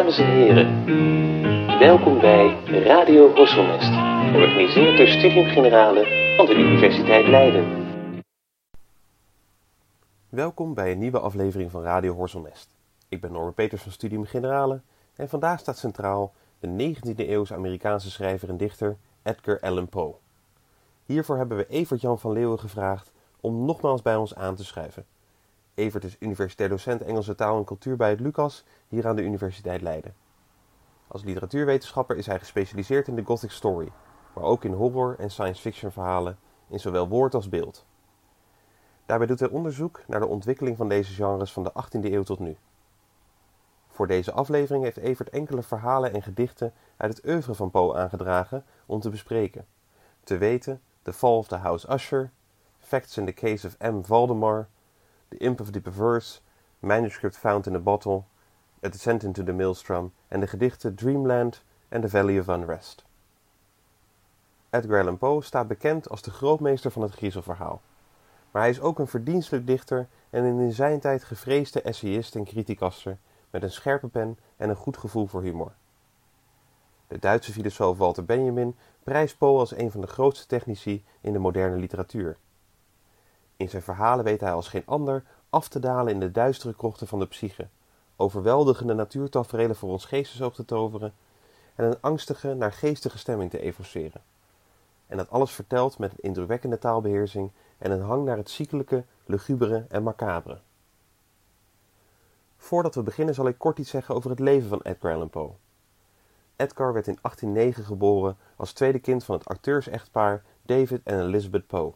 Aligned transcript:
Dames 0.00 0.18
en 0.18 0.26
heren, 0.26 0.84
welkom 1.78 2.20
bij 2.20 2.64
Radio 2.64 3.34
Horselnest, 3.34 3.92
georganiseerd 4.32 4.96
door 4.96 5.06
Studium 5.06 5.44
Generale 5.44 6.34
van 6.36 6.46
de 6.46 6.54
Universiteit 6.54 7.26
Leiden. 7.26 7.64
Welkom 10.28 10.74
bij 10.74 10.92
een 10.92 10.98
nieuwe 10.98 11.18
aflevering 11.18 11.70
van 11.70 11.82
Radio 11.82 12.14
Horselnest. 12.14 12.74
Ik 13.08 13.20
ben 13.20 13.32
Norbert 13.32 13.54
Peters 13.54 13.82
van 13.82 13.92
Studium 13.92 14.24
Generale 14.24 14.80
en 15.16 15.28
vandaag 15.28 15.58
staat 15.58 15.78
centraal 15.78 16.32
de 16.58 16.94
19e 16.96 17.16
eeuwse 17.16 17.54
Amerikaanse 17.54 18.10
schrijver 18.10 18.48
en 18.48 18.56
dichter 18.56 18.96
Edgar 19.22 19.60
Allan 19.60 19.88
Poe. 19.88 20.14
Hiervoor 21.06 21.36
hebben 21.36 21.56
we 21.56 21.66
Evert 21.66 22.00
Jan 22.00 22.18
van 22.18 22.32
Leeuwen 22.32 22.58
gevraagd 22.58 23.12
om 23.40 23.64
nogmaals 23.64 24.02
bij 24.02 24.16
ons 24.16 24.34
aan 24.34 24.54
te 24.54 24.64
schuiven. 24.64 25.04
Evert 25.74 26.04
is 26.04 26.16
universitair 26.18 26.68
docent 26.68 27.02
Engelse 27.02 27.34
taal 27.34 27.58
en 27.58 27.64
cultuur 27.64 27.96
bij 27.96 28.10
het 28.10 28.20
Lucas 28.20 28.64
hier 28.88 29.06
aan 29.06 29.16
de 29.16 29.22
Universiteit 29.22 29.82
Leiden. 29.82 30.14
Als 31.08 31.24
literatuurwetenschapper 31.24 32.16
is 32.16 32.26
hij 32.26 32.38
gespecialiseerd 32.38 33.08
in 33.08 33.14
de 33.14 33.24
Gothic 33.24 33.50
Story, 33.50 33.92
maar 34.34 34.44
ook 34.44 34.64
in 34.64 34.72
horror 34.72 35.16
en 35.18 35.30
science 35.30 35.60
fiction 35.60 35.92
verhalen 35.92 36.38
in 36.68 36.80
zowel 36.80 37.08
woord 37.08 37.34
als 37.34 37.48
beeld. 37.48 37.86
Daarbij 39.06 39.26
doet 39.26 39.40
hij 39.40 39.48
onderzoek 39.48 40.02
naar 40.06 40.20
de 40.20 40.26
ontwikkeling 40.26 40.76
van 40.76 40.88
deze 40.88 41.12
genres 41.12 41.52
van 41.52 41.62
de 41.62 41.72
18e 41.72 42.04
eeuw 42.04 42.22
tot 42.22 42.38
nu. 42.38 42.56
Voor 43.88 44.06
deze 44.06 44.32
aflevering 44.32 44.84
heeft 44.84 44.96
Evert 44.96 45.30
enkele 45.30 45.62
verhalen 45.62 46.12
en 46.12 46.22
gedichten 46.22 46.72
uit 46.96 47.16
het 47.16 47.26
oeuvre 47.26 47.54
van 47.54 47.70
Poe 47.70 47.96
aangedragen 47.96 48.64
om 48.86 49.00
te 49.00 49.10
bespreken. 49.10 49.66
Te 50.24 50.38
weten 50.38 50.80
The 51.02 51.12
Fall 51.12 51.36
of 51.36 51.48
the 51.48 51.56
House 51.56 51.92
Usher, 51.92 52.30
Facts 52.78 53.16
in 53.16 53.26
the 53.26 53.32
Case 53.32 53.66
of 53.66 53.78
M. 53.78 54.02
Valdemar, 54.02 54.68
The 55.30 55.36
Imp 55.36 55.60
of 55.60 55.70
the 55.70 55.80
Perverse, 55.80 56.40
Manuscript 56.78 57.36
Found 57.36 57.66
in 57.66 57.74
a 57.74 57.78
Bottle, 57.78 58.24
A 58.82 58.88
Descent 58.88 59.22
into 59.22 59.42
the 59.42 59.52
Maelstrom 59.52 60.12
en 60.28 60.40
de 60.40 60.46
gedichten 60.46 60.94
Dreamland 60.94 61.62
en 61.88 62.00
The 62.00 62.08
Valley 62.08 62.38
of 62.38 62.48
Unrest. 62.48 63.04
Edgar 64.70 65.00
Allan 65.00 65.18
Poe 65.18 65.42
staat 65.42 65.68
bekend 65.68 66.08
als 66.08 66.22
de 66.22 66.30
grootmeester 66.30 66.90
van 66.90 67.02
het 67.02 67.12
griezelverhaal. 67.12 67.80
Maar 68.50 68.62
hij 68.62 68.70
is 68.70 68.80
ook 68.80 68.98
een 68.98 69.06
verdienstelijk 69.06 69.66
dichter 69.66 70.08
en 70.30 70.44
een 70.44 70.58
in 70.58 70.72
zijn 70.72 71.00
tijd 71.00 71.24
gevreesde 71.24 71.82
essayist 71.82 72.34
en 72.34 72.44
criticaster 72.44 73.18
met 73.50 73.62
een 73.62 73.72
scherpe 73.72 74.08
pen 74.08 74.38
en 74.56 74.68
een 74.68 74.76
goed 74.76 74.96
gevoel 74.96 75.26
voor 75.26 75.42
humor. 75.42 75.72
De 77.06 77.18
Duitse 77.18 77.52
filosoof 77.52 77.98
Walter 77.98 78.24
Benjamin 78.24 78.76
prijst 79.02 79.38
Poe 79.38 79.58
als 79.58 79.76
een 79.76 79.90
van 79.90 80.00
de 80.00 80.06
grootste 80.06 80.46
technici 80.46 81.04
in 81.20 81.32
de 81.32 81.38
moderne 81.38 81.76
literatuur. 81.76 82.36
In 83.60 83.68
zijn 83.68 83.82
verhalen 83.82 84.24
weet 84.24 84.40
hij 84.40 84.52
als 84.52 84.68
geen 84.68 84.86
ander 84.86 85.24
af 85.50 85.68
te 85.68 85.78
dalen 85.78 86.12
in 86.12 86.20
de 86.20 86.30
duistere 86.30 86.74
krochten 86.74 87.06
van 87.06 87.18
de 87.18 87.26
psyche, 87.26 87.68
overweldigende 88.16 88.94
natuurtaferelen 88.94 89.76
voor 89.76 89.90
ons 89.90 90.04
geestesoog 90.04 90.54
te 90.54 90.64
toveren 90.64 91.12
en 91.74 91.84
een 91.84 92.00
angstige, 92.00 92.54
naargeestige 92.54 93.18
stemming 93.18 93.50
te 93.50 93.60
evoceren. 93.60 94.22
En 95.06 95.16
dat 95.16 95.30
alles 95.30 95.50
vertelt 95.50 95.98
met 95.98 96.12
een 96.12 96.18
indrukwekkende 96.20 96.78
taalbeheersing 96.78 97.50
en 97.78 97.90
een 97.90 98.00
hang 98.00 98.24
naar 98.24 98.36
het 98.36 98.50
ziekelijke, 98.50 99.04
lugubere 99.24 99.84
en 99.88 100.02
macabre. 100.02 100.58
Voordat 102.56 102.94
we 102.94 103.02
beginnen 103.02 103.34
zal 103.34 103.48
ik 103.48 103.58
kort 103.58 103.78
iets 103.78 103.90
zeggen 103.90 104.14
over 104.14 104.30
het 104.30 104.38
leven 104.38 104.68
van 104.68 104.80
Edgar 104.82 105.14
Allan 105.14 105.30
Poe. 105.30 105.50
Edgar 106.56 106.92
werd 106.92 107.06
in 107.06 107.18
1809 107.22 107.84
geboren 107.84 108.36
als 108.56 108.72
tweede 108.72 108.98
kind 108.98 109.24
van 109.24 109.34
het 109.34 109.48
acteurs-echtpaar 109.48 110.42
David 110.62 111.00
en 111.04 111.20
Elizabeth 111.20 111.66
Poe. 111.66 111.92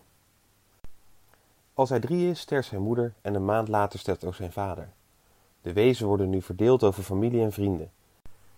Als 1.75 1.89
hij 1.89 2.01
drie 2.01 2.31
is, 2.31 2.41
sterft 2.41 2.69
zijn 2.69 2.83
moeder 2.83 3.15
en 3.21 3.35
een 3.35 3.45
maand 3.45 3.69
later 3.69 3.99
sterft 3.99 4.25
ook 4.25 4.35
zijn 4.35 4.53
vader. 4.53 4.89
De 5.63 5.73
wezen 5.73 6.07
worden 6.07 6.31
nu 6.31 6.43
verdeeld 6.43 6.83
over 6.83 7.03
familie 7.03 7.43
en 7.43 7.53
vrienden. 7.53 7.91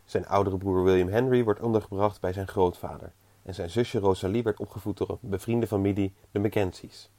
Zijn 0.04 0.26
oudere 0.26 0.56
broer 0.56 0.82
William 0.82 1.08
Henry 1.08 1.44
wordt 1.44 1.60
ondergebracht 1.60 2.20
bij 2.20 2.32
zijn 2.32 2.48
grootvader 2.48 3.12
en 3.42 3.54
zijn 3.54 3.70
zusje 3.70 3.98
Rosalie 3.98 4.42
werd 4.42 4.60
opgevoed 4.60 4.96
door 4.96 5.08
een 5.10 5.18
bevriende 5.20 5.66
familie, 5.66 6.14
de 6.30 6.38
Mackenzies. 6.38 7.10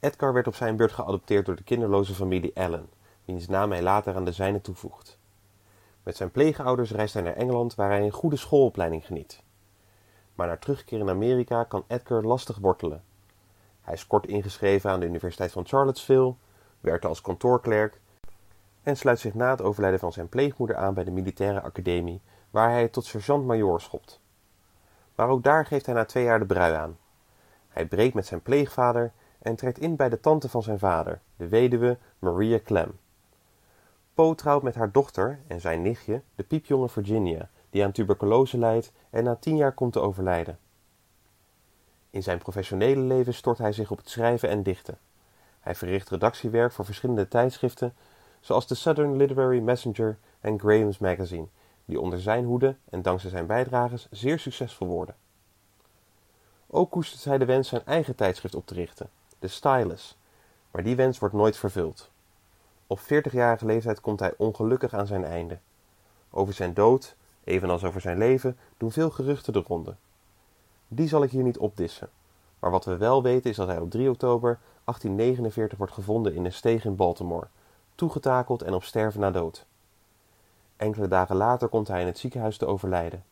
Edgar 0.00 0.32
werd 0.32 0.46
op 0.46 0.54
zijn 0.54 0.76
beurt 0.76 0.92
geadopteerd 0.92 1.46
door 1.46 1.56
de 1.56 1.62
kinderloze 1.62 2.14
familie 2.14 2.54
Allen, 2.54 2.88
wiens 3.24 3.48
naam 3.48 3.70
hij 3.70 3.82
later 3.82 4.14
aan 4.14 4.24
de 4.24 4.32
zijne 4.32 4.60
toevoegt. 4.60 5.18
Met 6.02 6.16
zijn 6.16 6.30
pleegouders 6.30 6.90
reist 6.90 7.14
hij 7.14 7.22
naar 7.22 7.36
Engeland, 7.36 7.74
waar 7.74 7.90
hij 7.90 8.02
een 8.02 8.10
goede 8.10 8.36
schoolopleiding 8.36 9.06
geniet. 9.06 9.42
Maar 10.34 10.46
na 10.46 10.56
terugkeer 10.56 11.00
in 11.00 11.08
Amerika 11.08 11.64
kan 11.64 11.84
Edgar 11.86 12.22
lastig 12.22 12.58
wortelen. 12.58 13.02
Hij 13.82 13.94
is 13.94 14.06
kort 14.06 14.26
ingeschreven 14.26 14.90
aan 14.90 15.00
de 15.00 15.06
Universiteit 15.06 15.52
van 15.52 15.66
Charlottesville, 15.66 16.34
werkte 16.80 17.06
als 17.08 17.20
kantoorklerk 17.20 18.00
en 18.82 18.96
sluit 18.96 19.18
zich 19.18 19.34
na 19.34 19.50
het 19.50 19.62
overlijden 19.62 20.00
van 20.00 20.12
zijn 20.12 20.28
pleegmoeder 20.28 20.76
aan 20.76 20.94
bij 20.94 21.04
de 21.04 21.10
militaire 21.10 21.60
academie, 21.60 22.20
waar 22.50 22.70
hij 22.70 22.88
tot 22.88 23.04
sergeant-majoor 23.04 23.80
schopt. 23.80 24.20
Maar 25.14 25.28
ook 25.28 25.42
daar 25.42 25.66
geeft 25.66 25.86
hij 25.86 25.94
na 25.94 26.04
twee 26.04 26.24
jaar 26.24 26.38
de 26.38 26.46
brui 26.46 26.74
aan. 26.74 26.96
Hij 27.68 27.86
breekt 27.86 28.14
met 28.14 28.26
zijn 28.26 28.42
pleegvader 28.42 29.12
en 29.38 29.56
trekt 29.56 29.78
in 29.78 29.96
bij 29.96 30.08
de 30.08 30.20
tante 30.20 30.48
van 30.48 30.62
zijn 30.62 30.78
vader, 30.78 31.20
de 31.36 31.48
weduwe 31.48 31.98
Maria 32.18 32.58
Clem. 32.64 32.98
Poe 34.14 34.34
trouwt 34.34 34.62
met 34.62 34.74
haar 34.74 34.92
dochter 34.92 35.40
en 35.46 35.60
zijn 35.60 35.82
nichtje, 35.82 36.22
de 36.34 36.42
piepjonge 36.42 36.88
Virginia, 36.88 37.48
die 37.70 37.84
aan 37.84 37.92
tuberculose 37.92 38.58
lijdt 38.58 38.92
en 39.10 39.24
na 39.24 39.36
tien 39.36 39.56
jaar 39.56 39.72
komt 39.72 39.92
te 39.92 40.00
overlijden. 40.00 40.58
In 42.12 42.22
zijn 42.22 42.38
professionele 42.38 43.00
leven 43.00 43.34
stort 43.34 43.58
hij 43.58 43.72
zich 43.72 43.90
op 43.90 43.96
het 43.96 44.08
schrijven 44.08 44.48
en 44.48 44.62
dichten. 44.62 44.98
Hij 45.60 45.74
verricht 45.74 46.10
redactiewerk 46.10 46.72
voor 46.72 46.84
verschillende 46.84 47.28
tijdschriften, 47.28 47.94
zoals 48.40 48.66
de 48.66 48.74
Southern 48.74 49.16
Literary 49.16 49.58
Messenger 49.58 50.18
en 50.40 50.58
Graham's 50.58 50.98
Magazine, 50.98 51.46
die 51.84 52.00
onder 52.00 52.20
zijn 52.20 52.44
hoede 52.44 52.76
en 52.90 53.02
dankzij 53.02 53.30
zijn 53.30 53.46
bijdrages 53.46 54.06
zeer 54.10 54.38
succesvol 54.38 54.88
worden. 54.88 55.14
Ook 56.66 56.90
koestert 56.90 57.24
hij 57.24 57.38
de 57.38 57.44
wens 57.44 57.68
zijn 57.68 57.86
eigen 57.86 58.14
tijdschrift 58.14 58.54
op 58.54 58.66
te 58.66 58.74
richten, 58.74 59.10
de 59.38 59.48
Stylus, 59.48 60.16
maar 60.70 60.82
die 60.82 60.96
wens 60.96 61.18
wordt 61.18 61.34
nooit 61.34 61.56
vervuld. 61.56 62.10
Op 62.86 63.00
40-jarige 63.00 63.66
leeftijd 63.66 64.00
komt 64.00 64.20
hij 64.20 64.34
ongelukkig 64.36 64.94
aan 64.94 65.06
zijn 65.06 65.24
einde. 65.24 65.58
Over 66.30 66.54
zijn 66.54 66.74
dood, 66.74 67.16
evenals 67.44 67.84
over 67.84 68.00
zijn 68.00 68.18
leven, 68.18 68.58
doen 68.76 68.92
veel 68.92 69.10
geruchten 69.10 69.52
de 69.52 69.62
ronde. 69.66 69.94
Die 70.94 71.08
zal 71.08 71.22
ik 71.22 71.30
hier 71.30 71.42
niet 71.42 71.58
opdissen, 71.58 72.08
maar 72.58 72.70
wat 72.70 72.84
we 72.84 72.96
wel 72.96 73.22
weten 73.22 73.50
is 73.50 73.56
dat 73.56 73.68
hij 73.68 73.78
op 73.78 73.90
3 73.90 74.10
oktober 74.10 74.58
1849 74.84 75.78
wordt 75.78 75.92
gevonden 75.92 76.34
in 76.34 76.44
een 76.44 76.52
steeg 76.52 76.84
in 76.84 76.96
Baltimore, 76.96 77.46
toegetakeld 77.94 78.62
en 78.62 78.74
op 78.74 78.84
sterven 78.84 79.20
na 79.20 79.30
dood. 79.30 79.66
Enkele 80.76 81.08
dagen 81.08 81.36
later 81.36 81.68
komt 81.68 81.88
hij 81.88 82.00
in 82.00 82.06
het 82.06 82.18
ziekenhuis 82.18 82.56
te 82.56 82.66
overlijden. 82.66 83.24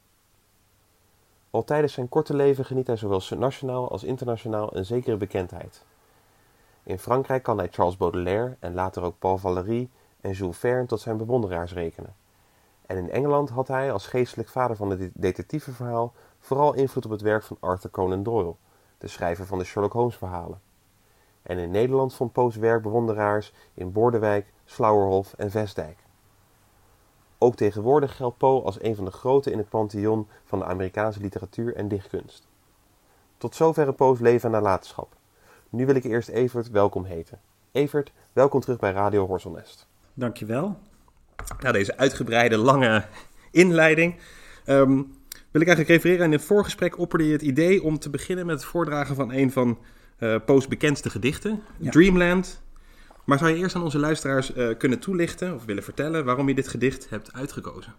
Al 1.51 1.65
tijdens 1.65 1.93
zijn 1.93 2.09
korte 2.09 2.35
leven 2.35 2.65
geniet 2.65 2.87
hij 2.87 2.97
zowel 2.97 3.23
nationaal 3.39 3.91
als 3.91 4.05
internationaal 4.05 4.77
een 4.77 4.85
zekere 4.85 5.17
bekendheid. 5.17 5.83
In 6.83 6.99
Frankrijk 6.99 7.43
kan 7.43 7.59
hij 7.59 7.69
Charles 7.71 7.97
Baudelaire 7.97 8.57
en 8.59 8.75
later 8.75 9.03
ook 9.03 9.19
Paul 9.19 9.39
Valéry 9.39 9.89
en 10.21 10.33
Jules 10.33 10.59
Verne 10.59 10.87
tot 10.87 11.01
zijn 11.01 11.17
bewonderaars 11.17 11.73
rekenen. 11.73 12.15
En 12.87 12.97
in 12.97 13.11
Engeland 13.11 13.51
had 13.51 13.69
hij 13.69 13.93
als 13.93 14.07
geestelijk 14.07 14.49
vader 14.49 14.77
van 14.77 14.91
het 14.91 15.11
detectiveverhaal 15.15 16.13
vooral 16.41 16.75
invloed 16.75 17.05
op 17.05 17.11
het 17.11 17.21
werk 17.21 17.43
van 17.43 17.57
Arthur 17.61 17.91
Conan 17.91 18.23
Doyle, 18.23 18.55
de 18.99 19.09
schrijver 19.09 19.47
van 19.47 19.59
de 19.59 19.65
Sherlock 19.65 19.93
Holmes 19.93 20.17
verhalen. 20.17 20.61
En 21.43 21.59
in 21.59 21.71
Nederland 21.71 22.15
vond 22.15 22.33
Poes 22.33 22.57
werk 22.57 22.83
bewonderaars 22.83 23.53
in 23.75 23.93
Bordewijk, 23.93 24.53
Slauerhof 24.65 25.33
en 25.33 25.51
Vestdijk. 25.51 25.99
Ook 27.39 27.55
tegenwoordig 27.55 28.17
geldt 28.17 28.39
Poe 28.39 28.63
als 28.63 28.83
een 28.83 28.97
van 28.97 29.05
de 29.05 29.11
grote 29.11 29.51
in 29.51 29.59
het 29.59 29.69
pantheon 29.69 30.29
van 30.45 30.59
de 30.59 30.65
Amerikaanse 30.65 31.21
literatuur 31.21 31.75
en 31.75 31.89
dichtkunst. 31.89 32.47
Tot 33.37 33.55
zover 33.55 33.93
Poes 33.93 34.19
leven 34.19 34.55
en 34.55 34.63
nalatenschap. 34.63 35.17
Nu 35.69 35.87
wil 35.87 35.95
ik 35.95 36.05
eerst 36.05 36.29
Evert 36.29 36.71
welkom 36.71 37.05
heten. 37.05 37.41
Evert, 37.73 38.13
welkom 38.33 38.61
terug 38.61 38.79
bij 38.79 38.93
Radio 38.93 39.27
Horselnest. 39.27 39.87
Dankjewel. 40.15 40.79
Na 41.61 41.73
deze 41.73 41.97
uitgebreide, 41.97 42.57
lange 42.57 43.05
inleiding 43.51 44.21
um, 44.67 45.20
wil 45.51 45.61
ik 45.61 45.67
eigenlijk 45.67 45.89
refereren. 45.89 46.25
In 46.25 46.33
het 46.33 46.43
voorgesprek 46.43 46.99
opperde 46.99 47.27
je 47.27 47.33
het 47.33 47.43
idee 47.43 47.83
om 47.83 47.99
te 47.99 48.11
beginnen 48.11 48.47
met 48.47 48.55
het 48.55 48.65
voordragen 48.65 49.15
van 49.15 49.33
een 49.33 49.53
van 49.53 49.79
uh, 50.19 50.37
Poe's 50.45 50.69
bekendste 50.69 51.11
gedichten, 51.11 51.63
Dreamland. 51.79 52.63
Maar 53.25 53.39
zou 53.39 53.51
je 53.51 53.57
eerst 53.57 53.77
aan 53.77 53.83
onze 53.83 53.99
luisteraars 53.99 54.55
uh, 54.55 54.69
kunnen 54.79 54.99
toelichten 54.99 55.55
of 55.55 55.65
willen 55.65 55.83
vertellen 55.83 56.25
waarom 56.25 56.49
je 56.49 56.55
dit 56.55 56.69
gedicht 56.69 57.11
hebt 57.11 57.33
uitgekozen? 57.33 57.95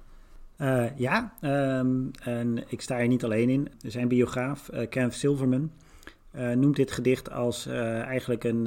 Uh, 0.57 0.98
ja, 0.98 1.33
um, 1.80 2.12
en 2.24 2.63
ik 2.68 2.81
sta 2.81 3.00
er 3.00 3.07
niet 3.07 3.24
alleen 3.24 3.50
in. 3.50 3.68
Zijn 3.77 4.07
biograaf, 4.07 4.69
uh, 4.74 4.89
Kenneth 4.89 5.13
Silverman, 5.13 5.71
noemt 6.56 6.75
dit 6.75 6.92
gedicht 6.92 7.31
als 7.31 7.68
eigenlijk 7.68 8.44
een, 8.44 8.63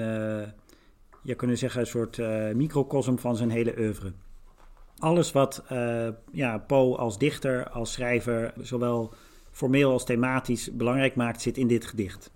je 1.23 1.35
kunnen 1.37 1.59
zeggen, 1.59 1.81
een 1.81 1.87
soort 1.87 2.19
microcosm 2.55 3.17
van 3.17 3.37
zijn 3.37 3.51
hele 3.51 3.75
oeuvre. 3.79 4.13
Alles 4.99 5.33
wat 5.33 5.63
ja, 6.33 6.59
Poe 6.59 6.97
als 6.97 7.19
dichter, 7.19 7.71
als 7.71 7.93
schrijver, 7.93 8.53
zowel 8.61 9.15
formeel 9.51 9.91
als 9.91 10.05
thematisch 10.05 10.73
belangrijk 10.73 11.15
maakt, 11.15 11.43
zit 11.43 11.59
in 11.59 11.67
dit 11.67 11.85
gedicht. 11.85 12.31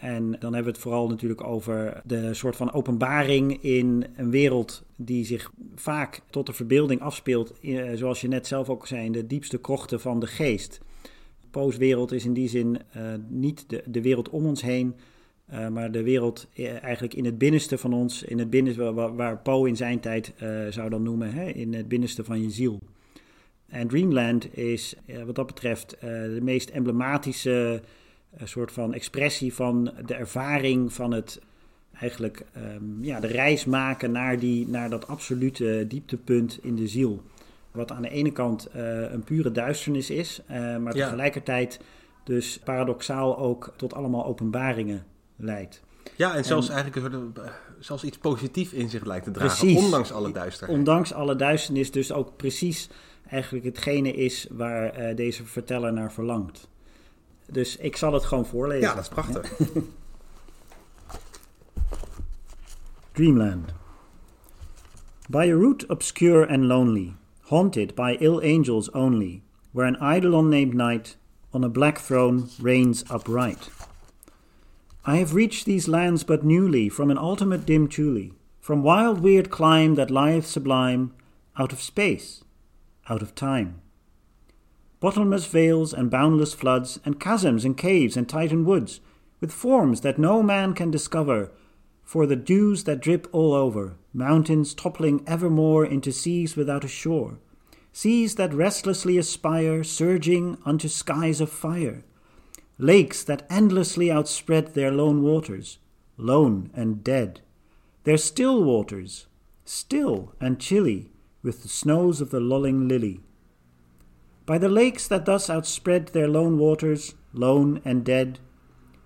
En 0.00 0.30
dan 0.30 0.54
hebben 0.54 0.64
we 0.64 0.70
het 0.70 0.78
vooral 0.78 1.08
natuurlijk 1.08 1.44
over 1.44 2.00
de 2.04 2.34
soort 2.34 2.56
van 2.56 2.72
openbaring 2.72 3.62
in 3.62 4.06
een 4.16 4.30
wereld 4.30 4.82
die 4.96 5.24
zich 5.24 5.52
vaak 5.74 6.20
tot 6.30 6.46
de 6.46 6.52
verbeelding 6.52 7.00
afspeelt, 7.00 7.60
eh, 7.60 7.90
zoals 7.94 8.20
je 8.20 8.28
net 8.28 8.46
zelf 8.46 8.68
ook 8.68 8.86
zei, 8.86 9.04
in 9.04 9.12
de 9.12 9.26
diepste 9.26 9.58
krochten 9.58 10.00
van 10.00 10.20
de 10.20 10.26
geest. 10.26 10.80
Poe's 11.50 11.76
wereld 11.76 12.12
is 12.12 12.24
in 12.24 12.32
die 12.32 12.48
zin 12.48 12.78
uh, 12.96 13.02
niet 13.28 13.64
de, 13.66 13.82
de 13.86 14.02
wereld 14.02 14.28
om 14.28 14.46
ons 14.46 14.62
heen, 14.62 14.94
uh, 15.52 15.68
maar 15.68 15.90
de 15.90 16.02
wereld 16.02 16.48
eigenlijk 16.82 17.14
in 17.14 17.24
het 17.24 17.38
binnenste 17.38 17.78
van 17.78 17.92
ons, 17.92 18.22
in 18.22 18.38
het 18.38 18.50
binnenste, 18.50 18.92
waar, 18.92 19.16
waar 19.16 19.38
Poe 19.38 19.68
in 19.68 19.76
zijn 19.76 20.00
tijd 20.00 20.32
zou 20.70 20.90
dan 20.90 21.02
noemen, 21.02 21.32
hè, 21.32 21.48
in 21.48 21.74
het 21.74 21.88
binnenste 21.88 22.24
van 22.24 22.42
je 22.42 22.50
ziel. 22.50 22.80
En 23.68 23.88
Dreamland 23.88 24.56
is 24.56 24.94
wat 25.24 25.34
dat 25.34 25.46
betreft 25.46 25.96
de 26.00 26.38
meest 26.42 26.70
emblematische 26.70 27.82
soort 28.44 28.72
van 28.72 28.94
expressie 28.94 29.54
van 29.54 29.92
de 30.06 30.14
ervaring 30.14 30.92
van 30.92 31.12
het 31.12 31.40
eigenlijk 31.92 32.44
um, 32.56 32.98
ja, 33.00 33.20
de 33.20 33.26
reis 33.26 33.64
maken 33.64 34.12
naar, 34.12 34.38
die, 34.38 34.68
naar 34.68 34.90
dat 34.90 35.06
absolute 35.06 35.84
dieptepunt 35.88 36.58
in 36.62 36.76
de 36.76 36.88
ziel. 36.88 37.22
Wat 37.70 37.92
aan 37.92 38.02
de 38.02 38.10
ene 38.10 38.32
kant 38.32 38.68
een 39.10 39.24
pure 39.24 39.52
duisternis 39.52 40.10
is, 40.10 40.42
maar 40.48 40.96
ja. 40.96 41.04
tegelijkertijd 41.04 41.80
dus 42.24 42.58
paradoxaal 42.58 43.38
ook 43.38 43.72
tot 43.76 43.94
allemaal 43.94 44.26
openbaringen 44.26 45.04
leidt. 45.42 45.80
Ja, 46.16 46.34
en 46.34 46.44
zelfs 46.44 46.68
en, 46.68 46.74
eigenlijk 46.74 47.14
uh, 47.14 47.44
zelfs 47.78 48.04
iets 48.04 48.18
positiefs 48.18 48.72
in 48.72 48.88
zich 48.88 49.04
lijkt 49.04 49.24
te 49.24 49.30
dragen, 49.30 49.58
precies, 49.58 49.84
ondanks 49.84 50.12
alle 50.12 50.32
duisternis. 50.32 50.76
Ondanks 50.76 51.12
alle 51.12 51.36
duisternis, 51.36 51.90
dus 51.90 52.12
ook 52.12 52.36
precies 52.36 52.88
eigenlijk 53.28 53.64
hetgene 53.64 54.12
is 54.12 54.46
waar 54.50 55.14
deze 55.14 55.44
verteller 55.44 55.92
naar 55.92 56.12
verlangt. 56.12 56.68
Dus 57.46 57.76
ik 57.76 57.96
zal 57.96 58.12
het 58.12 58.24
gewoon 58.24 58.46
voorlezen. 58.46 58.88
Ja, 58.88 58.94
dat 58.94 59.02
is 59.02 59.08
prachtig. 59.08 59.52
Dreamland. 63.12 63.72
By 65.28 65.48
a 65.52 65.56
route 65.56 65.86
obscure 65.86 66.48
and 66.48 66.64
lonely, 66.64 67.14
haunted 67.40 67.94
by 67.94 68.16
ill 68.18 68.40
angels 68.40 68.90
only, 68.90 69.42
where 69.72 69.86
an 69.86 70.12
eidolon 70.12 70.48
named 70.48 70.74
Night 70.74 71.18
on 71.50 71.64
a 71.64 71.68
black 71.68 71.98
throne 71.98 72.46
reigns 72.62 73.04
upright. 73.10 73.70
I 75.04 75.16
have 75.16 75.34
reached 75.34 75.64
these 75.64 75.88
lands 75.88 76.24
but 76.24 76.44
newly 76.44 76.90
from 76.90 77.10
an 77.10 77.16
ultimate 77.16 77.64
dim 77.64 77.88
Thule, 77.88 78.32
from 78.60 78.82
wild 78.82 79.20
weird 79.20 79.50
clime 79.50 79.94
that 79.94 80.10
lieth 80.10 80.46
sublime, 80.46 81.14
out 81.58 81.72
of 81.72 81.80
space, 81.80 82.44
out 83.08 83.22
of 83.22 83.34
time. 83.34 83.80
Bottomless 85.00 85.46
vales 85.46 85.94
and 85.94 86.10
boundless 86.10 86.52
floods, 86.52 87.00
and 87.04 87.18
chasms 87.18 87.64
and 87.64 87.78
caves 87.78 88.16
and 88.16 88.28
titan 88.28 88.66
woods, 88.66 89.00
with 89.40 89.52
forms 89.52 90.02
that 90.02 90.18
no 90.18 90.42
man 90.42 90.74
can 90.74 90.90
discover, 90.90 91.50
for 92.02 92.26
the 92.26 92.36
dews 92.36 92.84
that 92.84 93.00
drip 93.00 93.26
all 93.32 93.54
over, 93.54 93.96
mountains 94.12 94.74
toppling 94.74 95.22
evermore 95.26 95.86
into 95.86 96.12
seas 96.12 96.56
without 96.56 96.84
a 96.84 96.88
shore, 96.88 97.38
seas 97.92 98.34
that 98.34 98.52
restlessly 98.52 99.16
aspire, 99.16 99.82
surging 99.82 100.58
unto 100.66 100.88
skies 100.88 101.40
of 101.40 101.48
fire, 101.48 102.04
lakes 102.80 103.22
that 103.24 103.46
endlessly 103.50 104.10
outspread 104.10 104.74
their 104.74 104.90
lone 104.90 105.22
waters, 105.22 105.78
lone 106.16 106.70
and 106.74 107.04
dead, 107.04 107.40
their 108.04 108.16
still 108.16 108.64
waters, 108.64 109.26
still 109.66 110.34
and 110.40 110.58
chilly 110.58 111.10
with 111.42 111.62
the 111.62 111.68
snows 111.68 112.20
of 112.20 112.30
the 112.30 112.40
lulling 112.40 112.88
lily. 112.88 113.20
By 114.46 114.56
the 114.56 114.68
lakes 114.68 115.06
that 115.08 115.26
thus 115.26 115.50
outspread 115.50 116.08
their 116.08 116.26
lone 116.26 116.58
waters, 116.58 117.14
lone 117.34 117.82
and 117.84 118.02
dead, 118.02 118.38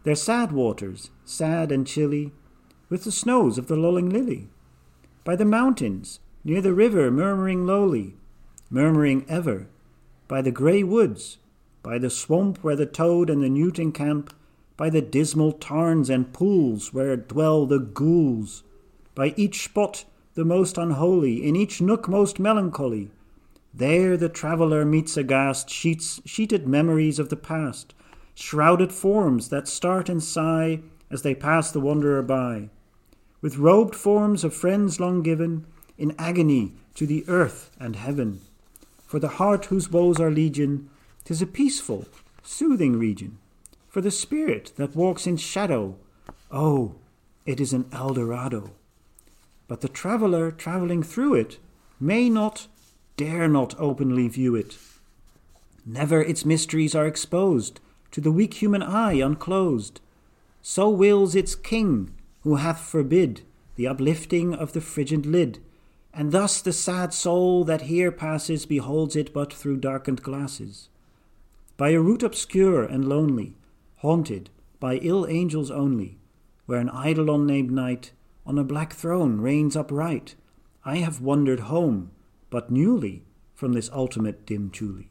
their 0.05 0.15
sad 0.15 0.53
waters, 0.53 1.11
sad 1.25 1.73
and 1.73 1.87
chilly, 1.87 2.32
with 2.88 3.05
the 3.05 3.12
snows 3.12 3.59
of 3.59 3.67
the 3.67 3.77
lulling 3.77 4.09
lily, 4.09 4.49
by 5.25 5.35
the 5.35 5.44
mountains, 5.44 6.20
near 6.44 6.61
the 6.61 6.75
river 6.75 7.11
murmuring 7.11 7.67
lowly, 7.67 8.15
murmuring 8.70 9.25
ever, 9.29 9.67
by 10.29 10.41
the 10.41 10.53
grey 10.53 10.82
woods, 10.85 11.38
by 11.84 11.98
the 11.98 12.10
swamp 12.10 12.58
where 12.64 12.75
the 12.75 12.86
toad 12.86 13.28
and 13.28 13.42
the 13.42 13.48
newt 13.48 13.78
encamp, 13.78 14.34
by 14.76 14.88
the 14.90 15.02
dismal 15.02 15.52
tarns 15.52 16.10
and 16.10 16.32
pools 16.32 16.92
where 16.94 17.14
dwell 17.14 17.66
the 17.66 17.78
ghouls, 17.78 18.64
by 19.14 19.34
each 19.36 19.62
spot 19.62 20.04
the 20.32 20.44
most 20.44 20.78
unholy, 20.78 21.46
in 21.46 21.54
each 21.54 21.81
nook 21.82 22.08
most 22.08 22.40
melancholy, 22.40 23.10
there 23.72 24.16
the 24.16 24.28
traveller 24.28 24.84
meets 24.84 25.16
aghast 25.16 25.69
sheets, 25.69 26.22
sheeted 26.25 26.66
memories 26.66 27.19
of 27.19 27.28
the 27.28 27.36
past, 27.36 27.92
shrouded 28.34 28.90
forms 28.90 29.50
that 29.50 29.69
start 29.69 30.08
and 30.08 30.22
sigh 30.22 30.81
as 31.10 31.22
they 31.22 31.34
pass 31.34 31.70
the 31.70 31.81
wanderer 31.81 32.22
by, 32.22 32.70
with 33.42 33.58
robed 33.58 33.94
forms 33.94 34.42
of 34.42 34.54
friends 34.54 34.98
long 34.98 35.22
given, 35.22 35.66
in 35.98 36.14
agony 36.19 36.72
to 36.94 37.06
the 37.06 37.25
earth 37.28 37.70
and 37.78 37.96
heaven. 37.96 38.40
For 39.06 39.19
the 39.19 39.36
heart 39.36 39.66
whose 39.66 39.90
woes 39.90 40.19
are 40.19 40.31
legion, 40.31 40.88
'tis 41.25 41.41
a 41.41 41.47
peaceful, 41.47 42.06
soothing 42.43 42.99
region. 42.99 43.38
For 43.88 44.00
the 44.00 44.11
spirit 44.11 44.73
that 44.76 44.97
walks 44.97 45.26
in 45.26 45.37
shadow, 45.37 45.97
oh, 46.50 46.97
it 47.47 47.61
is 47.61 47.73
an 47.73 47.87
Eldorado. 47.93 48.73
But 49.67 49.81
the 49.81 49.88
traveller 49.88 50.50
travelling 50.50 51.03
through 51.03 51.35
it 51.35 51.59
may 51.99 52.29
not 52.29 52.67
dare 53.17 53.49
not 53.49 53.79
openly 53.79 54.29
view 54.29 54.55
it. 54.55 54.76
Never 55.87 56.23
its 56.23 56.44
mysteries 56.44 56.94
are 56.94 57.06
exposed, 57.06 57.81
to 58.11 58.20
the 58.20 58.32
weak 58.32 58.55
human 58.55 58.82
eye 58.82 59.15
unclosed. 59.15 60.00
So 60.62 60.88
wills 60.88 61.35
its 61.35 61.55
king, 61.55 62.15
who 62.43 62.56
hath 62.56 62.81
forbid 62.81 63.43
the 63.77 63.87
uplifting 63.87 64.55
of 64.55 64.73
the 64.73 64.81
frigid 64.81 65.27
lid, 65.27 65.59
and 66.12 66.32
thus 66.32 66.61
the 66.61 66.73
sad 66.73 67.12
soul 67.12 67.65
that 67.65 67.82
here 67.82 68.12
passes 68.12 68.67
beholds 68.67 69.17
it 69.17 69.32
but 69.32 69.53
through 69.53 69.79
darkened 69.79 70.23
glasses. 70.23 70.88
By 71.76 71.91
a 71.91 72.00
route 72.00 72.23
obscure 72.23 72.85
and 72.85 73.05
lonely, 73.05 73.56
haunted 73.97 74.50
by 74.79 74.99
ill 75.03 75.26
angels 75.26 75.71
only, 75.71 76.19
where 76.67 76.81
an 76.81 76.91
eidolon 76.91 77.47
named 77.47 77.71
Night 77.71 78.12
on 78.47 78.59
a 78.59 78.65
black 78.65 78.93
throne 78.93 79.41
reigns 79.41 79.76
upright, 79.76 80.37
I 80.85 80.99
have 80.99 81.21
wandered 81.21 81.61
home 81.61 82.11
but 82.50 82.71
newly 82.71 83.23
from 83.55 83.73
this 83.73 83.91
ultimate 83.91 84.47
dim 84.47 84.71
Thule. 84.71 85.05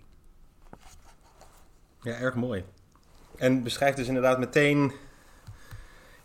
Ja, 2.01 2.13
erg 2.13 2.35
mooi. 2.35 2.63
En 3.37 3.63
beschrijft 3.63 3.97
dus 3.97 4.07
inderdaad 4.07 4.39
meteen... 4.39 4.91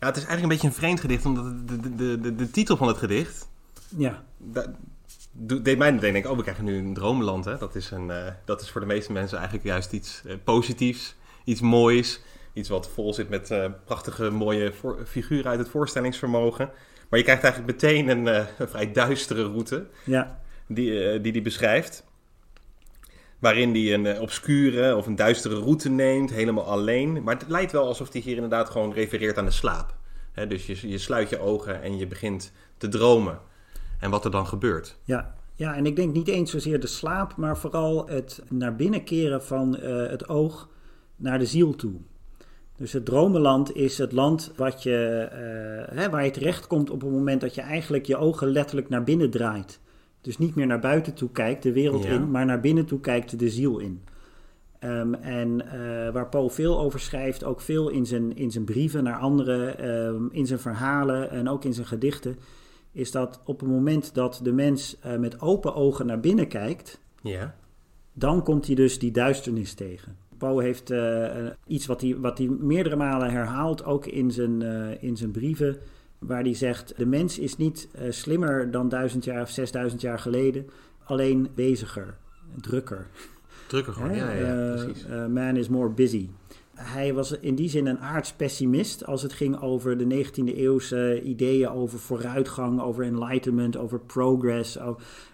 Ja, 0.01 0.07
het 0.07 0.17
is 0.17 0.25
eigenlijk 0.25 0.43
een 0.43 0.49
beetje 0.49 0.67
een 0.67 0.73
vreemd 0.73 1.01
gedicht, 1.01 1.25
omdat 1.25 1.69
de, 1.69 1.95
de, 1.97 2.21
de, 2.21 2.35
de 2.35 2.51
titel 2.51 2.77
van 2.77 2.89
het 2.89 2.97
gedicht... 2.97 3.49
Ja. 3.97 4.25
Dat, 4.37 4.69
deed 5.39 5.79
mij 5.79 5.93
meteen 5.93 6.13
denken, 6.13 6.31
oh, 6.31 6.37
we 6.37 6.43
krijgen 6.43 6.65
nu 6.65 6.79
een 6.79 6.95
droomland. 6.95 7.45
Hè? 7.45 7.59
Dat, 7.59 7.75
is 7.75 7.91
een, 7.91 8.09
uh, 8.09 8.27
dat 8.45 8.61
is 8.61 8.71
voor 8.71 8.81
de 8.81 8.87
meeste 8.87 9.13
mensen 9.13 9.39
eigenlijk 9.39 9.67
juist 9.67 9.93
iets 9.93 10.23
uh, 10.27 10.33
positiefs, 10.45 11.17
iets 11.45 11.61
moois. 11.61 12.21
Iets 12.53 12.69
wat 12.69 12.89
vol 12.89 13.15
zit 13.15 13.29
met 13.29 13.51
uh, 13.51 13.65
prachtige, 13.85 14.31
mooie 14.31 14.73
figuren 15.07 15.51
uit 15.51 15.59
het 15.59 15.69
voorstellingsvermogen. 15.69 16.71
Maar 17.09 17.19
je 17.19 17.25
krijgt 17.25 17.43
eigenlijk 17.43 17.73
meteen 17.73 18.09
een, 18.09 18.27
een 18.59 18.69
vrij 18.69 18.93
duistere 18.93 19.43
route. 19.43 19.87
Ja 20.05 20.41
die, 20.69 21.21
die 21.21 21.33
die 21.33 21.43
beschrijft. 21.43 22.05
Waarin 23.39 23.71
hij 23.71 23.95
een 23.95 24.21
obscure 24.21 24.97
of 24.97 25.07
een 25.07 25.17
duistere 25.17 25.59
route 25.59 25.89
neemt, 25.89 26.31
helemaal 26.31 26.65
alleen. 26.65 27.23
Maar 27.23 27.39
het 27.39 27.49
lijkt 27.49 27.73
wel 27.73 27.87
alsof 27.87 28.13
hij 28.13 28.21
hier 28.21 28.35
inderdaad 28.35 28.71
gewoon 28.71 28.93
refereert 28.93 29.39
aan 29.39 29.45
de 29.45 29.51
slaap. 29.51 29.95
He, 30.33 30.47
dus 30.47 30.67
je, 30.67 30.89
je 30.89 30.99
sluit 30.99 31.29
je 31.29 31.39
ogen 31.39 31.83
en 31.83 31.99
je 31.99 32.07
begint 32.07 32.53
te 32.77 32.89
dromen. 32.89 33.39
En 33.99 34.11
wat 34.11 34.25
er 34.25 34.31
dan 34.31 34.47
gebeurt. 34.47 34.99
Ja, 35.05 35.35
ja, 35.55 35.75
en 35.75 35.87
ik 35.87 35.97
denk 35.97 36.15
niet 36.15 36.29
eens 36.29 36.51
zozeer 36.51 36.81
de 36.81 36.87
slaap, 36.87 37.37
maar 37.37 37.59
vooral 37.59 38.09
het 38.09 38.43
naar 38.49 38.77
binnen 38.77 39.05
keren 39.05 39.43
van 39.43 39.77
uh, 39.81 40.07
het 40.07 40.29
oog 40.29 40.69
naar 41.17 41.39
de 41.39 41.47
ziel 41.47 41.77
toe. 41.77 41.95
Dus 42.77 42.93
het 42.93 43.05
dromenland 43.05 43.75
is 43.75 43.99
het 43.99 44.13
land 44.13 44.53
wat 44.57 44.83
je, 44.83 45.29
uh, 45.91 45.99
hè, 45.99 46.11
waar 46.11 46.25
je 46.25 46.31
terechtkomt 46.31 46.91
op 46.91 47.01
het 47.01 47.11
moment 47.11 47.41
dat 47.41 47.55
je 47.55 47.61
eigenlijk 47.61 48.07
je 48.07 48.17
ogen 48.17 48.49
letterlijk 48.49 48.89
naar 48.89 49.05
binnen 49.05 49.31
draait. 49.31 49.81
Dus 50.21 50.39
niet 50.39 50.55
meer 50.55 50.67
naar 50.67 50.81
buiten 50.81 51.15
toe 51.15 51.31
kijkt, 51.31 51.63
de 51.63 51.73
wereld 51.73 52.05
in, 52.05 52.31
maar 52.31 52.47
naar 52.47 52.61
binnen 52.61 52.85
toe 52.85 53.01
kijkt, 53.01 53.39
de 53.39 53.51
ziel 53.51 53.79
in. 53.79 54.03
Um, 54.85 55.15
en 55.15 55.63
uh, 55.65 56.13
waar 56.13 56.29
Poe 56.29 56.51
veel 56.51 56.79
over 56.79 57.01
schrijft, 57.01 57.45
ook 57.45 57.61
veel 57.61 57.89
in 57.89 58.07
zijn, 58.07 58.37
in 58.37 58.51
zijn 58.51 58.65
brieven 58.65 59.05
naar 59.05 59.19
anderen, 59.19 59.89
um, 59.89 60.29
in 60.33 60.47
zijn 60.47 60.59
verhalen 60.59 61.31
en 61.31 61.49
ook 61.49 61.65
in 61.65 61.75
zijn 61.75 61.87
gedichten, 61.87 62.39
is 62.93 63.11
dat 63.11 63.41
op 63.45 63.61
het 63.61 63.69
moment 63.69 64.15
dat 64.15 64.41
de 64.43 64.53
mens 64.53 64.97
uh, 65.07 65.17
met 65.17 65.41
open 65.41 65.75
ogen 65.75 66.07
naar 66.07 66.21
binnen 66.21 66.49
kijkt, 66.49 67.01
ja. 67.23 67.55
dan 68.13 68.43
komt 68.43 68.67
hij 68.67 68.75
dus 68.75 68.99
die 68.99 69.11
duisternis 69.11 69.75
tegen. 69.75 70.17
Poe 70.39 70.63
heeft 70.63 70.91
uh, 70.91 71.47
iets 71.67 71.87
wat 71.87 72.01
hij, 72.01 72.17
wat 72.19 72.39
hij 72.39 72.47
meerdere 72.47 72.97
malen 72.97 73.31
herhaalt, 73.31 73.85
ook 73.85 74.07
in 74.07 74.31
zijn, 74.31 74.63
in 75.01 75.17
zijn 75.17 75.31
brieven 75.31 75.77
waar 76.19 76.45
die 76.45 76.55
zegt: 76.55 76.97
De 76.97 77.07
mens 77.07 77.39
is 77.39 77.57
niet 77.57 77.89
slimmer 78.09 78.71
dan 78.71 78.89
duizend 78.89 79.25
jaar 79.25 79.43
of 79.43 79.51
zesduizend 79.51 80.01
jaar 80.01 80.19
geleden, 80.19 80.67
alleen 81.05 81.49
beziger, 81.55 82.17
drukker. 82.61 83.07
Drukker 83.67 83.93
gewoon, 83.93 84.15
ja, 84.15 84.31
ja, 84.33 84.65
ja, 84.65 84.75
precies. 84.75 85.07
Man 85.29 85.57
is 85.57 85.69
more 85.69 85.91
busy. 85.91 86.29
Hij 86.79 87.15
was 87.15 87.33
in 87.33 87.55
die 87.55 87.69
zin 87.69 87.87
een 87.87 88.01
aardspessimist 88.01 89.07
als 89.07 89.23
het 89.23 89.33
ging 89.33 89.61
over 89.61 89.99
de 89.99 90.25
19e 90.27 90.57
eeuwse 90.57 91.23
ideeën 91.23 91.69
over 91.69 91.99
vooruitgang, 91.99 92.81
over 92.81 93.05
enlightenment, 93.05 93.77
over 93.77 94.01
progress. 94.01 94.79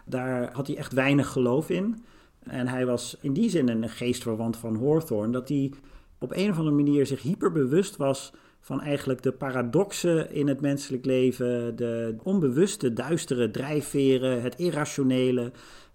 Daar 0.04 0.52
had 0.52 0.66
hij 0.66 0.76
echt 0.76 0.92
weinig 0.92 1.28
geloof 1.28 1.70
in. 1.70 2.04
En 2.42 2.68
hij 2.68 2.86
was 2.86 3.16
in 3.20 3.32
die 3.32 3.50
zin 3.50 3.68
een 3.68 3.88
geestverwant 3.88 4.56
van 4.56 4.84
Hawthorne, 4.84 5.32
dat 5.32 5.48
hij 5.48 5.72
op 6.18 6.32
een 6.32 6.50
of 6.50 6.58
andere 6.58 6.76
manier 6.76 7.06
zich 7.06 7.22
hyperbewust 7.22 7.96
was 7.96 8.32
van 8.60 8.80
eigenlijk 8.80 9.22
de 9.22 9.32
paradoxen 9.32 10.32
in 10.32 10.48
het 10.48 10.60
menselijk 10.60 11.04
leven, 11.04 11.76
de 11.76 12.16
onbewuste, 12.22 12.92
duistere 12.92 13.50
drijfveren, 13.50 14.42
het 14.42 14.56
irrationele. 14.56 15.52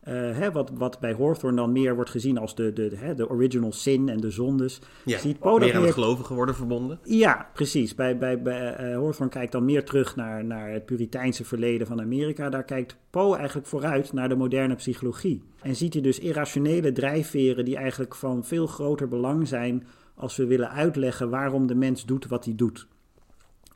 Uh, 0.10 0.38
hè, 0.38 0.52
wat, 0.52 0.72
wat 0.74 1.00
bij 1.00 1.14
Hawthorne 1.14 1.56
dan 1.56 1.72
meer 1.72 1.96
wordt 1.96 2.10
gezien 2.10 2.38
als 2.38 2.56
de, 2.56 2.74
de, 2.74 2.92
hè, 2.96 3.16
de 3.16 3.30
original 3.30 3.72
sin 3.72 4.10
en 4.10 4.18
de 4.18 4.30
zondes. 4.30 4.80
Ja, 5.06 5.20
Ziet 5.20 5.40
Poe 5.40 5.60
meer 5.60 5.76
aan 5.76 5.84
het 5.84 5.94
gelovigen 5.94 6.36
worden 6.36 6.56
verbonden. 6.56 7.00
Ja, 7.04 7.50
precies. 7.54 7.96
Bij, 7.96 8.18
bij, 8.18 8.42
bij 8.42 8.90
uh, 8.90 8.96
Hawthorne 8.96 9.32
kijkt 9.32 9.52
dan 9.52 9.66
meer 9.66 9.84
terug 9.84 10.16
naar, 10.16 10.46
naar 10.46 10.72
het 10.72 10.86
Puriteinse 10.86 11.46
verleden 11.46 11.88
van 11.88 12.02
Amerika. 12.02 12.50
Daar 12.50 12.64
kijkt 12.64 12.96
Poe 13.10 13.36
eigenlijk 13.36 13.68
vooruit 13.68 14.14
naar 14.14 14.30
de 14.30 14.36
moderne 14.36 14.76
psychologie. 14.76 15.44
En 15.62 15.76
ziet 15.76 15.94
hij 15.94 16.02
dus 16.02 16.20
irrationele 16.20 16.92
drijfveren 16.92 17.66
die 17.66 17.78
eigenlijk 17.78 18.16
van 18.16 18.46
veel 18.46 18.68
groter 18.68 19.08
belang 19.08 19.48
zijn 19.48 19.88
als 20.16 20.36
we 20.36 20.46
willen 20.46 20.70
uitleggen 20.70 21.30
waarom 21.30 21.68
de 21.68 21.76
mens 21.76 22.06
doet 22.06 22.28
wat 22.28 22.46
hij 22.46 22.56
doet. 22.56 22.88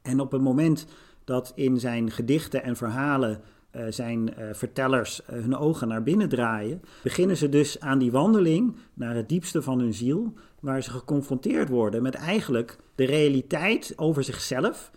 En 0.02 0.20
op 0.20 0.32
het 0.32 0.42
moment 0.42 0.86
dat 1.24 1.52
in 1.56 1.80
zijn 1.80 2.12
gedichten 2.12 2.64
en 2.64 2.76
verhalen 2.76 3.42
uh, 3.76 3.86
zijn 3.90 4.30
uh, 4.40 4.46
vertellers 4.52 5.22
uh, 5.22 5.42
hun 5.42 5.56
ogen 5.56 5.88
naar 5.88 6.04
binnen 6.04 6.30
draaien, 6.30 6.82
beginnen 7.04 7.38
ze 7.38 7.50
dus 7.50 7.80
aan 7.80 8.00
die 8.00 8.12
wandeling 8.12 8.76
naar 8.94 9.16
het 9.16 9.30
diepste 9.30 9.62
van 9.62 9.80
hun 9.80 9.94
ziel, 9.94 10.34
waar 10.60 10.84
ze 10.84 10.90
geconfronteerd 10.90 11.70
worden 11.70 12.02
met 12.02 12.16
eigenlijk 12.16 12.78
de 12.96 13.06
realiteit 13.06 13.94
over 13.96 14.24
zichzelf, 14.24 14.92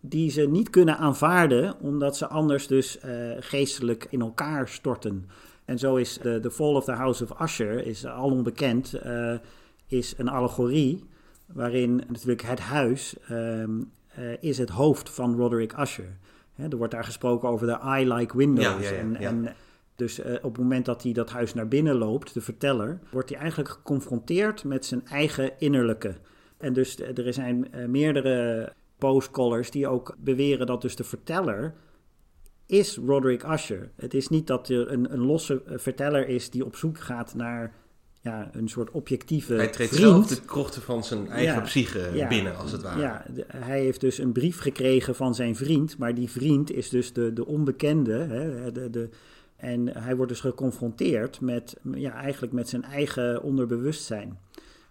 die 0.00 0.30
ze 0.30 0.40
niet 0.40 0.70
kunnen 0.70 0.98
aanvaarden, 0.98 1.80
omdat 1.80 2.16
ze 2.16 2.26
anders 2.26 2.66
dus 2.66 2.98
geestelijk 3.38 4.06
in 4.10 4.20
elkaar 4.20 4.68
storten. 4.68 5.28
En 5.64 5.78
zo 5.78 5.96
is 5.96 6.18
de, 6.18 6.40
The 6.40 6.50
Fall 6.50 6.74
of 6.74 6.84
the 6.84 6.92
House 6.92 7.24
of 7.24 7.40
Usher, 7.40 7.86
is 7.86 8.06
al 8.06 8.30
onbekend, 8.30 9.00
is 9.86 10.14
een 10.16 10.28
allegorie 10.28 11.04
waarin 11.46 11.96
natuurlijk 12.08 12.42
het 12.42 12.60
huis 12.60 13.16
um, 13.30 13.90
is 14.40 14.58
het 14.58 14.70
hoofd 14.70 15.10
van 15.10 15.36
Roderick 15.36 15.78
Usher. 15.78 16.16
Er 16.56 16.76
wordt 16.76 16.92
daar 16.92 17.04
gesproken 17.04 17.48
over 17.48 17.66
de 17.66 17.78
eye 17.78 18.14
like 18.14 18.36
windows. 18.36 18.90
en, 18.90 19.16
en, 19.16 19.54
dus 19.96 20.20
uh, 20.20 20.32
op 20.34 20.42
het 20.42 20.58
moment 20.58 20.84
dat 20.84 21.02
hij 21.02 21.12
dat 21.12 21.30
huis 21.30 21.54
naar 21.54 21.68
binnen 21.68 21.94
loopt, 21.96 22.34
de 22.34 22.40
verteller, 22.40 22.98
wordt 23.10 23.28
hij 23.30 23.38
eigenlijk 23.38 23.70
geconfronteerd 23.70 24.64
met 24.64 24.86
zijn 24.86 25.06
eigen 25.06 25.50
innerlijke. 25.58 26.14
En 26.58 26.72
dus 26.72 26.98
er 27.00 27.32
zijn 27.32 27.68
uh, 27.74 27.86
meerdere 27.86 28.72
post-scholars 28.98 29.70
die 29.70 29.88
ook 29.88 30.16
beweren 30.18 30.66
dat 30.66 30.82
dus 30.82 30.96
de 30.96 31.04
verteller 31.04 31.74
is 32.66 32.96
Roderick 32.96 33.42
Usher. 33.42 33.90
Het 33.96 34.14
is 34.14 34.28
niet 34.28 34.46
dat 34.46 34.68
er 34.68 34.92
een, 34.92 35.12
een 35.12 35.20
losse 35.20 35.62
verteller 35.66 36.28
is 36.28 36.50
die 36.50 36.64
op 36.64 36.76
zoek 36.76 36.98
gaat 36.98 37.34
naar 37.34 37.72
ja, 38.26 38.48
een 38.52 38.68
soort 38.68 38.90
objectieve 38.90 39.54
Hij 39.54 39.66
treedt 39.68 39.94
vriend. 39.94 40.08
zelf 40.08 40.26
de 40.26 40.40
krochten 40.40 40.82
van 40.82 41.04
zijn 41.04 41.28
eigen 41.28 41.54
Ja, 41.54 41.60
psyche 41.60 42.10
ja, 42.14 42.28
binnen, 42.28 42.56
als 42.56 42.72
het 42.72 42.82
ware. 42.82 43.00
Ja, 43.00 43.24
de- 43.34 43.44
hij 43.48 43.80
heeft 43.80 44.00
dus 44.00 44.18
een 44.18 44.32
brief 44.32 44.58
gekregen 44.58 45.14
van 45.14 45.34
zijn 45.34 45.56
vriend, 45.56 45.98
maar 45.98 46.14
die 46.14 46.30
vriend 46.30 46.72
is 46.72 46.88
dus 46.88 47.12
de, 47.12 47.32
de 47.32 47.46
onbekende. 47.46 48.12
Hè, 48.12 48.72
de, 48.72 48.90
de, 48.90 49.08
en 49.56 49.88
hij 49.98 50.16
wordt 50.16 50.30
dus 50.30 50.40
geconfronteerd 50.40 51.40
met, 51.40 51.76
ja, 51.94 52.12
eigenlijk 52.12 52.52
met 52.52 52.68
zijn 52.68 52.82
eigen 52.84 53.42
onderbewustzijn. 53.42 54.38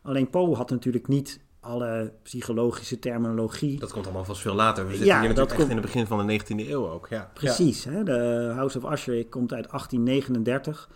Alleen 0.01 0.30
Poe 0.30 0.56
had 0.56 0.70
natuurlijk 0.70 1.08
niet 1.08 1.39
alle 1.60 2.12
psychologische 2.24 3.00
terminologie. 3.00 3.80
Dat 3.80 3.92
komt 3.92 4.06
allemaal 4.06 4.25
vast 4.25 4.42
veel 4.42 4.54
later. 4.56 4.84
We 4.84 4.89
zitten 4.89 5.08
Ja, 5.08 5.20
hier 5.20 5.27
dat 5.27 5.38
natuurlijk 5.38 5.60
echt 5.62 5.70
in 5.70 5.77
het 5.84 5.86
begin 5.86 6.06
van 6.08 6.27
de 6.27 6.39
19e 6.65 6.70
eeuw 6.70 6.88
ook. 6.89 7.08
Ja. 7.10 7.32
Precies, 7.34 7.84
hè? 7.84 8.04
de 8.04 8.51
House 8.56 8.77
of 8.82 8.92
Usher 8.92 9.25
komt 9.25 9.54
uit 9.54 9.68
1839. 9.70 10.89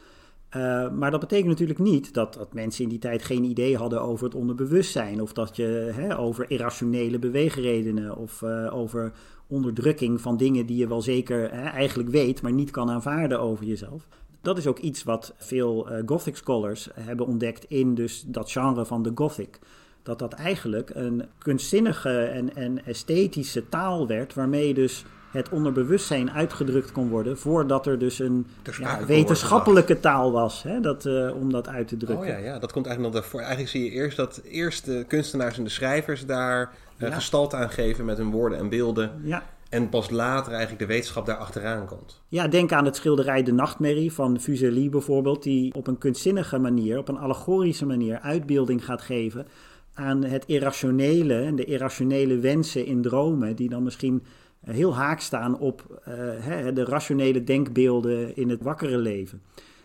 Eh, 0.50 0.92
maar 0.92 1.12
dat 1.12 1.20
betekent 1.20 1.48
natuurlijk 1.48 1.80
niet 1.80 2.14
dat, 2.14 2.34
dat 2.34 2.54
mensen 2.54 2.84
in 2.84 2.90
die 2.90 3.00
tijd 3.00 3.24
geen 3.24 3.44
idee 3.44 3.78
hadden 3.78 4.02
over 4.02 4.26
het 4.26 4.36
onderbewustzijn. 4.36 5.22
Of 5.22 5.34
dat 5.34 5.56
je 5.56 5.92
hè, 5.94 6.18
over 6.18 6.52
irrationele 6.52 7.20
beweegredenen 7.20 8.18
of 8.18 8.42
eh, 8.42 8.76
over 8.76 9.14
onderdrukking 9.48 10.22
van 10.22 10.38
dingen 10.38 10.66
die 10.66 10.78
je 10.78 10.88
wel 10.88 11.02
zeker 11.02 11.52
hè, 11.52 11.64
eigenlijk 11.64 12.10
weet, 12.10 12.42
maar 12.42 12.52
niet 12.52 12.72
kan 12.72 12.90
aanvaarden 12.90 13.40
over 13.40 13.66
jezelf. 13.66 14.08
Dat 14.42 14.58
is 14.58 14.68
ook 14.68 14.80
iets 14.80 15.04
wat 15.04 15.34
veel 15.38 15.90
eh, 15.90 16.04
Gothic 16.06 16.36
scholars 16.36 16.90
hebben 16.94 17.26
ontdekt 17.26 17.66
in 17.66 17.96
dus 17.96 18.24
dat 18.28 18.52
genre 18.52 18.86
van 18.86 19.04
de 19.04 19.12
Gothic. 19.16 19.60
Dat 20.04 20.20
dat 20.20 20.34
eigenlijk 20.34 20.92
een 20.94 21.26
kunstzinnige 21.38 22.20
en, 22.24 22.56
en 22.56 22.86
esthetische 22.86 23.70
taal 23.70 24.08
werd, 24.08 24.34
waarmee 24.34 24.74
dus 24.74 25.06
het 25.32 25.50
onderbewustzijn 25.50 26.32
uitgedrukt 26.32 26.92
kon 26.92 27.10
worden, 27.10 27.38
voordat 27.38 27.86
er 27.86 28.00
dus 28.00 28.20
een 28.20 28.48
ja, 28.80 29.06
wetenschappelijke 29.06 30.00
taal 30.00 30.32
was 30.32 30.64
hè, 30.64 30.80
dat, 30.80 31.06
eh, 31.06 31.36
om 31.36 31.52
dat 31.52 31.68
uit 31.68 31.88
te 31.88 31.98
drukken. 31.98 32.20
Oh 32.20 32.32
ja, 32.32 32.38
ja, 32.38 32.60
dat 32.60 32.72
komt 32.72 32.86
eigenlijk 32.86 33.14
nog 33.14 33.24
daarvoor. 33.24 33.40
Eigenlijk 33.40 33.70
zie 33.70 33.84
je 33.84 33.92
eerst 33.92 34.18
dat 34.18 34.42
eerst 34.44 34.86
de 34.86 35.06
kunstenaars 35.08 35.58
en 35.58 35.64
de 35.64 35.70
schrijvers 35.70 36.26
daar 36.26 36.74
Ja. 36.98 37.12
gestalte 37.12 37.56
aan 37.56 37.70
geven 37.70 38.06
met 38.06 38.18
hun 38.18 38.32
woorden 38.32 38.58
en 38.58 38.70
beelden. 38.70 39.12
Ja. 39.24 39.44
En 39.70 39.90
pas 39.90 40.10
later 40.10 40.52
eigenlijk 40.52 40.82
de 40.82 40.88
wetenschap 40.88 41.26
daar 41.26 41.36
achteraan 41.38 41.86
komt. 41.86 42.22
Ja, 42.28 42.48
denk 42.48 42.72
aan 42.72 42.86
het 42.86 42.96
schilderij 42.96 43.44
De 43.44 43.54
Nachtmerrie 43.54 44.14
van 44.14 44.40
Fuseli 44.40 44.90
bijvoorbeeld, 44.90 45.44
die 45.44 45.74
op 45.74 45.88
een 45.88 45.98
kunstzinnige 45.98 46.58
manier, 46.58 46.98
op 46.98 47.08
een 47.08 47.18
allegorische 47.18 47.86
manier 47.86 48.20
uitbeelding 48.20 48.86
gaat 48.86 49.02
geven 49.02 49.48
aan 49.94 50.24
het 50.24 50.44
irrationele 50.46 51.42
en 51.42 51.56
de 51.56 51.66
irrationele 51.66 52.38
wensen 52.40 52.86
in 52.86 53.02
dromen, 53.02 53.56
die 53.56 53.70
dan 53.70 53.84
misschien 53.84 54.24
heel 54.66 54.96
haak 54.96 55.20
staan 55.20 55.60
op 55.60 56.02
eh, 56.04 56.14
hè, 56.40 56.74
de 56.74 56.84
rationele 56.84 57.44
denkbeelden 57.44 58.36
in 58.36 58.50
het 58.50 58.62
wakkere 58.62 58.98
leven. 58.98 59.42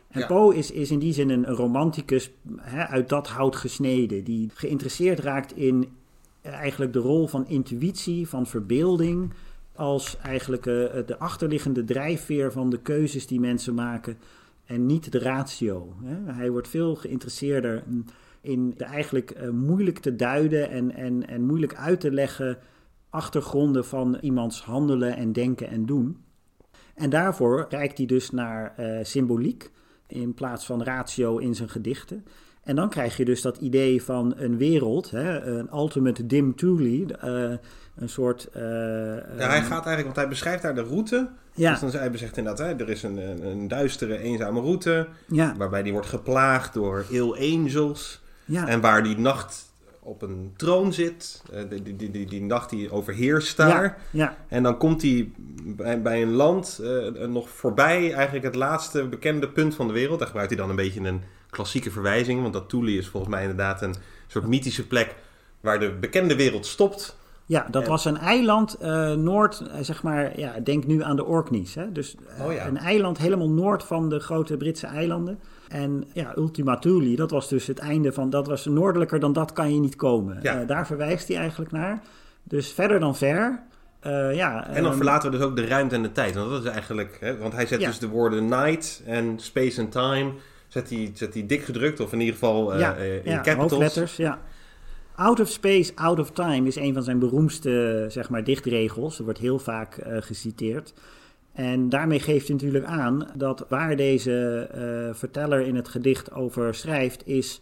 En 0.09 0.21
Ja. 0.21 0.27
Poe 0.27 0.55
is, 0.55 0.71
is 0.71 0.91
in 0.91 0.99
die 0.99 1.13
zin 1.13 1.31
een 1.31 1.47
romanticus 1.47 2.31
hè, 2.57 2.87
uit 2.87 3.09
dat 3.09 3.29
hout 3.29 3.57
gesneden, 3.57 4.25
die 4.25 4.51
geïnteresseerd 4.55 5.19
raakt 5.19 5.57
in 5.57 5.89
eigenlijk 6.43 6.93
de 6.93 6.99
rol 6.99 7.27
van 7.27 7.49
intuïtie, 7.49 8.29
van 8.29 8.47
verbeelding, 8.47 9.33
als 9.73 10.17
eigenlijk 10.23 10.67
eh, 10.67 10.75
de 11.07 11.19
achterliggende 11.19 11.85
drijfveer 11.85 12.53
van 12.53 12.71
de 12.71 12.79
keuzes 12.79 13.27
die 13.27 13.41
mensen 13.41 13.75
maken 13.75 14.19
en 14.65 14.87
niet 14.87 15.13
de 15.13 15.19
ratio. 15.19 15.95
Hè. 16.05 16.33
Hij 16.33 16.51
wordt 16.51 16.69
veel 16.69 16.95
geïnteresseerder 16.95 17.83
in 18.41 18.75
de 18.77 18.85
eigenlijk 18.85 19.31
eh, 19.31 19.49
moeilijk 19.49 19.99
te 19.99 20.17
duiden 20.17 20.71
en, 20.71 20.95
en, 20.95 21.29
en 21.29 21.43
moeilijk 21.43 21.75
uit 21.75 22.01
te 22.01 22.13
leggen 22.13 22.59
achtergronden 23.15 23.85
van 23.85 24.19
iemands 24.21 24.63
handelen 24.63 25.17
en 25.17 25.33
denken 25.33 25.69
en 25.69 25.87
doen. 25.87 26.25
En 26.95 27.11
daarvoor 27.11 27.67
kijkt 27.69 27.97
hij 27.99 28.07
dus 28.07 28.31
naar 28.31 28.73
eh, 28.77 28.99
symboliek 29.03 29.71
in 30.07 30.35
plaats 30.35 30.67
van 30.67 30.83
ratio 30.83 31.39
in 31.39 31.55
zijn 31.55 31.69
gedichten. 31.69 32.25
En 32.63 32.77
dan 32.77 32.89
krijg 32.89 33.17
je 33.17 33.25
dus 33.25 33.43
dat 33.43 33.57
idee 33.57 34.03
van 34.03 34.35
een 34.37 34.57
wereld, 34.57 35.11
hè, 35.11 35.41
een 35.41 35.69
ultimate 35.73 36.27
dim 36.27 36.55
Thule, 36.57 37.15
eh, 37.17 37.57
een 37.97 38.09
soort... 38.09 38.49
Ja, 38.53 38.61
hij 39.49 39.63
gaat 39.63 39.71
eigenlijk, 39.71 40.05
want 40.05 40.17
hij 40.17 40.29
beschrijft 40.29 40.63
daar 40.63 40.75
de 40.75 40.83
route. 40.83 41.29
Ja. 41.55 41.71
Dus 41.71 41.81
dan 41.81 42.01
hij 42.01 42.11
bezegt 42.11 42.37
inderdaad, 42.37 42.67
hè, 42.67 42.75
er 42.85 42.89
is 42.89 43.03
een, 43.03 43.17
een, 43.17 43.47
een 43.47 43.69
duistere, 43.69 44.19
eenzame 44.19 44.61
route. 44.61 45.09
ja, 45.29 45.55
Waarbij 45.57 45.83
die 45.83 45.93
wordt 45.93 46.07
geplaagd 46.09 46.75
door 46.75 47.05
ill 47.11 47.33
angels. 47.33 48.23
ja, 48.45 48.67
En 48.69 48.81
waar 48.81 49.03
die 49.03 49.19
nacht 49.19 49.74
op 50.05 50.23
een 50.23 50.53
troon 50.57 50.93
zit. 50.93 51.43
eh, 51.53 51.61
Die, 51.69 51.97
die, 51.97 52.11
die, 52.11 52.27
die, 52.27 52.43
nacht 52.43 52.71
die 52.71 52.91
overheerst 52.93 53.57
daar. 53.57 53.83
ja, 53.85 53.97
ja, 54.11 54.37
En 54.49 54.63
dan 54.63 54.77
komt 54.79 55.03
hij 55.03 55.31
bij, 55.65 56.03
bij 56.03 56.23
een 56.23 56.33
land 56.33 56.81
eh, 56.83 57.27
nog 57.27 57.49
voorbij 57.49 58.13
eigenlijk 58.13 58.45
het 58.45 58.55
laatste 58.55 59.07
bekende 59.09 59.49
punt 59.49 59.75
van 59.75 59.87
de 59.87 59.93
wereld. 59.93 60.19
Daar 60.19 60.27
gebruikt 60.27 60.53
hij 60.53 60.61
dan 60.61 60.71
een 60.71 60.77
beetje 60.77 61.01
een 61.01 61.23
klassieke 61.51 61.91
verwijzing. 61.91 62.41
Want 62.41 62.53
dat 62.53 62.69
Thule 62.69 62.91
is 62.97 63.09
volgens 63.09 63.33
mij 63.33 63.41
inderdaad 63.43 63.83
een 63.83 63.95
soort 64.27 64.47
mythische 64.47 64.87
plek 64.87 65.15
waar 65.61 65.79
de 65.81 65.93
bekende 66.01 66.37
wereld 66.37 66.67
stopt. 66.67 67.17
ja, 67.47 67.67
dat 67.71 67.83
En- 67.83 67.89
was 67.89 68.05
een 68.05 68.17
eiland 68.17 68.75
eh, 68.75 69.13
noord, 69.13 69.61
eh, 69.61 69.79
zeg 69.81 70.03
maar, 70.03 70.39
ja, 70.39 70.61
denk 70.65 70.87
nu 70.87 71.03
aan 71.03 71.17
de 71.17 71.25
Orkneys. 71.25 71.75
Hè? 71.75 71.93
Dus 71.93 72.17
eh, 72.39 72.45
Oh 72.47 72.53
ja. 72.53 72.67
een 72.67 72.77
eiland 72.79 73.19
helemaal 73.19 73.51
noord 73.51 73.83
van 73.85 74.09
de 74.09 74.21
grote 74.21 74.57
Britse 74.57 74.87
eilanden. 74.87 75.39
En 75.75 76.05
ja, 76.13 76.33
Ultima 76.37 76.79
Thule, 76.79 77.17
dat 77.17 77.31
was 77.31 77.49
dus 77.49 77.67
het 77.67 77.79
einde 77.79 78.13
van, 78.13 78.31
dat 78.31 78.47
was 78.47 78.65
noordelijker 78.65 79.21
dan 79.21 79.33
dat 79.33 79.53
kan 79.53 79.75
je 79.75 79.81
niet 79.81 79.97
komen. 79.97 80.39
Ja. 80.43 80.61
Eh, 80.61 80.67
daar 80.67 80.87
verwijst 80.87 81.29
hij 81.29 81.37
eigenlijk 81.37 81.73
naar. 81.73 82.03
Dus 82.43 82.73
verder 82.73 83.01
dan 83.01 83.17
ver. 83.17 83.63
eh, 84.01 84.35
ja, 84.35 84.67
En 84.67 84.75
dan 84.75 84.85
ehm, 84.85 84.95
verlaten 84.97 85.31
we 85.31 85.37
dus 85.37 85.47
ook 85.47 85.57
de 85.57 85.67
ruimte 85.67 85.95
en 85.95 86.03
de 86.03 86.13
tijd. 86.13 86.35
Want 86.35 86.51
dat 86.51 86.65
is 86.65 86.71
eigenlijk, 86.71 87.17
hè, 87.21 87.39
want 87.39 87.53
hij 87.53 87.67
zet 87.67 87.81
Ja. 87.81 87.87
dus 87.87 87.99
de 87.99 88.09
woorden 88.09 88.49
night 88.49 89.03
en 89.07 89.39
space 89.39 89.81
and 89.81 89.93
time. 89.93 90.33
Zet 90.69 90.91
hij, 90.91 91.11
zet 91.15 91.35
hij 91.35 91.47
dik 91.47 91.63
gedrukt, 91.63 92.01
of 92.01 92.13
in 92.13 92.19
ieder 92.21 92.35
geval 92.35 92.73
eh, 92.73 92.81
ja, 92.81 92.95
in 92.95 93.21
ja, 93.25 93.37
capitals. 93.41 93.71
hoofdletters, 93.71 94.17
ja. 94.17 94.39
Out 95.15 95.41
of 95.41 95.49
space, 95.49 95.93
out 95.95 96.19
of 96.19 96.31
time 96.31 96.67
is 96.67 96.77
een 96.77 96.95
van 96.95 97.03
zijn 97.03 97.19
beroemdste 97.19 98.05
zeg 98.09 98.29
maar, 98.31 98.45
dichtregels. 98.45 99.19
Er 99.19 99.25
wordt 99.25 99.39
heel 99.39 99.59
vaak 99.59 99.97
eh, 99.97 100.17
geciteerd. 100.23 100.95
En 101.55 101.89
daarmee 101.89 102.21
geeft 102.21 102.47
hij 102.47 102.57
natuurlijk 102.57 102.85
aan 102.85 103.29
dat 103.37 103.67
waar 103.69 103.97
deze 103.97 104.59
eh, 104.59 105.15
verteller 105.15 105.61
in 105.61 105.75
het 105.75 105.89
gedicht 105.89 106.33
over 106.33 106.75
schrijft, 106.75 107.27
is 107.27 107.61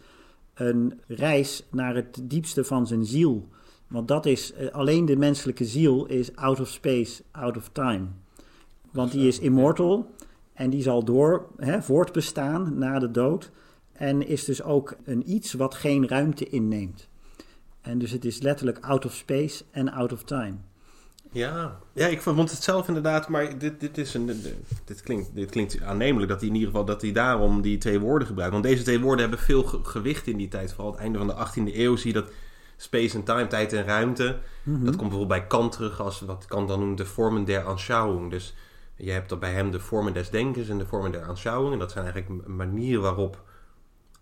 een 0.53 0.99
reis 1.07 1.63
naar 1.71 1.95
het 1.95 2.19
diepste 2.23 2.63
van 2.63 2.87
zijn 2.87 3.05
ziel. 3.05 3.47
Want 3.87 4.07
dat 4.07 4.25
is, 4.25 4.53
eh, 4.53 4.67
alleen 4.67 5.05
de 5.05 5.15
menselijke 5.15 5.65
ziel 5.65 6.05
is 6.05 6.35
out 6.35 6.59
of 6.59 6.67
space, 6.67 7.23
out 7.31 7.57
of 7.57 7.69
time. 7.71 8.05
Want 8.91 9.11
die 9.11 9.27
is 9.27 9.39
immortal 9.39 10.11
en 10.53 10.69
die 10.69 10.81
zal 10.81 11.03
door, 11.03 11.47
hè, 11.57 11.81
voortbestaan 11.81 12.77
na 12.77 12.99
de 12.99 13.11
dood. 13.11 13.51
En 13.91 14.27
is 14.27 14.45
dus 14.45 14.63
ook 14.63 14.95
een 15.03 15.31
iets 15.31 15.53
wat 15.53 15.75
geen 15.75 16.07
ruimte 16.07 16.49
inneemt. 16.49 17.09
En 17.81 17.97
dus 17.97 18.11
het 18.11 18.25
is 18.25 18.41
letterlijk 18.41 18.79
out 18.79 19.05
of 19.05 19.13
space 19.13 19.63
en 19.71 19.91
out 19.91 20.13
of 20.13 20.23
time. 20.23 20.55
Ja, 21.33 21.79
ja 21.93 22.07
ik 22.07 22.21
vond 22.21 22.51
het 22.51 22.63
zelf 22.63 22.87
inderdaad, 22.87 23.27
maar 23.27 23.57
dit, 23.57 23.79
dit, 23.79 23.97
is 23.97 24.13
een, 24.13 24.25
dit, 24.85 25.01
klinkt, 25.01 25.35
dit 25.35 25.49
klinkt 25.49 25.81
aannemelijk 25.81 26.31
dat 26.31 26.39
hij 26.39 26.49
in 26.49 26.55
ieder 26.55 26.69
geval 26.69 26.85
dat 26.85 27.01
hij 27.01 27.11
daarom 27.11 27.61
die 27.61 27.77
twee 27.77 27.99
woorden 27.99 28.27
gebruikt. 28.27 28.53
Want 28.53 28.65
deze 28.65 28.83
twee 28.83 28.99
woorden 28.99 29.21
hebben 29.21 29.45
veel 29.45 29.63
gewicht 29.63 30.27
in 30.27 30.37
die 30.37 30.47
tijd. 30.47 30.73
Vooral 30.73 30.91
het 30.91 31.01
einde 31.01 31.17
van 31.17 31.27
de 31.27 31.33
18e 31.33 31.75
eeuw 31.75 31.95
zie 31.95 32.13
je 32.13 32.21
dat 32.21 32.31
space 32.77 33.15
en 33.15 33.23
time, 33.23 33.47
tijd 33.47 33.73
en 33.73 33.83
ruimte. 33.83 34.39
Mhm. 34.63 34.85
Dat 34.85 34.95
komt 34.95 35.09
bijvoorbeeld 35.09 35.39
bij 35.39 35.47
Kant 35.47 35.71
terug 35.71 36.01
als 36.01 36.21
wat 36.21 36.45
Kant 36.45 36.67
dan 36.67 36.79
noemt 36.79 36.97
de 36.97 37.05
vormen 37.05 37.45
der 37.45 37.63
Anschauung. 37.63 38.31
Dus 38.31 38.55
je 38.95 39.11
hebt 39.11 39.39
bij 39.39 39.51
hem 39.51 39.71
de 39.71 39.79
vormen 39.79 40.13
des 40.13 40.29
denkens 40.29 40.69
en 40.69 40.77
de 40.77 40.85
vormen 40.85 41.11
der 41.11 41.25
Anschauung. 41.25 41.73
En 41.73 41.79
dat 41.79 41.91
zijn 41.91 42.05
eigenlijk 42.05 42.47
manieren 42.47 43.01
waarop 43.01 43.41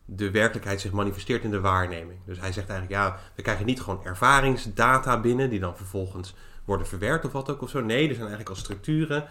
de 0.06 0.32
werkelijkheid 0.32 0.82
zich 0.82 0.92
manifesteert 0.92 1.44
in 1.44 1.52
de 1.52 1.60
waarneming. 1.60 2.20
Dus 2.26 2.40
hij 2.40 2.52
zegt 2.52 2.70
eigenlijk, 2.70 3.02
ja, 3.02 3.20
we 3.36 3.42
krijgen 3.42 3.66
niet 3.66 3.82
gewoon 3.82 4.04
ervaringsdata 4.04 5.20
binnen, 5.20 5.50
die 5.50 5.60
dan 5.60 5.78
vervolgens 5.78 6.36
worden 6.66 6.88
verwerkt 6.88 7.26
of 7.26 7.32
wat 7.32 7.50
ook 7.50 7.62
of 7.62 7.70
zo. 7.70 7.82
Nee, 7.82 8.02
er 8.02 8.16
zijn 8.16 8.28
eigenlijk 8.28 8.50
al 8.50 8.56
structuren 8.56 9.30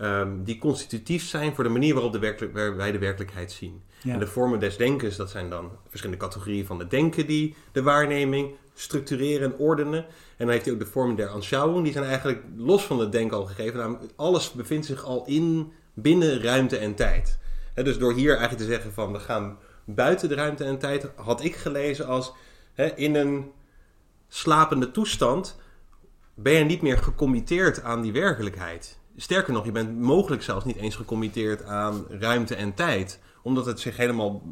um, 0.00 0.44
die 0.44 0.58
constitutief 0.58 1.28
zijn 1.28 1.54
voor 1.54 1.64
de 1.64 1.70
manier 1.70 1.94
waarop 1.94 2.12
de 2.12 2.18
werkelijk, 2.18 2.76
wij 2.76 2.92
de 2.92 2.98
werkelijkheid 2.98 3.52
zien. 3.52 3.82
En 4.04 4.18
de 4.18 4.26
vormen 4.26 4.60
des 4.60 4.76
denkens, 4.76 5.16
dat 5.16 5.30
zijn 5.30 5.50
dan 5.50 5.70
verschillende 5.88 6.22
categorieën 6.24 6.66
van 6.66 6.78
het 6.78 6.90
denken 6.90 7.26
die 7.26 7.54
de 7.72 7.82
waarneming 7.82 8.54
structureren 8.74 9.52
en 9.52 9.58
ordenen. 9.58 10.04
En 10.04 10.46
dan 10.46 10.48
heeft 10.48 10.64
hij 10.64 10.74
ook 10.74 10.80
de 10.80 10.86
vormen 10.86 11.16
der 11.16 11.28
Anschauung, 11.28 11.84
die 11.84 11.92
zijn 11.92 12.04
eigenlijk 12.04 12.42
los 12.56 12.84
van 12.84 12.98
het 12.98 13.12
denken 13.12 13.36
al 13.36 13.46
gegeven. 13.46 13.78
Namelijk, 13.78 14.12
alles 14.16 14.52
bevindt 14.52 14.86
zich 14.86 15.04
al 15.04 15.24
in, 15.26 15.72
binnen 15.94 16.42
ruimte 16.42 16.76
en 16.76 16.94
tijd. 16.94 17.38
dus 17.74 17.98
door 17.98 18.14
hier 18.14 18.30
eigenlijk 18.30 18.62
te 18.62 18.72
zeggen 18.72 18.92
van 18.92 19.12
we 19.12 19.18
gaan 19.18 19.58
buiten 19.84 20.28
de 20.28 20.34
ruimte 20.34 20.64
en 20.64 20.78
tijd, 20.78 21.10
had 21.16 21.44
ik 21.44 21.56
gelezen 21.56 22.06
als 22.06 22.32
in 22.96 23.14
een 23.14 23.50
slapende 24.28 24.90
toestand 24.90 25.59
ben 26.34 26.52
je 26.52 26.64
niet 26.64 26.82
meer 26.82 26.98
gecommitteerd 26.98 27.82
aan 27.82 28.02
die 28.02 28.12
werkelijkheid. 28.12 28.98
Sterker 29.16 29.52
nog, 29.52 29.64
je 29.64 29.72
bent 29.72 29.98
mogelijk 29.98 30.42
zelfs 30.42 30.64
niet 30.64 30.76
eens 30.76 30.96
gecommitteerd 30.96 31.64
aan 31.64 32.04
ruimte 32.08 32.54
en 32.54 32.74
tijd. 32.74 33.20
Omdat 33.42 33.66
het 33.66 33.80
zich 33.80 33.96
helemaal 33.96 34.42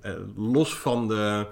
eh, 0.00 0.12
los 0.36 0.78
van 0.78 1.08
de, 1.08 1.46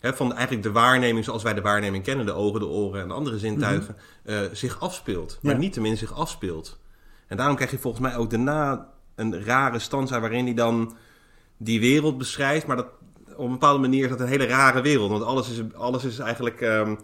hè, 0.00 0.14
van 0.14 0.32
eigenlijk 0.32 0.62
de 0.62 0.72
waarneming 0.72 1.24
zoals 1.24 1.42
wij 1.42 1.54
de 1.54 1.60
waarneming 1.60 2.04
kennen, 2.04 2.26
de 2.26 2.32
ogen, 2.32 2.60
de 2.60 2.66
oren 2.66 3.02
en 3.02 3.10
andere 3.10 3.38
zintuigen, 3.38 3.96
mhm. 4.24 4.34
eh, 4.34 4.40
zich 4.52 4.80
afspeelt. 4.80 5.38
Maar 5.42 5.58
niet 5.58 5.72
tenminste 5.72 6.06
zich 6.06 6.16
afspeelt. 6.16 6.78
En 7.26 7.36
daarom 7.36 7.56
krijg 7.56 7.70
je 7.70 7.78
volgens 7.78 8.02
mij 8.02 8.16
ook 8.16 8.30
daarna 8.30 8.88
een 9.14 9.44
rare 9.44 9.78
stanza 9.78 10.20
waarin 10.20 10.44
hij 10.44 10.54
dan 10.54 10.96
die 11.56 11.80
wereld 11.80 12.18
beschrijft. 12.18 12.66
Maar 12.66 12.76
dat, 12.76 12.88
op 13.36 13.44
een 13.44 13.50
bepaalde 13.50 13.80
manier 13.80 14.04
is 14.04 14.10
dat 14.10 14.20
een 14.20 14.26
hele 14.26 14.46
rare 14.46 14.80
wereld. 14.80 15.10
Want 15.10 15.22
alles 15.22 15.50
is, 15.50 15.74
alles 15.74 16.04
is 16.04 16.18
eigenlijk 16.18 16.60
ehm, 16.60 16.96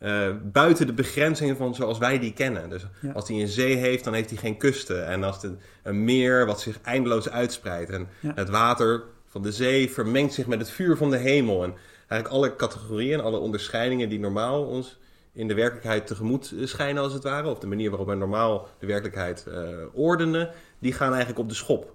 uh, 0.00 0.28
buiten 0.42 0.86
de 0.86 0.92
begrenzingen 0.92 1.56
van 1.56 1.74
zoals 1.74 1.98
wij 1.98 2.18
die 2.18 2.32
kennen. 2.32 2.70
Dus 2.70 2.86
als 3.14 3.28
hij 3.28 3.40
een 3.40 3.48
zee 3.48 3.76
heeft, 3.76 4.04
dan 4.04 4.14
heeft 4.14 4.30
hij 4.30 4.38
geen 4.38 4.56
kusten. 4.56 5.06
En 5.06 5.22
als 5.22 5.42
het 5.42 5.52
een 5.82 6.04
meer 6.04 6.46
wat 6.46 6.60
zich 6.60 6.80
eindeloos 6.80 7.30
uitspreidt. 7.30 7.90
En 7.90 8.08
het 8.20 8.48
water 8.48 9.02
van 9.26 9.42
de 9.42 9.52
zee 9.52 9.90
vermengt 9.90 10.34
zich 10.34 10.46
met 10.46 10.58
het 10.58 10.70
vuur 10.70 10.96
van 10.96 11.10
de 11.10 11.16
hemel. 11.16 11.64
En 11.64 11.74
eigenlijk 12.08 12.28
alle 12.28 12.56
categorieën, 12.56 13.20
alle 13.20 13.38
onderscheidingen 13.38 14.08
die 14.08 14.18
normaal 14.18 14.64
ons 14.64 14.98
in 15.32 15.48
de 15.48 15.54
werkelijkheid 15.54 16.06
tegemoet 16.06 16.54
schijnen 16.62 17.02
als 17.02 17.12
het 17.12 17.22
ware. 17.22 17.48
Of 17.48 17.58
de 17.58 17.66
manier 17.66 17.88
waarop 17.88 18.08
wij 18.08 18.16
normaal 18.16 18.68
de 18.78 18.86
werkelijkheid 18.86 19.46
uh, 19.48 19.68
ordenen. 19.92 20.50
Die 20.78 20.92
gaan 20.92 21.10
eigenlijk 21.10 21.38
op 21.38 21.48
de 21.48 21.54
schop. 21.54 21.94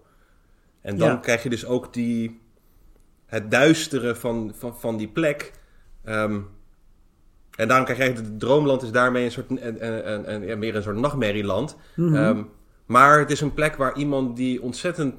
En 0.82 0.98
dan 0.98 1.22
krijg 1.22 1.44
je 1.44 1.50
dus 1.50 1.66
ook 1.66 1.94
die, 1.94 2.42
het 3.26 3.52
duisteren 3.52 4.18
van, 4.18 4.52
van, 4.56 4.80
van 4.80 4.98
die 4.98 5.08
plek... 5.08 5.52
Um, 6.04 6.54
en 7.56 7.68
daarom 7.68 7.86
krijg 7.86 8.00
je 8.00 8.22
het 8.22 8.40
droomland 8.40 8.82
is 8.82 8.92
daarmee 8.92 9.26
een 9.26 9.32
soort, 9.32 9.50
een, 9.50 9.86
een, 9.86 10.34
een, 10.34 10.46
ja, 10.46 10.56
meer 10.56 10.76
een 10.76 10.84
soort 10.84 10.98
nachtmerrieland. 10.98 11.78
Mm 11.96 12.50
maar 12.86 13.20
het 13.20 13.32
is 13.32 13.42
een 13.42 13.54
plek 13.54 13.76
waar 13.76 13.98
iemand 13.98 14.36
die 14.36 14.62
ontzettend 14.62 15.16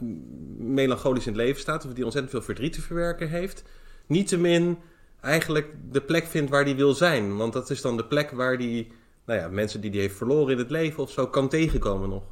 melancholisch 0.58 1.26
in 1.26 1.32
het 1.32 1.42
leven 1.42 1.60
staat, 1.60 1.84
of 1.86 1.92
die 1.92 2.04
ontzettend 2.04 2.34
veel 2.34 2.44
verdriet 2.44 2.72
te 2.72 2.80
verwerken 2.80 3.28
heeft, 3.28 3.64
niettemin 4.06 4.78
eigenlijk 5.20 5.74
de 5.90 6.00
plek 6.00 6.26
vindt 6.26 6.50
waar 6.50 6.64
die 6.64 6.74
wil 6.74 6.94
zijn. 6.94 7.36
Want 7.36 7.52
dat 7.52 7.70
is 7.70 7.80
dan 7.80 7.96
de 7.96 8.04
plek 8.04 8.30
waar 8.30 8.58
die, 8.58 8.92
nou 9.24 9.40
ja, 9.40 9.48
mensen 9.48 9.80
die 9.80 9.90
die 9.90 10.00
heeft 10.00 10.16
verloren 10.16 10.52
in 10.52 10.58
het 10.58 10.70
leven 10.70 11.02
of 11.02 11.10
zo, 11.10 11.26
kan 11.26 11.48
tegenkomen 11.48 12.08
nog. 12.08 12.22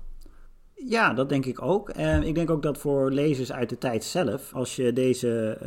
Ja, 0.74 1.12
dat 1.12 1.28
denk 1.28 1.44
ik 1.46 1.62
ook. 1.62 1.88
En 1.88 2.22
ik 2.22 2.34
denk 2.34 2.50
ook 2.50 2.62
dat 2.62 2.78
voor 2.78 3.10
lezers 3.10 3.52
uit 3.52 3.68
de 3.68 3.78
tijd 3.78 4.04
zelf, 4.04 4.54
als 4.54 4.76
je 4.76 4.92
deze, 4.92 5.58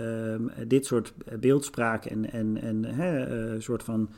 uh, 0.59 0.65
dit 0.67 0.85
soort 0.85 1.13
beeldspraak 1.39 2.05
en, 2.05 2.31
en, 2.31 2.61
en 2.61 2.83
hè, 2.83 3.37
uh, 3.53 3.61
soort 3.61 3.83
van 3.83 4.09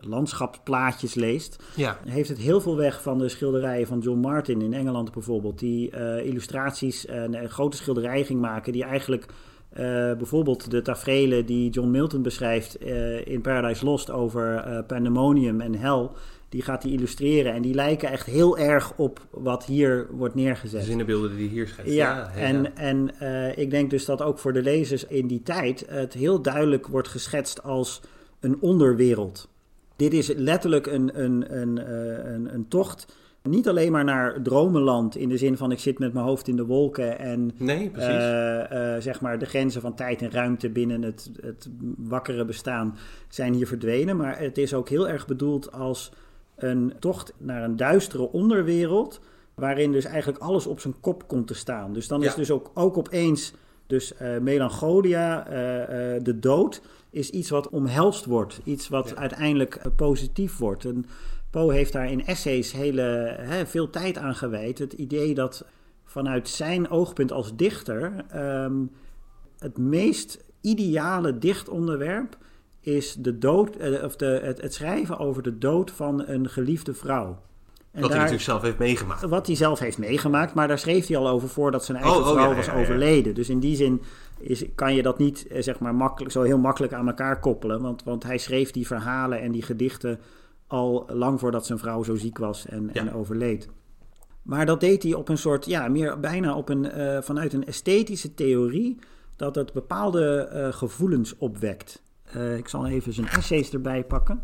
landschapsplaatjes 0.00 1.14
leest, 1.14 1.62
ja. 1.76 1.98
heeft 2.04 2.28
het 2.28 2.38
heel 2.38 2.60
veel 2.60 2.76
weg 2.76 3.02
van 3.02 3.18
de 3.18 3.28
schilderijen 3.28 3.86
van 3.86 3.98
John 3.98 4.18
Martin 4.18 4.62
in 4.62 4.74
Engeland 4.74 5.12
bijvoorbeeld, 5.12 5.58
die 5.58 5.90
uh, 5.90 6.26
illustraties 6.26 7.06
en 7.06 7.50
grote 7.50 7.76
schilderijen 7.76 8.24
ging 8.24 8.40
maken, 8.40 8.72
die 8.72 8.84
eigenlijk 8.84 9.24
uh, 9.24 9.76
bijvoorbeeld 10.12 10.70
de 10.70 10.82
tafereelen 10.82 11.46
die 11.46 11.70
John 11.70 11.90
Milton 11.90 12.22
beschrijft 12.22 12.80
in 13.24 13.40
Paradise 13.40 13.84
Lost 13.84 14.10
over 14.10 14.84
pandemonium 14.86 15.60
en 15.60 15.74
hel, 15.74 16.16
die 16.48 16.62
gaat 16.62 16.82
hij 16.82 16.92
illustreren. 16.92 17.52
En 17.52 17.62
die 17.62 17.74
lijken 17.74 18.10
echt 18.10 18.26
heel 18.26 18.58
erg 18.58 18.92
op 18.96 19.26
wat 19.30 19.64
hier 19.64 20.06
wordt 20.10 20.34
neergezet. 20.34 20.80
De 20.80 20.86
zinnenbeelden 20.86 21.36
die 21.36 21.48
hier 21.48 21.68
schetst. 21.68 21.92
Ja, 21.92 22.30
ja 22.34 22.40
en, 22.40 22.76
en 22.76 23.10
uh, 23.22 23.58
ik 23.58 23.70
denk 23.70 23.90
dus 23.90 24.04
dat 24.04 24.22
ook 24.22 24.38
voor 24.38 24.52
de 24.52 24.62
lezers 24.62 25.04
in 25.04 25.26
die 25.26 25.42
tijd 25.42 25.84
het 25.88 26.12
heel 26.12 26.42
duidelijk 26.42 26.86
wordt 26.86 27.08
geschetst 27.08 27.62
als 27.62 28.00
een 28.40 28.56
onderwereld. 28.60 29.48
Dit 29.98 30.12
is 30.12 30.32
letterlijk 30.34 30.86
een, 30.86 31.22
een, 31.22 31.60
een, 31.60 31.78
uh, 31.78 32.32
een, 32.32 32.54
een 32.54 32.68
tocht 32.68 33.06
niet 33.42 33.68
alleen 33.68 33.92
maar 33.92 34.04
naar 34.04 34.42
dromenland 34.42 35.16
in 35.16 35.28
de 35.28 35.36
zin 35.36 35.56
van 35.56 35.72
ik 35.72 35.78
zit 35.78 35.98
met 35.98 36.12
mijn 36.12 36.26
hoofd 36.26 36.48
in 36.48 36.56
de 36.56 36.66
wolken 36.66 37.18
en 37.18 37.50
nee, 37.56 37.90
precies. 37.90 38.10
Uh, 38.10 38.94
uh, 38.94 39.00
zeg 39.00 39.20
maar 39.20 39.38
de 39.38 39.46
grenzen 39.46 39.80
van 39.80 39.94
tijd 39.94 40.22
en 40.22 40.30
ruimte 40.30 40.70
binnen 40.70 41.02
het, 41.02 41.30
het 41.40 41.68
wakkere 41.96 42.44
bestaan 42.44 42.96
zijn 43.28 43.54
hier 43.54 43.66
verdwenen. 43.66 44.16
Maar 44.16 44.38
het 44.38 44.58
is 44.58 44.74
ook 44.74 44.88
heel 44.88 45.08
erg 45.08 45.26
bedoeld 45.26 45.72
als 45.72 46.12
een 46.56 46.92
tocht 46.98 47.32
naar 47.38 47.62
een 47.62 47.76
duistere 47.76 48.32
onderwereld, 48.32 49.20
waarin 49.54 49.92
dus 49.92 50.04
eigenlijk 50.04 50.42
alles 50.42 50.66
op 50.66 50.80
zijn 50.80 50.94
kop 51.00 51.28
komt 51.28 51.46
te 51.46 51.54
staan. 51.54 51.92
Dus 51.92 52.08
dan 52.08 52.24
is 52.24 52.34
dus 52.34 52.50
ook, 52.50 52.70
ook 52.74 52.96
opeens 52.96 53.52
dus 53.86 54.12
uh, 54.22 54.38
melancholia, 54.38 55.42
de 56.22 56.38
dood, 56.38 56.82
is 57.10 57.30
iets 57.30 57.50
wat 57.50 57.68
omhelst 57.68 58.24
wordt. 58.24 58.60
Iets 58.64 58.88
wat 58.88 59.16
uiteindelijk 59.16 59.80
positief 59.96 60.58
wordt. 60.58 60.84
En 60.84 61.06
Poe 61.50 61.72
heeft 61.72 61.92
daar 61.92 62.10
in 62.10 62.26
essays 62.26 62.72
hele, 62.72 63.36
hè, 63.38 63.66
veel 63.66 63.90
tijd 63.90 64.18
aan 64.18 64.34
gewijd. 64.34 64.78
Het 64.78 64.92
idee 64.92 65.34
dat 65.34 65.64
vanuit 66.04 66.48
zijn 66.48 66.90
oogpunt 66.90 67.32
als 67.32 67.56
dichter 67.56 68.12
um, 68.34 68.90
het 69.58 69.78
meest 69.78 70.44
ideale 70.60 71.38
dichtonderwerp 71.38 72.36
is 72.80 73.14
de 73.14 73.38
dood, 73.38 73.76
uh, 73.80 74.04
of 74.04 74.16
de, 74.16 74.40
het, 74.42 74.60
het, 74.60 74.74
schrijven 74.74 75.18
over 75.18 75.42
de 75.42 75.58
dood 75.58 75.90
van 75.90 76.26
een 76.26 76.48
geliefde 76.48 76.94
vrouw. 76.94 77.38
En 77.90 78.00
wat 78.00 78.10
hij 78.10 78.18
natuurlijk 78.18 78.44
zelf 78.44 78.62
heeft 78.62 78.78
meegemaakt. 78.78 79.22
Wat 79.22 79.46
hij 79.46 79.56
zelf 79.56 79.78
heeft 79.78 79.98
meegemaakt, 79.98 80.54
maar 80.54 80.68
daar 80.68 80.78
schreef 80.78 81.06
hij 81.06 81.16
al 81.16 81.28
over 81.28 81.48
voordat 81.48 81.84
zijn 81.84 81.98
eigen 81.98 82.20
oh, 82.20 82.26
oh, 82.26 82.32
vrouw 82.32 82.50
ja, 82.50 82.56
was 82.56 82.66
ja, 82.66 82.80
overleden. 82.80 83.34
Dus 83.34 83.48
in 83.48 83.58
die 83.58 83.76
zin 83.76 84.02
is, 84.38 84.64
kan 84.74 84.94
je 84.94 85.02
dat 85.02 85.18
niet 85.18 85.46
eh, 85.46 85.62
zeg 85.62 85.78
maar, 85.78 85.94
makkelijk, 85.94 86.32
zo 86.32 86.42
heel 86.42 86.58
makkelijk 86.58 86.92
aan 86.92 87.08
elkaar 87.08 87.40
koppelen. 87.40 87.82
Want, 87.82 88.02
want 88.04 88.22
hij 88.22 88.38
schreef 88.38 88.70
die 88.70 88.86
verhalen 88.86 89.40
en 89.40 89.52
die 89.52 89.62
gedichten 89.62 90.18
al 90.66 91.06
lang 91.12 91.40
voordat 91.40 91.66
zijn 91.66 91.78
vrouw 91.78 92.02
zo 92.02 92.16
ziek 92.16 92.38
was 92.38 92.66
en, 92.66 92.94
en 92.94 93.12
overleed. 93.12 93.68
Maar 94.42 94.66
dat 94.66 94.80
deed 94.80 95.02
hij 95.02 95.14
op 95.14 95.28
een 95.28 95.38
soort, 95.38 95.66
ja, 95.66 95.88
meer 95.88 96.20
bijna 96.20 96.56
op 96.56 96.68
een, 96.68 96.84
uh, 96.84 97.18
vanuit 97.22 97.52
een 97.52 97.66
esthetische 97.66 98.34
theorie, 98.34 98.98
dat 99.36 99.54
het 99.54 99.72
bepaalde 99.72 100.50
uh, 100.52 100.72
gevoelens 100.72 101.36
opwekt. 101.36 102.02
Uh, 102.36 102.56
ik 102.56 102.68
zal 102.68 102.86
even 102.86 103.12
zijn 103.12 103.28
essays 103.28 103.70
erbij 103.72 104.04
pakken. 104.04 104.42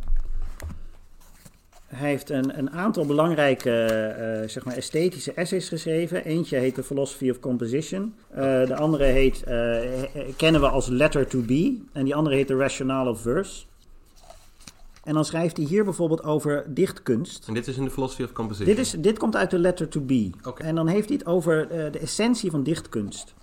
Hij 1.86 2.08
heeft 2.08 2.30
een, 2.30 2.58
een 2.58 2.70
aantal 2.70 3.06
belangrijke 3.06 3.70
uh, 4.42 4.48
zeg 4.48 4.64
maar 4.64 4.76
esthetische 4.76 5.32
essays 5.32 5.68
geschreven. 5.68 6.24
Eentje 6.24 6.56
heet 6.56 6.74
The 6.74 6.82
Philosophy 6.82 7.30
of 7.30 7.40
Composition. 7.40 8.14
Uh, 8.30 8.36
de 8.66 8.76
andere 8.76 9.04
heet, 9.04 9.44
uh, 9.48 9.78
kennen 10.36 10.60
we 10.60 10.68
als 10.68 10.88
Letter 10.88 11.26
to 11.26 11.40
Be. 11.40 11.78
En 11.92 12.04
die 12.04 12.14
andere 12.14 12.36
heet 12.36 12.46
The 12.46 12.56
Rationale 12.56 13.10
of 13.10 13.20
Verse. 13.20 13.64
En 15.04 15.14
dan 15.14 15.24
schrijft 15.24 15.56
hij 15.56 15.66
hier 15.66 15.84
bijvoorbeeld 15.84 16.24
over 16.24 16.64
dichtkunst. 16.68 17.48
En 17.48 17.54
dit 17.54 17.66
is 17.66 17.76
in 17.76 17.84
de 17.84 17.90
Philosophy 17.90 18.22
of 18.22 18.32
Composition? 18.32 18.76
Dit, 18.76 18.84
is, 18.84 18.90
dit 18.90 19.18
komt 19.18 19.36
uit 19.36 19.50
de 19.50 19.58
Letter 19.58 19.88
to 19.88 20.00
Be. 20.00 20.30
Okay. 20.42 20.66
En 20.66 20.74
dan 20.74 20.86
heeft 20.86 21.08
hij 21.08 21.16
het 21.16 21.26
over 21.26 21.68
de 21.68 21.98
essentie 21.98 22.50
van 22.50 22.62
dichtkunst. 22.62 23.34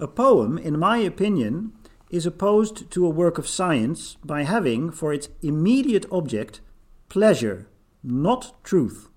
A 0.00 0.06
poem, 0.06 0.56
in 0.56 0.78
my 0.78 1.06
opinion, 1.06 1.74
is 2.08 2.26
opposed 2.26 2.90
to 2.90 3.10
a 3.10 3.12
work 3.12 3.38
of 3.38 3.46
science 3.46 4.16
by 4.24 4.42
having 4.42 4.94
for 4.94 5.12
its 5.12 5.28
immediate 5.40 6.08
object 6.08 6.62
pleasure, 7.06 7.66
not 8.02 8.62
truth. 8.64 9.08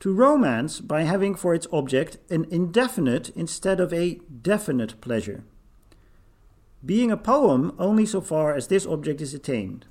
To 0.00 0.12
romance 0.12 0.80
by 0.80 1.02
having 1.02 1.34
for 1.34 1.54
its 1.54 1.66
object 1.72 2.18
an 2.30 2.46
indefinite 2.50 3.30
instead 3.30 3.80
of 3.80 3.92
a 3.92 4.20
definite 4.42 5.00
pleasure. 5.00 5.44
Being 6.84 7.10
a 7.10 7.16
poem 7.16 7.74
only 7.78 8.06
so 8.06 8.20
far 8.20 8.54
as 8.54 8.68
this 8.68 8.86
object 8.86 9.20
is 9.20 9.34
attained. 9.34 9.86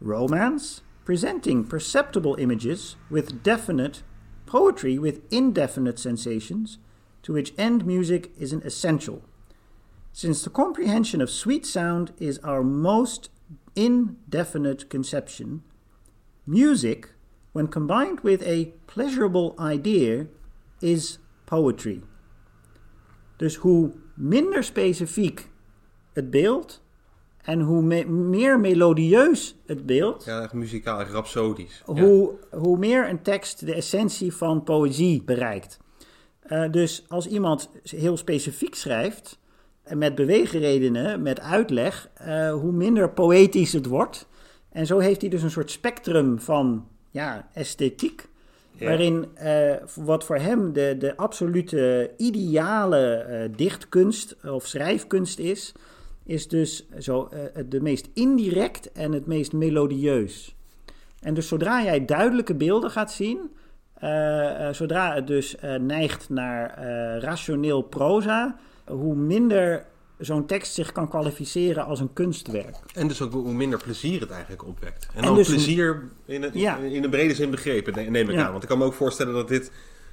Romance, 0.00 0.82
presenting 1.04 1.64
perceptible 1.64 2.36
images 2.38 2.96
with 3.10 3.42
definite, 3.42 4.02
poetry 4.46 4.98
with 4.98 5.22
indefinite 5.32 5.98
sensations, 5.98 6.78
to 7.22 7.32
which 7.32 7.54
end 7.56 7.86
music 7.86 8.32
is 8.38 8.52
an 8.52 8.62
essential. 8.62 9.22
Since 10.12 10.42
the 10.42 10.50
comprehension 10.50 11.22
of 11.22 11.30
sweet 11.30 11.64
sound 11.64 12.12
is 12.18 12.38
our 12.40 12.62
most 12.62 13.30
indefinite 13.74 14.90
conception, 14.90 15.62
music, 16.44 17.14
when 17.52 17.68
combined 17.68 18.20
with 18.22 18.42
a 18.46 18.64
pleasurable 18.84 19.54
idea, 19.72 20.26
is 20.78 21.18
poetry. 21.44 22.02
Dus 23.36 23.56
hoe 23.56 23.90
minder 24.14 24.64
specifiek 24.64 25.48
het 26.12 26.30
beeld 26.30 26.82
en 27.42 27.60
hoe 27.60 27.82
me- 27.82 28.04
meer 28.08 28.60
melodieus 28.60 29.56
het 29.66 29.86
beeld, 29.86 30.24
Ja, 30.24 30.42
echt 30.42 30.52
muzikaal. 30.52 31.00
Ja. 31.86 32.02
hoe, 32.02 32.32
hoe 32.50 32.78
meer 32.78 33.08
een 33.08 33.22
tekst 33.22 33.66
de 33.66 33.74
essentie 33.74 34.32
van 34.34 34.62
poëzie 34.62 35.22
bereikt. 35.22 35.78
Eh, 36.42 36.70
dus 36.70 37.04
als 37.08 37.26
iemand 37.26 37.70
heel 37.82 38.16
specifiek 38.16 38.74
schrijft, 38.74 39.40
en 39.82 39.98
met 39.98 40.14
beweegredenen, 40.14 41.22
met 41.22 41.40
uitleg, 41.40 42.10
eh, 42.14 42.52
hoe 42.52 42.72
minder 42.72 43.10
poëtisch 43.10 43.72
het 43.72 43.86
wordt. 43.86 44.28
En 44.72 44.86
zo 44.86 44.98
heeft 44.98 45.20
hij 45.20 45.30
dus 45.30 45.42
een 45.42 45.50
soort 45.50 45.70
spectrum 45.70 46.40
van 46.40 46.86
ja, 47.10 47.48
esthetiek. 47.52 48.28
Ja. 48.72 48.86
Waarin 48.86 49.26
eh, 49.34 49.74
wat 49.94 50.24
voor 50.24 50.36
hem 50.36 50.72
de, 50.72 50.96
de 50.98 51.16
absolute 51.16 52.10
ideale 52.16 53.14
eh, 53.14 53.48
dichtkunst 53.56 54.36
of 54.44 54.66
schrijfkunst 54.66 55.38
is, 55.38 55.72
is 56.24 56.48
dus 56.48 56.88
zo, 56.98 57.28
eh, 57.32 57.62
de 57.68 57.80
meest 57.80 58.08
indirect 58.14 58.92
en 58.92 59.12
het 59.12 59.26
meest 59.26 59.52
melodieus. 59.52 60.54
En 61.20 61.34
dus 61.34 61.48
zodra 61.48 61.82
jij 61.82 62.04
duidelijke 62.04 62.54
beelden 62.54 62.90
gaat 62.90 63.12
zien, 63.12 63.50
zodra 64.72 65.14
het 65.14 65.26
dus 65.26 65.56
neigt 65.80 66.28
naar 66.28 66.78
rationeel 67.20 67.82
proza, 67.82 68.56
hoe 68.86 69.14
minder 69.14 69.86
zo'n 70.24 70.46
tekst 70.46 70.74
zich 70.74 70.92
kan 70.92 71.08
kwalificeren 71.08 71.84
als 71.84 72.00
een 72.00 72.12
kunstwerk. 72.12 72.76
En 72.94 73.08
dus 73.08 73.22
ook 73.22 73.32
hoe 73.32 73.52
minder 73.54 73.78
plezier 73.82 74.20
het 74.20 74.30
eigenlijk 74.30 74.66
opwekt. 74.66 75.06
En, 75.12 75.18
En 75.18 75.22
dan 75.24 75.34
dus- 75.34 75.48
plezier 75.48 76.02
in, 76.24 76.42
het, 76.42 76.54
Ja. 76.54 76.76
in 76.76 77.02
de 77.02 77.08
brede 77.08 77.34
zin 77.34 77.50
begrepen, 77.50 77.94
ne- 77.94 78.10
neem 78.10 78.28
ik 78.28 78.34
Ja. 78.34 78.44
aan. 78.44 78.50
Want 78.50 78.62
ik 78.62 78.68
kan 78.68 78.78
me 78.78 78.84
ook 78.84 78.94
voorstellen 78.94 79.34
dat 79.34 79.48
dit 79.48 79.70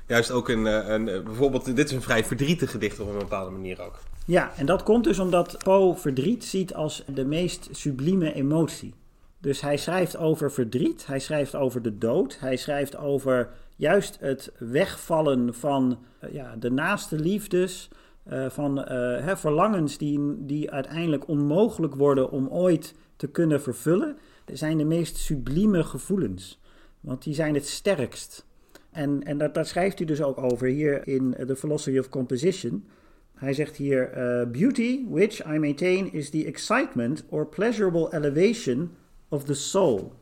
juist 0.07 0.31
ook 0.31 0.49
een, 0.49 0.67
eh, 0.67 0.87
een... 0.87 1.07
eh, 1.07 1.21
Bijvoorbeeld, 1.23 1.65
dit 1.75 1.89
is 1.89 1.91
een 1.95 2.01
vrij 2.01 2.23
verdrietig 2.25 2.71
gedicht 2.71 2.99
op 2.99 3.07
een 3.09 3.17
bepaalde 3.17 3.51
manier 3.51 3.81
ook. 3.81 3.99
Ja, 4.25 4.51
en 4.57 4.65
dat 4.65 4.83
komt 4.83 5.03
dus 5.03 5.19
omdat 5.19 5.57
Poe 5.63 5.95
verdriet 5.97 6.43
ziet 6.45 6.73
als 6.73 7.03
de 7.07 7.25
meest 7.25 7.67
sublieme 7.71 8.33
emotie. 8.33 8.93
Dus 9.41 9.61
hij 9.61 9.77
schrijft 9.77 10.17
over 10.17 10.51
verdriet, 10.51 11.05
hij 11.05 11.19
schrijft 11.19 11.55
over 11.55 11.81
de 11.81 11.97
dood, 11.97 12.37
hij 12.39 12.55
schrijft 12.55 12.97
over 12.97 13.49
juist 13.75 14.17
het 14.19 14.51
wegvallen 14.57 15.53
van 15.53 15.99
eh, 16.19 16.33
ja, 16.33 16.55
de 16.59 16.71
naaste 16.71 17.15
liefdes, 17.15 17.89
eh, 18.29 18.49
van 18.49 18.83
eh, 18.83 19.25
hè, 19.25 19.37
verlangens 19.37 19.97
die, 19.97 20.35
die 20.45 20.71
uiteindelijk 20.71 21.27
onmogelijk 21.27 21.95
worden 21.95 22.31
om 22.31 22.47
ooit 22.47 22.95
te 23.15 23.27
kunnen 23.27 23.61
vervullen, 23.61 24.17
zijn 24.45 24.77
de 24.77 24.85
meest 24.85 25.17
sublieme 25.17 25.83
gevoelens. 25.83 26.61
Want 26.99 27.23
die 27.23 27.33
zijn 27.33 27.53
het 27.53 27.67
sterkst. 27.67 28.45
En, 28.91 29.23
en 29.23 29.37
dat, 29.37 29.53
daar 29.53 29.65
schrijft 29.65 29.97
hij 29.97 30.07
dus 30.07 30.21
ook 30.21 30.37
over 30.37 30.67
hier 30.67 31.07
in 31.07 31.35
The 31.47 31.55
Philosophy 31.55 31.99
of 31.99 32.09
Composition. 32.09 32.85
Hij 33.33 33.53
zegt 33.53 33.75
hier: 33.75 34.09
eh, 34.09 34.47
Beauty, 34.47 35.05
which 35.07 35.45
I 35.45 35.57
maintain 35.57 36.13
is 36.13 36.29
the 36.29 36.45
excitement 36.45 37.23
or 37.29 37.47
pleasurable 37.47 38.13
elevation 38.13 38.91
of 39.29 39.43
the 39.43 39.53
soul. 39.53 40.13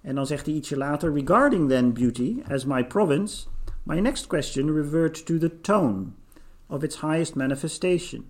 En 0.00 0.14
dan 0.14 0.26
zegt 0.26 0.46
hij 0.46 0.54
ietsje 0.54 0.76
later: 0.76 1.12
Regarding 1.12 1.68
then 1.68 1.92
beauty 1.92 2.42
as 2.48 2.64
my 2.64 2.84
province, 2.84 3.46
my 3.82 4.00
next 4.00 4.26
question 4.26 4.74
reverts 4.74 5.22
to 5.22 5.38
the 5.38 5.60
tone 5.60 6.04
of 6.68 6.84
its 6.84 6.96
highest 6.96 7.36
manifestation. 7.36 8.24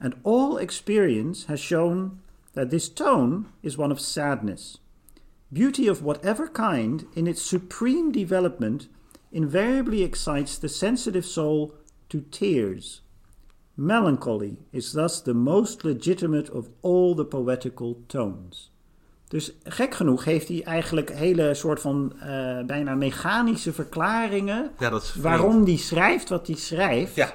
And 0.00 0.14
all 0.22 0.56
experience 0.56 1.44
has 1.46 1.60
shown 1.60 2.20
that 2.54 2.70
this 2.70 2.88
tone 2.88 3.46
is 3.62 3.78
one 3.78 3.92
of 3.92 4.00
sadness. 4.00 4.78
Beauty 5.52 5.88
of 5.88 6.02
whatever 6.02 6.48
kind, 6.48 7.06
in 7.14 7.26
its 7.26 7.42
supreme 7.42 8.12
development, 8.12 8.88
invariably 9.32 10.02
excites 10.02 10.58
the 10.58 10.68
sensitive 10.68 11.24
soul 11.24 11.74
to 12.08 12.20
tears. 12.30 13.02
Melancholy 13.76 14.58
is 14.72 14.92
thus 14.92 15.20
the 15.20 15.34
most 15.34 15.84
legitimate 15.84 16.48
of 16.50 16.68
all 16.82 17.14
the 17.14 17.24
poetical 17.24 17.96
tones. 18.08 18.70
Dus 19.28 19.52
gek 19.64 19.94
genoeg 19.94 20.24
heeft 20.24 20.48
hij 20.48 20.62
eigenlijk 20.62 21.10
hele 21.10 21.54
soort 21.54 21.80
van 21.80 22.12
eh, 22.20 22.64
bijna 22.66 22.94
mechanische 22.94 23.72
verklaringen 23.72 24.70
Ja, 24.78 25.00
waarom 25.20 25.64
hij 25.64 25.76
schrijft 25.76 26.28
wat 26.28 26.46
hij 26.46 26.56
schrijft 26.56 27.14
Ja, 27.14 27.34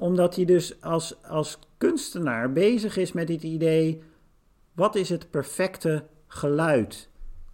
omdat 0.00 0.36
hij 0.36 0.44
dus 0.44 0.80
als, 0.82 1.16
als 1.22 1.58
kunstenaar 1.78 2.52
bezig 2.52 2.96
is 2.96 3.12
met 3.12 3.26
dit 3.26 3.42
idee: 3.42 4.02
wat 4.72 4.94
is 4.94 5.08
het 5.08 5.30
perfecte 5.30 6.04
geluid 6.26 7.08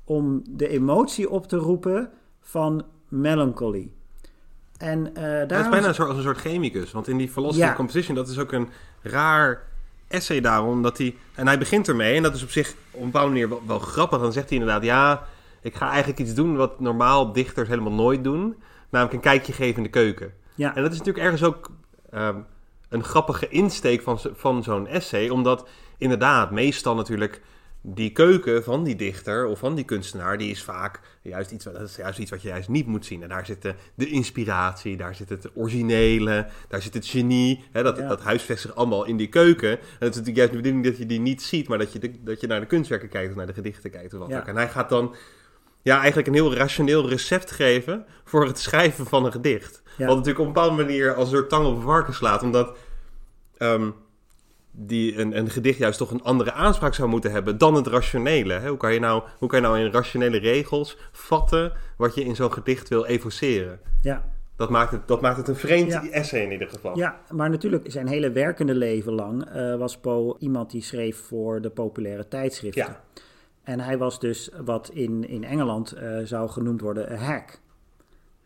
om 0.05 0.43
de 0.51 0.69
emotie 0.69 1.31
op 1.31 1.49
te 1.49 1.57
roepen 1.57 2.11
van 2.41 2.85
melancholy? 3.09 3.91
En 4.79 5.05
dat 5.49 5.61
is 5.61 5.69
bijna 5.69 5.89
een 5.89 5.95
soort, 5.95 6.09
als 6.09 6.17
een 6.17 6.23
soort 6.23 6.39
chemicus. 6.39 6.93
Want 6.93 7.09
in 7.09 7.17
die 7.17 7.29
Philosophy 7.29 7.67
Ja. 7.67 7.75
Composition, 7.75 8.15
dat 8.15 8.29
is 8.29 8.39
ook 8.39 8.53
een 8.53 8.69
raar 9.03 9.63
essay 10.09 10.41
daarom. 10.41 10.83
Dat 10.83 10.99
hij, 10.99 11.17
en 11.35 11.47
hij 11.47 11.59
begint 11.59 11.89
ermee, 11.89 12.17
en 12.17 12.23
dat 12.23 12.35
is 12.35 12.43
op 12.43 12.51
zich 12.51 12.75
op 12.91 13.01
een 13.01 13.07
bepaalde 13.07 13.29
manier 13.33 13.49
wel, 13.49 13.63
wel 13.67 13.79
grappig. 13.79 14.21
Dan 14.21 14.33
zegt 14.33 14.49
hij 14.49 14.59
inderdaad, 14.59 14.85
ja, 14.85 15.25
ik 15.61 15.75
ga 15.75 15.89
eigenlijk 15.89 16.19
iets 16.19 16.35
doen 16.35 16.57
wat 16.57 16.81
normaal 16.81 17.33
dichters 17.33 17.69
helemaal 17.69 17.93
nooit 17.93 18.25
doen. 18.25 18.57
Namelijk 18.91 19.17
een 19.17 19.31
kijkje 19.31 19.53
geven 19.53 19.77
in 19.77 19.83
de 19.83 19.89
keuken. 19.89 20.33
ja, 20.55 20.77
En 20.77 20.83
dat 20.83 20.93
is 20.93 20.99
natuurlijk 20.99 21.25
ergens 21.25 21.45
ook 21.45 21.71
ehm, 22.17 22.37
een 22.89 23.05
grappige 23.05 23.49
insteek 23.49 24.03
van, 24.03 24.19
van 24.35 24.63
zo'n 24.63 24.87
essay. 24.87 25.29
Omdat 25.29 25.69
inderdaad, 25.99 26.51
meestal 26.51 26.95
natuurlijk 26.95 27.41
die 27.89 28.11
keuken 28.11 28.65
van 28.65 28.85
die 28.85 28.97
dichter 28.97 29.47
of 29.47 29.59
van 29.59 29.75
die 29.75 29.85
kunstenaar, 29.85 30.39
die 30.39 30.51
is 30.51 30.63
vaak 30.63 31.01
juist 31.23 31.51
iets, 31.51 31.65
dat 31.65 31.81
is 31.81 31.97
juist 31.97 32.19
iets 32.19 32.31
wat 32.31 32.43
je 32.43 32.49
juist 32.49 32.69
niet 32.69 32.87
moet 32.87 33.07
zien. 33.07 33.23
En 33.23 33.29
daar 33.29 33.47
zit 33.47 33.63
de, 33.63 33.75
de 33.95 34.07
inspiratie, 34.09 34.97
daar 34.97 35.15
zit 35.15 35.29
het 35.29 35.51
originele, 35.55 36.47
daar 36.69 36.83
zit 36.83 36.95
het 36.95 37.07
genie. 37.07 37.65
Hè, 37.73 37.83
dat, 37.83 37.97
Ja. 37.97 38.09
dat 38.09 38.21
huisvest 38.23 38.63
zich 38.63 38.75
allemaal 38.75 39.05
in 39.05 39.17
die 39.17 39.29
keuken. 39.29 39.71
En 39.71 39.79
het 39.79 40.15
is 40.15 40.17
natuurlijk 40.17 40.37
juist 40.37 40.51
de 40.53 40.57
bedoeling 40.57 40.85
dat 40.85 40.99
je 40.99 41.07
die 41.07 41.21
niet 41.21 41.43
ziet, 41.43 41.69
maar 41.69 41.79
dat 41.79 41.93
je, 41.93 41.99
de- 41.99 42.23
dat 42.23 42.41
je 42.41 42.47
naar 42.47 42.61
de 42.61 42.67
kunstwerken 42.67 43.09
kijkt 43.09 43.31
of 43.31 43.37
naar 43.37 43.47
de 43.47 43.53
gedichten 43.55 43.91
kijkt 43.91 44.15
of 44.15 44.21
wat 44.21 44.29
Ja. 44.29 44.39
ook. 44.39 44.47
En 44.47 44.57
hij 44.57 44.69
gaat 44.69 44.89
dan 44.89 45.15
ja, 45.83 45.97
eigenlijk 45.99 46.29
een 46.29 46.35
heel 46.35 46.55
rationeel 46.55 47.09
recept 47.09 47.51
geven 47.51 48.05
voor 48.25 48.47
het 48.47 48.59
schrijven 48.59 49.07
van 49.07 49.25
een 49.25 49.33
gedicht. 49.33 49.83
Wat 49.97 50.17
natuurlijk 50.17 50.39
op 50.39 50.47
een 50.47 50.53
bepaalde 50.53 50.83
manier 50.83 51.15
als 51.15 51.31
soort 51.31 51.49
tang 51.49 51.67
op 51.67 51.77
een 51.77 51.83
varken 51.83 52.15
slaat. 52.15 52.43
Omdat 52.43 52.77
ehm, 53.57 53.91
die, 54.71 55.19
een, 55.19 55.37
een 55.39 55.51
gedicht 55.51 55.79
juist 55.79 55.99
toch 55.99 56.11
een 56.11 56.23
andere 56.23 56.53
aanspraak 56.53 56.95
zou 56.95 57.09
moeten 57.09 57.33
hebben 57.33 57.59
dan 57.59 57.75
het 57.75 57.87
rationele. 57.87 58.53
Hè? 58.53 58.69
Hoe, 58.69 58.77
kan 58.77 58.93
je 58.93 59.01
nou, 59.01 59.23
hoe 59.39 59.49
kan 59.49 59.61
je 59.61 59.67
nou 59.67 59.79
in 59.81 59.93
rationele 59.93 60.39
regels 60.39 60.99
vatten 61.13 61.73
wat 61.97 62.15
je 62.15 62.25
in 62.25 62.37
zo'n 62.37 62.53
gedicht 62.53 62.89
wil 62.89 63.07
evoceren? 63.07 63.81
ja. 64.03 64.35
Dat 64.57 64.71
maakt 64.71 64.91
het, 64.91 65.09
dat 65.09 65.21
maakt 65.21 65.37
het 65.37 65.49
een 65.49 65.57
vreemd 65.57 65.93
Ja. 65.93 66.09
essay 66.11 66.41
in 66.41 66.53
ieder 66.53 66.69
geval. 66.69 66.97
Ja, 66.99 67.21
maar 67.31 67.51
natuurlijk 67.51 67.85
zijn 67.91 68.07
hele 68.07 68.31
werkende 68.31 68.75
leven 68.75 69.13
lang 69.13 69.45
eh, 69.45 69.77
was 69.77 69.99
Poe 69.99 70.37
iemand 70.39 70.71
die 70.71 70.83
schreef 70.83 71.17
voor 71.17 71.61
de 71.61 71.71
populaire 71.71 72.29
tijdschriften. 72.29 72.83
Ja. 72.85 73.01
En 73.63 73.81
hij 73.81 73.99
was 73.99 74.21
dus 74.21 74.51
wat 74.65 74.91
in, 74.93 75.29
in 75.29 75.45
Engeland 75.45 75.93
eh, 75.93 76.19
zou 76.25 76.49
genoemd 76.49 76.81
worden 76.81 77.13
een 77.13 77.19
hack. 77.19 77.59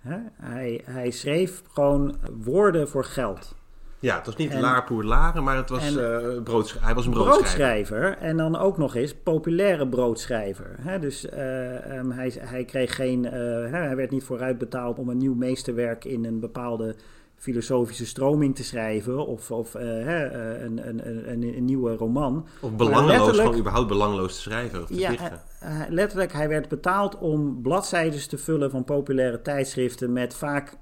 Hè? 0.00 0.16
Hij, 0.42 0.80
hij 0.84 1.10
schreef 1.10 1.62
gewoon 1.72 2.16
woorden 2.42 2.88
voor 2.88 3.04
geld. 3.04 3.54
Ja, 3.98 4.16
het 4.16 4.26
was 4.26 4.36
niet 4.36 4.50
En- 4.50 4.60
laar 4.60 4.84
pour 4.84 5.04
laren, 5.04 5.44
maar 5.44 5.56
het 5.56 5.68
was, 5.68 5.96
en- 5.96 6.20
eh, 6.36 6.42
broodsch- 6.42 6.76
hij 6.84 6.94
was 6.94 7.06
een 7.06 7.12
broodschrijver. 7.12 7.96
broodschrijver 7.98 8.16
en 8.28 8.36
dan 8.36 8.56
ook 8.56 8.78
nog 8.78 8.94
eens 8.94 9.14
populaire 9.14 9.88
broodschrijver. 9.88 10.74
Hè? 10.80 10.98
Dus 10.98 11.28
eh, 11.28 11.96
ehm, 11.98 12.10
hij, 12.10 12.32
hij 12.38 12.64
kreeg 12.64 12.94
geen, 12.94 13.24
eh, 13.24 13.32
hij 13.70 13.96
werd 13.96 14.10
niet 14.10 14.24
vooruit 14.24 14.58
betaald 14.58 14.98
om 14.98 15.08
een 15.08 15.16
nieuw 15.18 15.34
meesterwerk 15.34 16.04
in 16.04 16.24
een 16.24 16.40
bepaalde 16.40 16.94
filosofische 17.40 18.06
stroming 18.06 18.56
te 18.56 18.64
schrijven 18.64 19.26
of, 19.26 19.50
of 19.50 19.74
eh, 19.74 19.82
hè, 19.82 20.24
eh, 20.26 20.62
een, 20.62 20.88
een, 20.88 21.08
een, 21.30 21.42
een, 21.56 21.64
nieuwe 21.64 21.94
roman. 21.96 22.46
Of 22.60 22.76
belangeloos, 22.76 23.10
letterlijk- 23.10 23.42
gewoon 23.42 23.58
überhaupt 23.58 23.88
belangeloos 23.88 24.34
te 24.34 24.40
schrijven 24.40 24.82
of 24.82 24.86
te 24.88 24.94
Ja, 24.98 25.10
dichten. 25.10 25.40
eh, 25.60 25.80
letterlijk, 25.88 26.32
hij 26.32 26.48
werd 26.48 26.68
betaald 26.68 27.18
om 27.18 27.62
bladzijden 27.62 28.28
te 28.28 28.38
vullen 28.38 28.70
van 28.70 28.84
populaire 28.84 29.42
tijdschriften 29.42 30.12
met 30.12 30.34
vaak 30.34 30.76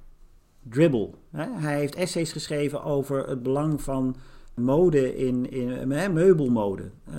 dribble. 0.63 1.11
Hè? 1.33 1.45
Hij 1.53 1.77
heeft 1.79 1.95
essays 1.95 2.33
geschreven 2.33 2.83
over 2.85 3.29
het 3.29 3.43
belang 3.43 3.83
van 3.83 4.17
mode 4.55 5.17
in, 5.17 5.51
in 5.51 5.91
hè, 5.91 6.09
meubelmode. 6.09 6.91
Uh, 7.11 7.17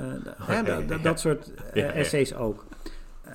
ja, 0.48 0.64
dat- 0.64 0.84
ja. 0.90 0.98
dat 0.98 1.20
soort 1.20 1.52
essays 1.74 2.36
ook. 2.36 2.66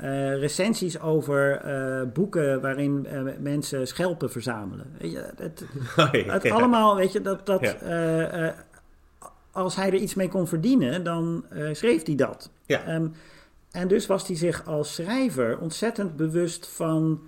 Eh, 0.00 0.38
recensies 0.38 1.00
over 1.00 1.56
eh, 1.60 2.02
boeken 2.12 2.60
waarin 2.60 3.06
eh, 3.06 3.22
mensen 3.38 3.86
schelpen 3.86 4.30
verzamelen. 4.30 4.86
Weet 4.98 5.12
je, 5.12 5.32
het, 5.36 5.64
het 6.32 6.42
Ja. 6.42 6.54
allemaal, 6.54 6.96
weet 6.96 7.12
je, 7.12 7.20
dat, 7.20 7.46
dat 7.46 7.60
Ja. 7.80 8.54
als 9.52 9.76
hij 9.76 9.86
er 9.86 9.94
iets 9.94 10.14
mee 10.14 10.28
kon 10.28 10.46
verdienen, 10.46 11.04
dan 11.04 11.44
schreef 11.72 12.06
hij 12.06 12.14
dat. 12.14 12.50
Ja. 12.66 12.82
Ehm, 12.84 13.06
en 13.70 13.88
dus 13.88 14.06
was 14.06 14.26
hij 14.26 14.36
zich 14.36 14.66
als 14.66 14.94
schrijver 14.94 15.58
ontzettend 15.58 16.16
bewust 16.16 16.68
van 16.68 17.20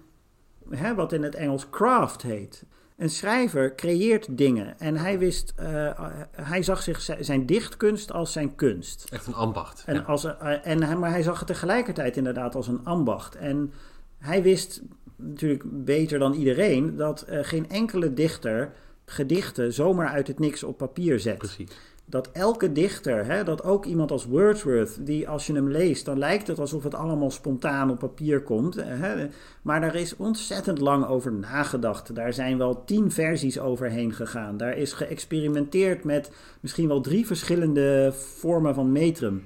hè, 0.70 0.94
wat 0.94 1.12
in 1.12 1.22
het 1.22 1.34
Engels 1.34 1.70
craft 1.70 2.22
heet. 2.22 2.64
Een 2.96 3.10
schrijver 3.10 3.74
creëert 3.74 4.38
dingen 4.38 4.78
en 4.78 4.96
hij 4.96 5.18
wist, 5.18 5.52
eh, 5.56 6.10
hij 6.30 6.62
zag 6.62 6.82
zich 6.82 7.08
zijn 7.20 7.46
dichtkunst 7.46 8.12
als 8.12 8.32
zijn 8.32 8.54
kunst. 8.54 9.06
Echt 9.10 9.26
een 9.26 9.34
ambacht. 9.34 9.82
En 9.86 9.94
ja. 9.94 10.00
als, 10.00 10.24
eh, 10.24 10.66
en 10.66 10.98
maar 10.98 11.10
hij 11.10 11.22
zag 11.22 11.38
het 11.38 11.46
tegelijkertijd 11.46 12.16
inderdaad 12.16 12.54
als 12.54 12.68
een 12.68 12.84
ambacht. 12.84 13.34
En 13.34 13.72
hij 14.18 14.42
wist 14.42 14.82
natuurlijk 15.16 15.84
beter 15.84 16.18
dan 16.18 16.32
iedereen 16.32 16.96
dat 16.96 17.22
eh, 17.22 17.38
geen 17.42 17.68
enkele 17.70 18.14
dichter 18.14 18.72
gedichten 19.04 19.72
zomaar 19.72 20.08
uit 20.08 20.26
het 20.26 20.38
niks 20.38 20.62
op 20.62 20.78
papier 20.78 21.20
zet. 21.20 21.38
Precies. 21.38 21.70
Dat 22.08 22.30
elke 22.32 22.72
dichter, 22.72 23.24
hè, 23.24 23.44
dat 23.44 23.64
ook 23.64 23.84
iemand 23.84 24.10
als 24.10 24.24
Wordsworth, 24.24 25.06
die 25.06 25.28
als 25.28 25.46
je 25.46 25.52
hem 25.52 25.68
leest, 25.68 26.04
dan 26.04 26.18
lijkt 26.18 26.46
het 26.46 26.58
alsof 26.58 26.82
het 26.82 26.94
allemaal 26.94 27.30
spontaan 27.30 27.90
op 27.90 27.98
papier 27.98 28.42
komt. 28.42 28.76
eh, 28.76 28.86
Hè, 28.88 29.26
maar 29.62 29.80
daar 29.80 29.94
is 29.94 30.16
ontzettend 30.16 30.78
lang 30.78 31.06
over 31.06 31.32
nagedacht. 31.32 32.14
Daar 32.14 32.32
zijn 32.32 32.58
wel 32.58 32.84
tien 32.84 33.10
versies 33.10 33.58
overheen 33.58 34.12
gegaan. 34.12 34.56
Daar 34.56 34.76
is 34.76 34.92
geëxperimenteerd 34.92 36.04
met 36.04 36.30
misschien 36.60 36.88
wel 36.88 37.00
drie 37.00 37.26
verschillende 37.26 38.12
vormen 38.12 38.74
van 38.74 38.92
metrum. 38.92 39.42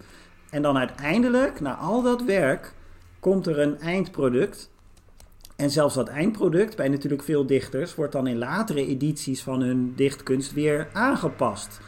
En 0.50 0.62
dan 0.62 0.78
uiteindelijk, 0.78 1.60
na 1.60 1.74
al 1.74 2.02
dat 2.02 2.24
werk, 2.24 2.72
komt 3.20 3.46
er 3.46 3.58
een 3.58 3.78
eindproduct. 3.78 4.70
En 5.56 5.70
zelfs 5.70 5.94
dat 5.94 6.08
eindproduct, 6.08 6.76
bij 6.76 6.88
natuurlijk 6.88 7.22
veel 7.22 7.46
dichters, 7.46 7.94
wordt 7.94 8.12
dan 8.12 8.26
in 8.26 8.38
latere 8.38 8.86
edities 8.86 9.42
van 9.42 9.60
hun 9.60 9.92
dichtkunst 9.96 10.52
weer 10.52 10.88
aangepast. 10.92 11.80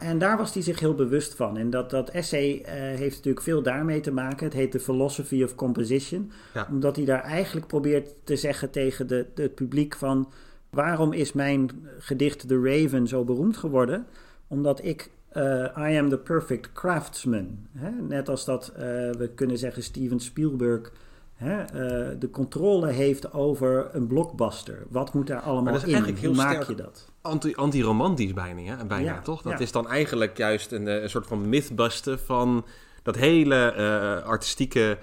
En 0.00 0.18
daar 0.18 0.36
was 0.36 0.54
hij 0.54 0.62
zich 0.62 0.80
heel 0.80 0.94
bewust 0.94 1.34
van. 1.34 1.56
En 1.56 1.70
dat, 1.70 1.90
dat 1.90 2.10
essay 2.10 2.62
eh, 2.64 2.74
heeft 2.74 3.16
natuurlijk 3.16 3.44
veel 3.44 3.62
daarmee 3.62 4.00
te 4.00 4.12
maken. 4.12 4.44
Het 4.44 4.54
heet 4.54 4.70
The 4.70 4.80
Philosophy 4.80 5.42
of 5.42 5.54
Composition. 5.54 6.30
Ja. 6.54 6.68
Omdat 6.70 6.96
hij 6.96 7.04
daar 7.04 7.22
eigenlijk 7.22 7.66
probeert 7.66 8.08
te 8.24 8.36
zeggen 8.36 8.70
tegen 8.70 9.06
de, 9.06 9.26
de, 9.34 9.42
het 9.42 9.54
publiek 9.54 9.96
van... 9.96 10.32
waarom 10.70 11.12
is 11.12 11.32
mijn 11.32 11.70
gedicht 11.98 12.48
The 12.48 12.60
Raven 12.62 13.06
zo 13.08 13.24
beroemd 13.24 13.56
geworden? 13.56 14.06
Omdat 14.48 14.84
ik... 14.84 15.10
eh, 15.28 15.90
I 15.90 15.98
am 15.98 16.08
the 16.08 16.18
perfect 16.18 16.72
craftsman. 16.72 17.58
Hè? 17.78 17.90
Net 17.90 18.28
als 18.28 18.44
dat 18.44 18.68
eh, 18.68 18.82
we 19.10 19.30
kunnen 19.34 19.58
zeggen 19.58 19.82
Steven 19.82 20.20
Spielberg... 20.20 20.92
Hè, 21.40 21.62
eh, 21.62 22.16
de 22.18 22.30
controle 22.30 22.86
heeft 22.86 23.32
over 23.32 23.88
een 23.92 24.06
blockbuster. 24.06 24.86
Wat 24.88 25.14
moet 25.14 25.26
daar 25.26 25.40
allemaal 25.40 25.72
dat 25.72 25.82
is 25.82 25.88
in? 25.88 25.94
eigenlijk 25.94 26.24
Hoe 26.24 26.34
heel 26.34 26.44
maak 26.44 26.62
je 26.62 26.74
dat? 26.74 27.08
Anti- 27.22 27.54
Anti-romantisch 27.54 28.32
bijna, 28.32 28.60
ja? 28.60 28.84
bijna 28.84 29.12
Ja, 29.14 29.20
toch? 29.20 29.42
Dat 29.42 29.52
ja. 29.52 29.58
is 29.58 29.72
dan 29.72 29.88
eigenlijk 29.88 30.36
juist 30.36 30.72
een, 30.72 30.88
eh, 30.88 31.02
een 31.02 31.10
soort 31.10 31.26
van 31.26 31.48
mythbusten 31.48 32.18
van 32.18 32.66
dat 33.02 33.16
hele 33.16 33.56
eh, 33.72 34.26
artistieke 34.26 34.98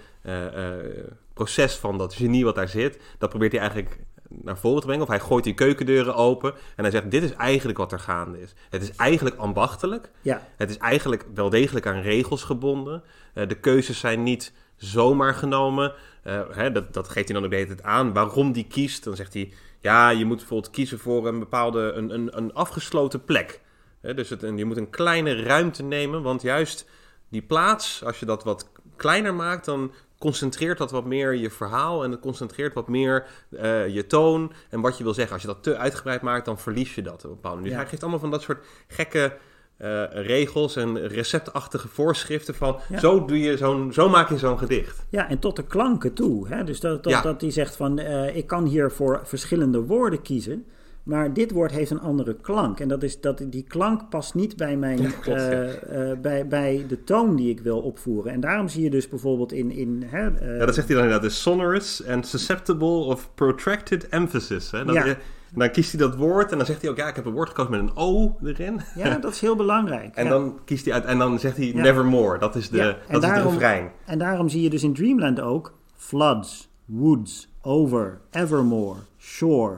proces 1.34 1.76
van 1.76 1.98
dat 1.98 2.14
genie 2.14 2.46
wat 2.46 2.56
daar 2.56 2.68
zit. 2.68 3.00
Dat 3.18 3.30
probeert 3.30 3.52
hij 3.52 3.62
eigenlijk 3.62 4.00
naar 4.30 4.58
voren 4.58 4.80
te 4.80 4.86
brengen. 4.86 5.04
Of 5.04 5.10
hij 5.10 5.20
gooit 5.20 5.44
die 5.44 5.54
keukendeuren 5.54 6.16
open 6.16 6.54
en 6.76 6.84
hij 6.84 6.92
zegt: 6.92 7.12
Dit 7.12 7.24
is 7.24 7.34
eigenlijk 7.34 7.78
wat 7.78 7.92
er 7.92 8.00
gaande 8.00 8.42
is. 8.42 8.54
Het 8.70 8.82
is 8.82 8.96
eigenlijk 8.96 9.36
ambachtelijk. 9.36 10.12
Ja, 10.22 10.48
Het 10.56 10.70
is 10.70 10.78
eigenlijk 10.78 11.26
wel 11.34 11.50
degelijk 11.50 11.88
aan 11.88 12.02
regels 12.02 12.44
gebonden. 12.44 13.04
De 13.34 13.56
keuzes 13.60 14.00
zijn 14.00 14.24
niet 14.24 14.54
zomaar 14.76 15.34
genomen. 15.34 15.94
Eh, 16.28 16.42
hè, 16.52 16.72
dat, 16.72 16.94
dat 16.94 17.10
geeft 17.10 17.28
hij 17.30 17.42
dan 17.42 17.46
ook 17.46 17.68
de 17.68 17.84
aan. 17.84 18.14
Waarom 18.14 18.52
die 18.52 18.68
kiest, 18.68 19.04
dan 19.04 19.16
zegt 19.16 19.34
hij... 19.34 19.54
ja, 19.80 20.10
je 20.10 20.26
moet 20.26 20.38
bijvoorbeeld 20.38 20.74
kiezen 20.74 21.00
voor 21.00 21.28
een 21.28 21.40
bepaalde... 21.40 21.92
een, 21.92 22.14
een, 22.14 22.38
een 22.38 22.54
afgesloten 22.54 23.24
plek. 23.24 23.62
Hè, 24.02 24.14
dus 24.14 24.30
het, 24.30 24.44
en 24.44 24.58
je 24.58 24.66
moet 24.66 24.78
een 24.78 24.90
kleine 24.90 25.44
ruimte 25.44 25.84
nemen... 25.84 26.22
want 26.22 26.42
juist 26.42 26.90
die 27.30 27.42
plaats, 27.42 28.04
als 28.04 28.20
je 28.20 28.26
dat 28.26 28.44
wat 28.44 28.72
kleiner 28.96 29.34
maakt... 29.34 29.66
dan 29.66 29.92
concentreert 30.18 30.78
dat 30.78 30.92
wat 30.92 31.06
meer 31.06 31.36
je 31.36 31.50
verhaal... 31.50 32.04
en 32.04 32.12
het 32.12 32.20
concentreert 32.20 32.74
wat 32.74 32.88
meer 32.88 33.26
eh, 33.58 33.88
je 33.88 34.08
toon 34.08 34.54
en 34.70 34.82
wat 34.82 34.98
je 34.98 35.04
wil 35.04 35.14
zeggen. 35.14 35.34
Als 35.34 35.42
je 35.42 35.48
dat 35.48 35.64
te 35.64 35.78
uitgebreid 35.78 36.22
maakt, 36.22 36.46
dan 36.46 36.60
verlies 36.60 36.96
je 36.96 37.02
dat 37.02 37.24
op 37.24 37.30
een 37.30 37.30
bepaalde 37.30 37.58
manier. 37.58 37.72
Dus 37.72 37.82
hij 37.82 37.90
geeft 37.90 38.02
allemaal 38.02 38.20
van 38.20 38.32
dat 38.32 38.42
soort 38.42 38.66
gekke 38.88 39.38
eh, 39.78 40.04
regels 40.12 40.76
en 40.76 41.08
receptachtige 41.08 41.88
voorschriften 41.88 42.56
van 42.56 42.80
Ja. 42.90 43.00
zo, 43.00 43.26
doe 43.26 43.40
je 43.40 43.58
zo'n, 43.58 43.94
zo 43.94 44.10
maak 44.10 44.30
je 44.30 44.38
zo'n 44.38 44.58
gedicht. 44.58 45.06
Ja, 45.10 45.30
en 45.30 45.40
tot 45.40 45.56
de 45.56 45.64
klanken 45.64 46.14
toe. 46.14 46.48
Hè? 46.48 46.64
Dus 46.64 46.80
dat, 46.80 47.04
dat, 47.04 47.12
Ja. 47.14 47.22
dat 47.22 47.42
hij 47.42 47.52
zegt 47.52 47.76
van, 47.76 48.00
eh, 48.00 48.36
ik 48.36 48.48
kan 48.48 48.66
hier 48.66 48.92
voor 48.92 49.22
verschillende 49.24 49.80
woorden 49.82 50.22
kiezen, 50.22 50.66
maar 51.08 51.34
dit 51.34 51.52
woord 51.52 51.72
heeft 51.72 51.92
een 51.92 52.00
andere 52.02 52.36
klank. 52.42 52.80
En 52.80 52.88
dat 52.88 53.04
is 53.04 53.22
dat 53.22 53.46
die 53.50 53.64
klank 53.68 54.10
past 54.10 54.34
niet 54.34 54.56
bij, 54.56 54.78
mijn, 54.78 55.02
Ja, 55.02 55.10
klopt, 55.10 55.40
ja. 55.42 55.50
eh, 55.52 56.12
eh, 56.12 56.20
bij, 56.20 56.48
bij 56.48 56.86
de 56.88 57.04
toon 57.04 57.36
die 57.36 57.50
ik 57.50 57.60
wil 57.60 57.80
opvoeren. 57.80 58.32
En 58.32 58.40
daarom 58.40 58.68
zie 58.68 58.84
je 58.84 58.90
dus 58.90 59.10
bijvoorbeeld 59.10 59.52
in... 59.52 59.72
in 59.72 60.04
hè, 60.06 60.30
eh, 60.30 60.58
Ja, 60.58 60.66
dat 60.66 60.76
zegt 60.76 60.88
hij 60.88 60.96
dan 60.96 61.06
inderdaad. 61.06 61.30
is 61.30 61.42
sonorous 61.42 62.08
and 62.08 62.28
susceptible 62.28 62.88
of 62.88 63.30
protracted 63.36 64.10
emphasis. 64.10 64.72
Hè? 64.72 64.86
Dat, 64.86 64.96
Ja. 64.96 65.16
dan 65.56 65.72
kiest 65.72 65.92
hij 65.92 66.00
dat 66.02 66.16
woord 66.16 66.52
en 66.52 66.58
dan 66.58 66.66
zegt 66.66 66.82
hij 66.82 66.90
ook... 66.92 66.98
ja, 66.98 67.08
ik 67.08 67.16
heb 67.16 67.26
een 67.26 67.34
woord 67.34 67.48
gekozen 67.48 67.72
met 67.72 67.80
een 67.82 67.96
O 67.96 68.38
erin. 68.44 68.82
ja, 68.96 69.18
dat 69.20 69.34
is 69.34 69.42
heel 69.42 69.56
belangrijk. 69.56 70.16
En 70.16 70.28
dan 70.30 70.60
kiest 70.66 70.86
hij 70.86 70.94
uit 70.94 71.06
en 71.06 71.18
dan 71.18 71.40
zegt 71.40 71.58
hij 71.58 71.72
nevermore. 71.76 72.40
Dat 72.40 72.56
is 72.56 72.70
de, 72.70 72.96
dat 73.12 73.24
is 73.24 73.30
de 73.30 73.42
refrein. 73.42 73.92
En 74.06 74.20
daarom 74.20 74.50
zie 74.50 74.62
je 74.62 74.70
dus 74.70 74.84
in 74.84 74.94
Dreamland 74.94 75.40
ook 75.40 75.74
floods, 75.96 76.70
woods, 76.86 77.50
over, 77.62 78.20
evermore, 78.32 79.00
shore, 79.20 79.78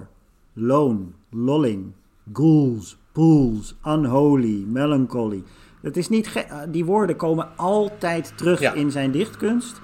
lone, 0.53 1.05
lolling, 1.29 1.91
ghouls, 2.33 2.97
pools, 3.11 3.75
unholy, 3.85 4.63
melancholy. 4.67 5.43
Het 5.81 5.97
is 5.97 6.09
niet 6.09 6.33
eh, 6.33 6.59
die 6.69 6.85
woorden 6.85 7.15
komen 7.15 7.47
altijd 7.55 8.33
terug 8.35 8.59
Ja. 8.59 8.73
in 8.73 8.91
zijn 8.91 9.11
dichtkunst. 9.11 9.79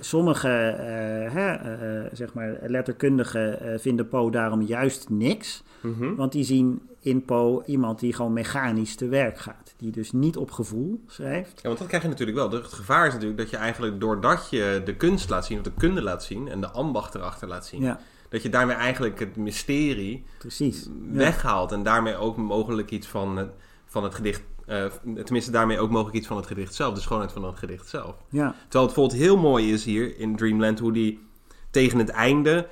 Sommige 0.00 0.48
eh, 0.48 1.32
hè, 1.32 1.52
eh, 1.52 2.10
zeg 2.12 2.34
maar 2.34 2.58
letterkundigen 2.66 3.80
vinden 3.80 4.08
Poe 4.08 4.30
daarom 4.30 4.62
juist 4.62 5.10
niks. 5.10 5.62
Mhm. 5.80 6.14
Want 6.14 6.32
die 6.32 6.44
zien 6.44 6.80
in 7.00 7.24
Poe 7.24 7.62
iemand 7.66 8.00
die 8.00 8.12
gewoon 8.12 8.32
mechanisch 8.32 8.94
te 8.94 9.08
werk 9.08 9.38
gaat. 9.38 9.74
Die 9.76 9.90
dus 9.90 10.12
niet 10.12 10.36
op 10.36 10.50
gevoel 10.50 11.00
schrijft. 11.06 11.60
Ja, 11.62 11.68
want 11.68 11.78
dat 11.78 11.88
krijg 11.88 12.02
je 12.02 12.08
natuurlijk 12.08 12.36
wel. 12.38 12.50
Het 12.50 12.72
gevaar 12.72 13.06
is 13.06 13.12
natuurlijk 13.12 13.40
dat 13.40 13.50
je 13.50 13.56
eigenlijk 13.56 14.00
doordat 14.00 14.46
je 14.50 14.82
de 14.84 14.96
kunst 14.96 15.30
laat 15.30 15.46
zien... 15.46 15.58
of 15.58 15.64
de 15.64 15.72
kunde 15.78 16.02
laat 16.02 16.24
zien 16.24 16.48
en 16.48 16.60
de 16.60 16.70
ambacht 16.70 17.14
erachter 17.14 17.48
laat 17.48 17.66
zien... 17.66 17.82
Ja, 17.82 18.00
dat 18.28 18.42
je 18.42 18.48
daarmee 18.48 18.76
eigenlijk 18.76 19.18
het 19.18 19.36
mysterie 19.36 20.24
precies. 20.38 20.84
Ja. 20.84 20.90
weghaalt. 21.18 21.72
En 21.72 21.82
daarmee 21.82 22.16
ook 22.16 22.36
mogelijk 22.36 22.90
iets 22.90 23.06
van 23.06 23.36
het, 23.36 23.50
van 23.86 24.04
het 24.04 24.14
gedicht... 24.14 24.42
eh, 24.66 24.84
tenminste, 25.24 25.50
daarmee 25.50 25.78
ook 25.78 25.90
mogelijk 25.90 26.16
iets 26.16 26.26
van 26.26 26.36
het 26.36 26.46
gedicht 26.46 26.74
zelf. 26.74 26.94
De 26.94 27.00
schoonheid 27.00 27.32
van 27.32 27.44
het 27.44 27.58
gedicht 27.58 27.88
zelf. 27.88 28.14
Ja, 28.28 28.54
Terwijl 28.68 28.86
het 28.86 28.94
bijvoorbeeld 28.94 29.20
heel 29.20 29.36
mooi 29.36 29.72
is 29.72 29.84
hier 29.84 30.18
in 30.18 30.36
Dreamland... 30.36 30.78
hoe 30.78 30.92
die 30.92 31.26
tegen 31.70 31.98
het 31.98 32.08
einde... 32.08 32.66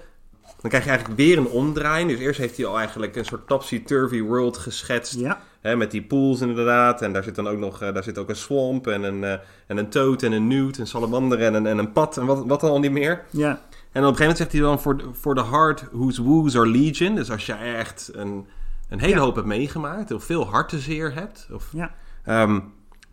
Dan 0.61 0.71
krijg 0.71 0.85
je 0.85 0.91
eigenlijk 0.91 1.21
weer 1.21 1.39
een 1.39 1.49
omdraai. 1.49 2.07
Dus 2.07 2.19
eerst 2.19 2.39
heeft 2.41 2.57
hij 2.57 2.67
al 2.67 2.79
eigenlijk 2.79 3.17
een 3.17 3.25
soort 3.25 3.47
topsy-turvy 3.47 4.21
world 4.21 4.57
geschetst. 4.59 5.15
ja. 5.19 5.41
Hè, 5.61 5.77
met 5.77 5.91
die 5.91 6.03
pools 6.03 6.41
inderdaad. 6.41 7.03
En 7.03 7.13
daar 7.13 7.23
zit 7.23 7.35
dan 7.35 7.49
ook 7.49 7.59
nog 7.59 7.83
eh, 7.83 7.95
daar 7.95 8.03
zit 8.03 8.19
ook 8.19 8.29
een 8.29 8.37
swamp 8.37 8.87
en 8.87 9.03
een, 9.03 9.25
eh, 9.25 9.33
en 9.67 9.77
een 9.77 9.89
toad 9.89 10.23
en 10.23 10.33
een 10.33 10.47
newt, 10.47 10.79
een 10.79 10.87
salamander 10.87 11.43
en 11.43 11.55
een, 11.55 11.67
en 11.67 11.79
een 11.79 11.93
pad 11.93 12.17
en 12.17 12.27
wat, 12.27 12.47
wat 12.47 12.61
dan 12.61 12.71
al 12.71 12.79
niet 12.81 12.91
meer. 12.93 13.25
ja. 13.31 13.61
En 13.97 14.03
op 14.05 14.09
een 14.09 14.17
gegeven 14.17 14.21
moment 14.21 14.37
zegt 14.37 14.53
hij 14.53 14.61
dan 14.61 14.81
voor 14.81 15.17
voor 15.21 15.35
the 15.35 15.45
heart 15.45 15.85
whose 15.93 16.23
woos 16.23 16.57
are 16.57 16.67
legion. 16.67 17.15
Dus 17.15 17.31
als 17.31 17.47
je 17.47 17.53
echt 17.53 18.11
een, 18.13 18.47
een 18.89 19.01
hele 19.01 19.15
Ja. 19.15 19.21
hoop 19.21 19.35
hebt 19.35 19.47
meegemaakt 19.47 20.13
of 20.13 20.25
veel 20.25 20.47
hartenzeer 20.47 21.15
hebt. 21.15 21.49
Of, 21.53 21.69
Ja. 21.73 21.95
ehm, 22.25 22.61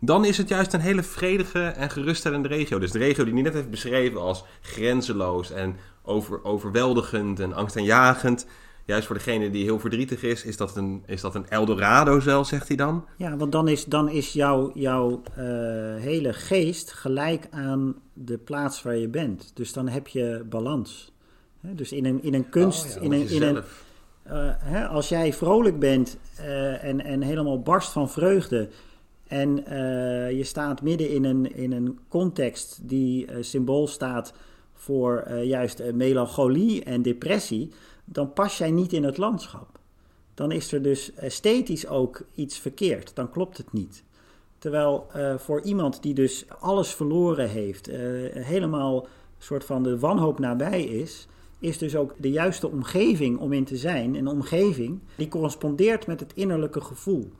dan 0.00 0.24
is 0.24 0.38
het 0.38 0.48
juist 0.48 0.72
een 0.72 0.80
hele 0.80 1.02
vredige 1.02 1.62
en 1.64 1.90
geruststellende 1.90 2.48
regio. 2.48 2.78
Dus 2.78 2.90
de 2.90 2.98
regio 2.98 3.24
die 3.24 3.32
hij 3.32 3.42
net 3.42 3.54
heeft 3.54 3.70
beschreven 3.70 4.20
als 4.20 4.44
grenzeloos 4.60 5.50
en 5.50 5.76
over, 6.02 6.44
overweldigend 6.44 7.40
en 7.40 7.52
angstaanjagend. 7.52 8.46
Juist 8.86 9.06
voor 9.06 9.16
degene 9.16 9.50
die 9.50 9.64
heel 9.64 9.78
verdrietig 9.78 10.22
is, 10.22 10.44
is 10.44 10.56
dat 10.56 10.76
een, 10.76 11.02
is 11.06 11.20
dat 11.20 11.34
een 11.34 11.48
Eldorado 11.48 12.20
zelf, 12.20 12.46
zegt 12.46 12.68
hij 12.68 12.76
dan. 12.76 13.04
Ja, 13.16 13.36
want 13.36 13.52
dan 13.52 13.68
is, 13.68 13.84
dan 13.84 14.08
is 14.08 14.32
jouw, 14.32 14.70
jouw 14.74 15.22
eh, 15.34 15.44
hele 15.96 16.32
geest 16.32 16.92
gelijk 16.92 17.46
aan 17.50 17.94
de 18.12 18.38
plaats 18.38 18.82
waar 18.82 18.96
je 18.96 19.08
bent. 19.08 19.50
Dus 19.54 19.72
dan 19.72 19.88
heb 19.88 20.08
je 20.08 20.44
balans. 20.48 21.12
Dus 21.60 21.92
in 21.92 22.04
een, 22.04 22.22
in 22.22 22.34
een 22.34 22.48
kunst, 22.48 22.84
Oh 22.84 22.90
ja, 22.94 23.00
in 23.00 23.12
een, 23.12 23.28
in 23.28 23.42
een, 23.42 23.56
eh, 24.22 24.50
hè, 24.58 24.86
als 24.86 25.08
jij 25.08 25.32
vrolijk 25.32 25.78
bent 25.78 26.16
eh, 26.36 26.84
en, 26.84 27.04
en 27.04 27.22
helemaal 27.22 27.62
barst 27.62 27.90
van 27.90 28.10
vreugde. 28.10 28.68
En 29.26 29.54
je 30.36 30.44
staat 30.44 30.82
midden 30.82 31.10
in 31.10 31.24
een, 31.24 31.54
in 31.56 31.72
een 31.72 31.98
context 32.08 32.78
die 32.82 33.26
symbool 33.40 33.86
staat 33.86 34.32
voor 34.74 35.32
juist 35.32 35.82
melancholie 35.92 36.84
en 36.84 37.02
depressie. 37.02 37.70
Dan 38.04 38.32
pas 38.32 38.58
jij 38.58 38.70
niet 38.70 38.92
in 38.92 39.04
het 39.04 39.16
landschap. 39.16 39.78
dan 40.34 40.52
is 40.52 40.72
er 40.72 40.82
dus 40.82 41.14
esthetisch 41.14 41.86
ook 41.86 42.22
iets 42.34 42.58
verkeerd. 42.58 43.14
Dan 43.14 43.30
klopt 43.30 43.56
het 43.56 43.72
niet. 43.72 44.04
Terwijl 44.58 45.06
uh, 45.16 45.38
voor 45.38 45.60
iemand 45.60 46.02
die 46.02 46.14
dus 46.14 46.44
alles 46.58 46.94
verloren 46.94 47.48
heeft, 47.48 47.88
uh, 47.88 47.96
helemaal 48.32 49.06
soort 49.38 49.64
van 49.64 49.82
de 49.82 49.98
wanhoop 49.98 50.38
nabij 50.38 50.82
is, 50.82 51.28
is 51.58 51.78
dus 51.78 51.96
ook 51.96 52.14
de 52.16 52.30
juiste 52.30 52.68
omgeving 52.68 53.38
om 53.38 53.52
in 53.52 53.64
te 53.64 53.76
zijn. 53.76 54.14
Een 54.14 54.26
omgeving 54.26 55.00
die 55.16 55.28
correspondeert 55.28 56.06
met 56.06 56.20
het 56.20 56.32
innerlijke 56.34 56.80
gevoel. 56.80 57.32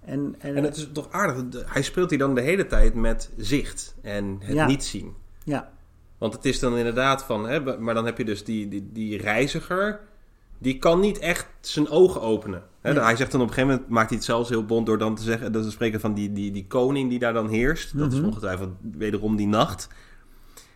En, 0.00 0.34
en, 0.38 0.56
en 0.56 0.64
het 0.64 0.76
is 0.76 0.88
toch 0.92 1.10
aardig, 1.10 1.64
hij 1.72 1.82
speelt 1.82 2.10
hier 2.10 2.18
dan 2.18 2.34
de 2.34 2.40
hele 2.40 2.66
tijd 2.66 2.94
met 2.94 3.30
zicht 3.36 3.94
en 4.02 4.36
het 4.40 4.66
niet 4.66 4.84
zien. 4.84 5.14
Ja. 5.44 5.72
Want 6.20 6.34
het 6.34 6.44
is 6.44 6.58
dan 6.58 6.76
inderdaad 6.76 7.24
van, 7.24 7.48
hè, 7.48 7.78
maar 7.78 7.94
dan 7.94 8.04
heb 8.04 8.18
je 8.18 8.24
dus 8.24 8.44
die, 8.44 8.68
die, 8.68 8.88
die 8.92 9.18
reiziger, 9.18 10.00
die 10.58 10.78
kan 10.78 11.00
niet 11.00 11.18
echt 11.18 11.46
zijn 11.60 11.88
ogen 11.88 12.20
openen. 12.20 12.62
Hè? 12.80 12.92
Hij 12.92 13.16
zegt 13.16 13.32
dan 13.32 13.40
op 13.40 13.46
een 13.46 13.52
gegeven 13.52 13.74
moment, 13.74 13.92
maakt 13.92 14.08
hij 14.08 14.16
het 14.16 14.26
zelfs 14.26 14.48
heel 14.48 14.64
bond 14.64 14.86
door 14.86 14.98
dan 14.98 15.14
te 15.14 15.22
zeggen, 15.22 15.52
dat 15.52 15.64
ze 15.64 15.70
spreken 15.70 16.00
van 16.00 16.14
die, 16.14 16.32
die, 16.32 16.52
die 16.52 16.66
koning 16.66 17.10
die 17.10 17.18
daar 17.18 17.32
dan 17.32 17.48
heerst. 17.48 17.98
Dat 17.98 18.12
is 18.12 18.18
mhm. 18.18 18.26
ongetwijfeld 18.26 18.70
wederom 18.92 19.36
die 19.36 19.46
nacht. 19.46 19.88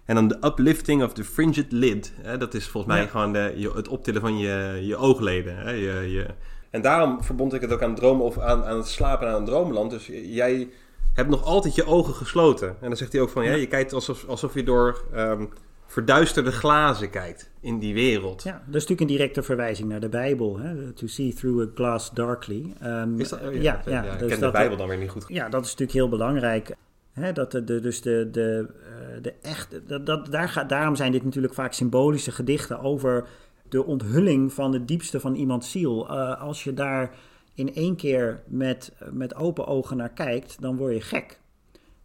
En 0.04 0.14
dan 0.14 0.28
de 0.28 0.38
uplifting 0.40 1.02
of 1.02 1.12
the 1.12 1.24
fringed 1.24 1.72
lid. 1.72 2.12
Hè? 2.22 2.38
Dat 2.38 2.54
is 2.54 2.68
volgens 2.68 2.94
mij 2.94 3.08
gewoon 3.08 3.32
de, 3.32 3.52
je, 3.56 3.72
het 3.74 3.88
optillen 3.88 4.20
van 4.20 4.38
je, 4.38 4.80
je 4.82 4.96
oogleden. 4.96 5.56
Hè? 5.56 5.70
Je, 5.70 6.10
je... 6.10 6.26
En 6.70 6.82
daarom 6.82 7.24
verbond 7.24 7.54
ik 7.54 7.60
het 7.60 7.72
ook 7.72 7.82
aan 7.82 7.94
dromen 7.94 8.24
of 8.24 8.38
aan, 8.38 8.64
aan 8.64 8.76
het 8.76 8.88
slapen 8.88 9.28
aan 9.28 9.34
een 9.34 9.44
droomland. 9.44 9.90
Dus 9.90 10.06
jij 10.06 10.68
hebt 11.14 11.28
nog 11.28 11.44
altijd 11.44 11.74
je 11.74 11.86
ogen 11.86 12.14
gesloten. 12.14 12.68
En 12.68 12.88
dan 12.88 12.96
zegt 12.96 13.12
hij 13.12 13.20
ook 13.20 13.30
van, 13.30 13.44
ja, 13.44 13.54
je 13.54 13.66
kijkt 13.66 13.92
alsof, 13.92 14.24
alsof 14.24 14.54
je 14.54 14.62
door 14.62 15.04
um, 15.14 15.48
verduisterde 15.86 16.52
glazen 16.52 17.10
kijkt 17.10 17.50
in 17.60 17.78
die 17.78 17.94
wereld. 17.94 18.42
Ja, 18.42 18.52
dat 18.52 18.60
is 18.60 18.72
natuurlijk 18.72 19.00
een 19.00 19.16
directe 19.16 19.42
verwijzing 19.42 19.88
naar 19.88 20.00
de 20.00 20.08
Bijbel. 20.08 20.58
Hè? 20.58 20.92
To 20.92 21.06
see 21.06 21.34
through 21.34 21.62
a 21.62 21.70
glass 21.74 22.10
darkly. 22.10 22.74
Um, 22.82 23.20
is 23.20 23.28
dat, 23.28 23.40
oh, 23.40 23.54
ja, 23.54 23.60
ja, 23.60 23.82
ja, 23.86 24.04
ja, 24.04 24.12
ik 24.12 24.18
dus 24.18 24.30
ken 24.30 24.40
de 24.40 24.50
Bijbel 24.50 24.76
dan 24.76 24.88
weer 24.88 24.98
niet 24.98 25.10
goed. 25.10 25.24
Ja, 25.28 25.48
dat 25.48 25.64
is 25.64 25.70
natuurlijk 25.70 25.98
heel 25.98 26.08
belangrijk. 26.08 26.74
Hè, 27.12 27.32
dat 27.32 27.50
de, 27.50 27.64
de, 27.64 27.80
dus 27.80 28.00
de, 28.00 28.28
de, 28.30 28.66
uh, 28.80 29.22
de 29.22 29.34
echt, 29.42 29.80
dat, 29.86 30.06
dat, 30.06 30.30
daar 30.30 30.48
gaat, 30.48 30.68
daarom 30.68 30.96
zijn 30.96 31.12
dit 31.12 31.24
natuurlijk 31.24 31.54
vaak 31.54 31.72
symbolische 31.72 32.32
gedichten 32.32 32.80
over 32.80 33.26
de 33.68 33.84
onthulling 33.84 34.52
van 34.52 34.72
het 34.72 34.88
diepste 34.88 35.20
van 35.20 35.34
iemands 35.34 35.70
ziel. 35.70 36.10
Uh, 36.10 36.40
als 36.40 36.64
je 36.64 36.74
daar 36.74 37.10
in 37.54 37.74
één 37.74 37.96
keer 37.96 38.42
met, 38.46 38.92
met 39.10 39.34
open 39.34 39.66
ogen 39.66 39.96
naar 39.96 40.12
kijkt, 40.12 40.60
dan 40.60 40.76
word 40.76 40.94
je 40.94 41.00
gek. 41.00 41.40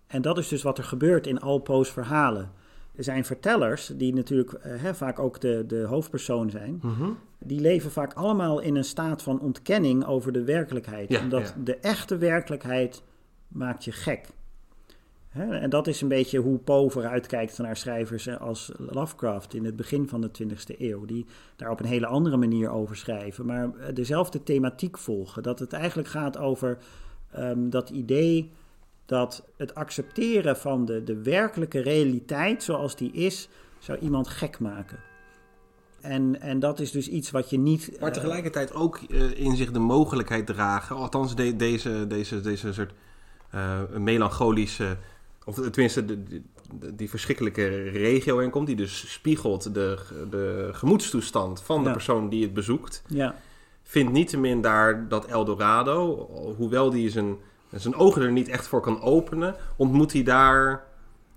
En 0.08 0.22
dat 0.22 0.38
is 0.38 0.48
dus 0.48 0.64
wat 0.64 0.78
er 0.78 0.84
gebeurt 0.84 1.28
in 1.28 1.40
al 1.40 1.60
Poe's 1.60 1.90
verhalen. 1.90 2.52
Er 2.96 3.04
zijn 3.04 3.26
vertellers, 3.26 3.92
die 3.96 4.14
natuurlijk 4.14 4.60
uh, 4.66 4.94
vaak 4.94 5.20
ook 5.20 5.42
de, 5.42 5.64
de 5.68 5.82
hoofdpersoon 5.82 6.50
zijn, 6.50 6.80
mhm. 6.82 7.10
die 7.40 7.60
leven 7.60 7.92
vaak 7.92 8.14
allemaal 8.14 8.60
in 8.60 8.76
een 8.76 8.84
staat 8.84 9.22
van 9.22 9.40
ontkenning 9.40 10.06
over 10.06 10.32
de 10.32 10.44
werkelijkheid. 10.44 11.20
omdat 11.20 11.54
de 11.64 11.76
echte 11.76 12.18
werkelijkheid 12.18 13.04
maakt 13.48 13.84
je 13.84 13.92
gek. 13.92 14.28
En 15.34 15.70
dat 15.70 15.88
is 15.88 16.02
een 16.02 16.08
beetje 16.08 16.40
hoe 16.40 16.58
Poe 16.58 16.92
vooruitkijkt 16.92 17.58
naar 17.58 17.78
schrijvers 17.78 18.40
als 18.40 18.72
Lovecraft 18.78 19.54
in 19.54 19.66
het 19.66 19.76
begin 19.76 20.08
van 20.08 20.22
de 20.22 20.30
20e 20.44 20.80
eeuw. 20.80 21.06
Die 21.06 21.26
daar 21.56 21.70
op 21.70 21.80
een 21.80 21.86
hele 21.86 22.06
andere 22.06 22.38
manier 22.38 22.70
over 22.70 22.96
schrijven, 22.96 23.46
maar 23.46 23.94
dezelfde 23.94 24.44
thematiek 24.44 24.98
volgen. 24.98 25.44
Dat 25.44 25.60
het 25.60 25.74
eigenlijk 25.74 26.08
gaat 26.08 26.38
over 26.38 26.78
um, 27.38 27.70
dat 27.70 27.90
idee 27.90 28.52
dat 29.06 29.46
het 29.58 29.76
accepteren 29.76 30.58
van 30.58 30.86
de, 30.86 31.04
de 31.04 31.22
werkelijke 31.22 31.80
realiteit 31.80 32.64
zoals 32.64 32.96
die 32.96 33.12
is, 33.12 33.50
zou 33.80 34.00
iemand 34.00 34.28
gek 34.28 34.60
maken. 34.60 35.00
En, 36.02 36.42
en 36.42 36.60
dat 36.60 36.80
is 36.80 36.92
dus 36.92 37.08
iets 37.08 37.32
wat 37.32 37.50
je 37.50 37.58
niet. 37.58 38.00
Maar 38.00 38.14
tegelijkertijd 38.14 38.74
ook 38.74 39.00
uh, 39.08 39.40
in 39.40 39.56
zich 39.56 39.72
de 39.72 39.80
mogelijkheid 39.80 40.46
dragen, 40.46 40.96
althans 40.96 41.36
de, 41.36 41.56
deze, 41.56 42.08
deze, 42.08 42.42
deze 42.42 42.74
soort 42.74 42.94
melancholische 43.98 44.98
of 45.50 45.56
tenminste 45.56 46.06
de, 46.06 46.42
die 46.96 47.10
verschrikkelijke 47.10 47.90
regio 47.90 48.40
in 48.40 48.50
komt, 48.50 48.68
die 48.68 48.76
dus 48.76 49.12
spiegelt 49.12 49.74
de, 49.74 49.98
de 50.30 50.70
gemoedstoestand 50.72 51.62
van 51.62 51.84
de 51.84 51.92
persoon 51.92 52.30
die 52.30 52.44
het 52.44 52.54
bezoekt. 52.54 53.04
Ja. 53.08 53.36
Vindt 53.84 54.12
niettemin 54.12 54.62
daar 54.62 55.08
dat 55.08 55.26
Eldorado, 55.26 56.30
hoewel 56.58 56.90
die 56.90 57.10
zijn, 57.10 57.36
zijn 57.72 57.96
ogen 57.96 58.22
er 58.22 58.32
niet 58.32 58.48
echt 58.48 58.68
voor 58.68 58.82
kan 58.82 59.02
openen, 59.02 59.56
ontmoet 59.76 60.14
hij 60.14 60.24
daar 60.24 60.84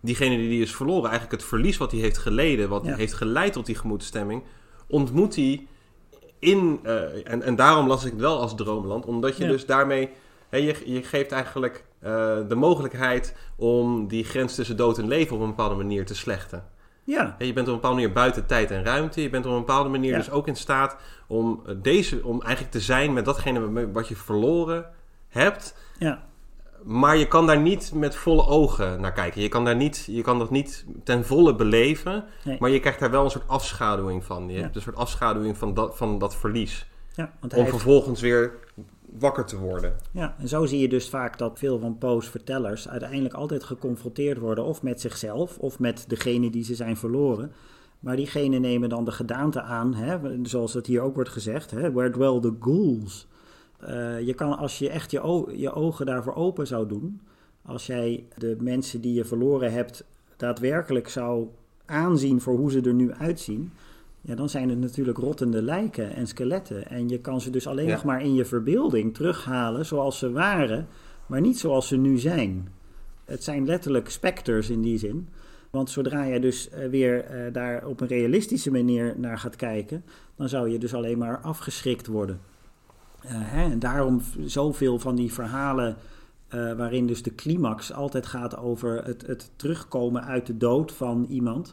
diegene 0.00 0.36
die 0.36 0.48
die 0.48 0.62
is 0.62 0.74
verloren. 0.74 1.10
Eigenlijk 1.10 1.40
het 1.40 1.50
verlies 1.50 1.76
wat 1.76 1.90
hij 1.92 2.00
heeft 2.00 2.18
geleden, 2.18 2.68
wat 2.68 2.86
heeft 2.86 3.12
geleid 3.12 3.52
tot 3.52 3.66
die 3.66 3.74
gemoedstemming, 3.74 4.42
ontmoet 4.86 5.34
hij 5.34 5.66
in. 6.38 6.80
Uh, 6.84 7.30
en, 7.30 7.42
en 7.42 7.56
daarom 7.56 7.86
las 7.86 8.04
ik 8.04 8.12
het 8.12 8.20
wel 8.20 8.40
als 8.40 8.56
droomland, 8.56 9.06
omdat 9.06 9.36
je 9.36 9.46
dus 9.46 9.66
daarmee. 9.66 10.10
je, 10.50 10.76
je 10.84 11.02
geeft 11.02 11.32
eigenlijk 11.32 11.84
uh, 12.04 12.08
de 12.48 12.54
mogelijkheid 12.54 13.36
om 13.56 14.08
die 14.08 14.24
grens 14.24 14.54
tussen 14.54 14.76
dood 14.76 14.98
en 14.98 15.08
leven 15.08 15.36
op 15.36 15.42
een 15.42 15.48
bepaalde 15.48 15.74
manier 15.74 16.06
te 16.06 16.14
slechten. 16.14 16.64
Ja. 17.04 17.36
je 17.38 17.52
bent 17.52 17.66
op 17.66 17.74
een 17.74 17.80
bepaalde 17.80 17.96
manier 17.96 18.12
buiten 18.12 18.46
tijd 18.46 18.70
en 18.70 18.84
ruimte. 18.84 19.22
Je 19.22 19.30
bent 19.30 19.46
op 19.46 19.52
een 19.52 19.58
bepaalde 19.58 19.88
manier 19.88 20.16
dus 20.16 20.30
ook 20.30 20.46
in 20.46 20.56
staat 20.56 20.96
om, 21.26 21.62
deze, 21.82 22.24
om 22.24 22.42
eigenlijk 22.42 22.72
te 22.72 22.80
zijn 22.80 23.12
met 23.12 23.24
datgene 23.24 23.90
wat 23.92 24.08
je 24.08 24.16
verloren 24.16 24.86
hebt. 25.28 25.74
Ja. 25.98 26.22
Maar 26.82 27.16
je 27.16 27.28
kan 27.28 27.46
daar 27.46 27.60
niet 27.60 27.92
met 27.94 28.14
volle 28.14 28.46
ogen 28.46 29.00
naar 29.00 29.12
kijken. 29.12 29.42
Je 29.42 29.48
kan, 29.48 29.64
daar 29.64 29.76
niet, 29.76 30.04
je 30.10 30.22
kan 30.22 30.38
dat 30.38 30.50
niet 30.50 30.84
ten 31.04 31.24
volle 31.24 31.54
beleven. 31.54 32.24
Maar 32.58 32.70
je 32.70 32.80
krijgt 32.80 33.00
daar 33.00 33.10
wel 33.10 33.24
een 33.24 33.30
soort 33.30 33.48
afschaduwing 33.48 34.24
van. 34.24 34.48
Je 34.48 34.60
hebt 34.60 34.76
een 34.76 34.82
soort 34.82 34.96
afschaduwing 34.96 35.58
van 35.58 35.74
dat, 35.74 35.96
van 35.96 36.18
dat 36.18 36.36
verlies. 36.36 36.86
Ja, 37.14 37.32
want 37.40 37.54
om 37.54 37.66
vervolgens 37.66 38.20
weer 38.20 38.58
wakker 39.18 39.44
te 39.44 39.58
worden. 39.58 39.94
Ja, 40.12 40.34
en 40.38 40.48
zo 40.48 40.66
zie 40.66 40.80
je 40.80 40.88
dus 40.88 41.08
vaak 41.08 41.38
dat 41.38 41.58
veel 41.58 41.78
van 41.78 41.98
Poe's 41.98 42.28
vertellers 42.28 42.88
uiteindelijk 42.88 43.34
altijd 43.34 43.64
geconfronteerd 43.64 44.38
worden 44.38 44.64
of 44.64 44.82
met 44.82 45.00
zichzelf 45.00 45.58
of 45.58 45.78
met 45.78 46.04
degene 46.08 46.50
die 46.50 46.64
ze 46.64 46.74
zijn 46.74 46.96
verloren. 46.96 47.52
Maar 48.00 48.16
diegenen 48.16 48.60
nemen 48.60 48.88
dan 48.88 49.04
de 49.04 49.12
gedaante 49.12 49.62
aan, 49.62 49.94
hè, 49.94 50.18
zoals 50.42 50.74
het 50.74 50.86
hier 50.86 51.00
ook 51.00 51.14
wordt 51.14 51.30
gezegd, 51.30 51.70
hè, 51.70 51.92
where 51.92 52.10
dwell 52.10 52.40
the 52.40 52.56
ghouls. 52.60 53.26
Uh, 53.88 54.20
je 54.20 54.34
kan, 54.34 54.58
als 54.58 54.78
je 54.78 54.88
echt 54.88 55.10
je, 55.10 55.52
je 55.56 55.72
ogen 55.72 56.06
daarvoor 56.06 56.34
open 56.34 56.66
zou 56.66 56.88
doen, 56.88 57.20
als 57.62 57.86
jij 57.86 58.26
de 58.36 58.56
mensen 58.60 59.00
die 59.00 59.14
je 59.14 59.24
verloren 59.24 59.72
hebt 59.72 60.04
daadwerkelijk 60.36 61.08
zou 61.08 61.48
aanzien 61.84 62.40
voor 62.40 62.56
hoe 62.56 62.70
ze 62.70 62.80
er 62.80 62.94
nu 62.94 63.12
uitzien, 63.12 63.72
ja, 64.24 64.34
dan 64.34 64.48
zijn 64.48 64.68
het 64.68 64.78
natuurlijk 64.78 65.18
rottende 65.18 65.62
lijken 65.62 66.14
en 66.14 66.26
skeletten. 66.26 66.88
En 66.88 67.08
je 67.08 67.18
kan 67.18 67.40
ze 67.40 67.50
dus 67.50 67.66
alleen 67.66 67.88
nog 67.88 68.04
maar 68.04 68.22
in 68.22 68.34
je 68.34 68.44
verbeelding 68.44 69.14
terughalen 69.14 69.86
zoals 69.86 70.18
ze 70.18 70.32
waren, 70.32 70.86
maar 71.26 71.40
niet 71.40 71.58
zoals 71.58 71.88
ze 71.88 71.96
nu 71.96 72.18
zijn. 72.18 72.68
Het 73.24 73.44
zijn 73.44 73.66
letterlijk 73.66 74.10
specters 74.10 74.70
in 74.70 74.82
die 74.82 74.98
zin. 74.98 75.28
Want 75.70 75.90
zodra 75.90 76.24
je 76.24 76.40
dus 76.40 76.70
eh, 76.70 76.88
weer 76.88 77.46
uh, 77.46 77.52
daar 77.52 77.86
op 77.86 78.00
een 78.00 78.06
realistische 78.06 78.70
manier 78.70 79.14
naar 79.16 79.38
gaat 79.38 79.56
kijken, 79.56 80.04
dan 80.36 80.48
zou 80.48 80.70
je 80.70 80.78
dus 80.78 80.94
alleen 80.94 81.18
maar 81.18 81.38
afgeschrikt 81.38 82.06
worden. 82.06 82.40
Uh, 83.24 83.30
hè, 83.32 83.70
en 83.70 83.78
daarom 83.78 84.22
zoveel 84.44 84.98
van 84.98 85.14
die 85.14 85.32
verhalen 85.32 85.96
waarin 86.76 87.06
dus 87.06 87.22
de 87.22 87.34
climax 87.34 87.92
altijd 87.92 88.26
gaat 88.26 88.56
over 88.56 89.04
het, 89.04 89.26
het 89.26 89.50
terugkomen 89.56 90.24
uit 90.24 90.46
de 90.46 90.56
dood 90.56 90.92
van 90.92 91.26
iemand. 91.28 91.72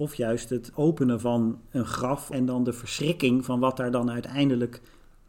Of 0.00 0.14
juist 0.14 0.50
het 0.50 0.72
openen 0.74 1.20
van 1.20 1.60
een 1.70 1.84
graf 1.84 2.30
en 2.30 2.46
dan 2.46 2.64
de 2.64 2.72
verschrikking 2.72 3.44
van 3.44 3.60
wat 3.60 3.76
daar 3.76 3.90
dan 3.90 4.10
uiteindelijk 4.10 4.80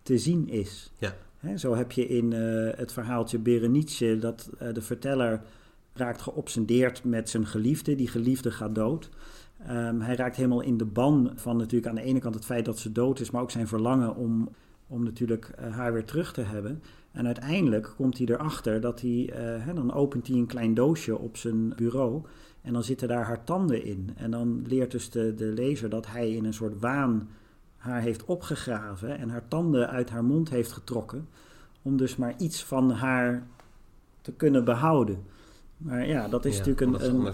te 0.04 0.18
zien 0.18 0.50
is. 0.50 0.92
Ja. 0.98 1.58
zo 1.58 1.76
heb 1.76 1.92
je 1.92 2.08
in 2.08 2.32
uh, 2.32 2.70
het 2.76 2.94
verhaaltje 2.94 3.40
Berenice 3.40 4.18
dat 4.20 4.50
uh, 4.62 4.74
de 4.74 4.82
verteller 4.82 5.42
raakt 5.94 6.22
geobsedeerd 6.22 7.04
met 7.04 7.30
zijn 7.30 7.46
geliefde. 7.46 7.96
Die 7.96 8.08
geliefde 8.08 8.52
gaat 8.52 8.76
dood. 8.76 9.10
Um, 9.70 10.02
hij 10.02 10.16
raakt 10.16 10.36
helemaal 10.36 10.62
in 10.62 10.78
de 10.78 10.86
ban 10.86 11.32
van 11.36 11.58
natuurlijk 11.58 11.88
aan 11.88 11.96
de 11.96 12.04
ene 12.04 12.20
kant 12.20 12.36
het 12.36 12.46
feit 12.46 12.66
dat 12.66 12.80
ze 12.80 12.92
dood 12.92 13.20
is, 13.20 13.32
maar 13.32 13.42
ook 13.42 13.52
zijn 13.52 13.68
verlangen 13.68 14.16
om, 14.16 14.50
om 14.88 15.04
natuurlijk 15.04 15.52
uh, 15.60 15.76
haar 15.76 15.94
weer 15.94 16.06
terug 16.06 16.34
te 16.34 16.42
hebben. 16.42 16.82
En 17.12 17.26
uiteindelijk 17.26 17.94
komt 17.96 18.18
hij 18.18 18.28
erachter 18.28 18.82
dat 18.82 19.02
hij, 19.02 19.34
dan 19.76 19.94
opent 19.94 20.28
hij 20.28 20.36
een 20.36 20.46
klein 20.46 20.74
doosje 20.74 21.18
op 21.18 21.38
zijn 21.38 21.74
bureau. 21.76 22.24
En 22.62 22.74
dan 22.74 22.84
zitten 22.84 23.08
daar 23.08 23.26
haar 23.26 23.44
tanden 23.44 23.84
in. 23.84 24.10
En 24.16 24.32
dan 24.32 24.64
leert 24.68 24.92
dus 24.92 25.10
de, 25.10 25.36
de 25.36 25.46
lezer 25.46 25.90
dat 25.90 26.08
hij 26.08 26.32
in 26.32 26.46
een 26.46 26.54
soort 26.54 26.80
waan 26.80 27.30
haar 27.78 28.02
heeft 28.02 28.26
opgegraven 28.26 29.18
en 29.18 29.30
haar 29.30 29.48
tanden 29.48 29.90
uit 29.90 30.10
haar 30.10 30.24
mond 30.24 30.50
heeft 30.50 30.72
getrokken. 30.72 31.28
Om 31.82 31.98
dus 31.98 32.16
maar 32.16 32.34
iets 32.38 32.64
van 32.64 32.92
haar 32.92 33.48
te 34.22 34.32
kunnen 34.32 34.66
behouden. 34.66 35.24
Maar 35.78 36.08
ja, 36.08 36.28
dat 36.28 36.46
is 36.46 36.58
natuurlijk 36.58 36.82
een. 36.82 37.16
een 37.16 37.34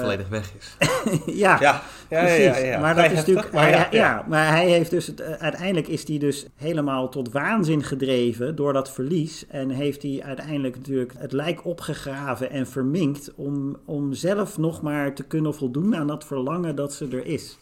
volledig 0.00 0.28
weg 0.28 0.52
is. 0.58 0.76
ja, 1.42 1.60
ja, 1.60 1.82
ja, 2.10 2.26
ja, 2.28 2.56
ja, 2.56 2.80
Maar 2.80 2.94
dat 2.94 3.04
is 3.04 3.12
natuurlijk. 3.12 3.52
Maar, 3.52 3.94
ja, 3.94 4.24
maar 4.28 4.48
hij 4.48 4.68
heeft 4.68 4.90
dus. 4.90 5.06
Het, 5.06 5.20
uh, 5.20 5.32
uiteindelijk 5.32 5.88
is 5.88 6.08
hij 6.08 6.18
dus 6.18 6.46
helemaal 6.56 7.08
tot 7.08 7.32
waanzin 7.32 7.82
gedreven 7.82 8.56
door 8.56 8.72
dat 8.72 8.90
verlies. 8.90 9.46
En 9.46 9.70
heeft 9.70 10.02
hij 10.02 10.22
uiteindelijk 10.24 10.76
natuurlijk 10.76 11.12
het 11.18 11.32
lijk 11.32 11.64
opgegraven 11.64 12.50
en 12.50 12.66
verminkt. 12.66 13.32
Om, 13.34 13.76
om 13.84 14.12
zelf 14.12 14.58
nog 14.58 14.82
maar 14.82 15.14
te 15.14 15.22
kunnen 15.22 15.54
voldoen 15.54 15.96
aan 15.96 16.06
dat 16.06 16.24
verlangen 16.24 16.76
dat 16.76 16.92
ze 16.92 17.08
er 17.08 17.26
is. 17.26 17.58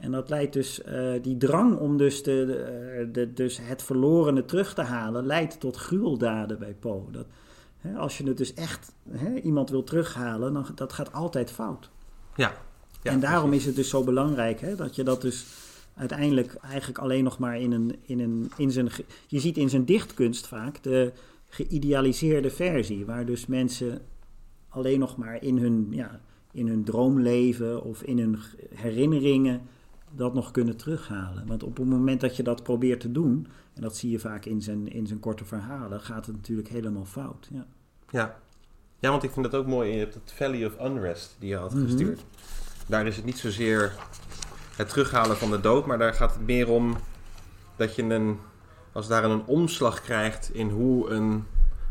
En 0.00 0.10
dat 0.10 0.28
leidt 0.28 0.52
dus, 0.52 0.80
uh, 0.88 1.12
die 1.22 1.36
drang 1.36 1.78
om 1.78 1.96
dus, 1.96 2.22
de, 2.22 2.46
de, 2.46 3.10
de, 3.12 3.32
dus 3.32 3.58
het 3.62 3.82
verlorene 3.82 4.44
terug 4.44 4.74
te 4.74 4.82
halen, 4.82 5.26
leidt 5.26 5.60
tot 5.60 5.76
gruweldaden 5.76 6.58
bij 6.58 6.74
Poe. 6.80 7.10
Dat, 7.10 7.26
als 7.96 8.18
je 8.18 8.24
het 8.24 8.36
dus 8.36 8.54
echt, 8.54 8.92
hè, 9.10 9.34
iemand 9.34 9.70
wil 9.70 9.84
terughalen, 9.84 10.52
dan 10.52 10.66
dat 10.74 10.92
gaat 10.92 11.12
altijd 11.12 11.50
fout. 11.50 11.90
Ja. 12.36 12.52
ja 13.02 13.10
en 13.10 13.20
daarom 13.20 13.52
is 13.52 13.64
het 13.64 13.76
dus 13.76 13.88
zo 13.88 14.04
belangrijk 14.04 14.60
hè, 14.60 14.74
dat 14.76 14.96
je 14.96 15.02
dat 15.02 15.20
dus 15.20 15.46
uiteindelijk 15.94 16.54
eigenlijk 16.54 16.98
alleen 16.98 17.24
nog 17.24 17.38
maar 17.38 17.60
in 17.60 17.72
een, 17.72 17.96
in 18.02 18.20
een, 18.20 18.50
in 18.56 18.70
zijn, 18.70 18.88
je 19.26 19.40
ziet 19.40 19.56
in 19.56 19.68
zijn 19.68 19.84
dichtkunst 19.84 20.46
vaak 20.46 20.82
de 20.82 21.12
geïdealiseerde 21.48 22.50
versie, 22.50 23.04
waar 23.04 23.26
dus 23.26 23.46
mensen 23.46 24.00
alleen 24.68 24.98
nog 24.98 25.16
maar 25.16 25.42
in 25.42 25.58
hun, 25.58 25.88
ja, 25.90 26.20
in 26.52 26.68
hun 26.68 26.84
droomleven 26.84 27.82
of 27.82 28.02
in 28.02 28.18
hun 28.18 28.38
herinneringen 28.74 29.60
dat 30.14 30.34
nog 30.34 30.50
kunnen 30.50 30.76
terughalen. 30.76 31.46
Want 31.46 31.62
op 31.62 31.76
het 31.76 31.86
moment 31.86 32.20
dat 32.20 32.36
je 32.36 32.42
dat 32.42 32.62
probeert 32.62 33.00
te 33.00 33.12
doen, 33.12 33.46
en 33.74 33.82
dat 33.82 33.96
zie 33.96 34.10
je 34.10 34.18
vaak 34.18 34.44
in 34.44 34.62
zijn, 34.62 34.88
in 34.92 35.06
zijn 35.06 35.20
korte 35.20 35.44
verhalen, 35.44 36.00
gaat 36.00 36.26
het 36.26 36.36
natuurlijk 36.36 36.68
helemaal 36.68 37.04
fout. 37.04 37.48
Ja. 37.52 37.66
Ja. 38.10 38.38
ja, 38.98 39.10
want 39.10 39.22
ik 39.22 39.30
vind 39.30 39.44
dat 39.50 39.60
ook 39.60 39.66
mooi. 39.66 39.92
Je 39.92 39.98
hebt 39.98 40.14
het 40.14 40.32
Valley 40.32 40.66
of 40.66 40.80
Unrest 40.84 41.36
die 41.38 41.48
je 41.48 41.56
had 41.56 41.74
Mhm. 41.74 41.84
gestuurd. 41.84 42.24
Daar 42.86 43.06
is 43.06 43.16
het 43.16 43.24
niet 43.24 43.38
zozeer 43.38 43.92
het 44.76 44.88
terughalen 44.88 45.36
van 45.36 45.50
de 45.50 45.60
dood, 45.60 45.86
maar 45.86 45.98
daar 45.98 46.14
gaat 46.14 46.34
het 46.34 46.46
meer 46.46 46.68
om 46.70 46.96
dat 47.76 47.94
je 47.94 48.02
een, 48.02 48.38
als 48.92 49.08
daar 49.08 49.24
een 49.24 49.44
omslag 49.44 50.00
krijgt 50.00 50.54
in 50.54 50.68
hoe 50.70 51.10
een 51.10 51.44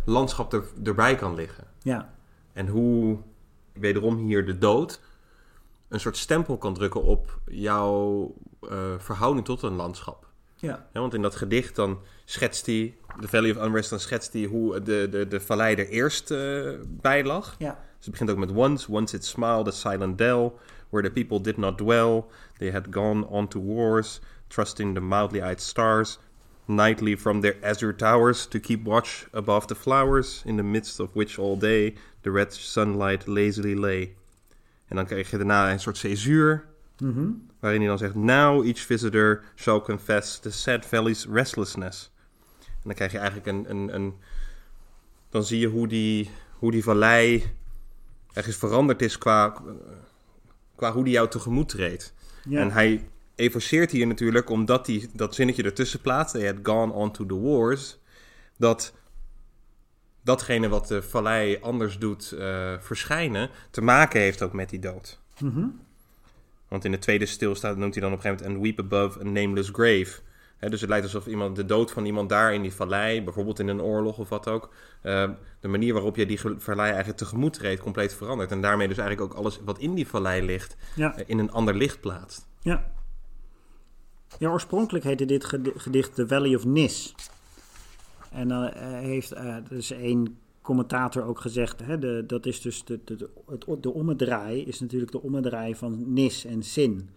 landschap 0.06 0.54
er, 0.54 0.64
erbij 0.84 1.16
kan 1.16 1.36
liggen. 1.36 1.64
Ja, 1.82 2.14
En 2.54 2.68
hoe, 2.68 3.18
wederom 3.74 4.18
hier 4.18 4.46
de 4.46 4.58
dood, 4.58 5.02
een 5.90 6.00
soort 6.00 6.18
stempel 6.18 6.58
kan 6.58 6.74
drukken 6.74 7.04
op 7.04 7.40
jouw 7.46 8.34
eh, 8.62 8.94
verhouding 8.98 9.46
tot 9.46 9.62
een 9.62 9.76
landschap. 9.76 10.28
ja, 10.56 10.88
Ja, 10.94 11.00
want 11.00 11.14
in 11.14 11.22
dat 11.22 11.36
gedicht 11.36 11.76
dan 11.76 12.00
schetst 12.26 12.66
hij, 12.66 12.96
The 13.20 13.28
Valley 13.28 13.52
of 13.52 13.66
Unrest, 13.66 13.90
dan 13.90 14.00
schetst 14.00 14.34
hij 14.34 14.44
hoe 14.44 14.82
de, 14.82 15.08
de, 15.10 15.28
de 15.28 15.40
vallei 15.40 15.76
er 15.76 15.90
eerst 15.90 16.32
eh, 16.32 16.72
bij 16.86 17.24
lag. 17.24 17.56
ja, 17.58 17.80
Dus 17.98 18.06
het 18.06 18.12
begint 18.12 18.30
ook 18.30 18.38
met 18.38 18.52
once, 18.52 18.92
once 18.92 19.16
it 19.16 19.26
smiled 19.26 19.68
a 19.68 19.72
silent 19.72 20.18
dell, 20.18 20.52
where 20.90 21.10
the 21.10 21.24
people 21.24 21.42
did 21.42 21.58
not 21.58 21.78
dwell. 21.78 22.24
They 22.58 22.72
had 22.72 22.88
gone 22.92 23.28
on 23.28 23.48
to 23.48 23.60
wars, 23.62 24.20
trusting 24.48 24.94
the 24.94 25.02
mildly-eyed 25.02 25.62
stars, 25.62 26.20
nightly 26.66 27.18
from 27.18 27.42
their 27.42 27.58
azure 27.62 27.96
towers 27.96 28.46
to 28.48 28.60
keep 28.60 28.84
watch 28.84 29.28
above 29.32 29.68
the 29.68 29.76
flowers, 29.76 30.42
in 30.46 30.58
the 30.58 30.64
midst 30.64 31.00
of 31.00 31.10
which 31.16 31.40
all 31.40 31.58
day 31.58 31.96
the 32.22 32.32
red 32.32 32.54
sunlight 32.54 33.28
lazily 33.28 33.76
lay. 33.76 34.16
En 34.88 34.96
dan 34.96 35.06
krijg 35.06 35.30
je 35.30 35.38
daarna 35.38 35.72
een 35.72 35.80
soort 35.80 35.98
césuur, 35.98 36.66
Mhm. 37.02 37.28
waarin 37.60 37.80
hij 37.80 37.90
dan 37.90 37.98
zegt: 37.98 38.16
Now 38.16 38.66
each 38.66 38.80
visitor 38.80 39.44
shall 39.56 39.82
confess 39.82 40.40
the 40.40 40.52
sad 40.52 40.86
valley's 40.86 41.26
restlessness. 41.32 42.12
En 42.66 42.84
dan 42.84 42.94
krijg 42.94 43.12
je 43.12 43.18
eigenlijk 43.18 43.48
een. 43.48 43.66
een, 43.70 43.96
een 43.96 44.14
dan 45.30 45.44
zie 45.44 45.60
je 45.60 45.68
hoe 45.68 45.88
die, 45.88 46.30
hoe 46.52 46.72
die 46.72 46.84
vallei 46.84 47.44
ergens 48.34 48.56
veranderd 48.56 49.02
is 49.02 49.18
qua, 49.18 49.54
qua 50.76 50.92
hoe 50.94 51.04
die 51.04 51.14
jou 51.14 51.30
tegemoet 51.30 51.70
treedt. 51.70 52.14
ja. 52.44 52.60
En 52.60 52.72
hij 52.72 53.10
evoceert 53.36 53.92
hier 53.92 54.08
natuurlijk, 54.08 54.50
omdat 54.50 54.88
hij 54.88 55.10
dat 55.14 55.36
zinnetje 55.36 55.64
ertussen 55.64 56.02
plaatst: 56.02 56.34
They 56.34 56.46
had 56.46 56.56
gone 56.64 56.94
on 56.94 57.12
to 57.12 57.26
the 57.26 57.40
wars. 57.40 57.98
Dat 58.58 58.94
datgene 60.28 60.70
wat 60.70 60.88
de 60.88 61.02
vallei 61.02 61.58
anders 61.62 61.98
doet 61.98 62.32
eh, 62.32 62.74
verschijnen, 62.80 63.50
te 63.72 63.82
maken 63.82 64.22
heeft 64.22 64.42
ook 64.42 64.54
met 64.54 64.70
die 64.70 64.80
dood. 64.80 65.20
Mhm. 65.40 65.66
Want 66.68 66.86
in 66.86 66.92
de 66.92 67.00
tweede 67.00 67.26
stilstaat 67.26 67.78
noemt 67.78 67.94
hij 67.94 68.04
dan 68.04 68.12
op 68.12 68.18
een 68.18 68.24
gegeven 68.24 68.46
moment... 68.46 68.68
and 68.68 68.78
weep 68.78 68.94
above 68.94 69.20
a 69.20 69.24
nameless 69.24 69.70
grave. 69.70 70.20
Dus 70.60 70.82
het 70.82 70.90
lijkt 70.90 71.06
alsof 71.06 71.28
iemand, 71.28 71.56
de 71.56 71.66
dood 71.66 71.92
van 71.92 72.06
iemand 72.06 72.30
daar 72.30 72.54
in 72.54 72.62
die 72.62 72.74
vallei... 72.74 73.24
bijvoorbeeld 73.24 73.60
in 73.60 73.68
een 73.68 73.82
oorlog 73.82 74.18
of 74.18 74.30
wat 74.30 74.48
ook... 74.48 74.74
eh, 75.02 75.30
de 75.60 75.68
manier 75.68 75.94
waarop 75.94 76.16
je 76.16 76.26
die 76.26 76.40
vallei 76.40 76.88
eigenlijk 76.88 77.18
tegemoet 77.18 77.54
treedt... 77.54 77.82
compleet 77.82 78.14
verandert. 78.14 78.52
En 78.52 78.62
daarmee 78.62 78.88
dus 78.88 78.98
eigenlijk 78.98 79.32
ook 79.32 79.38
alles 79.38 79.60
wat 79.66 79.80
in 79.80 79.94
die 79.96 80.08
vallei 80.08 80.46
ligt... 80.46 80.76
ja. 80.96 81.16
eh, 81.16 81.24
in 81.28 81.40
een 81.40 81.52
ander 81.52 81.76
licht 81.76 82.02
plaatst. 82.02 82.48
Ja. 82.62 82.92
Ja, 84.40 84.50
oorspronkelijk 84.50 85.06
heette 85.06 85.26
dit 85.26 85.46
gedi- 85.46 85.74
gedicht 85.76 86.16
The 86.16 86.28
Valley 86.28 86.56
of 86.56 86.66
Nis. 86.66 87.16
En 88.32 88.48
dan 88.48 88.68
eh, 88.68 88.92
heeft 88.92 89.32
eh 89.32 89.56
dus 89.70 89.92
één 89.92 90.38
commentator 90.62 91.24
ook 91.24 91.40
gezegd, 91.40 91.80
hè, 91.84 92.26
dat 92.26 92.46
is 92.46 92.62
dus 92.62 92.86
de, 92.86 93.00
de, 93.04 93.30
het, 93.46 93.84
de 93.84 93.94
ommedraai 93.94 94.66
is 94.66 94.80
natuurlijk 94.80 95.12
de 95.12 95.22
ommedraai 95.22 95.76
van 95.76 96.14
Nis 96.14 96.46
en 96.46 96.64
Sin. 96.64 97.10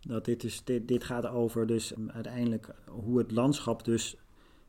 Dat 0.00 0.24
dit, 0.24 0.40
dus, 0.40 0.64
dit, 0.64 1.04
gaat 1.04 1.26
over 1.26 1.66
dus 1.66 1.96
um, 1.96 2.10
uiteindelijk 2.10 2.74
hoe 2.88 3.18
het 3.18 3.30
landschap 3.30 3.84
dus 3.84 4.16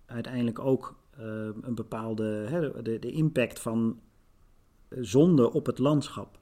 uiteindelijk 0.06 0.60
ook 0.60 0.96
eh, 1.18 1.26
een 1.62 1.76
bepaalde, 1.76 2.24
hè, 2.24 2.82
de, 2.82 3.00
de 3.00 3.12
impact 3.12 3.60
van 3.60 4.00
zonde 4.90 5.52
op 5.52 5.66
het 5.66 5.78
landschap. 5.78 6.40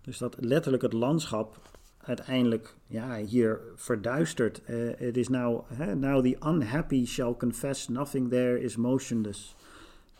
Dus 0.00 0.18
dat 0.18 0.36
letterlijk 0.40 0.82
het 0.82 0.92
landschap 0.92 1.77
uiteindelijk 2.08 2.74
ja, 2.86 3.16
hier 3.16 3.60
verduistert. 3.76 4.60
Eh, 4.64 4.76
Het 4.98 5.16
is 5.16 5.28
now, 5.28 5.64
hè, 5.74 5.94
now 5.96 6.24
the 6.24 6.36
unhappy 6.48 7.06
shall 7.06 7.36
confess 7.36 7.88
nothing 7.88 8.30
there 8.30 8.60
is 8.60 8.76
motionless. 8.76 9.54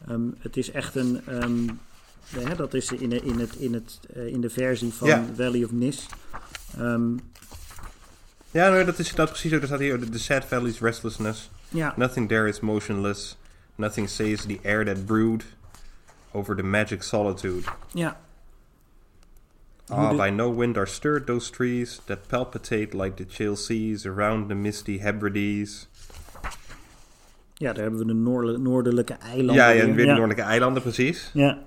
Ehm, 0.09 0.29
het 0.39 0.57
is 0.57 0.71
echt 0.71 0.95
een, 0.95 1.21
ehm, 1.27 1.67
de- 2.35 2.55
dat 2.57 2.75
is 2.75 2.93
in, 2.93 3.09
de- 3.11 3.21
in, 3.23 3.39
het, 3.39 3.55
in, 3.57 3.75
het, 3.75 4.01
eh, 4.15 4.27
in 4.27 4.41
de 4.41 4.51
versie 4.51 4.93
van 4.93 5.09
Ja. 5.09 5.25
Valley 5.37 5.65
of 5.65 5.73
Nis. 5.73 6.07
Ehm, 6.79 7.13
Ja, 8.51 8.69
nou, 8.69 8.85
dat 8.85 8.99
is 8.99 9.15
dat 9.15 9.29
precies 9.29 9.53
ook. 9.55 9.61
Er 9.61 9.67
staat 9.67 9.79
hier... 9.79 10.11
The 10.11 10.19
sad 10.19 10.45
valley's 10.45 10.81
restlessness. 10.81 11.51
ja, 11.69 11.95
Nothing 11.97 12.29
there 12.29 12.49
is 12.49 12.61
motionless. 12.61 13.39
Nothing 13.75 14.09
says 14.09 14.41
the 14.45 14.59
air 14.63 14.85
that 14.85 15.07
brood... 15.07 15.45
over 16.33 16.57
the 16.57 16.63
magic 16.63 17.03
solitude. 17.03 17.63
ja, 17.95 18.21
Ah, 19.91 20.17
by 20.17 20.31
no 20.31 20.55
wind 20.57 20.77
are 20.77 20.87
stirred 20.87 21.27
those 21.27 21.51
trees 21.51 22.01
that 22.05 22.27
palpitate 22.27 22.97
like 23.03 23.15
the 23.25 23.25
chill 23.35 23.57
seas 23.57 24.07
around 24.07 24.49
the 24.49 24.55
misty 24.55 24.99
Hebrides. 24.99 25.89
ja, 27.55 27.73
daar 27.73 27.83
hebben 27.83 28.01
we 28.01 28.07
de 28.07 28.13
noorde- 28.15 28.59
noordelijke 28.59 29.13
eilanden. 29.13 29.55
Ja, 29.55 29.69
ja, 29.69 29.85
weer. 29.85 29.95
de 29.97 30.03
Ja. 30.03 30.07
noordelijke 30.13 30.43
eilanden, 30.43 30.83
precies. 30.83 31.31
Ja. 31.35 31.59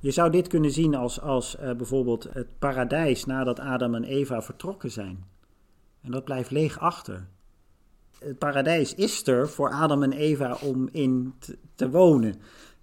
Je 0.00 0.10
zou 0.10 0.30
dit 0.30 0.48
kunnen 0.48 0.70
zien 0.70 0.94
als, 0.94 1.20
als 1.20 1.56
eh, 1.56 1.72
bijvoorbeeld 1.72 2.28
het 2.32 2.46
paradijs 2.58 3.24
nadat 3.24 3.60
Adam 3.60 3.94
en 3.94 4.04
Eva 4.04 4.42
vertrokken 4.42 4.90
zijn. 4.90 5.24
En 6.02 6.10
dat 6.10 6.24
blijft 6.24 6.50
leeg 6.50 6.78
achter. 6.78 7.26
Het 8.18 8.38
paradijs 8.38 8.94
is 8.94 9.26
er 9.26 9.48
voor 9.48 9.70
Adam 9.70 10.02
en 10.02 10.12
Eva 10.12 10.56
om 10.62 10.88
in 10.92 11.34
te, 11.38 11.58
te 11.74 11.90
wonen. 11.90 12.34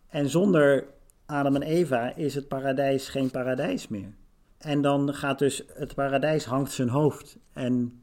En 0.09 0.29
zonder 0.29 0.85
Adam 1.25 1.55
en 1.55 1.61
Eva 1.61 2.15
is 2.15 2.35
het 2.35 2.47
paradijs 2.47 3.09
geen 3.09 3.31
paradijs 3.31 3.87
meer. 3.87 4.13
En 4.57 4.81
dan 4.81 5.13
gaat 5.13 5.39
dus 5.39 5.63
het 5.73 5.95
paradijs 5.95 6.45
hangt 6.45 6.71
zijn 6.71 6.89
hoofd 6.89 7.37
en 7.53 8.01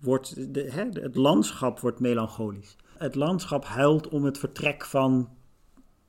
wordt 0.00 0.54
de, 0.54 0.70
hè, 0.70 0.84
het 1.00 1.14
landschap 1.14 1.80
wordt 1.80 2.00
melancholisch. 2.00 2.76
Het 2.98 3.14
landschap 3.14 3.64
huilt 3.64 4.08
om 4.08 4.24
het 4.24 4.38
vertrek 4.38 4.84
van 4.84 5.28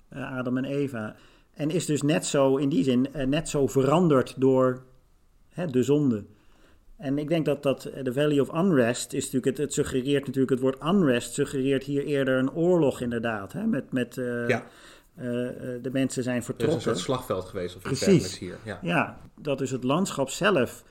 eh, 0.09 0.37
Adam 0.37 0.57
en 0.57 0.65
Eva. 0.65 1.15
En 1.53 1.69
is 1.69 1.85
dus 1.85 2.01
net 2.01 2.25
zo, 2.25 2.57
in 2.57 2.69
die 2.69 2.83
zin, 2.83 3.13
eh, 3.13 3.25
net 3.25 3.49
zo 3.49 3.67
veranderd 3.67 4.33
door 4.37 4.83
hè, 5.49 5.65
de 5.65 5.83
zonde. 5.83 6.25
En 6.97 7.17
ik 7.17 7.27
denk 7.27 7.45
dat 7.45 7.63
dat 7.63 7.85
eh, 7.85 8.03
de 8.03 8.13
Valley 8.13 8.39
of 8.39 8.53
Unrest 8.53 9.13
is 9.13 9.31
natuurlijk, 9.31 9.57
het, 9.57 9.73
suggereert 9.73 10.25
natuurlijk, 10.25 10.49
het 10.51 10.59
woord 10.59 10.83
unrest 10.83 11.33
suggereert 11.33 11.83
hier 11.83 12.03
eerder 12.03 12.37
een 12.37 12.53
oorlog 12.53 13.01
inderdaad. 13.01 13.53
Hè, 13.53 13.65
met, 13.65 13.91
met 13.91 14.15
Ja. 14.47 14.67
Eh, 15.17 15.47
eh, 15.47 15.83
de 15.83 15.89
mensen 15.91 16.23
zijn 16.23 16.37
is 16.37 16.47
een 16.47 16.55
vertrokken. 16.55 16.81
soort 16.81 16.97
slagveld 16.97 17.45
geweest 17.45 17.75
of 17.75 17.81
Precies. 17.81 18.37
hier. 18.39 18.57
Ja. 18.63 18.79
Ja, 18.81 19.19
dat 19.39 19.61
is 19.61 19.71
het 19.71 19.83
landschap 19.83 20.29
zelf. 20.29 20.83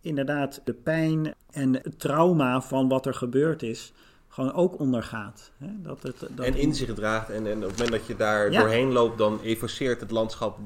Inderdaad, 0.00 0.60
de 0.64 0.74
pijn 0.74 1.34
en 1.50 1.74
het 1.74 1.98
trauma 1.98 2.60
van 2.62 2.88
wat 2.88 3.06
er 3.06 3.14
gebeurd 3.14 3.62
is, 3.62 3.92
gewoon 4.28 4.52
ook 4.54 4.78
ondergaat. 4.78 5.50
Hè? 5.58 5.66
Dat 5.76 6.02
het, 6.02 6.20
dat 6.30 6.46
En 6.46 6.54
in 6.54 6.74
zich 6.74 6.94
draagt. 6.94 7.30
En, 7.30 7.46
en 7.46 7.56
op 7.56 7.62
het 7.62 7.78
moment 7.78 7.90
dat 7.90 8.06
je 8.06 8.16
daar 8.16 8.50
Ja. 8.52 8.60
doorheen 8.60 8.92
loopt, 8.92 9.18
dan 9.18 9.40
evoceert 9.42 10.00
het 10.00 10.10
landschap 10.10 10.58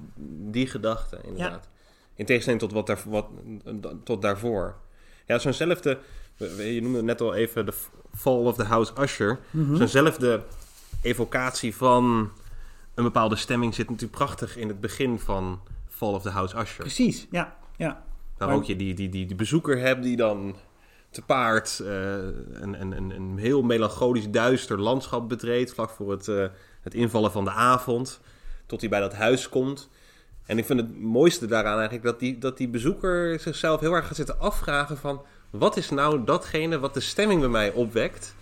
die 0.50 0.66
gedachte, 0.66 1.18
inderdaad. 1.24 1.68
In 2.14 2.24
tegenstelling 2.26 2.62
tot, 2.62 2.72
wat 2.72 2.86
daar, 2.86 3.02
wat, 3.06 3.26
tot 4.04 4.22
daarvoor. 4.22 4.76
Ja, 5.26 5.38
zo'nzelfde... 5.38 5.98
Je 6.58 6.78
noemde 6.82 7.02
net 7.02 7.20
al 7.20 7.34
even 7.34 7.66
de 7.66 7.72
Fall 8.14 8.32
of 8.44 8.56
the 8.56 8.64
House 8.64 8.92
Usher. 9.00 9.38
Mhm. 9.50 9.76
Zo'nzelfde 9.76 10.42
evocatie 11.02 11.76
van 11.76 12.30
een 12.94 13.04
bepaalde 13.04 13.36
stemming 13.36 13.74
zit 13.74 13.88
natuurlijk 13.88 14.16
prachtig 14.16 14.56
in 14.56 14.68
het 14.68 14.80
begin 14.80 15.18
van 15.18 15.60
Fall 15.88 16.12
of 16.12 16.22
the 16.22 16.30
House 16.30 16.58
Usher. 16.58 16.80
Precies, 16.80 17.26
ja. 17.30 17.56
ja. 17.76 18.02
Waar 18.38 18.54
ook 18.54 18.64
je 18.64 18.76
die, 18.76 18.94
die, 18.94 19.08
die, 19.08 19.26
die 19.26 19.36
bezoeker 19.36 19.78
hebt 19.78 20.02
die 20.02 20.16
dan 20.16 20.56
te 21.10 21.22
paard 21.22 21.80
eh, 21.80 21.90
een, 21.92 22.80
een, 22.80 22.92
een, 22.92 23.10
een 23.10 23.38
heel 23.38 23.62
melancholisch 23.62 24.30
duister 24.30 24.80
landschap 24.80 25.28
betreedt. 25.28 25.74
Vlak 25.74 25.90
voor 25.90 26.10
het, 26.10 26.28
eh, 26.28 26.46
het 26.80 26.94
invallen 26.94 27.32
van 27.32 27.44
de 27.44 27.50
avond. 27.50 28.20
Tot 28.66 28.80
hij 28.80 28.90
bij 28.90 29.00
dat 29.00 29.14
huis 29.14 29.48
komt. 29.48 29.88
En 30.46 30.58
ik 30.58 30.64
vind 30.64 30.80
het 30.80 31.00
mooiste 31.00 31.46
daaraan 31.46 31.78
eigenlijk 31.78 32.04
dat 32.04 32.18
die, 32.18 32.38
dat 32.38 32.56
die 32.56 32.68
bezoeker 32.68 33.40
zichzelf 33.40 33.80
heel 33.80 33.92
erg 33.92 34.06
gaat 34.06 34.16
zitten 34.16 34.40
afvragen 34.40 34.96
van... 34.96 35.22
wat 35.50 35.76
is 35.76 35.90
nou 35.90 36.24
datgene 36.24 36.78
wat 36.78 36.94
de 36.94 37.00
stemming 37.00 37.40
bij 37.40 37.48
mij 37.48 37.72
opwekt 37.72 38.34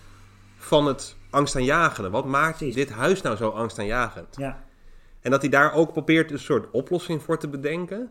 van 0.57 0.87
het 0.87 1.17
angstaanjagende? 1.31 2.11
Wat 2.11 2.25
maakt 2.27 2.57
Precies. 2.57 2.75
dit 2.75 2.91
huis 2.91 3.23
nou 3.23 3.37
zo 3.37 3.49
angstaanjagend? 3.49 4.37
Ja, 4.37 4.65
En 5.21 5.31
dat 5.31 5.41
hij 5.41 5.51
daar 5.51 5.75
ook 5.75 5.93
probeert 5.93 6.31
een 6.31 6.39
soort 6.39 6.71
oplossing 6.71 7.23
voor 7.23 7.39
te 7.39 7.49
bedenken. 7.49 8.11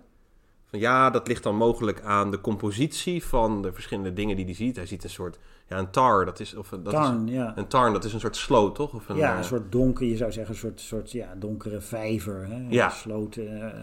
Van 0.70 0.80
ja, 0.80 1.10
dat 1.10 1.28
ligt 1.28 1.44
dan 1.44 1.56
mogelijk 1.56 2.02
aan 2.02 2.32
de 2.32 2.42
compositie 2.42 3.24
van 3.24 3.62
de 3.62 3.74
verschillende 3.74 4.14
dingen 4.14 4.36
die 4.36 4.46
hij 4.46 4.54
ziet. 4.54 4.76
Hij 4.76 4.86
ziet 4.86 5.04
een 5.04 5.10
soort, 5.10 5.40
ja, 5.68 5.78
een 5.78 5.90
tar, 5.90 6.26
dat 6.26 6.40
is, 6.40 6.56
of 6.56 6.70
dat 6.70 6.90
tarn, 6.90 7.28
is, 7.28 7.34
ja. 7.34 7.54
een 7.56 7.68
tarn, 7.68 7.94
dat 7.94 8.04
is 8.04 8.14
een 8.14 8.20
soort 8.20 8.36
sloot, 8.36 8.76
toch? 8.76 8.94
Of 8.94 9.10
een, 9.10 9.16
ja, 9.16 9.32
eh, 9.32 9.38
een 9.38 9.44
soort 9.44 9.72
donker, 9.72 10.06
je 10.08 10.18
zou 10.18 10.32
zeggen, 10.32 10.54
een 10.54 10.60
soort, 10.60 10.80
soort 10.82 11.12
ja, 11.12 11.34
donkere 11.36 11.82
vijver. 11.82 12.48
Hè? 12.48 12.66
Ja. 12.70 12.90
Gesloten 12.90 13.62
eh, 13.74 13.80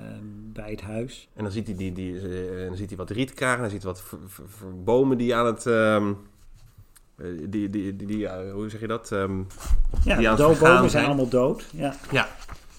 bij 0.53 0.71
het 0.71 0.81
huis. 0.81 1.29
En 1.35 1.43
dan 1.43 1.53
ziet 1.53 1.67
hij, 1.67 1.77
die, 1.77 1.93
die, 1.93 2.21
en 2.59 2.67
dan 2.67 2.77
ziet 2.77 2.89
hij 2.89 2.99
wat 2.99 3.11
rietkragen, 3.11 3.61
hij 3.61 3.71
ziet 3.71 3.83
wat 3.83 4.03
ver- 4.03 4.19
ver- 4.27 4.83
bomen 4.85 5.19
die 5.19 5.35
aan 5.35 5.47
het... 5.47 5.67
ehm, 5.67 6.09
eh, 6.09 6.15
die, 7.17 7.49
die, 7.49 7.71
die, 7.71 7.97
die, 8.07 8.27
eh, 8.29 8.53
hoe 8.53 8.69
zeg 8.71 8.81
je 8.81 8.87
dat? 8.87 9.13
Ehm, 9.13 9.39
Ja, 10.05 10.17
Die 10.17 10.29
de 10.29 10.35
doodbomen 10.35 10.91
zijn 10.91 11.05
allemaal 11.07 11.29
dood. 11.29 11.65
Ja. 11.73 11.97
ja, 12.11 12.29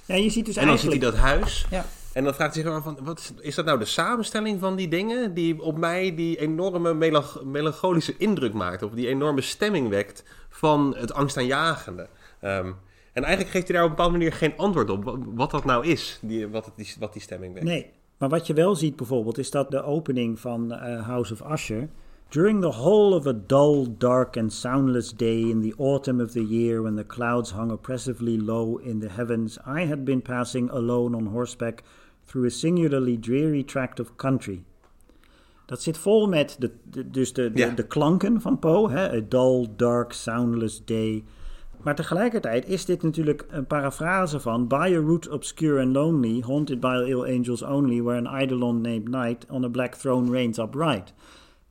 ja, 0.05 0.15
je 0.15 0.29
ziet 0.29 0.45
dus 0.45 0.55
en 0.55 0.67
dan 0.67 0.77
ziet 0.77 0.89
hij 0.89 0.99
dat 0.99 1.15
huis. 1.15 1.65
Ja. 1.69 1.85
En 2.13 2.23
dan 2.23 2.33
vraagt 2.33 2.53
hij 2.53 2.63
zich 2.63 2.71
af 2.71 2.83
van, 2.83 2.97
wat 3.03 3.19
is, 3.19 3.31
is 3.39 3.55
dat 3.55 3.65
nou 3.65 3.79
de 3.79 3.85
samenstelling 3.85 4.59
van 4.59 4.75
die 4.75 4.87
dingen 4.87 5.33
die 5.33 5.61
op 5.61 5.77
mij 5.77 6.15
die 6.15 6.37
enorme 6.39 6.93
melanch- 6.93 7.43
melancholische 7.43 8.17
indruk 8.17 8.53
maakt, 8.53 8.83
of 8.83 8.91
die 8.91 9.07
enorme 9.07 9.41
stemming 9.41 9.89
wekt 9.89 10.23
van 10.49 10.95
het 10.97 11.13
angstaanjagende? 11.13 12.07
Ehm 12.41 12.71
en 13.13 13.23
eigenlijk 13.23 13.53
geeft 13.53 13.67
hij 13.67 13.75
daar 13.75 13.85
op 13.85 13.89
een 13.89 13.95
bepaalde 13.95 14.17
manier 14.17 14.33
geen 14.33 14.57
antwoord 14.57 14.89
op, 14.89 15.03
wat, 15.03 15.17
wat 15.33 15.51
dat 15.51 15.65
nou 15.65 15.85
is, 15.85 16.19
die, 16.21 16.47
wat, 16.47 16.65
het, 16.65 16.73
die, 16.75 16.93
wat 16.99 17.13
die 17.13 17.21
stemming 17.21 17.53
wekt. 17.53 17.65
Nee, 17.65 17.91
maar 18.17 18.29
wat 18.29 18.47
je 18.47 18.53
wel 18.53 18.75
ziet 18.75 18.95
bijvoorbeeld 18.95 19.37
is 19.37 19.51
dat 19.51 19.71
de 19.71 19.83
opening 19.83 20.39
van 20.39 20.71
eh, 20.71 21.05
House 21.07 21.33
of 21.33 21.51
Usher. 21.51 21.89
During 22.31 22.59
the 22.61 22.71
whole 22.71 23.13
of 23.13 23.25
a 23.27 23.33
dull, 23.33 23.85
dark 23.85 24.35
and 24.35 24.51
soundless 24.51 25.13
day 25.13 25.41
in 25.49 25.61
the 25.61 25.73
autumn 25.77 26.19
of 26.19 26.31
the 26.33 26.43
year 26.43 26.81
when 26.81 26.95
the 26.95 27.03
clouds 27.05 27.51
hung 27.51 27.71
oppressively 27.71 28.37
low 28.37 28.77
in 28.77 28.99
the 28.99 29.09
heavens, 29.09 29.57
I 29.65 29.85
had 29.85 30.03
been 30.03 30.21
passing 30.21 30.69
alone 30.69 31.15
on 31.15 31.27
horseback 31.27 31.83
through 32.25 32.45
a 32.47 32.49
singularly 32.49 33.17
dreary 33.17 33.63
tract 33.63 33.99
of 33.99 34.15
country. 34.17 34.63
Dat 35.65 35.81
zit 35.81 35.97
vol 35.97 36.27
met 36.27 36.55
de, 36.59 36.71
de- 36.89 37.09
dus 37.09 37.33
de, 37.33 37.51
de, 37.51 37.59
Ja. 37.59 37.69
de 37.69 37.83
klanken 37.87 38.41
van 38.41 38.59
Poe. 38.59 38.91
Hè? 38.91 39.17
A 39.17 39.21
dull, 39.29 39.67
dark, 39.75 40.13
soundless 40.13 40.85
day. 40.85 41.23
Maar 41.83 41.95
tegelijkertijd 41.95 42.67
is 42.67 42.85
dit 42.85 43.03
natuurlijk 43.03 43.45
een 43.49 43.65
parafrase 43.65 44.39
van 44.39 44.67
By 44.67 44.75
a 44.95 44.99
route 44.99 45.31
obscure 45.31 45.81
and 45.81 45.93
lonely, 45.93 46.39
haunted 46.45 46.79
by 46.79 47.03
ill 47.07 47.23
angels 47.23 47.61
only, 47.63 48.01
where 48.01 48.27
an 48.27 48.39
eidolon 48.39 48.81
named 48.81 49.07
Night 49.09 49.45
on 49.49 49.63
a 49.63 49.69
black 49.69 49.95
throne 49.95 50.31
reigns 50.31 50.57
upright. 50.57 51.13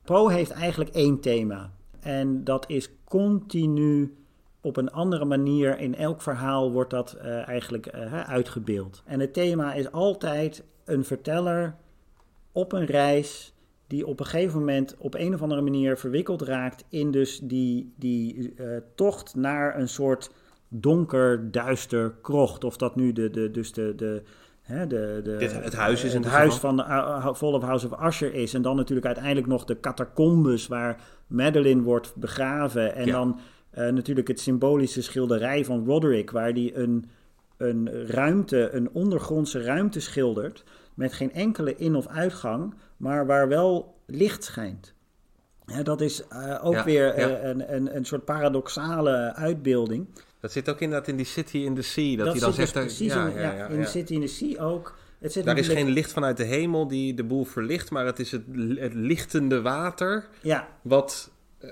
Poe 0.05 0.31
heeft 0.31 0.51
eigenlijk 0.51 0.89
één 0.89 1.19
thema. 1.19 1.71
En 1.99 2.43
dat 2.43 2.69
is 2.69 2.89
continu 3.03 4.15
op 4.61 4.77
een 4.77 4.91
andere 4.91 5.25
manier. 5.25 5.79
In 5.79 5.95
elk 5.95 6.21
verhaal 6.21 6.71
wordt 6.71 6.89
dat 6.89 7.13
eh, 7.13 7.47
eigenlijk 7.47 7.85
eh, 7.85 8.29
uitgebeeld. 8.29 9.03
En 9.05 9.19
het 9.19 9.33
thema 9.33 9.73
is 9.73 9.91
altijd 9.91 10.63
een 10.83 11.05
verteller 11.05 11.75
op 12.51 12.71
een 12.71 12.85
reis 12.85 13.53
die 13.87 14.07
op 14.07 14.19
een 14.19 14.25
gegeven 14.25 14.59
moment 14.59 14.95
op 14.97 15.13
een 15.15 15.33
of 15.33 15.41
andere 15.41 15.61
manier 15.61 15.97
verwikkeld 15.97 16.41
raakt 16.41 16.85
in 16.89 17.11
dus 17.11 17.39
die, 17.39 17.93
die 17.95 18.53
eh, 18.57 18.65
tocht 18.95 19.35
naar 19.35 19.79
een 19.79 19.89
soort 19.89 20.31
donker, 20.67 21.51
duister 21.51 22.15
krocht. 22.21 22.63
Of 22.63 22.77
dat 22.77 22.95
nu 22.95 23.13
de, 23.13 23.29
de, 23.29 23.51
dus 23.51 23.73
de, 23.73 23.95
de, 23.95 24.23
hè, 24.65 24.87
de, 24.87 25.21
de, 25.23 25.35
Dit- 25.37 25.63
het 25.63 25.73
huis 25.75 26.03
is 26.03 26.13
in 26.13 26.21
het 26.21 26.31
huis 26.31 26.55
van 26.55 26.77
de 26.77 26.83
uh, 26.83 27.33
Fall 27.33 27.53
of 27.53 27.61
House 27.63 27.89
of 27.91 28.03
Usher 28.07 28.33
is. 28.33 28.53
En 28.53 28.61
dan 28.61 28.75
natuurlijk 28.75 29.05
uiteindelijk 29.07 29.47
nog 29.47 29.65
de 29.65 29.79
catacombes 29.79 30.67
waar 30.67 31.01
Madeline 31.27 31.81
wordt 31.81 32.15
begraven. 32.15 32.95
En 32.95 33.05
Ja. 33.05 33.11
dan 33.11 33.39
eh, 33.69 33.87
natuurlijk 33.89 34.27
het 34.27 34.39
symbolische 34.39 35.01
schilderij 35.01 35.65
van 35.65 35.85
Roderick, 35.85 36.31
waar 36.31 36.53
die 36.53 36.75
een, 36.77 37.05
een 37.57 38.07
ruimte, 38.07 38.69
een 38.71 38.89
ondergrondse 38.93 39.61
ruimte 39.61 39.99
schildert. 39.99 40.63
Met 40.93 41.13
geen 41.13 41.33
enkele 41.33 41.75
in- 41.75 41.95
of 41.95 42.07
uitgang, 42.07 42.73
maar 42.97 43.25
waar 43.25 43.47
wel 43.47 43.95
licht 44.05 44.43
schijnt. 44.43 44.93
Dat 45.83 46.01
is 46.01 46.27
eh, 46.27 46.59
ook 46.65 46.73
Ja, 46.73 46.83
weer 46.83 47.13
eh, 47.13 47.29
ja. 47.29 47.43
een, 47.49 47.75
een, 47.75 47.95
een 47.95 48.05
soort 48.05 48.25
paradoxale 48.25 49.33
uitbeelding. 49.35 50.07
Dat 50.45 50.53
zit 50.53 50.69
ook 50.69 50.79
inderdaad 50.79 51.07
in 51.07 51.15
die 51.15 51.25
City 51.25 51.57
in 51.57 51.75
the 51.75 51.81
Sea, 51.81 52.15
dat, 52.15 52.25
Dat, 52.25 52.33
hij 52.33 52.39
dan 52.41 52.49
dus 52.49 52.59
zegt... 52.59 52.73
daar- 52.73 52.83
precies 52.83 53.13
ja, 53.13 53.27
in, 53.27 53.41
ja, 53.41 53.67
in. 53.67 53.85
City 53.87 54.13
in 54.13 54.21
the 54.21 54.27
Sea 54.27 54.63
ook. 54.63 54.97
Het 55.19 55.31
zit 55.31 55.45
Daar 55.45 55.57
is 55.57 55.67
geen 55.67 55.89
licht 55.89 56.11
vanuit 56.11 56.37
de 56.37 56.43
hemel 56.43 56.87
die 56.87 57.13
de 57.13 57.23
boel 57.23 57.43
verlicht, 57.45 57.91
maar 57.91 58.05
het 58.05 58.19
is 58.19 58.31
het, 58.31 58.41
het 58.75 58.93
lichtende 58.93 59.61
water 59.61 60.27
Ja, 60.41 60.67
wat, 60.81 61.31
eh, 61.59 61.69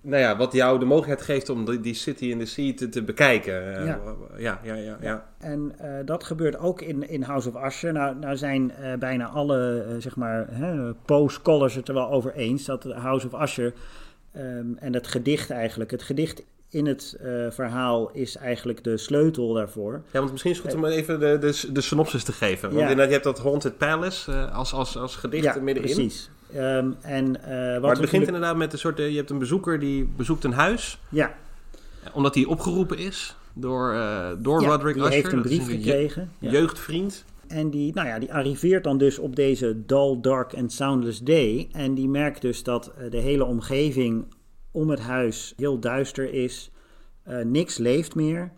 nou 0.00 0.22
ja, 0.22 0.36
wat 0.36 0.52
jou 0.52 0.78
de 0.78 0.84
mogelijkheid 0.84 1.22
geeft 1.30 1.48
om 1.48 1.64
die, 1.64 1.80
die 1.80 1.94
City 1.94 2.24
in 2.24 2.38
the 2.38 2.44
Sea 2.46 2.74
te, 2.74 2.88
te 2.88 3.02
bekijken. 3.02 3.76
Eh, 3.76 3.86
Ja. 3.86 4.60
ja, 4.62 4.74
ja, 4.74 4.96
ja. 5.00 5.28
En 5.38 5.74
dat 6.04 6.24
gebeurt 6.24 6.58
ook 6.58 6.80
in, 6.82 7.08
in 7.08 7.22
House 7.22 7.48
of 7.52 7.64
Usher. 7.64 7.92
Nou, 7.92 8.16
nou 8.16 8.36
zijn 8.36 8.72
bijna 8.98 9.26
alle, 9.26 9.86
zeg 9.98 10.16
maar, 10.16 10.46
hè, 10.50 10.94
Poe-scholars 10.94 11.74
het 11.74 11.88
er 11.88 11.94
wel 11.94 12.10
over 12.10 12.34
eens 12.34 12.64
dat 12.64 12.84
House 12.84 13.28
of 13.30 13.42
Usher 13.42 13.72
ehm, 14.32 14.66
en 14.78 14.94
het 14.94 15.06
gedicht 15.06 15.50
eigenlijk, 15.50 15.90
het 15.90 16.02
gedicht 16.02 16.42
in 16.70 16.86
het 16.86 17.16
eh, 17.20 17.30
verhaal 17.50 18.10
is 18.12 18.36
eigenlijk 18.36 18.84
de 18.84 18.96
sleutel 18.96 19.52
daarvoor. 19.52 19.92
Ja, 19.92 20.18
want 20.18 20.30
misschien 20.30 20.50
is 20.52 20.58
het 20.58 20.66
goed 20.66 20.76
om 20.76 20.84
even 20.84 21.20
de, 21.20 21.38
de, 21.38 21.72
de 21.72 21.80
synopsis 21.80 22.24
te 22.24 22.32
geven. 22.32 22.62
Want 22.68 22.74
Ja. 22.74 22.80
inderdaad, 22.80 23.06
je 23.06 23.12
hebt 23.12 23.24
dat 23.24 23.38
Haunted 23.38 23.78
Palace 23.78 24.32
eh, 24.32 24.54
als, 24.56 24.72
als, 24.72 24.96
als 24.96 25.16
gedicht 25.16 25.44
ja, 25.44 25.60
middenin. 25.60 25.94
precies. 25.94 26.30
Ehm, 26.54 26.90
en, 27.00 27.42
eh, 27.44 27.72
wat 27.72 27.80
Maar 27.82 27.90
het 27.90 28.00
begint 28.00 28.26
inderdaad 28.26 28.56
met 28.56 28.72
een 28.72 28.78
soort... 28.78 28.98
Je 28.98 29.04
hebt 29.16 29.30
een 29.30 29.38
bezoeker 29.38 29.78
die 29.78 30.04
bezoekt 30.16 30.44
een 30.44 30.52
huis, 30.52 30.98
Ja, 31.08 31.34
omdat 32.12 32.34
hij 32.34 32.44
opgeroepen 32.44 32.98
is 32.98 33.36
door, 33.52 33.94
door 34.38 34.60
ja 34.62 34.68
Roderick 34.68 34.94
die 34.94 35.02
Usher. 35.02 35.14
heeft 35.14 35.32
een 35.32 35.42
brief 35.42 35.66
gekregen. 35.68 36.30
Jeugdvriend. 36.38 37.24
En 37.48 37.70
die, 37.70 37.94
nou 37.94 38.08
ja, 38.08 38.18
die 38.18 38.32
arriveert 38.32 38.84
dan 38.84 38.98
dus 38.98 39.18
op 39.18 39.36
deze 39.36 39.76
dull, 39.86 40.18
dark 40.20 40.54
and 40.54 40.72
soundless 40.72 41.20
day. 41.20 41.68
En 41.72 41.94
die 41.94 42.08
merkt 42.08 42.40
dus 42.40 42.62
dat 42.62 42.92
de 43.10 43.16
hele 43.18 43.44
omgeving 43.44 44.24
om 44.76 44.90
het 44.90 45.00
huis 45.00 45.52
heel 45.56 45.78
duister 45.78 46.32
is. 46.32 46.70
Eh, 47.22 47.44
niks 47.44 47.78
leeft 47.78 48.14
meer. 48.14 48.52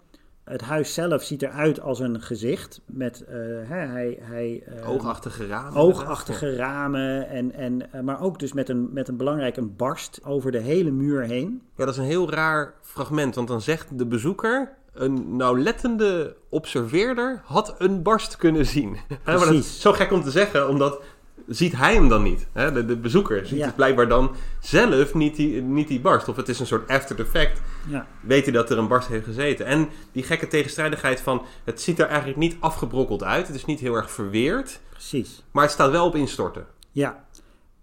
Het 0.45 0.61
huis 0.61 0.95
zelf 0.95 1.23
ziet 1.23 1.43
eruit 1.43 1.81
als 1.81 2.01
een 2.01 2.21
gezicht 2.21 2.81
met 2.87 3.25
eh, 3.25 3.35
hè, 3.65 3.77
hij, 3.77 4.19
hij, 4.21 4.63
eh, 4.67 4.91
Oogachtige 4.91 5.47
ramen. 5.47 5.81
oogachtige 5.81 6.57
ramen. 6.57 7.29
En, 7.29 7.53
en, 7.55 8.05
maar 8.05 8.21
ook 8.21 8.39
dus 8.39 8.53
met 8.53 8.69
een, 8.69 8.93
met 8.93 9.09
een 9.09 9.17
belangrijk 9.17 9.57
een 9.57 9.77
barst 9.77 10.21
over 10.25 10.51
de 10.51 10.59
hele 10.59 10.91
muur 10.91 11.23
heen. 11.23 11.63
Ja, 11.77 11.85
dat 11.85 11.95
is 11.95 12.01
een 12.01 12.07
heel 12.07 12.31
raar 12.31 12.75
fragment, 12.83 13.35
want 13.35 13.49
dan 13.49 13.61
zegt 13.61 13.99
de 13.99 14.07
bezoeker... 14.07 14.77
Een 14.93 15.37
nauwlettende 15.37 16.37
observeerder 16.49 17.41
had 17.45 17.75
een 17.79 18.03
barst 18.03 18.37
kunnen 18.37 18.67
zien. 18.67 18.97
Hè, 19.09 19.17
maar 19.25 19.35
dat 19.35 19.47
Precies. 19.47 19.67
is 19.67 19.81
zo 19.81 19.93
gek 19.93 20.13
om 20.13 20.23
te 20.23 20.31
zeggen, 20.31 20.69
omdat 20.69 21.03
ziet 21.49 21.77
hij 21.77 21.95
hem 21.95 22.09
dan 22.09 22.23
niet. 22.23 22.47
Hè? 22.53 22.73
De, 22.73 22.85
de 22.85 22.97
bezoeker 22.97 23.47
ziet 23.47 23.59
Ja. 23.59 23.67
het 23.67 23.77
blijkbaar 23.77 24.09
dan 24.09 24.31
zelf 24.61 25.15
niet 25.15 25.37
die, 25.37 25.63
niet 25.63 25.89
die 25.89 26.01
barst. 26.01 26.29
Of 26.29 26.37
het 26.37 26.49
is 26.49 26.61
een 26.61 26.67
soort 26.67 26.89
after 26.91 27.21
effect. 27.21 27.61
Ja, 27.89 28.07
Weet 28.21 28.45
hij 28.45 28.53
dat 28.53 28.71
er 28.71 28.79
een 28.79 28.89
barst 28.89 29.09
heeft 29.09 29.25
gezeten. 29.25 29.67
En 29.67 29.89
die 30.13 30.23
gekke 30.23 30.49
tegenstrijdigheid 30.49 31.21
van... 31.21 31.43
Het 31.65 31.81
ziet 31.81 31.99
er 31.99 32.07
eigenlijk 32.07 32.39
niet 32.39 32.57
afgebrokkeld 32.61 33.23
uit. 33.25 33.47
Het 33.47 33.57
is 33.57 33.65
niet 33.65 33.81
heel 33.81 33.95
erg 33.95 34.11
verweerd. 34.11 34.81
precies. 34.91 35.43
Maar 35.51 35.63
het 35.63 35.73
staat 35.73 35.91
wel 35.91 36.07
op 36.07 36.15
instorten. 36.15 36.67
Ja, 36.93 37.25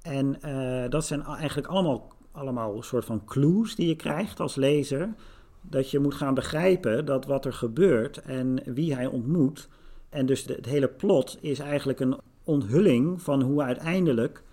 en 0.01 0.41
eh, 0.41 0.89
dat 0.89 1.05
zijn 1.05 1.24
eigenlijk 1.26 1.68
allemaal, 1.68 2.13
allemaal 2.32 2.76
een 2.78 2.84
soort 2.84 3.05
van 3.05 3.26
clues 3.26 3.76
die 3.76 3.88
je 3.88 3.95
krijgt 3.95 4.39
als 4.39 4.55
lezer. 4.55 5.09
Dat 5.61 5.91
je 5.91 5.99
moet 5.99 6.13
gaan 6.13 6.34
begrijpen 6.34 7.05
dat 7.05 7.26
wat 7.26 7.45
er 7.45 7.53
gebeurt 7.53 8.22
en 8.22 8.61
wie 8.66 8.95
hij 8.95 9.05
ontmoet. 9.05 9.68
En 10.09 10.26
dus 10.26 10.45
de- 10.45 10.53
het 10.53 10.66
hele 10.66 10.88
plot 10.88 11.38
is 11.41 11.59
eigenlijk 11.59 11.99
een 11.99 12.18
onthulling 12.46 13.22
van 13.22 13.41
hoe 13.41 13.62
uiteindelijk 13.62 14.43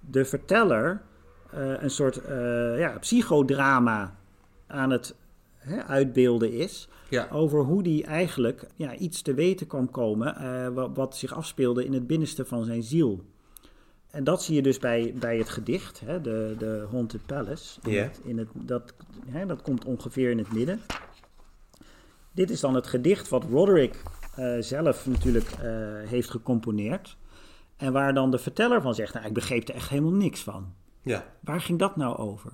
de 0.00 0.24
verteller 0.24 1.02
eh, 1.50 1.82
een 1.82 1.90
soort 1.90 2.16
eh, 2.24 2.78
ja, 2.78 2.98
psychodrama 2.98 4.16
aan 4.66 4.90
het 4.90 5.14
hè, 5.56 5.82
uitbeelden 5.82 6.52
is 6.52 6.88
Ja. 7.08 7.28
over 7.32 7.60
hoe 7.60 7.82
die 7.82 8.04
eigenlijk 8.04 8.66
ja, 8.76 8.96
iets 8.96 9.22
te 9.22 9.34
weten 9.34 9.66
kwam 9.66 9.90
komen 9.90 10.36
eh, 10.36 10.68
wat, 10.68 10.90
wat 10.94 11.16
zich 11.16 11.34
afspeelde 11.34 11.84
in 11.84 11.92
het 11.92 12.06
binnenste 12.06 12.44
van 12.44 12.64
zijn 12.64 12.82
ziel. 12.82 13.24
En 14.10 14.24
dat 14.24 14.42
zie 14.42 14.54
je 14.54 14.62
dus 14.62 14.78
bij, 14.78 15.14
bij 15.18 15.38
het 15.38 15.48
gedicht, 15.48 16.00
hè, 16.04 16.20
de, 16.20 16.54
de 16.58 16.86
Haunted 16.90 17.26
Palace. 17.26 17.80
In 17.84 17.98
het, 18.02 18.20
in 18.24 18.38
het, 18.38 18.48
dat, 18.52 18.94
hè, 19.28 19.46
dat 19.46 19.62
komt 19.62 19.84
ongeveer 19.84 20.30
in 20.30 20.38
het 20.38 20.52
midden. 20.52 20.80
Dit 22.32 22.50
is 22.50 22.60
dan 22.60 22.74
het 22.74 22.86
gedicht 22.86 23.28
wat 23.28 23.44
Roderick 23.44 24.02
zelf 24.60 25.06
natuurlijk 25.06 25.46
heeft 26.06 26.30
gecomponeerd. 26.30 27.16
En 27.80 27.92
waar 27.92 28.14
dan 28.14 28.30
de 28.30 28.38
verteller 28.38 28.82
van 28.82 28.94
zegt, 28.94 29.14
nou, 29.14 29.26
ik 29.26 29.32
begreep 29.32 29.68
er 29.68 29.74
echt 29.74 29.88
helemaal 29.88 30.12
niks 30.12 30.40
van. 30.40 30.74
Ja. 31.02 31.24
Waar 31.40 31.60
ging 31.60 31.78
dat 31.78 31.96
nou 31.96 32.16
over? 32.16 32.52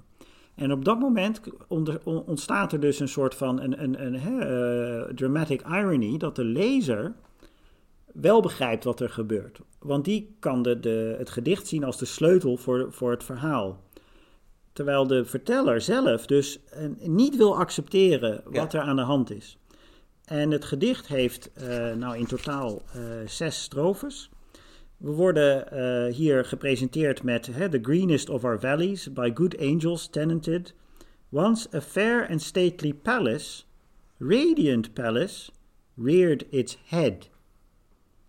En 0.55 0.73
op 0.73 0.85
dat 0.85 0.99
moment 0.99 1.41
ontstaat 2.05 2.73
er 2.73 2.81
dus 2.81 3.01
een 3.01 3.09
soort 3.09 3.35
van 3.35 3.61
een, 3.61 3.83
een, 3.83 4.07
een, 4.07 4.15
eh, 4.15 5.15
dramatic 5.15 5.63
irony 5.63 6.17
dat 6.17 6.37
de 6.37 6.45
lezer 6.45 7.15
wel 8.13 8.41
begrijpt 8.41 8.85
wat 8.85 9.01
er 9.01 9.11
gebeurt. 9.11 9.61
Want 9.79 10.05
die 10.05 10.37
kan 10.39 10.63
de, 10.63 10.81
de, 10.81 11.15
het 11.19 11.31
gedicht 11.31 11.67
zien 11.67 11.85
als 11.85 11.99
de 11.99 12.05
sleutel 12.05 12.57
voor, 12.57 12.93
voor 12.93 13.11
het 13.11 13.25
verhaal. 13.25 13.83
Terwijl 14.73 15.07
de 15.07 15.25
verteller 15.25 15.81
zelf 15.81 16.27
dus 16.27 16.65
eh, 16.65 16.89
niet 17.01 17.37
wil 17.37 17.59
accepteren 17.59 18.43
wat 18.45 18.73
er 18.73 18.81
aan 18.81 18.97
de 18.97 19.03
hand 19.03 19.31
is. 19.31 19.59
En 20.25 20.51
het 20.51 20.65
gedicht 20.65 21.07
heeft 21.07 21.51
uh, 21.63 21.95
nou 21.95 22.17
in 22.17 22.27
totaal 22.27 22.83
uh, 22.97 23.03
zes 23.27 23.63
strofes. 23.63 24.31
We 24.97 25.11
worden 25.11 25.67
uh, 25.73 26.15
hier 26.15 26.45
gepresenteerd 26.45 27.23
met 27.23 27.43
The 27.71 27.79
greenest 27.83 28.29
of 28.29 28.45
our 28.45 28.61
valleys, 28.61 29.13
by 29.13 29.31
good 29.35 29.57
angels 29.59 30.09
tenanted. 30.09 30.73
Once 31.29 31.69
a 31.75 31.81
fair 31.81 32.31
and 32.31 32.43
stately 32.43 32.93
palace, 32.93 33.65
radiant 34.19 34.95
palace, 34.95 35.51
reared 35.95 36.47
its 36.51 36.77
head. 36.85 37.29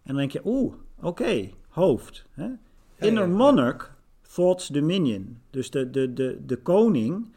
En 0.03 0.13
dan 0.13 0.15
denk 0.15 0.31
je, 0.31 0.41
oeh, 0.45 0.73
oké, 0.97 1.07
okay, 1.07 1.53
hoofd. 1.69 2.25
Hè? 2.31 2.47
Inner 2.95 3.29
monarch, 3.29 3.95
thought's 4.21 4.67
dominion. 4.67 5.39
Dus 5.49 5.69
de, 5.69 5.89
de, 5.89 6.13
de, 6.13 6.45
de 6.45 6.57
koning 6.57 7.33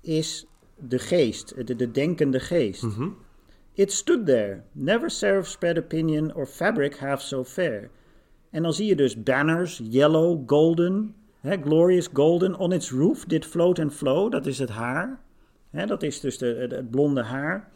is 0.00 0.46
de 0.76 0.98
geest, 0.98 1.66
de, 1.66 1.76
de 1.76 1.90
denkende 1.90 2.40
geest. 2.40 2.82
Mm 2.82 2.94
-hmm. 2.94 3.26
It 3.72 3.92
stood 3.92 4.26
there, 4.26 4.62
never 4.72 5.10
seraph 5.10 5.48
spread 5.48 5.78
opinion 5.78 6.34
or 6.34 6.46
fabric 6.46 6.96
half 6.96 7.20
so 7.20 7.44
fair. 7.44 7.90
En 8.50 8.62
dan 8.62 8.72
zie 8.72 8.86
je 8.86 8.96
dus 8.96 9.22
banners, 9.22 9.80
yellow, 9.84 10.42
golden, 10.46 11.14
hè, 11.40 11.56
glorious 11.62 12.08
golden. 12.12 12.58
On 12.58 12.72
its 12.72 12.90
roof 12.90 13.24
did 13.24 13.46
float 13.46 13.78
and 13.78 13.94
flow, 13.94 14.30
dat 14.30 14.46
is 14.46 14.58
het 14.58 14.70
haar. 14.70 15.20
Hè, 15.70 15.86
dat 15.86 16.02
is 16.02 16.20
dus 16.20 16.38
de, 16.38 16.66
het, 16.70 16.90
blonde 16.90 17.22
haar. 17.22 17.72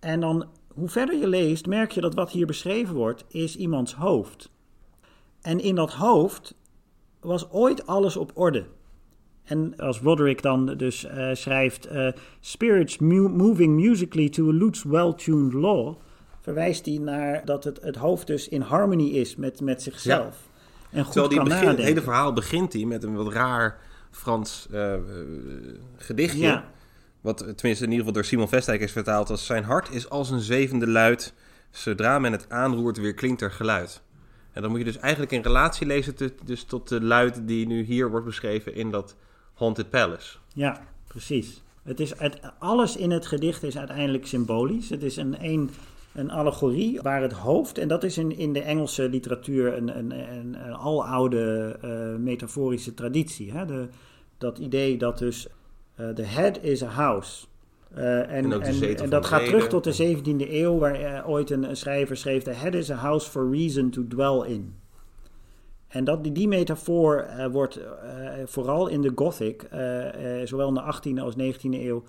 En 0.00 0.20
dan, 0.20 0.46
hoe 0.74 0.88
verder 0.88 1.16
je 1.16 1.28
leest, 1.28 1.66
merk 1.66 1.90
je 1.90 2.00
dat 2.00 2.14
wat 2.14 2.30
hier 2.30 2.46
beschreven 2.46 2.94
wordt, 2.94 3.24
is 3.28 3.56
iemands 3.56 3.94
hoofd. 3.94 4.50
En 5.40 5.60
in 5.60 5.74
dat 5.74 5.92
hoofd 5.92 6.54
was 7.20 7.50
ooit 7.50 7.86
alles 7.86 8.16
op 8.16 8.30
orde. 8.34 8.64
En 9.44 9.76
als 9.76 10.00
Roderick 10.00 10.42
dan 10.42 10.66
dus 10.76 11.04
uh, 11.04 11.28
schrijft: 11.32 11.92
uh, 11.92 12.08
Spirits 12.40 12.98
moving 12.98 13.80
musically 13.80 14.28
to 14.28 14.48
a 14.48 14.52
lute's 14.52 14.82
well-tuned 14.82 15.52
law, 15.52 15.96
verwijst 16.42 16.86
hij 16.86 16.98
naar 16.98 17.44
dat 17.44 17.64
het, 17.64 17.80
het 17.82 17.96
hoofd 17.96 18.26
dus 18.26 18.48
in 18.48 18.60
harmony 18.60 19.08
is 19.08 19.36
met, 19.36 19.60
met 19.60 19.82
zichzelf. 19.82 20.36
Ja. 20.90 20.98
En 20.98 21.04
goed 21.04 21.12
Terwijl 21.12 21.34
kan 21.34 21.48
begin, 21.48 21.68
het 21.68 21.78
hele 21.78 22.02
verhaal 22.02 22.32
begint 22.32 22.72
hij 22.72 22.84
met 22.84 23.02
een 23.02 23.14
wat 23.14 23.32
raar 23.32 23.78
Frans 24.10 24.66
uh, 24.72 24.94
gedichtje. 25.96 26.46
Ja. 26.46 26.70
Wat 27.20 27.38
tenminste 27.38 27.84
in 27.84 27.90
ieder 27.90 27.96
geval 27.98 28.12
door 28.12 28.24
Simon 28.24 28.48
Vestijk 28.48 28.80
is 28.80 28.92
vertaald 28.92 29.30
als 29.30 29.46
zijn 29.46 29.64
hart 29.64 29.90
is 29.90 30.08
als 30.10 30.30
een 30.30 30.40
zwevende 30.40 30.88
luid. 30.88 31.34
Zodra 31.70 32.18
men 32.18 32.32
het 32.32 32.46
aanroert, 32.48 32.96
weer 32.96 33.14
klinkt 33.14 33.40
er 33.40 33.50
geluid. 33.50 34.02
En 34.52 34.62
dan 34.62 34.70
moet 34.70 34.78
je 34.78 34.84
dus 34.84 34.98
eigenlijk 34.98 35.32
in 35.32 35.42
relatie 35.42 35.86
lezen 35.86 36.14
te, 36.14 36.34
dus 36.44 36.64
tot 36.64 36.88
de 36.88 37.02
luid 37.02 37.40
die 37.48 37.66
nu 37.66 37.82
hier 37.82 38.10
wordt 38.10 38.26
beschreven 38.26 38.74
in 38.74 38.90
dat 38.90 39.16
Haunted 39.54 39.90
Palace. 39.90 40.36
Ja, 40.54 40.86
precies. 41.06 41.62
Het 41.82 42.00
is 42.00 42.12
het, 42.18 42.40
alles 42.58 42.96
in 42.96 43.10
het 43.10 43.26
gedicht 43.26 43.62
is 43.62 43.78
uiteindelijk 43.78 44.26
symbolisch. 44.26 44.90
Het 44.90 45.02
is 45.02 45.16
een, 45.16 45.36
een, 45.44 45.70
een 46.14 46.30
allegorie 46.30 47.00
waar 47.00 47.22
het 47.22 47.32
hoofd, 47.32 47.78
en 47.78 47.88
dat 47.88 48.04
is 48.04 48.18
in, 48.18 48.36
in 48.36 48.52
de 48.52 48.60
Engelse 48.60 49.08
literatuur 49.08 49.76
een, 49.76 49.98
een, 49.98 50.10
een, 50.10 50.66
een 50.66 50.74
aloude 50.74 51.76
uh, 51.84 52.16
metaforische 52.16 52.94
traditie. 52.94 53.52
Hè? 53.52 53.66
De, 53.66 53.88
dat 54.38 54.58
idee 54.58 54.98
dat 54.98 55.18
dus 55.18 55.48
uh, 56.00 56.08
the 56.08 56.22
head 56.22 56.58
is 56.62 56.82
a 56.82 56.88
house. 56.88 57.46
Uh, 57.96 58.18
en, 58.18 58.52
en, 58.52 58.62
en, 58.62 58.96
en 58.96 59.10
dat 59.10 59.26
gaat 59.26 59.44
terug 59.44 59.68
tot 59.68 59.84
de 59.84 60.16
17e 60.16 60.50
eeuw, 60.50 60.78
waar 60.78 61.26
ooit 61.26 61.50
een, 61.50 61.76
schrijver 61.76 62.16
schreef: 62.16 62.42
The 62.42 62.50
head 62.50 62.74
is 62.74 62.90
a 62.90 62.94
house 62.94 63.30
for 63.30 63.50
reason 63.50 63.90
to 63.90 64.06
dwell 64.06 64.50
in. 64.50 64.74
En 65.88 66.04
dat, 66.04 66.22
die, 66.22 66.32
die 66.32 66.48
metafoor 66.48 67.26
wordt 67.50 67.80
vooral 68.44 68.88
in 68.88 69.00
de 69.00 69.12
Gothic, 69.14 69.68
zowel 70.44 70.68
in 70.68 70.74
de 70.74 70.82
18e 70.94 71.22
als 71.22 71.34
19e 71.34 71.70
eeuw, 71.70 72.02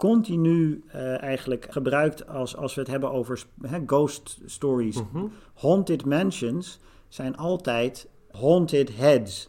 continu 0.00 0.84
eigenlijk 1.20 1.66
gebruikt 1.70 2.28
als, 2.28 2.56
als 2.56 2.74
we 2.74 2.80
het 2.80 2.90
hebben 2.90 3.10
over 3.10 3.44
ghost 3.86 4.38
stories. 4.46 4.96
Mm 4.96 5.08
-hmm. 5.12 5.32
Haunted 5.54 6.04
mansions 6.04 6.78
zijn 7.08 7.36
altijd 7.36 8.08
haunted 8.30 8.96
heads. 8.96 9.48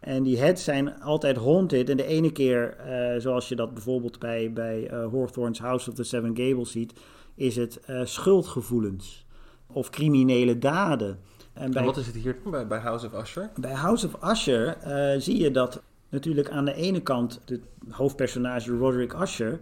En 0.00 0.22
die 0.22 0.38
heads 0.38 0.64
zijn 0.64 1.00
altijd 1.00 1.36
haunted. 1.36 1.88
En 1.88 1.96
de 1.96 2.06
ene 2.06 2.32
keer, 2.32 2.76
zoals 3.18 3.48
je 3.48 3.56
dat 3.56 3.74
bijvoorbeeld 3.74 4.18
bij, 4.18 4.52
bij 4.52 4.90
Hawthorne's 4.90 5.58
House 5.58 5.90
of 5.90 5.96
the 5.96 6.04
Seven 6.04 6.36
Gables 6.36 6.70
ziet, 6.70 6.92
is 7.34 7.56
het 7.56 7.80
schuldgevoelens 8.04 9.26
of 9.66 9.90
criminele 9.90 10.58
daden. 10.58 11.18
En, 11.52 11.70
bij, 11.70 11.84
wat 11.84 11.96
is 11.96 12.06
het 12.06 12.14
hier 12.14 12.36
bij, 12.50 12.66
bij 12.66 12.78
House 12.78 13.06
of 13.06 13.22
Usher? 13.22 13.50
Bij 13.60 13.72
House 13.72 14.06
of 14.06 14.30
Usher 14.30 14.76
uh, 14.86 15.20
zie 15.20 15.38
je 15.38 15.50
dat 15.50 15.82
natuurlijk 16.08 16.50
aan 16.50 16.64
de 16.64 16.74
ene 16.74 17.00
kant 17.00 17.40
de 17.44 17.60
hoofdpersonage 17.90 18.76
Roderick 18.76 19.12
Usher... 19.12 19.60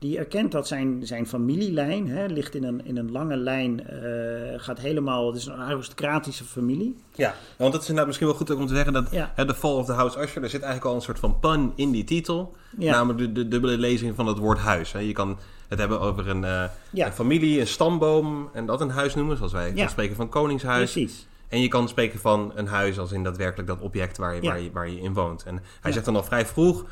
die 0.00 0.18
erkent 0.18 0.52
dat 0.52 0.66
zijn, 0.66 1.06
zijn 1.06 1.26
familielijn 1.26 2.08
hè, 2.08 2.26
ligt 2.26 2.54
in 2.54 2.64
een, 2.64 2.84
in 2.84 2.96
een 2.96 3.10
lange 3.10 3.36
lijn, 3.36 3.86
uh, 3.92 4.52
gaat 4.56 4.78
helemaal... 4.78 5.26
Het 5.26 5.36
is 5.36 5.46
een 5.46 5.54
aristocratische 5.54 6.44
familie. 6.44 6.96
Ja, 7.14 7.34
want 7.56 7.72
dat 7.72 7.82
is 7.82 7.88
inderdaad 7.88 8.06
misschien 8.06 8.26
wel 8.26 8.36
goed 8.36 8.50
om 8.50 8.66
te 8.66 8.74
zeggen 8.74 8.92
dat 8.92 9.08
ja. 9.10 9.32
hè, 9.34 9.46
The 9.46 9.54
Fall 9.54 9.74
of 9.74 9.86
the 9.86 9.92
House 9.92 10.22
Usher... 10.22 10.42
er 10.42 10.50
zit 10.50 10.62
eigenlijk 10.62 10.90
al 10.90 10.94
een 10.94 11.04
soort 11.04 11.18
van 11.18 11.38
pun 11.38 11.72
in 11.74 11.90
die 11.90 12.04
titel. 12.04 12.56
Ja. 12.78 12.92
Namelijk 12.92 13.18
de, 13.18 13.32
de 13.32 13.48
dubbele 13.48 13.78
lezing 13.78 14.14
van 14.14 14.26
het 14.26 14.38
woord 14.38 14.58
huis. 14.58 14.92
Hè. 14.92 14.98
Je 14.98 15.12
kan 15.12 15.38
het 15.68 15.78
hebben 15.78 16.00
over 16.00 16.28
een, 16.28 16.42
uh, 16.42 16.64
ja. 16.90 17.06
een, 17.06 17.12
familie, 17.12 17.60
een 17.60 17.66
stamboom 17.66 18.48
en 18.52 18.66
dat 18.66 18.80
een 18.80 18.90
huis 18.90 19.14
noemen, 19.14 19.36
zoals 19.36 19.52
wij 19.52 19.72
ja. 19.74 19.88
spreken 19.88 20.16
van 20.16 20.28
koningshuis. 20.28 20.92
Precies. 20.92 21.26
En 21.48 21.60
je 21.60 21.68
kan 21.68 21.88
spreken 21.88 22.20
van 22.20 22.52
een 22.54 22.66
huis 22.66 22.98
als 22.98 23.12
in 23.12 23.22
daadwerkelijk 23.22 23.68
dat 23.68 23.80
object 23.80 24.16
waar 24.16 24.34
je, 24.34 24.40
waar 24.40 24.60
je, 24.60 24.70
waar 24.72 24.88
je 24.88 25.00
in 25.00 25.14
woont. 25.14 25.42
En 25.42 25.62
hij 25.80 25.92
zegt 25.92 26.04
dan 26.04 26.16
al 26.16 26.24
vrij 26.24 26.46
vroeg, 26.46 26.84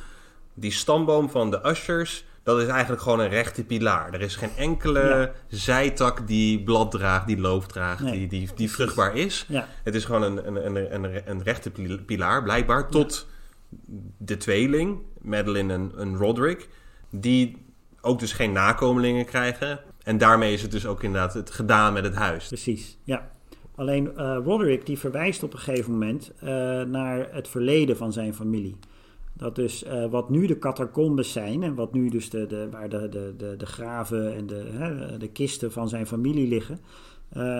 die 0.55 0.73
stamboom 0.73 1.31
van 1.31 1.51
de 1.51 1.61
Ushers, 1.67 2.25
dat 2.49 2.61
is 2.61 2.67
eigenlijk 2.67 3.03
gewoon 3.03 3.21
een 3.21 3.29
rechte 3.29 3.65
pilaar. 3.65 4.13
Er 4.13 4.21
is 4.21 4.37
geen 4.37 4.51
enkele 4.57 5.33
zijtak 5.49 6.27
die 6.27 6.63
blad 6.63 6.91
draagt, 6.91 7.27
die 7.27 7.41
loof 7.41 7.67
draagt, 7.67 8.05
die, 8.13 8.27
die, 8.27 8.49
die 8.55 8.71
vruchtbaar 8.71 9.17
is. 9.17 9.47
Het 9.85 9.95
is 9.95 10.05
gewoon 10.05 10.23
een, 10.23 10.47
een, 10.47 10.77
een, 10.77 11.05
een, 11.05 11.23
een 11.27 11.43
rechte 11.43 11.71
pilaar, 12.07 12.43
blijkbaar, 12.43 12.89
tot 12.89 13.27
de 14.19 14.37
tweeling, 14.37 14.99
Madeline 15.21 15.73
en, 15.73 15.93
en 15.99 16.17
Roderick, 16.17 16.69
die 17.11 17.57
ook 18.01 18.19
dus 18.19 18.33
geen 18.33 18.53
nakomelingen 18.53 19.25
krijgen. 19.25 19.81
En 20.03 20.19
daarmee 20.19 20.53
is 20.53 20.63
het 20.63 20.71
dus 20.71 20.87
ook 20.87 21.03
inderdaad 21.03 21.35
het 21.35 21.51
gedaan 21.51 21.93
met 21.93 22.05
het 22.05 22.15
huis. 22.15 22.47
Precies, 22.47 22.99
ja. 23.05 23.31
Alleen 23.75 24.13
uh, 24.17 24.39
Roderick 24.45 24.87
die 24.87 24.99
verwijst 24.99 25.43
op 25.43 25.53
een 25.53 25.59
gegeven 25.59 25.93
moment 25.93 26.33
uh, 26.43 26.49
naar 26.83 27.29
het 27.31 27.49
verleden 27.49 27.97
van 27.97 28.13
zijn 28.13 28.35
familie. 28.35 28.77
Dat 29.39 29.55
dus 29.55 29.85
uh, 29.85 30.07
wat 30.07 30.31
nu 30.31 30.47
de 30.47 30.59
catacombes 30.59 31.33
zijn 31.33 31.63
en 31.63 31.75
wat 31.75 31.93
nu 31.93 32.09
dus 32.09 32.31
de, 32.31 32.47
de, 32.47 32.69
waar 32.71 32.89
de, 32.89 33.09
de, 33.09 33.35
de, 33.37 33.55
de 33.57 33.67
graven 33.67 34.35
en 34.35 34.47
de, 34.47 34.65
hè, 34.73 35.17
de 35.17 35.29
kisten 35.29 35.73
van 35.73 35.89
zijn 35.89 36.07
familie 36.07 36.49
liggen. 36.49 36.79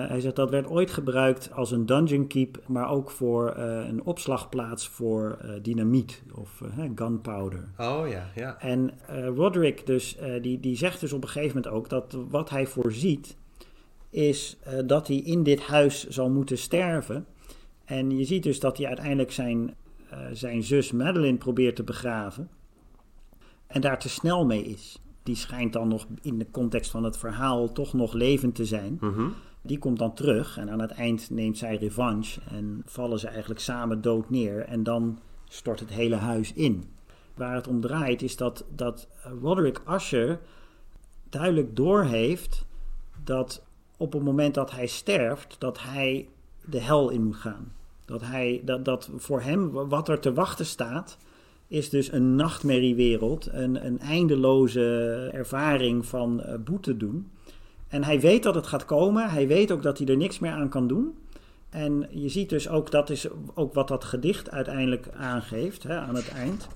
hij 0.07 0.19
zegt 0.19 0.35
dat 0.35 0.49
werd 0.49 0.67
ooit 0.67 0.91
gebruikt 0.91 1.51
als 1.53 1.71
een 1.71 1.85
dungeon 1.85 2.27
keep, 2.27 2.59
maar 2.67 2.89
ook 2.89 3.11
voor 3.11 3.55
een 3.57 4.03
opslagplaats 4.03 4.87
voor 4.87 5.37
dynamiet 5.61 6.23
of 6.33 6.61
gunpowder. 6.95 7.67
Oh 7.77 8.07
ja, 8.09 8.25
ja. 8.35 8.59
En 8.59 8.91
Roderick 9.35 9.85
dus, 9.85 10.17
die, 10.41 10.59
die 10.59 10.75
zegt 10.77 10.99
dus 10.99 11.13
op 11.13 11.23
een 11.23 11.29
gegeven 11.29 11.55
moment 11.55 11.73
ook 11.73 11.89
dat 11.89 12.17
wat 12.29 12.49
hij 12.49 12.67
voorziet 12.67 13.37
is 14.09 14.57
dat 14.85 15.07
hij 15.07 15.17
in 15.17 15.43
dit 15.43 15.61
huis 15.61 16.07
zal 16.07 16.29
moeten 16.29 16.57
sterven. 16.57 17.25
En 17.85 18.17
je 18.17 18.25
ziet 18.25 18.43
dus 18.43 18.59
dat 18.59 18.77
hij 18.77 18.87
uiteindelijk 18.87 19.31
zijn, 19.31 19.75
zijn 20.31 20.63
zus 20.63 20.91
Madeline 20.91 21.37
probeert 21.37 21.75
te 21.75 21.83
begraven. 21.83 22.49
En 23.67 23.81
daar 23.81 23.99
te 23.99 24.09
snel 24.09 24.45
mee 24.45 24.63
is. 24.63 25.01
Die 25.23 25.35
schijnt 25.35 25.73
dan 25.73 25.87
nog 25.87 26.07
in 26.21 26.37
de 26.37 26.51
context 26.51 26.91
van 26.91 27.03
het 27.03 27.17
verhaal 27.17 27.71
toch 27.71 27.93
nog 27.93 28.13
levend 28.13 28.55
te 28.55 28.65
zijn. 28.65 28.97
Mm 29.01 29.13
-hmm. 29.13 29.33
Die 29.61 29.77
komt 29.77 29.99
dan 29.99 30.13
terug 30.13 30.57
en 30.57 30.69
aan 30.69 30.81
het 30.81 30.91
eind 30.91 31.29
neemt 31.29 31.57
zij 31.57 31.75
revanche. 31.75 32.41
En 32.49 32.81
vallen 32.85 33.19
ze 33.19 33.27
eigenlijk 33.27 33.59
samen 33.59 34.01
dood 34.01 34.29
neer. 34.29 34.59
En 34.59 34.83
dan 34.83 35.19
stort 35.45 35.79
het 35.79 35.89
hele 35.89 36.15
huis 36.15 36.53
in. 36.53 36.83
Waar 37.33 37.55
het 37.55 37.67
om 37.67 37.81
draait 37.81 38.21
is 38.21 38.37
dat, 38.37 38.65
dat 38.75 39.07
Roderick 39.41 39.81
Usher 39.89 40.39
duidelijk 41.29 41.75
doorheeft 41.75 42.65
dat 43.23 43.65
op 43.97 44.13
het 44.13 44.23
moment 44.23 44.53
dat 44.53 44.71
hij 44.71 44.87
sterft, 44.87 45.55
dat 45.59 45.81
hij 45.81 46.29
de 46.65 46.79
hel 46.79 47.09
in 47.09 47.23
moet 47.23 47.35
gaan. 47.35 47.73
Dat, 48.09 48.21
hij, 48.21 48.61
dat, 48.65 48.85
dat 48.85 49.09
voor 49.17 49.41
hem, 49.41 49.71
wat 49.71 50.09
er 50.09 50.19
te 50.19 50.33
wachten 50.33 50.65
staat, 50.65 51.17
is 51.67 51.89
dus 51.89 52.11
een 52.11 52.35
nachtmerriewereld, 52.35 53.49
een, 53.51 53.85
een 53.85 53.99
eindeloze 53.99 55.29
ervaring 55.33 56.05
van 56.05 56.41
uh, 56.45 56.53
boete 56.63 56.97
doen. 56.97 57.31
En 57.87 58.03
hij 58.03 58.19
weet 58.19 58.43
dat 58.43 58.55
het 58.55 58.67
gaat 58.67 58.85
komen, 58.85 59.29
hij 59.29 59.47
weet 59.47 59.71
ook 59.71 59.83
dat 59.83 59.97
hij 59.97 60.07
er 60.07 60.17
niks 60.17 60.39
meer 60.39 60.51
aan 60.51 60.69
kan 60.69 60.87
doen. 60.87 61.17
En 61.69 62.07
je 62.09 62.29
ziet 62.29 62.49
dus 62.49 62.69
ook, 62.69 62.91
dat 62.91 63.09
is 63.09 63.27
ook 63.53 63.73
wat 63.73 63.87
dat 63.87 64.03
gedicht 64.03 64.51
uiteindelijk 64.51 65.07
aangeeft 65.13 65.83
hè, 65.83 65.99
aan 65.99 66.15
het 66.15 66.29
eind. 66.29 66.67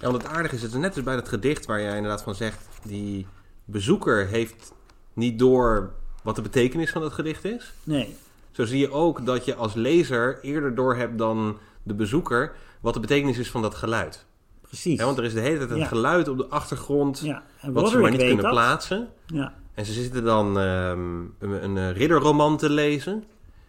Ja, 0.00 0.10
want 0.10 0.22
het 0.22 0.32
aardige 0.32 0.54
is, 0.54 0.62
het 0.62 0.72
is 0.72 0.78
net 0.78 0.94
als 0.94 1.04
bij 1.04 1.14
dat 1.14 1.28
gedicht 1.28 1.66
waar 1.66 1.80
jij 1.80 1.96
inderdaad 1.96 2.22
van 2.22 2.34
zegt, 2.34 2.68
die 2.82 3.26
bezoeker 3.64 4.26
heeft 4.26 4.72
niet 5.12 5.38
door 5.38 5.92
wat 6.22 6.36
de 6.36 6.42
betekenis 6.42 6.90
van 6.90 7.02
het 7.02 7.12
gedicht 7.12 7.44
is. 7.44 7.72
Nee. 7.82 8.16
Zo 8.56 8.64
zie 8.64 8.78
je 8.78 8.90
ook 8.90 9.26
dat 9.26 9.44
je 9.44 9.54
als 9.54 9.74
lezer 9.74 10.38
eerder 10.42 10.74
doorhebt 10.74 11.18
dan 11.18 11.58
de 11.82 11.94
bezoeker 11.94 12.52
wat 12.80 12.94
de 12.94 13.00
betekenis 13.00 13.38
is 13.38 13.50
van 13.50 13.62
dat 13.62 13.74
geluid. 13.74 14.26
Precies. 14.60 14.98
Ja, 14.98 15.04
want 15.04 15.18
er 15.18 15.24
is 15.24 15.32
de 15.34 15.40
hele 15.40 15.58
tijd 15.58 15.70
een 15.70 15.76
Ja. 15.76 15.86
geluid 15.86 16.28
op 16.28 16.36
de 16.38 16.46
achtergrond 16.46 17.20
ja. 17.24 17.42
En 17.60 17.72
wat 17.72 17.90
ze 17.90 17.98
maar 17.98 18.10
niet 18.10 18.20
kunnen 18.20 18.42
dat. 18.42 18.50
plaatsen. 18.52 19.08
Ja. 19.26 19.52
En 19.74 19.84
ze 19.84 19.92
zitten 19.92 20.24
dan 20.24 20.58
ehm, 20.58 21.20
een, 21.38 21.64
een 21.64 21.76
eh, 21.78 21.90
ridderroman 21.96 22.56
te 22.56 22.70
lezen. 22.70 23.24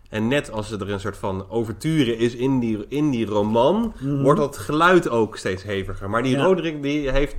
En 0.10 0.28
net 0.28 0.52
als 0.52 0.72
er 0.72 0.90
een 0.90 1.00
soort 1.00 1.18
van 1.18 1.50
overture 1.50 2.18
is 2.18 2.36
in 2.36 2.60
die, 2.60 2.86
in 2.88 3.10
die 3.10 3.26
roman, 3.26 3.94
wordt 4.02 4.40
dat 4.40 4.58
geluid 4.58 5.10
ook 5.10 5.38
steeds 5.38 5.64
heviger. 5.64 6.10
Maar 6.10 6.24
die 6.24 6.36
Mhm. 6.36 6.46
Roderick 6.46 6.82
die 6.82 7.12
heeft, 7.12 7.36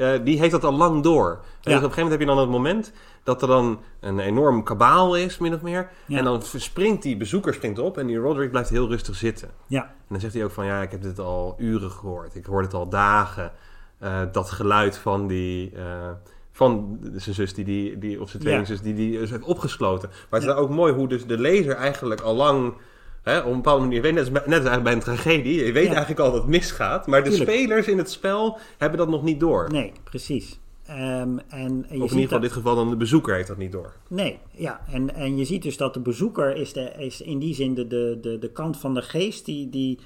eh, 0.00 0.24
die 0.24 0.38
heeft 0.38 0.50
dat 0.50 0.64
al 0.64 0.72
lang 0.72 1.02
door. 1.02 1.30
En 1.30 1.40
dus 1.40 1.44
op 1.60 1.66
een 1.66 1.74
gegeven 1.74 1.90
moment 2.02 2.10
heb 2.10 2.20
je 2.20 2.26
dan 2.26 2.38
het 2.38 2.48
moment 2.50 2.92
dat 3.22 3.42
er 3.42 3.48
dan 3.48 3.80
een 4.00 4.18
enorm 4.18 4.62
kabaal 4.62 5.16
is, 5.16 5.38
min 5.38 5.54
of 5.54 5.60
meer. 5.62 5.90
Ja. 6.06 6.18
En 6.18 6.24
dan 6.24 6.42
springt 6.42 7.02
die 7.02 7.16
bezoeker 7.16 7.54
springt 7.54 7.78
op 7.78 7.98
en 7.98 8.06
die 8.06 8.16
Roderick 8.16 8.50
blijft 8.50 8.70
heel 8.70 8.88
rustig 8.88 9.14
zitten. 9.16 9.50
Ja. 9.66 9.82
En 9.82 9.90
dan 10.08 10.20
zegt 10.20 10.34
hij 10.34 10.44
ook 10.44 10.50
van 10.50 10.66
ja, 10.66 10.82
ik 10.82 10.90
heb 10.90 11.02
dit 11.02 11.18
al 11.18 11.54
uren 11.58 11.90
gehoord. 11.90 12.34
Ik 12.34 12.46
hoor 12.46 12.62
het 12.62 12.74
al 12.74 12.88
dagen. 12.88 13.52
Eh, 13.98 14.20
dat 14.32 14.50
geluid 14.50 14.98
van 14.98 15.26
die. 15.26 15.70
eh, 15.76 16.10
van 16.52 16.98
zijn 17.14 17.34
zus, 17.34 17.54
die, 17.54 17.64
die, 17.64 17.98
die, 17.98 18.20
of 18.20 18.30
zijn 18.30 18.42
tweelingzus, 18.42 18.80
die 18.80 18.94
die 18.94 19.18
dus 19.18 19.30
heeft 19.30 19.42
opgesloten. 19.42 20.08
Maar 20.08 20.40
het 20.40 20.48
is 20.48 20.54
Ja. 20.54 20.60
ook 20.60 20.70
mooi 20.70 20.92
hoe 20.92 21.08
dus 21.08 21.26
de 21.26 21.38
lezer 21.38 21.74
eigenlijk 21.76 22.20
al 22.20 22.34
lang. 22.34 22.74
Hè, 23.22 23.38
op 23.38 23.46
een 23.46 23.52
bepaalde 23.54 23.82
manier, 23.84 24.02
weet, 24.02 24.12
net, 24.12 24.20
als, 24.22 24.32
bij- 24.32 24.42
net 24.46 24.58
als 24.58 24.68
eigenlijk 24.68 24.82
bij 24.84 24.92
een 24.92 25.16
tragedie. 25.16 25.64
Je 25.64 25.72
weet 25.72 25.82
Ja. 25.84 25.88
eigenlijk 25.90 26.20
al 26.20 26.30
dat 26.32 26.40
het 26.40 26.50
misgaat. 26.50 27.06
Maar 27.06 27.24
de 27.24 27.30
Tuurlijk. 27.30 27.50
spelers 27.50 27.86
in 27.86 27.98
het 27.98 28.10
spel 28.10 28.58
hebben 28.78 28.98
dat 28.98 29.08
nog 29.08 29.22
niet 29.22 29.40
door. 29.40 29.68
Nee, 29.72 29.92
precies. 30.04 30.58
Ehm, 30.86 31.38
en 31.48 31.86
je 31.88 32.02
of 32.02 32.02
in 32.02 32.08
ziet 32.08 32.10
ieder 32.10 32.10
geval 32.10 32.26
dat- 32.28 32.32
in 32.32 32.40
dit 32.40 32.52
geval 32.52 32.74
dan 32.74 32.90
de 32.90 32.96
bezoeker 32.96 33.34
heeft 33.34 33.48
dat 33.48 33.56
niet 33.56 33.72
door. 33.72 33.92
Nee, 34.08 34.38
ja. 34.52 34.80
En, 34.92 35.14
en 35.14 35.36
je 35.36 35.44
ziet 35.44 35.62
dus 35.62 35.76
dat 35.76 35.94
de 35.94 36.00
bezoeker 36.00 36.56
is, 36.56 36.72
de, 36.72 36.92
is 36.98 37.20
in 37.20 37.38
die 37.38 37.54
zin 37.54 37.74
de, 37.74 37.86
de, 37.86 38.18
de, 38.20 38.38
de 38.38 38.50
kant 38.50 38.76
van 38.76 38.94
de 38.94 39.02
geest 39.02 39.44
die, 39.44 39.68
die 39.70 39.98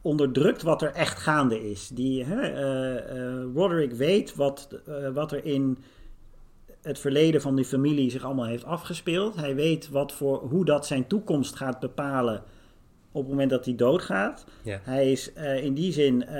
onderdrukt 0.00 0.62
wat 0.62 0.82
er 0.82 0.92
echt 0.92 1.18
gaande 1.18 1.70
is. 1.70 1.88
Die, 1.88 2.24
hè, 2.24 2.40
eh, 2.40 2.96
eh, 2.96 3.44
Roderick 3.54 3.92
weet 3.92 4.34
wat, 4.34 4.68
eh, 4.86 4.94
wat 5.14 5.32
er 5.32 5.44
in 5.44 5.78
het 6.82 6.98
verleden 6.98 7.40
van 7.40 7.54
die 7.56 7.64
familie 7.64 8.10
zich 8.10 8.24
allemaal 8.24 8.46
heeft 8.46 8.64
afgespeeld. 8.64 9.36
Hij 9.36 9.54
weet 9.54 9.88
wat 9.90 10.12
voor, 10.12 10.38
hoe 10.50 10.64
dat 10.64 10.86
zijn 10.86 11.06
toekomst 11.06 11.56
gaat 11.56 11.80
bepalen 11.80 12.42
op 13.12 13.22
het 13.22 13.30
moment 13.30 13.50
dat 13.50 13.64
hij 13.64 13.74
doodgaat. 13.74 14.44
Ja. 14.62 14.80
Hij 14.82 15.12
is 15.12 15.32
eh, 15.32 15.64
in 15.64 15.74
die 15.74 15.92
zin 15.92 16.26
eh, 16.26 16.34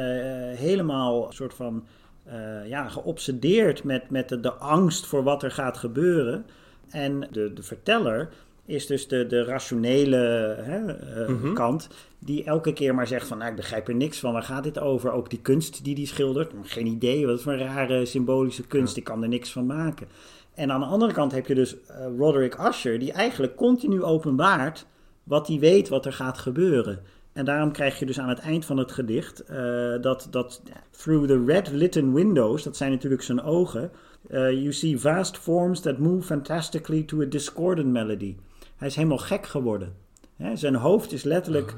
helemaal 0.58 1.26
een 1.26 1.32
soort 1.32 1.54
van 1.54 1.84
eh, 2.24 2.68
ja, 2.68 2.88
geobsedeerd 2.88 3.84
met, 3.84 4.10
met 4.10 4.28
de, 4.28 4.40
de 4.40 4.52
angst 4.52 5.06
voor 5.06 5.22
wat 5.22 5.42
er 5.42 5.50
gaat 5.50 5.76
gebeuren. 5.76 6.46
En 6.90 7.28
de, 7.30 7.52
de 7.52 7.62
verteller 7.62 8.28
is 8.66 8.86
dus 8.86 9.08
de, 9.08 9.26
de 9.26 9.44
rationele 9.44 10.16
hè, 10.60 10.80
Mhm. 11.26 11.52
kant, 11.52 11.88
die 12.18 12.44
elke 12.44 12.72
keer 12.72 12.94
maar 12.94 13.06
zegt 13.06 13.26
van, 13.26 13.38
nou, 13.38 13.50
ik 13.50 13.56
begrijp 13.56 13.88
er 13.88 13.94
niks 13.94 14.18
van, 14.20 14.32
waar 14.32 14.42
gaat 14.42 14.64
dit 14.64 14.78
over? 14.78 15.12
Ook 15.12 15.30
die 15.30 15.40
kunst 15.40 15.84
die 15.84 15.94
die 15.94 16.06
schildert, 16.06 16.52
geen 16.62 16.86
idee, 16.86 17.26
wat 17.26 17.42
voor 17.42 17.56
rare 17.56 18.04
symbolische 18.04 18.66
kunst, 18.66 18.96
ik 18.96 19.04
kan 19.04 19.22
er 19.22 19.28
niks 19.28 19.52
van 19.52 19.66
maken. 19.66 20.06
En 20.54 20.72
aan 20.72 20.80
de 20.80 20.86
andere 20.86 21.12
kant 21.12 21.32
heb 21.32 21.46
je 21.46 21.54
dus 21.54 21.76
Roderick 22.18 22.58
Usher, 22.58 22.98
die 22.98 23.12
eigenlijk 23.12 23.56
continu 23.56 24.02
openbaart 24.02 24.86
wat 25.24 25.46
hij 25.46 25.58
weet 25.58 25.88
wat 25.88 26.06
er 26.06 26.12
gaat 26.12 26.38
gebeuren. 26.38 26.98
En 27.32 27.44
daarom 27.44 27.72
krijg 27.72 27.98
je 27.98 28.06
dus 28.06 28.20
aan 28.20 28.28
het 28.28 28.38
eind 28.38 28.64
van 28.64 28.76
het 28.76 28.92
gedicht 28.92 29.40
eh, 29.40 29.56
dat, 30.00 30.26
dat 30.30 30.62
through 30.90 31.26
the 31.26 31.44
red 31.46 31.70
litten 31.70 32.12
windows, 32.12 32.62
dat 32.62 32.76
zijn 32.76 32.90
natuurlijk 32.90 33.22
zijn 33.22 33.42
ogen, 33.42 33.90
eh, 34.28 34.50
you 34.50 34.72
see 34.72 35.00
vast 35.00 35.38
forms 35.38 35.80
that 35.80 35.98
move 35.98 36.22
fantastically 36.22 37.02
to 37.02 37.22
a 37.22 37.24
discordant 37.24 37.88
melody. 37.88 38.36
Hij 38.76 38.88
is 38.88 38.96
helemaal 38.96 39.18
gek 39.18 39.46
geworden. 39.46 39.94
Hè, 40.36 40.56
zijn 40.56 40.74
hoofd 40.74 41.12
is 41.12 41.22
letterlijk 41.22 41.74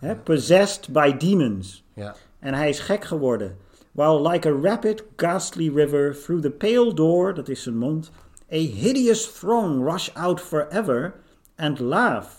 hè, 0.00 0.16
possessed 0.16 0.88
by 0.92 1.16
demons. 1.16 1.84
Ja. 1.94 2.14
En 2.38 2.54
hij 2.54 2.68
is 2.68 2.80
gek 2.80 3.04
geworden. 3.04 3.56
While 3.92 4.30
like 4.30 4.48
a 4.48 4.60
rapid, 4.62 5.04
ghastly 5.16 5.70
river 5.74 6.14
through 6.14 6.42
the 6.42 6.50
pale 6.50 6.94
door, 6.94 7.34
dat 7.34 7.48
is 7.48 7.62
zijn 7.62 7.76
mond, 7.76 8.10
a 8.52 8.56
hideous 8.56 9.32
throng 9.32 9.84
rush 9.90 10.08
out 10.14 10.40
forever 10.40 11.14
and 11.56 11.78
laugh, 11.78 12.37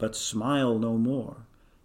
but 0.00 0.16
smile 0.16 0.78
no 0.78 0.92
more. 0.92 1.32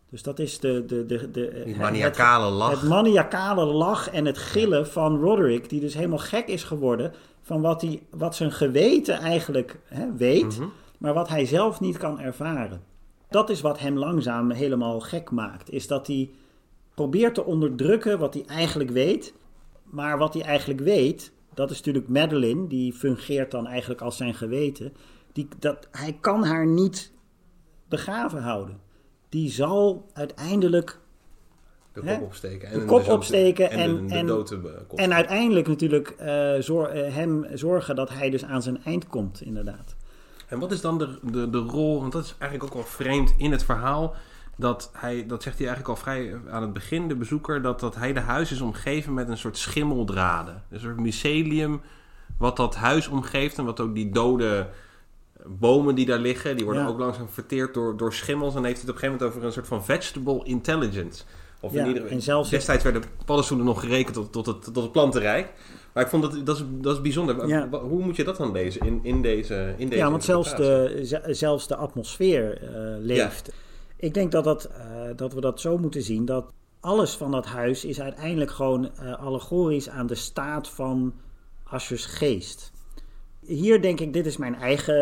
Dus 0.09 0.23
dat 0.23 0.39
is 0.39 0.59
de... 0.59 0.85
de, 0.85 1.05
de, 1.05 1.31
de 1.31 1.61
Die 1.65 1.73
het- 1.73 1.77
maniacale 1.81 2.49
lach. 2.51 2.79
Het 2.81 2.89
maniacale 2.89 3.65
lach 3.65 4.09
en 4.09 4.25
het 4.25 4.37
gillen 4.37 4.87
van 4.87 5.19
Roderick, 5.19 5.69
die 5.69 5.79
dus 5.79 5.93
helemaal 5.93 6.17
gek 6.17 6.47
is 6.47 6.63
geworden 6.63 7.13
van 7.41 7.61
wat, 7.61 7.81
hij, 7.81 8.01
wat 8.09 8.35
zijn 8.35 8.51
geweten 8.51 9.15
eigenlijk 9.19 9.79
hè, 9.85 10.13
weet, 10.15 10.57
Mhm. 10.59 10.67
maar 10.97 11.13
wat 11.13 11.29
hij 11.29 11.45
zelf 11.45 11.79
niet 11.79 11.97
kan 11.97 12.19
ervaren. 12.19 12.81
Dat 13.29 13.49
is 13.49 13.61
wat 13.61 13.79
hem 13.79 13.97
langzaam 13.97 14.51
helemaal 14.51 14.99
gek 14.99 15.31
maakt. 15.31 15.71
Is 15.71 15.87
dat 15.87 16.07
hij 16.07 16.29
probeert 16.93 17.33
te 17.35 17.43
onderdrukken 17.45 18.19
wat 18.19 18.33
hij 18.33 18.43
eigenlijk 18.47 18.89
weet. 18.89 19.33
Maar 19.83 20.17
wat 20.17 20.33
hij 20.33 20.43
eigenlijk 20.43 20.79
weet, 20.79 21.31
dat 21.53 21.71
is 21.71 21.77
natuurlijk 21.77 22.07
Madeline, 22.07 22.67
die 22.67 22.93
fungeert 22.93 23.51
dan 23.51 23.67
eigenlijk 23.67 24.01
als 24.01 24.17
zijn 24.17 24.33
geweten. 24.33 24.93
Die, 25.33 25.47
dat, 25.59 25.87
hij 25.91 26.17
kan 26.21 26.43
haar 26.43 26.65
niet 26.67 27.11
begraven 27.89 28.41
houden. 28.41 28.79
Die 29.29 29.49
zal 29.51 30.05
uiteindelijk 30.13 30.99
De 31.93 32.01
Hè? 32.03 32.13
kop 32.17 32.25
opsteken. 32.25 32.69
De 32.69 32.79
En 32.79 32.85
kop 32.85 33.05
de- 33.05 33.11
opsteken 33.11 33.69
en, 33.69 34.09
en- 34.09 34.25
de, 34.25 34.43
de 34.43 34.69
eh, 34.75 34.87
kop. 34.87 34.99
En 34.99 35.13
uiteindelijk 35.13 35.67
natuurlijk 35.67 36.09
eh, 36.09 36.53
zor- 36.59 36.87
eh, 36.89 37.13
hem 37.13 37.45
zorgen 37.53 37.95
dat 37.95 38.09
hij 38.09 38.29
dus 38.29 38.45
aan 38.45 38.61
zijn 38.61 38.83
eind 38.83 39.07
komt, 39.07 39.41
inderdaad. 39.41 39.95
En 40.47 40.59
wat 40.59 40.71
is 40.71 40.81
dan 40.81 40.97
de, 40.97 41.19
de, 41.21 41.49
de 41.49 41.57
rol, 41.57 41.99
want 41.99 42.11
dat 42.11 42.23
is 42.23 42.35
eigenlijk 42.39 42.63
ook 42.63 42.77
wel 42.79 42.89
vreemd 42.91 43.33
in 43.37 43.51
het 43.51 43.63
verhaal, 43.63 44.15
dat 44.57 44.89
hij, 44.93 45.25
dat 45.25 45.43
zegt 45.43 45.57
hij 45.57 45.67
eigenlijk 45.67 45.97
al 45.97 46.03
vrij 46.03 46.35
aan 46.49 46.61
het 46.61 46.73
begin, 46.73 47.07
de 47.07 47.15
bezoeker, 47.15 47.61
dat 47.61 47.79
dat 47.79 47.95
hele 47.95 48.19
huis 48.19 48.51
is 48.51 48.61
omgeven 48.61 49.13
met 49.13 49.29
een 49.29 49.37
soort 49.37 49.57
schimmeldraden. 49.57 50.63
Een 50.69 50.79
soort 50.79 50.99
mycelium 50.99 51.81
wat 52.37 52.57
dat 52.57 52.75
huis 52.75 53.07
omgeeft 53.07 53.57
en 53.57 53.65
wat 53.65 53.79
ook 53.79 53.95
die 53.95 54.09
dode 54.09 54.67
bomen 55.47 55.95
die 55.95 56.05
daar 56.05 56.19
liggen, 56.19 56.55
die 56.55 56.65
worden 56.65 56.83
Ja. 56.83 56.89
ook 56.89 56.99
langzaam 56.99 57.29
verteerd 57.29 57.73
door, 57.73 57.97
door 57.97 58.13
schimmels. 58.13 58.55
En 58.55 58.63
heeft 58.63 58.81
het 58.81 58.89
op 58.89 58.95
een 58.95 59.01
gegeven 59.01 59.19
moment 59.25 59.37
over 59.37 59.47
een 59.47 59.53
soort 59.53 59.67
van 59.67 59.83
vegetable 59.85 60.43
intelligence. 60.43 61.23
Of 61.59 61.73
Ja, 61.73 61.81
in 61.81 61.87
ieder 61.87 62.05
en 62.05 62.21
zelfs 62.21 62.49
destijds 62.49 62.83
werden 62.83 63.03
paddenstoelen 63.25 63.65
nog 63.65 63.79
gerekend 63.79 64.13
tot, 64.15 64.31
tot, 64.31 64.45
het, 64.45 64.63
tot 64.63 64.75
het 64.83 64.91
plantenrijk. 64.91 65.53
Maar 65.93 66.03
ik 66.03 66.09
vond 66.09 66.23
dat, 66.23 66.45
dat, 66.45 66.55
is, 66.57 66.63
dat 66.67 66.95
is 66.95 67.01
bijzonder. 67.01 67.47
Ja. 67.47 67.69
Hoe 67.69 68.03
moet 68.03 68.15
je 68.15 68.23
dat 68.23 68.37
dan 68.37 68.51
lezen 68.51 68.81
in, 68.85 68.99
in 69.03 69.21
deze 69.21 69.73
in 69.77 69.89
deze 69.89 70.01
Ja, 70.01 70.09
want 70.11 70.23
zelfs 70.23 70.55
de, 70.55 71.01
ze- 71.05 71.33
zelfs 71.33 71.67
de 71.67 71.75
atmosfeer 71.75 72.61
eh, 72.61 72.69
leeft. 72.99 73.51
Ik 73.97 74.13
denk 74.13 74.31
dat, 74.31 74.43
dat, 74.43 74.65
eh, 74.65 74.81
dat 75.15 75.33
we 75.33 75.41
dat 75.41 75.61
zo 75.61 75.77
moeten 75.77 76.01
zien 76.01 76.25
dat 76.25 76.51
alles 76.79 77.11
van 77.15 77.31
dat 77.31 77.45
huis 77.45 77.85
is 77.85 78.01
uiteindelijk 78.01 78.51
gewoon 78.51 78.89
eh, 78.95 79.13
allegorisch 79.25 79.89
aan 79.89 80.07
de 80.07 80.15
staat 80.15 80.69
van 80.69 81.13
Aschers 81.63 82.05
geest. 82.05 82.71
Hier 83.47 83.81
denk 83.81 83.99
ik, 83.99 84.13
dit 84.13 84.25
is 84.25 84.37
mijn 84.37 84.55
eigen 84.55 84.95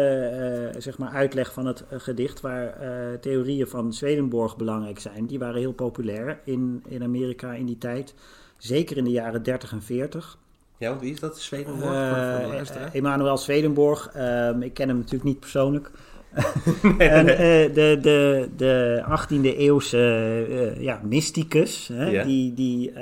eh, 0.74 0.82
zeg 0.82 0.98
maar 0.98 1.10
uitleg 1.10 1.54
van 1.54 1.66
het 1.66 1.84
eh, 1.90 2.00
gedicht, 2.00 2.42
waar 2.42 2.68
eh, 2.68 3.20
theorieën 3.22 3.68
van 3.68 3.94
Swedenborg 3.94 4.58
belangrijk 4.58 5.00
zijn. 5.00 5.26
Die 5.26 5.40
waren 5.40 5.60
heel 5.60 5.74
populair 5.74 6.40
in, 6.44 6.84
in 6.88 7.04
Amerika 7.04 7.54
in 7.54 7.66
die 7.66 7.78
tijd, 7.78 8.14
zeker 8.58 8.98
in 8.98 9.04
de 9.04 9.10
jaren 9.12 9.44
30 9.44 9.72
en 9.72 9.82
40. 9.82 10.38
Ja, 10.78 10.90
want 10.90 11.02
wie 11.02 11.12
is 11.12 11.20
dat? 11.20 11.40
Swedenborg? 11.40 12.94
Emanuel 12.94 13.38
Swedenborg. 13.38 14.10
ehm, 14.14 14.62
ik 14.62 14.74
ken 14.74 14.88
hem 14.88 14.98
natuurlijk 14.98 15.24
niet 15.24 15.40
persoonlijk. 15.40 15.92
en 16.98 17.26
de, 17.26 18.00
de, 18.02 18.50
de 18.56 19.04
18e 19.10 19.58
eeuwse 19.58 20.76
ja, 20.80 21.02
mysticus, 21.04 21.88
hè, 21.94 22.10
Ja. 22.10 22.24
die, 22.24 22.54
die 22.54 22.94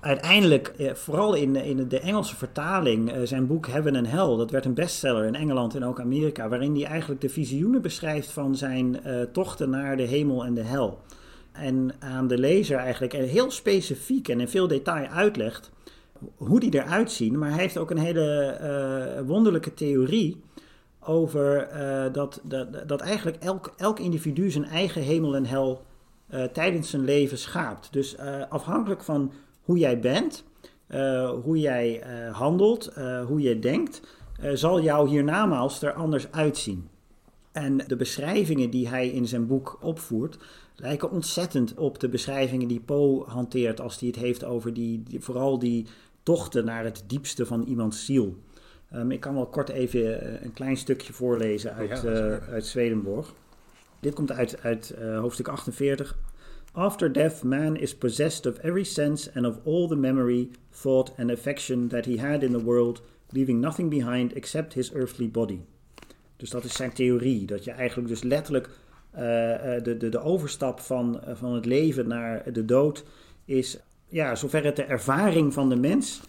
uiteindelijk, 0.00 0.68
eh, 0.68 0.94
vooral 0.94 1.34
in, 1.34 1.56
in 1.56 1.88
de 1.88 2.00
Engelse 2.00 2.36
vertaling, 2.36 3.12
eh, 3.12 3.20
zijn 3.24 3.46
boek 3.46 3.66
Heaven 3.66 3.96
and 3.96 4.06
Hell, 4.06 4.36
dat 4.36 4.50
werd 4.50 4.64
een 4.64 4.74
bestseller 4.74 5.24
in 5.24 5.34
Engeland 5.34 5.74
en 5.74 5.84
ook 5.84 6.00
Amerika, 6.00 6.48
waarin 6.48 6.74
hij 6.74 6.84
eigenlijk 6.84 7.20
de 7.20 7.28
visioenen 7.28 7.82
beschrijft 7.82 8.30
van 8.30 8.56
zijn 8.56 9.02
eh, 9.02 9.20
tochten 9.22 9.70
naar 9.70 9.96
de 9.96 10.02
hemel 10.02 10.44
en 10.44 10.54
de 10.54 10.62
hel. 10.62 10.98
En 11.52 11.94
aan 11.98 12.28
de 12.28 12.38
lezer 12.38 12.78
eigenlijk 12.78 13.14
eh, 13.14 13.30
heel 13.30 13.50
specifiek 13.50 14.28
en 14.28 14.40
in 14.40 14.48
veel 14.48 14.68
detail 14.68 15.06
uitlegt 15.06 15.70
hoe 16.36 16.60
die 16.60 16.74
eruit 16.74 17.10
zien. 17.10 17.38
Maar 17.38 17.50
hij 17.50 17.60
heeft 17.60 17.78
ook 17.78 17.90
een 17.90 17.98
hele 17.98 18.44
eh, 18.44 19.26
wonderlijke 19.26 19.74
theorie 19.74 20.40
over 21.00 21.68
eh, 21.68 22.12
dat, 22.12 22.40
dat, 22.42 22.88
dat 22.88 23.00
eigenlijk 23.00 23.36
elk, 23.36 23.72
elk 23.76 23.98
individu 23.98 24.50
zijn 24.50 24.64
eigen 24.64 25.02
hemel 25.02 25.34
en 25.34 25.46
hel 25.46 25.82
eh, 26.26 26.44
tijdens 26.44 26.90
zijn 26.90 27.04
leven 27.04 27.38
schaapt. 27.38 27.92
Dus 27.92 28.16
eh, 28.16 28.42
afhankelijk 28.48 29.02
van 29.02 29.32
hoe 29.70 29.78
jij 29.78 30.00
bent, 30.00 30.44
eh, 30.86 31.30
hoe 31.42 31.58
jij 31.58 32.00
eh, 32.02 32.36
handelt, 32.36 32.86
eh, 32.86 33.24
hoe 33.24 33.40
je 33.40 33.58
denkt, 33.58 34.00
zal 34.52 34.80
jouw 34.82 35.06
hiernamaals 35.06 35.82
er 35.82 35.92
anders 35.92 36.32
uitzien. 36.32 36.88
En 37.52 37.76
de 37.86 37.96
beschrijvingen 37.96 38.70
die 38.70 38.88
hij 38.88 39.08
in 39.08 39.26
zijn 39.26 39.46
boek 39.46 39.78
opvoert, 39.80 40.38
lijken 40.76 41.10
ontzettend 41.10 41.74
op 41.74 42.00
de 42.00 42.08
beschrijvingen 42.08 42.68
die 42.68 42.80
Poe 42.80 43.24
hanteert 43.24 43.80
als 43.80 43.98
hij 44.00 44.08
het 44.08 44.16
heeft 44.16 44.44
over 44.44 44.74
die, 44.74 45.02
die- 45.02 45.20
vooral 45.20 45.58
die 45.58 45.86
tochten 46.22 46.64
naar 46.64 46.84
het 46.84 47.02
diepste 47.06 47.46
van 47.46 47.62
iemands 47.62 48.04
ziel. 48.04 48.36
Um, 48.94 49.10
ik 49.10 49.20
kan 49.20 49.34
wel 49.34 49.46
kort 49.46 49.68
even 49.68 50.44
een 50.44 50.52
klein 50.52 50.76
stukje 50.76 51.12
voorlezen 51.12 51.74
uit, 51.74 51.88
Ja, 51.88 51.94
uh, 51.96 52.00
zeker. 52.02 52.48
uit 52.50 52.66
Swedenborg. 52.66 53.34
Dit 54.00 54.14
komt 54.14 54.32
uit, 54.32 54.62
uit 54.62 54.94
hoofdstuk 55.20 55.48
48. 55.48 56.16
After 56.72 57.12
death, 57.12 57.42
man 57.42 57.76
is 57.76 57.94
possessed 57.94 58.46
of 58.46 58.58
every 58.58 58.84
sense 58.84 59.30
and 59.34 59.46
of 59.46 59.56
all 59.64 59.88
the 59.88 59.96
memory, 59.96 60.50
thought, 60.70 61.12
and 61.18 61.30
affection 61.30 61.88
that 61.88 62.04
he 62.04 62.16
had 62.18 62.42
in 62.42 62.52
the 62.52 62.64
world, 62.64 63.02
leaving 63.30 63.60
nothing 63.60 63.90
behind 63.90 64.32
except 64.36 64.74
his 64.74 64.92
earthly 64.94 65.28
body. 65.30 65.60
Dus 66.36 66.50
dat 66.50 66.64
is 66.64 66.72
zijn 66.74 66.92
theorie. 66.92 67.44
Dat 67.44 67.64
je 67.64 67.70
eigenlijk 67.70 68.08
dus 68.08 68.22
letterlijk 68.22 68.66
uh, 69.14 69.20
de, 69.82 69.96
de, 69.98 70.08
de 70.08 70.20
overstap 70.20 70.80
van, 70.80 71.20
uh, 71.28 71.34
van 71.34 71.54
het 71.54 71.64
leven 71.66 72.08
naar 72.08 72.52
de 72.52 72.64
dood 72.64 73.04
is, 73.44 73.78
ja, 74.08 74.34
zover 74.34 74.64
het 74.64 74.76
de 74.76 74.82
ervaring 74.84 75.52
van 75.52 75.68
de 75.68 75.76
mens 75.76 76.20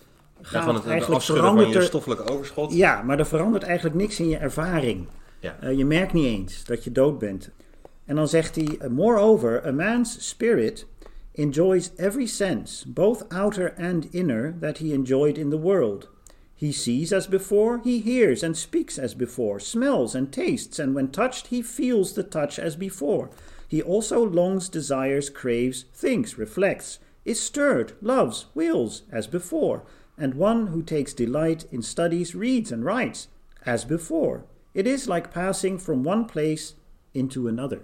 gaat, 0.41 0.51
Ja, 0.53 0.63
van 0.63 0.75
het 0.75 0.85
eigenlijk 0.85 1.21
van 1.23 1.35
verandert 1.35 1.69
je 1.69 1.75
er- 1.75 1.83
stoffelijke 1.83 2.31
overschot. 2.31 2.73
ja, 2.73 3.01
maar 3.01 3.19
er 3.19 3.25
verandert 3.25 3.63
eigenlijk 3.63 3.95
niks 3.95 4.19
in 4.19 4.29
je 4.29 4.37
ervaring. 4.37 5.07
Ja. 5.39 5.57
Eh, 5.59 5.77
je 5.77 5.85
merkt 5.85 6.13
niet 6.13 6.25
eens 6.25 6.65
dat 6.65 6.83
je 6.83 6.91
dood 6.91 7.19
bent. 7.19 7.49
En 8.11 8.17
dan 8.17 8.27
zegt 8.27 8.55
hij: 8.55 8.89
Moreover, 8.89 9.67
a 9.67 9.71
man's 9.71 10.27
spirit 10.27 10.85
enjoys 11.31 11.91
every 11.97 12.27
sense, 12.27 12.83
both 12.85 13.23
outer 13.29 13.73
and 13.77 14.07
inner, 14.11 14.53
that 14.59 14.77
he 14.77 14.91
enjoyed 14.93 15.37
in 15.37 15.49
the 15.49 15.57
world. 15.57 16.09
He 16.53 16.73
sees 16.73 17.13
as 17.13 17.27
before, 17.27 17.79
he 17.83 17.99
hears 17.99 18.43
and 18.43 18.57
speaks 18.57 18.99
as 18.99 19.15
before, 19.15 19.61
smells 19.61 20.13
and 20.13 20.29
tastes, 20.29 20.77
and 20.77 20.93
when 20.93 21.07
touched, 21.11 21.47
he 21.47 21.61
feels 21.61 22.11
the 22.13 22.23
touch 22.23 22.59
as 22.59 22.75
before. 22.75 23.29
He 23.69 23.81
also 23.81 24.21
longs, 24.21 24.67
desires, 24.67 25.29
craves, 25.29 25.85
thinks, 25.93 26.37
reflects, 26.37 26.99
is 27.23 27.39
stirred, 27.39 27.93
loves, 28.01 28.47
wills, 28.53 29.03
as 29.09 29.27
before. 29.27 29.83
And 30.17 30.33
one 30.33 30.67
who 30.67 30.83
takes 30.83 31.13
delight 31.13 31.65
in 31.71 31.81
studies 31.81 32.35
reads 32.35 32.73
and 32.73 32.83
writes, 32.83 33.29
as 33.65 33.85
before. 33.85 34.43
It 34.73 34.85
is 34.85 35.07
like 35.07 35.33
passing 35.33 35.77
from 35.77 36.03
one 36.03 36.25
place 36.25 36.73
into 37.13 37.47
another. 37.47 37.83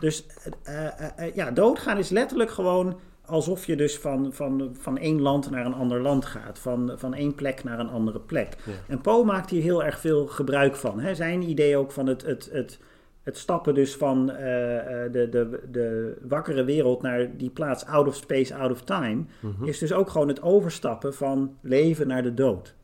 Dus 0.00 0.26
eh, 0.62 0.86
eh, 0.86 1.10
eh, 1.16 1.34
ja, 1.34 1.50
doodgaan 1.50 1.98
is 1.98 2.08
letterlijk 2.08 2.50
gewoon 2.50 3.00
alsof 3.26 3.66
je 3.66 3.76
dus 3.76 3.98
van, 3.98 4.32
van, 4.32 4.76
van 4.78 4.98
één 4.98 5.20
land 5.20 5.50
naar 5.50 5.66
een 5.66 5.74
ander 5.74 6.00
land 6.00 6.24
gaat. 6.24 6.58
Van, 6.58 6.92
van 6.96 7.14
één 7.14 7.34
plek 7.34 7.64
naar 7.64 7.78
een 7.78 7.88
andere 7.88 8.20
plek. 8.20 8.56
En 8.88 9.00
Poe 9.00 9.24
maakt 9.24 9.50
hier 9.50 9.62
heel 9.62 9.84
erg 9.84 9.98
veel 9.98 10.26
gebruik 10.26 10.76
van. 10.76 11.00
Hè. 11.00 11.14
Zijn 11.14 11.42
idee 11.42 11.76
ook 11.76 11.92
van 11.92 12.06
het, 12.06 12.22
het, 12.22 12.48
het, 12.52 12.78
het 13.22 13.38
stappen 13.38 13.74
dus 13.74 13.96
van 13.96 14.26
de, 14.26 15.28
de, 15.30 15.60
de 15.70 16.16
wakkere 16.22 16.64
wereld 16.64 17.02
naar 17.02 17.36
die 17.36 17.50
plaats 17.50 17.86
out 17.86 18.06
of 18.06 18.14
space, 18.14 18.54
out 18.54 18.70
of 18.70 18.82
time... 18.82 19.24
is 19.62 19.78
dus 19.78 19.92
ook 19.92 20.10
gewoon 20.10 20.28
het 20.28 20.42
overstappen 20.42 21.14
van 21.14 21.56
leven 21.60 22.06
naar 22.06 22.22
de 22.22 22.34
dood. 22.34 22.74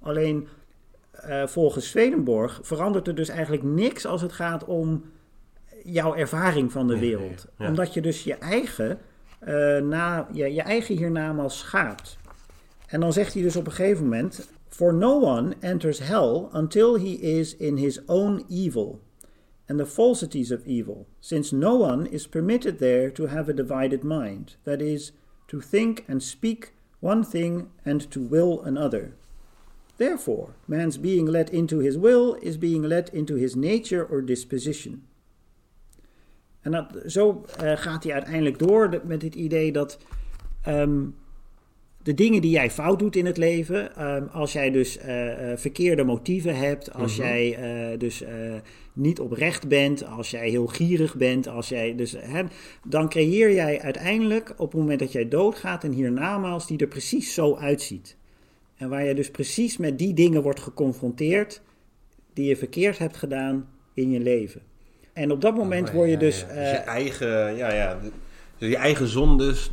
Alleen 0.00 0.48
volgens 1.44 1.88
Swedenborg 1.88 2.60
verandert 2.62 3.06
er 3.06 3.14
dus 3.14 3.28
eigenlijk 3.28 3.62
niks 3.62 4.06
als 4.06 4.22
het 4.22 4.32
gaat 4.32 4.64
om 4.64 5.04
jouw 5.84 6.14
ervaring 6.14 6.72
van 6.72 6.86
de 6.86 6.98
wereld. 6.98 7.46
ja. 7.58 7.66
Omdat 7.68 7.94
je 7.94 8.00
dus 8.00 8.24
je 8.24 8.34
eigen, 8.34 8.98
eh, 9.38 9.78
na, 9.78 10.28
je, 10.32 10.54
je 10.54 10.62
eigen 10.62 10.96
hiernamaals 10.96 11.58
schaapt. 11.58 12.18
En 12.86 13.00
dan 13.00 13.12
zegt 13.12 13.34
hij 13.34 13.42
dus 13.42 13.56
op 13.56 13.66
een 13.66 13.72
gegeven 13.72 14.04
moment: 14.04 14.48
For 14.68 14.94
no 14.94 15.20
one 15.20 15.54
enters 15.60 15.98
hell 15.98 16.48
until 16.52 16.98
he 16.98 17.12
is 17.20 17.56
in 17.56 17.76
his 17.76 18.00
own 18.06 18.44
evil 18.48 19.00
and 19.68 19.78
the 19.78 19.86
falsities 19.86 20.50
of 20.50 20.66
evil, 20.66 21.06
since 21.20 21.56
no 21.56 21.76
one 21.76 22.08
is 22.10 22.26
permitted 22.26 22.78
there 22.78 23.10
to 23.10 23.26
have 23.26 23.48
a 23.48 23.52
divided 23.52 24.02
mind, 24.02 24.56
that 24.64 24.80
is, 24.80 25.12
to 25.46 25.60
think 25.60 26.04
and 26.08 26.22
speak 26.22 26.72
one 27.00 27.22
thing 27.24 27.68
and 27.84 28.10
to 28.10 28.20
will 28.20 28.60
another. 28.62 29.14
Therefore, 29.96 30.54
man's 30.66 30.96
being 30.96 31.26
led 31.26 31.50
into 31.50 31.78
his 31.78 31.96
will 31.96 32.36
is 32.42 32.56
being 32.56 32.82
led 32.82 33.10
into 33.12 33.36
his 33.36 33.54
nature 33.54 34.04
or 34.04 34.22
disposition. 34.22 35.02
En 36.60 36.70
dat, 36.70 36.86
zo 37.06 37.44
eh, 37.58 37.72
gaat 37.76 38.04
hij 38.04 38.12
uiteindelijk 38.12 38.58
door 38.58 38.90
de- 38.90 39.00
met 39.04 39.22
het 39.22 39.34
idee 39.34 39.72
dat 39.72 39.98
ehm, 40.62 41.00
de 42.02 42.14
dingen 42.14 42.40
die 42.40 42.50
jij 42.50 42.70
fout 42.70 42.98
doet 42.98 43.16
in 43.16 43.26
het 43.26 43.36
leven, 43.36 43.96
ehm, 43.96 44.24
als 44.32 44.52
jij 44.52 44.70
dus 44.70 44.98
eh, 44.98 45.52
eh, 45.52 45.58
verkeerde 45.58 46.04
motieven 46.04 46.56
hebt, 46.56 46.92
als 46.92 47.16
jij 47.16 47.54
eh, 47.54 47.98
dus 47.98 48.24
niet 48.92 49.20
oprecht 49.20 49.68
bent, 49.68 50.04
als 50.06 50.30
jij 50.30 50.48
heel 50.48 50.66
gierig 50.66 51.16
bent, 51.16 51.48
als 51.48 51.68
jij 51.68 51.94
dus, 51.94 52.16
hè, 52.18 52.42
dan 52.88 53.08
creëer 53.08 53.52
jij 53.52 53.80
uiteindelijk 53.80 54.54
op 54.56 54.72
het 54.72 54.80
moment 54.80 54.98
dat 54.98 55.12
jij 55.12 55.28
doodgaat 55.28 55.84
een 55.84 55.92
hiernamaals 55.92 56.66
die 56.66 56.78
er 56.78 56.86
precies 56.86 57.34
zo 57.34 57.56
uitziet. 57.56 58.16
En 58.76 58.88
waar 58.88 59.04
je 59.04 59.14
dus 59.14 59.30
precies 59.30 59.76
met 59.76 59.98
die 59.98 60.14
dingen 60.14 60.42
wordt 60.42 60.60
geconfronteerd 60.60 61.62
die 62.32 62.48
je 62.48 62.56
verkeerd 62.56 62.98
hebt 62.98 63.16
gedaan 63.16 63.68
in 63.94 64.10
je 64.10 64.20
leven. 64.20 64.62
En 65.12 65.32
op 65.32 65.40
dat 65.40 65.54
moment 65.56 65.88
Oh, 65.88 65.94
word 65.94 66.06
je 66.06 66.12
ja, 66.12 66.18
dus... 66.18 66.40
ja. 66.40 66.46
eh, 66.46 66.54
Dus 66.60 66.70
je 66.70 66.76
eigen, 66.76 67.56
ja, 67.56 67.72
ja. 67.72 67.98
Dus 68.58 68.68
je 68.68 68.76
eigen 68.76 69.06
zondes, 69.06 69.70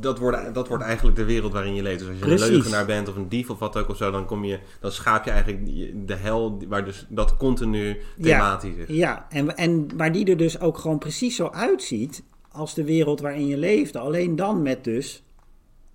dat 0.00 0.18
wordt, 0.18 0.54
dat 0.54 0.68
wordt 0.68 0.84
eigenlijk 0.84 1.16
de 1.16 1.24
wereld 1.24 1.52
waarin 1.52 1.74
je 1.74 1.82
leeft. 1.82 1.98
Dus 1.98 2.08
als 2.08 2.18
je 2.18 2.24
Precies. 2.24 2.46
een 2.46 2.52
leugenaar 2.52 2.86
bent 2.86 3.08
of 3.08 3.16
een 3.16 3.28
dief 3.28 3.50
of 3.50 3.58
wat 3.58 3.76
ook 3.76 3.88
of 3.88 3.96
zo, 3.96 4.10
dan, 4.10 4.26
kom 4.26 4.44
je, 4.44 4.58
dan 4.80 4.92
schaap 4.92 5.24
je 5.24 5.30
eigenlijk 5.30 5.66
de 6.08 6.14
hel 6.14 6.58
waar 6.68 6.84
dus 6.84 7.06
dat 7.08 7.36
continu 7.36 7.96
thematisch 8.20 8.74
is. 8.76 8.96
Ja, 8.96 9.26
en, 9.30 9.56
en 9.56 9.88
waar 9.96 10.12
die 10.12 10.26
er 10.26 10.36
dus 10.36 10.60
ook 10.60 10.78
gewoon 10.78 10.98
precies 10.98 11.36
zo 11.36 11.48
uitziet 11.48 12.22
als 12.52 12.74
de 12.74 12.84
wereld 12.84 13.20
waarin 13.20 13.46
je 13.46 13.56
leefde. 13.58 13.98
Alleen 13.98 14.36
dan 14.36 14.62
met 14.62 14.84
dus 14.84 15.22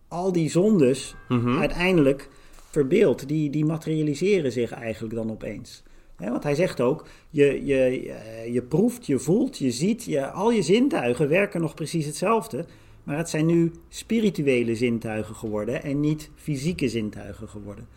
al 0.07 0.31
die 0.31 0.49
zondes 0.49 1.15
Mhm. 1.27 1.59
uiteindelijk 1.59 2.29
verbeeld. 2.69 3.27
Die, 3.27 3.49
die 3.49 3.65
materialiseren 3.65 4.51
zich 4.51 4.71
eigenlijk 4.71 5.15
dan 5.15 5.31
opeens. 5.31 5.83
Want 6.17 6.43
hij 6.43 6.55
zegt 6.55 6.81
ook, 6.81 7.05
je, 7.29 7.65
je, 7.65 7.75
eh, 7.75 8.53
je 8.53 8.61
proeft, 8.61 9.05
je 9.05 9.19
voelt, 9.19 9.57
je 9.57 9.71
ziet, 9.71 10.03
je, 10.03 10.29
al 10.29 10.51
je 10.51 10.61
zintuigen 10.61 11.29
werken 11.29 11.61
nog 11.61 11.73
precies 11.73 12.05
hetzelfde. 12.05 12.65
Maar 13.03 13.17
het 13.17 13.29
zijn 13.29 13.45
nu 13.45 13.71
spirituele 13.89 14.75
zintuigen 14.75 15.35
geworden 15.35 15.83
en 15.83 15.99
niet 15.99 16.29
fysieke 16.35 16.89
zintuigen 16.89 17.49
geworden. 17.49 17.87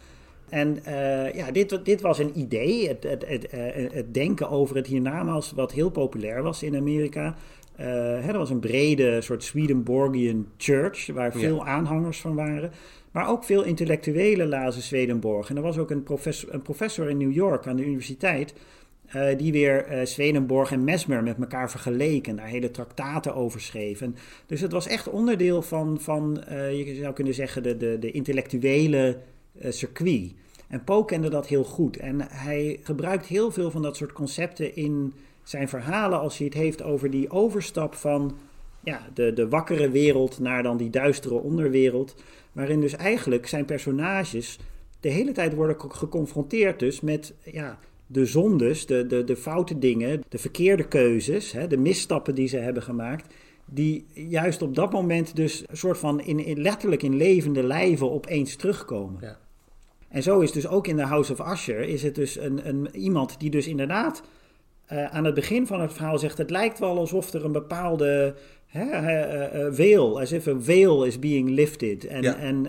En 0.48 0.84
eh, 0.84 1.34
ja, 1.34 1.50
dit, 1.50 1.84
dit 1.84 2.00
was 2.00 2.18
een 2.18 2.38
idee, 2.38 2.88
het, 2.88 3.02
het, 3.02 3.28
het, 3.28 3.46
eh, 3.46 3.60
het 3.92 4.14
denken 4.14 4.50
over 4.50 4.76
het 4.76 4.86
hiernamaals, 4.86 5.52
wat 5.52 5.72
heel 5.72 5.90
populair 5.90 6.42
was 6.42 6.62
in 6.62 6.76
Amerika. 6.76 7.36
Hè, 7.76 8.32
er 8.32 8.38
was 8.38 8.50
een 8.50 8.60
brede 8.60 9.20
soort 9.20 9.44
Swedenborgian 9.44 10.46
church, 10.56 11.06
waar 11.06 11.32
veel 11.32 11.66
aanhangers 11.66 12.20
van 12.20 12.34
waren. 12.34 12.70
Maar 13.16 13.28
ook 13.28 13.44
veel 13.44 13.62
intellectuelen 13.62 14.48
lazen 14.48 14.82
Swedenborg. 14.82 15.50
En 15.50 15.56
er 15.56 15.62
was 15.62 15.78
ook 15.78 15.90
een 15.90 16.02
professor, 16.02 16.54
een 16.54 16.62
professor 16.62 17.10
in 17.10 17.16
New 17.16 17.32
York 17.32 17.66
aan 17.66 17.76
de 17.76 17.84
universiteit... 17.84 18.54
eh, 19.06 19.38
die 19.38 19.52
weer 19.52 19.84
eh, 19.84 20.06
Swedenborg 20.06 20.72
en 20.72 20.84
Mesmer 20.84 21.22
met 21.22 21.38
elkaar 21.38 21.70
vergeleken... 21.70 22.30
en 22.30 22.36
daar 22.36 22.46
hele 22.46 22.70
traktaten 22.70 23.34
over 23.34 23.60
schreef. 23.60 24.00
En 24.00 24.16
dus 24.46 24.60
het 24.60 24.72
was 24.72 24.86
echt 24.86 25.08
onderdeel 25.08 25.62
van, 25.62 26.00
van 26.00 26.42
eh, 26.42 26.78
je 26.78 26.94
zou 26.94 27.14
kunnen 27.14 27.34
zeggen, 27.34 27.62
de, 27.62 27.76
de, 27.76 27.98
de 27.98 28.10
intellectuele 28.10 29.18
circuit. 29.68 30.32
En 30.68 30.84
Poe 30.84 31.04
kende 31.04 31.28
dat 31.28 31.46
heel 31.46 31.64
goed. 31.64 31.96
En 31.96 32.20
hij 32.30 32.80
gebruikt 32.82 33.26
heel 33.26 33.50
veel 33.50 33.70
van 33.70 33.82
dat 33.82 33.96
soort 33.96 34.12
concepten 34.12 34.76
in 34.76 35.14
zijn 35.42 35.68
verhalen... 35.68 36.20
als 36.20 36.38
hij 36.38 36.46
het 36.46 36.56
heeft 36.56 36.82
over 36.82 37.10
die 37.10 37.30
overstap 37.30 37.94
van 37.94 38.36
ja, 38.86 39.00
de, 39.14 39.32
de 39.32 39.48
wakkere 39.48 39.90
wereld 39.90 40.38
naar 40.38 40.62
dan 40.62 40.76
die 40.76 40.90
duistere 40.90 41.34
onderwereld. 41.34 42.14
Waarin 42.56 42.80
dus 42.80 42.96
eigenlijk 42.96 43.46
zijn 43.46 43.64
personages 43.64 44.58
de 45.00 45.08
hele 45.08 45.32
tijd 45.32 45.54
worden 45.54 45.80
ge- 45.80 45.90
geconfronteerd 45.90 46.78
dus 46.78 47.00
met 47.00 47.34
ja, 47.44 47.78
de 48.06 48.26
zondes, 48.26 48.86
de, 48.86 49.06
de, 49.06 49.24
de 49.24 49.36
foute 49.36 49.78
dingen, 49.78 50.22
de 50.28 50.38
verkeerde 50.38 50.88
keuzes, 50.88 51.52
hè, 51.52 51.66
de 51.66 51.76
misstappen 51.76 52.34
die 52.34 52.48
ze 52.48 52.56
hebben 52.56 52.82
gemaakt. 52.82 53.34
Die 53.64 54.06
juist 54.14 54.62
op 54.62 54.74
dat 54.74 54.92
moment 54.92 55.36
dus 55.36 55.64
een 55.66 55.76
soort 55.76 55.98
van 55.98 56.20
in, 56.20 56.44
in, 56.44 56.60
letterlijk 56.60 57.02
in 57.02 57.16
levende 57.16 57.62
lijven 57.62 58.10
opeens 58.10 58.56
terugkomen. 58.56 59.18
Ja. 59.20 59.38
En 60.08 60.22
zo 60.22 60.40
is 60.40 60.52
dus 60.52 60.66
ook 60.66 60.86
in 60.86 60.96
de 60.96 61.06
House 61.06 61.32
of 61.32 61.52
Usher 61.52 61.80
is 61.80 62.02
het 62.02 62.14
dus 62.14 62.38
een, 62.38 62.68
een, 62.68 62.88
iemand 62.92 63.40
die 63.40 63.50
dus 63.50 63.66
inderdaad 63.66 64.22
eh, 64.86 65.04
aan 65.04 65.24
het 65.24 65.34
begin 65.34 65.66
van 65.66 65.80
het 65.80 65.92
verhaal 65.92 66.18
zegt... 66.18 66.38
het 66.38 66.50
lijkt 66.50 66.78
wel 66.78 66.98
alsof 66.98 67.32
er 67.32 67.44
een 67.44 67.52
bepaalde 67.52 68.34
hè, 68.66 68.90
eh, 68.90 69.66
eh, 69.66 69.74
veil, 69.74 70.20
as 70.20 70.32
if 70.32 70.46
a 70.46 70.54
veil 70.60 71.04
is 71.04 71.18
being 71.18 71.50
lifted. 71.50 72.06
En, 72.06 72.22
Ja. 72.22 72.36
en 72.36 72.66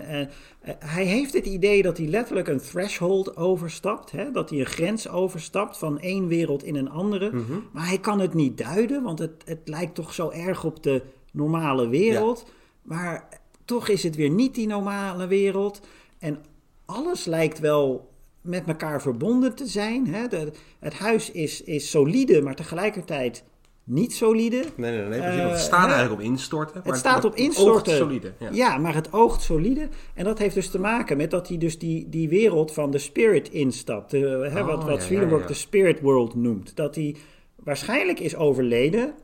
hij 0.78 1.04
heeft 1.04 1.32
het 1.32 1.46
idee 1.46 1.82
dat 1.82 1.98
hij 1.98 2.06
letterlijk 2.06 2.48
een 2.48 2.60
threshold 2.60 3.36
overstapt. 3.36 4.10
Hè, 4.10 4.30
dat 4.30 4.50
hij 4.50 4.58
een 4.58 4.66
grens 4.66 5.08
overstapt 5.08 5.78
van 5.78 6.00
één 6.00 6.28
wereld 6.28 6.64
in 6.64 6.76
een 6.76 6.90
andere. 6.90 7.32
Maar 7.72 7.86
hij 7.86 7.98
kan 7.98 8.20
het 8.20 8.34
niet 8.34 8.58
duiden, 8.58 9.02
want 9.02 9.18
het, 9.18 9.42
het 9.44 9.60
lijkt 9.64 9.94
toch 9.94 10.14
zo 10.14 10.30
erg 10.30 10.64
op 10.64 10.82
de 10.82 11.02
normale 11.32 11.88
wereld. 11.88 12.46
Maar 12.82 13.28
toch 13.64 13.88
is 13.88 14.02
het 14.02 14.16
weer 14.16 14.30
niet 14.30 14.54
die 14.54 14.66
normale 14.66 15.26
wereld. 15.26 15.80
En 16.18 16.38
alles 16.84 17.24
lijkt 17.24 17.58
wel 17.58 18.07
met 18.48 18.66
elkaar 18.66 19.02
verbonden 19.02 19.54
te 19.54 19.66
zijn. 19.66 20.06
Hè? 20.06 20.26
De, 20.28 20.52
het 20.78 20.94
huis 20.94 21.30
is, 21.30 21.62
is 21.62 21.90
solide, 21.90 22.42
maar 22.42 22.54
tegelijkertijd 22.54 23.44
niet 23.84 24.14
solide. 24.14 24.64
Nee, 24.76 24.90
nee, 24.90 25.08
nee. 25.08 25.20
precies. 25.20 25.40
Eh, 25.40 25.50
het 25.50 25.58
staat 25.58 25.90
eigenlijk 25.90 26.12
op 26.12 26.26
instorten. 26.26 26.74
maar 26.74 26.86
Het 26.86 26.96
staat 26.96 27.24
op 27.24 27.34
instorten. 27.34 27.96
solide. 27.96 28.32
Ja. 28.38 28.48
Ja. 28.52 28.78
maar 28.78 28.94
het 28.94 29.12
oogt 29.12 29.42
solide. 29.42 29.88
En 30.14 30.24
dat 30.24 30.38
heeft 30.38 30.54
dus 30.54 30.70
te 30.70 30.78
maken 30.78 31.16
met 31.16 31.30
dat 31.30 31.48
hij 31.48 31.58
dus 31.58 31.78
die, 31.78 32.08
die 32.08 32.28
wereld 32.28 32.72
van 32.72 32.90
de 32.90 32.98
spirit 32.98 33.50
instapt. 33.50 34.10
De, 34.10 34.18
hè, 34.52 34.60
Oh, 34.60 34.66
wat 34.66 34.80
ja, 34.80 34.86
wat 34.86 34.98
ja, 34.98 35.04
Swedenborg 35.04 35.42
ja. 35.42 35.46
de 35.48 35.54
spirit 35.54 36.00
world 36.00 36.34
noemt. 36.34 36.76
Dat 36.76 36.94
hij 36.94 37.16
waarschijnlijk 37.56 38.20
is 38.20 38.36
overleden. 38.36 39.14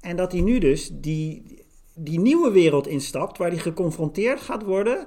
En 0.00 0.16
dat 0.16 0.32
hij 0.32 0.40
nu 0.40 0.58
dus 0.58 0.90
die, 0.92 1.64
die 1.94 2.20
nieuwe 2.20 2.50
wereld 2.50 2.86
instapt... 2.86 3.38
waar 3.38 3.50
hij 3.50 3.58
geconfronteerd 3.58 4.40
gaat 4.40 4.62
worden 4.62 5.06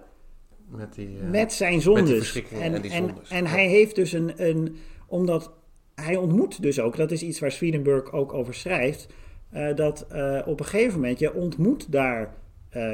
Met 0.78 0.94
die... 0.94 1.18
eh, 1.22 1.30
met 1.30 1.54
zijn 1.54 1.82
zondes. 1.82 2.18
verschrikkingen 2.18 2.64
en, 2.64 2.74
en 2.74 2.82
die 2.82 2.92
zondes. 2.92 3.30
en 3.30 3.44
Ja. 3.44 3.50
hij 3.50 3.68
heeft 3.68 3.96
dus 3.96 4.12
een, 4.12 4.32
een... 4.36 4.76
Omdat 5.08 5.52
hij 5.96 6.16
ontmoet 6.16 6.62
dus 6.62 6.80
ook... 6.80 6.96
Dat 6.98 7.12
is 7.12 7.24
iets 7.24 7.40
waar 7.40 7.52
Swedenborg 7.52 8.12
ook 8.12 8.34
over 8.34 8.54
schrijft... 8.54 9.08
eh, 9.50 9.76
dat 9.76 10.06
eh, 10.10 10.42
op 10.46 10.60
een 10.60 10.66
gegeven 10.66 11.00
moment... 11.00 11.20
Je 11.20 11.34
ontmoet 11.34 11.92
daar 11.92 12.42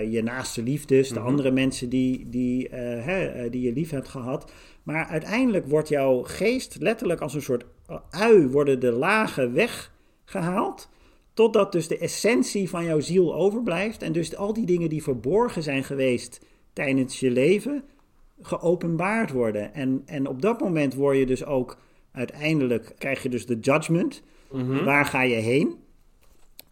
je 0.09 0.21
naaste 0.23 0.63
liefdes... 0.63 1.09
de 1.09 1.19
Mhm. 1.19 1.27
andere 1.27 1.51
mensen 1.51 1.89
die, 1.89 2.29
die, 2.29 2.67
hè, 2.75 3.49
die 3.49 3.61
je 3.61 3.73
lief 3.73 3.89
hebt 3.89 4.07
gehad. 4.07 4.51
Maar 4.83 5.05
uiteindelijk 5.05 5.65
wordt 5.67 5.87
jouw 5.87 6.23
geest 6.23 6.77
letterlijk 6.79 7.21
als 7.21 7.33
een 7.33 7.41
soort 7.41 7.65
ui... 8.09 8.47
worden 8.47 8.79
de 8.79 8.91
lagen 8.91 9.53
weggehaald... 9.53 10.89
Totdat 11.33 11.71
dus 11.71 11.87
de 11.87 11.97
essentie 11.97 12.69
van 12.69 12.85
jouw 12.85 12.99
ziel 12.99 13.35
overblijft. 13.35 14.01
En 14.01 14.11
dus 14.11 14.35
al 14.35 14.53
die 14.53 14.65
dingen 14.65 14.89
die 14.89 15.03
verborgen 15.03 15.63
zijn 15.63 15.83
geweest 15.83 16.45
tijdens 16.85 17.19
je 17.19 17.31
leven, 17.31 17.83
geopenbaard 18.41 19.31
worden. 19.31 19.73
En, 19.73 20.01
en 20.05 20.27
op 20.27 20.41
dat 20.41 20.59
moment 20.59 20.93
word 20.93 21.17
je 21.17 21.25
dus 21.25 21.45
ook 21.45 21.77
uiteindelijk, 22.11 22.93
krijg 22.97 23.23
je 23.23 23.29
dus 23.29 23.45
de 23.45 23.59
judgment. 23.59 24.21
Mhm. 24.51 24.83
Waar 24.83 25.05
ga 25.05 25.21
je 25.21 25.35
heen? 25.35 25.75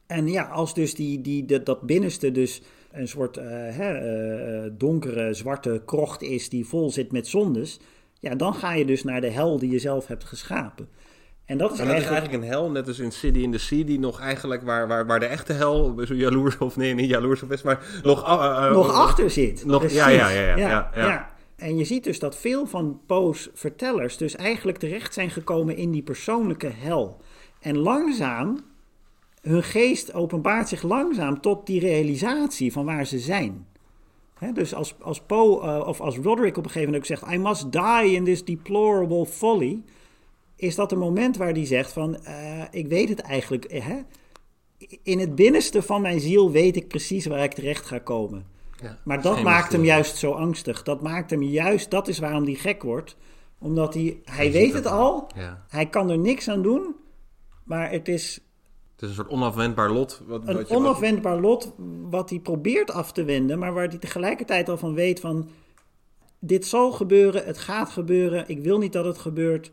En 0.06 0.28
ja, 0.28 0.44
als 0.44 0.74
dus 0.74 0.96
die, 0.96 1.22
die, 1.22 1.46
dat- 1.46 1.66
dat 1.66 1.82
binnenste 1.82 2.32
dus 2.32 2.62
een 2.92 3.08
soort 3.08 3.38
eh, 3.38 3.46
hè, 3.50 3.94
eh, 3.94 4.66
eh, 4.66 4.72
donkere, 4.78 5.34
zwarte 5.34 5.82
krocht 5.86 6.22
is 6.22 6.50
die 6.50 6.66
vol 6.66 6.90
zit 6.92 7.12
met 7.12 7.28
zondes, 7.28 7.80
ja, 8.20 8.36
dan 8.36 8.54
ga 8.54 8.74
je 8.74 8.86
dus 8.86 9.04
naar 9.04 9.22
de 9.22 9.30
hel 9.30 9.60
die 9.60 9.72
je 9.72 9.80
zelf 9.80 10.08
hebt 10.08 10.24
geschapen. 10.24 10.90
En 11.48 11.58
dat 11.58 11.72
is 11.72 11.80
En 11.80 11.88
dat 11.88 11.98
is 11.98 12.06
eigenlijk... 12.06 12.34
een 12.34 12.50
hel, 12.50 12.72
net 12.72 12.88
als 12.88 13.00
in 13.00 13.12
City 13.12 13.40
in 13.40 13.52
the 13.52 13.58
Sea, 13.58 13.86
die 13.86 14.00
nog 14.00 14.20
eigenlijk, 14.20 14.64
waar, 14.64 14.88
waar, 14.88 15.06
waar 15.06 15.20
de 15.20 15.26
echte 15.26 15.54
hel, 15.54 15.96
zo 16.06 16.14
jaloers 16.14 16.58
of 16.58 16.76
nee, 16.76 16.94
niet 16.94 17.10
jaloers 17.10 17.44
of 17.44 17.50
is, 17.50 17.62
maar 17.62 18.00
nog... 18.04 18.28
nog 18.72 18.92
achter 18.94 19.30
zit. 19.30 19.66
Nog- 19.66 19.90
ja, 19.90 20.08
ja, 20.08 20.30
ja, 20.30 20.42
ja, 20.42 20.58
ja, 20.58 20.92
ja. 20.96 21.36
En 21.56 21.78
je 21.78 21.84
ziet 21.84 22.04
dus 22.04 22.20
dat 22.20 22.38
veel 22.38 22.66
van 22.66 23.00
Poe's 23.06 23.50
vertellers 23.54 24.18
dus 24.18 24.36
eigenlijk 24.36 24.78
terecht 24.78 25.14
zijn 25.14 25.30
gekomen 25.30 25.78
in 25.78 25.92
die 25.92 26.04
persoonlijke 26.04 26.72
hel. 26.76 27.22
En 27.60 27.78
langzaam, 27.78 28.60
hun 29.42 29.64
geest 29.64 30.14
openbaart 30.14 30.68
zich 30.68 30.82
langzaam 30.82 31.42
tot 31.42 31.66
die 31.66 31.80
realisatie 31.80 32.72
van 32.72 32.86
waar 32.86 33.06
ze 33.06 33.20
zijn. 33.20 33.68
Dus 34.54 34.74
als, 34.74 34.96
als 35.02 35.22
Poe 35.22 35.62
eh, 35.62 35.88
of 35.88 36.02
als 36.02 36.18
Roderick 36.18 36.58
op 36.58 36.64
een 36.64 36.72
gegeven 36.72 36.94
moment 36.94 37.12
ook 37.12 37.18
zegt: 37.18 37.34
I 37.34 37.38
must 37.38 37.72
die 37.72 38.12
in 38.16 38.24
this 38.24 38.46
deplorable 38.46 39.26
folly. 39.26 39.84
Is 40.58 40.76
dat 40.76 40.92
een 40.92 40.98
moment 40.98 41.38
waar 41.38 41.52
hij 41.52 41.66
zegt: 41.66 41.92
van 41.94 42.24
eh, 42.24 42.62
ik 42.72 42.88
weet 42.88 43.10
het 43.10 43.20
eigenlijk. 43.20 43.66
eh, 43.66 43.86
Hè? 43.86 43.96
In 45.04 45.20
het 45.20 45.36
binnenste 45.36 45.82
van 45.82 46.02
mijn 46.02 46.20
ziel 46.20 46.52
weet 46.52 46.76
ik 46.76 46.88
precies 46.88 47.26
waar 47.26 47.44
ik 47.44 47.54
terecht 47.54 47.86
ga 47.86 48.00
komen. 48.00 48.46
Ja, 48.82 48.98
Maar 49.04 49.22
dat 49.22 49.42
maakt 49.44 49.72
hem 49.72 49.84
juist 49.84 50.16
zo 50.18 50.32
angstig. 50.32 50.84
Dat 50.84 51.02
maakt 51.02 51.30
hem 51.30 51.44
juist, 51.44 51.92
dat 51.92 52.08
is 52.08 52.20
waarom 52.20 52.44
hij 52.44 52.54
gek 52.54 52.84
wordt. 52.84 53.16
Omdat 53.60 53.94
hij, 53.94 54.20
hij 54.26 54.52
weet 54.52 54.74
het 54.74 54.86
al. 54.86 55.30
Ja. 55.36 55.66
hij 55.70 55.86
kan 55.90 56.10
er 56.10 56.18
niks 56.18 56.50
aan 56.50 56.62
doen. 56.62 56.96
Maar 57.64 57.92
het 57.92 58.08
is 58.08 58.34
Het 58.92 59.02
is 59.02 59.10
een 59.10 59.16
soort 59.16 59.30
onafwendbaar 59.30 59.90
lot. 59.92 60.22
Wat, 60.28 60.48
een 60.48 60.56
wat 60.56 60.68
je- 60.70 60.76
onafwendbaar 60.76 61.40
lot 61.40 61.74
wat 62.10 62.30
hij 62.30 62.40
probeert 62.40 62.92
af 62.92 63.12
te 63.12 63.24
wenden. 63.24 63.60
Maar 63.60 63.74
waar 63.74 63.88
hij 63.88 63.98
tegelijkertijd 63.98 64.70
al 64.70 64.78
van 64.78 64.94
weet 64.94 65.20
van... 65.20 65.50
Dit 66.40 66.66
zal 66.66 66.92
gebeuren, 66.92 67.46
het 67.46 67.58
gaat 67.58 67.90
gebeuren, 67.90 68.44
ik 68.48 68.60
wil 68.60 68.78
niet 68.78 68.94
dat 68.94 69.06
het 69.06 69.18
gebeurt. 69.18 69.72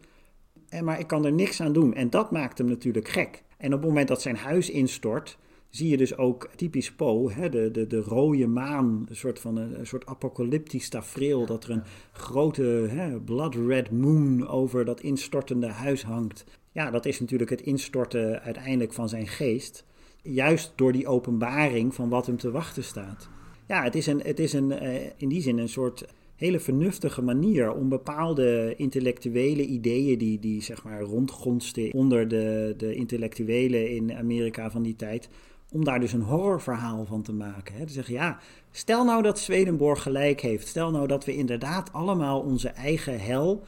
En, 0.75 0.85
maar 0.85 0.99
ik 0.99 1.07
kan 1.07 1.25
er 1.25 1.33
niks 1.33 1.61
aan 1.61 1.72
doen. 1.72 1.95
En 1.95 2.11
dat 2.11 2.31
maakt 2.31 2.59
hem 2.59 2.66
natuurlijk 2.66 3.09
gek. 3.09 3.43
En 3.59 3.72
op 3.72 3.79
het 3.79 3.89
moment 3.89 4.09
dat 4.09 4.22
zijn 4.22 4.37
huis 4.37 4.70
instort, 4.70 5.39
zie 5.70 5.89
je 5.89 5.97
dus 5.97 6.16
ook 6.16 6.51
typisch 6.57 6.93
Poe, 6.93 7.33
hè, 7.33 7.49
de, 7.49 7.70
de, 7.70 7.87
de 7.87 8.01
rode 8.01 8.47
maan, 8.47 9.07
een 9.09 9.16
soort 9.16 9.39
van 9.39 9.57
een, 9.57 9.79
een 9.79 9.87
soort 9.87 10.07
apocalyptisch 10.07 10.89
tafereel, 10.89 11.47
dat 11.47 11.64
er 11.64 11.70
een 11.70 11.83
grote 12.12 12.62
hè, 12.91 13.20
blood 13.20 13.55
red 13.55 13.91
moon 13.91 14.49
over 14.49 14.85
dat 14.85 15.01
instortende 15.01 15.68
huis 15.68 16.03
hangt. 16.03 16.45
Ja, 16.72 16.91
dat 16.91 17.07
is 17.07 17.20
natuurlijk 17.20 17.51
het 17.51 17.61
instorten 17.61 18.43
uiteindelijk 18.43 18.93
van 18.93 19.09
zijn 19.09 19.27
geest. 19.27 19.85
Juist 20.22 20.72
door 20.77 20.93
die 20.93 21.07
openbaring 21.07 21.95
van 21.95 22.09
wat 22.09 22.27
hem 22.27 22.37
te 22.37 22.51
wachten 22.51 22.85
staat. 22.85 23.29
Ja, 23.66 23.83
het 23.83 23.95
is, 23.95 24.07
een, 24.07 24.20
het 24.20 24.39
is 24.39 24.53
een, 24.53 24.72
eh, 24.72 25.11
in 25.16 25.29
die 25.29 25.43
zin 25.43 25.59
een 25.59 25.68
soort 25.68 26.07
hele 26.37 26.61
vernuftige 26.61 27.22
manier 27.22 27.72
om 27.72 27.89
bepaalde 27.89 28.74
intellectuele 28.76 29.66
ideeën 29.66 30.18
die, 30.18 30.39
die 30.39 30.62
zeg 30.62 30.85
maar 30.85 31.01
rondgonsten 31.01 31.93
onder 31.93 32.28
de, 32.28 32.74
de 32.76 32.95
intellectuelen 32.95 33.91
in 33.91 34.12
Amerika 34.12 34.70
van 34.70 34.82
die 34.82 34.97
tijd, 34.97 35.28
om 35.72 35.85
daar 35.85 36.01
dus 36.01 36.12
een 36.12 36.22
horrorverhaal 36.22 37.05
van 37.05 37.22
te 37.22 37.32
maken. 37.32 37.87
Te 37.87 37.93
zeggen, 37.93 38.14
ja, 38.14 38.39
stel 38.70 39.05
nou 39.05 39.22
dat 39.22 39.39
Swedenborg 39.39 40.03
gelijk 40.03 40.41
heeft. 40.41 40.68
Stel 40.68 40.91
nou 40.91 41.07
dat 41.07 41.24
we 41.24 41.37
inderdaad 41.37 41.93
allemaal 41.93 42.41
onze 42.41 42.68
eigen 42.68 43.20
hel 43.20 43.64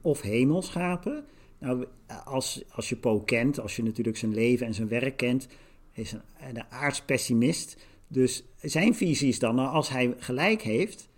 of 0.00 0.20
hemel 0.20 0.62
schapen. 0.62 1.24
Nou, 1.58 1.84
als, 2.24 2.64
als 2.70 2.88
je 2.88 2.96
Poe 2.96 3.24
kent, 3.24 3.60
als 3.60 3.76
je 3.76 3.82
natuurlijk 3.82 4.16
zijn 4.16 4.34
leven 4.34 4.66
en 4.66 4.74
zijn 4.74 4.88
werk 4.88 5.16
kent, 5.16 5.48
is 5.92 6.12
een, 6.12 6.20
een 6.48 6.64
aardspessimist. 6.70 7.76
Dus 8.08 8.44
zijn 8.60 8.94
visie 8.94 9.28
is 9.28 9.38
dan, 9.38 9.54
nou, 9.54 9.68
als 9.68 9.88
hij 9.88 10.14
gelijk 10.18 10.62
heeft, 10.62 11.08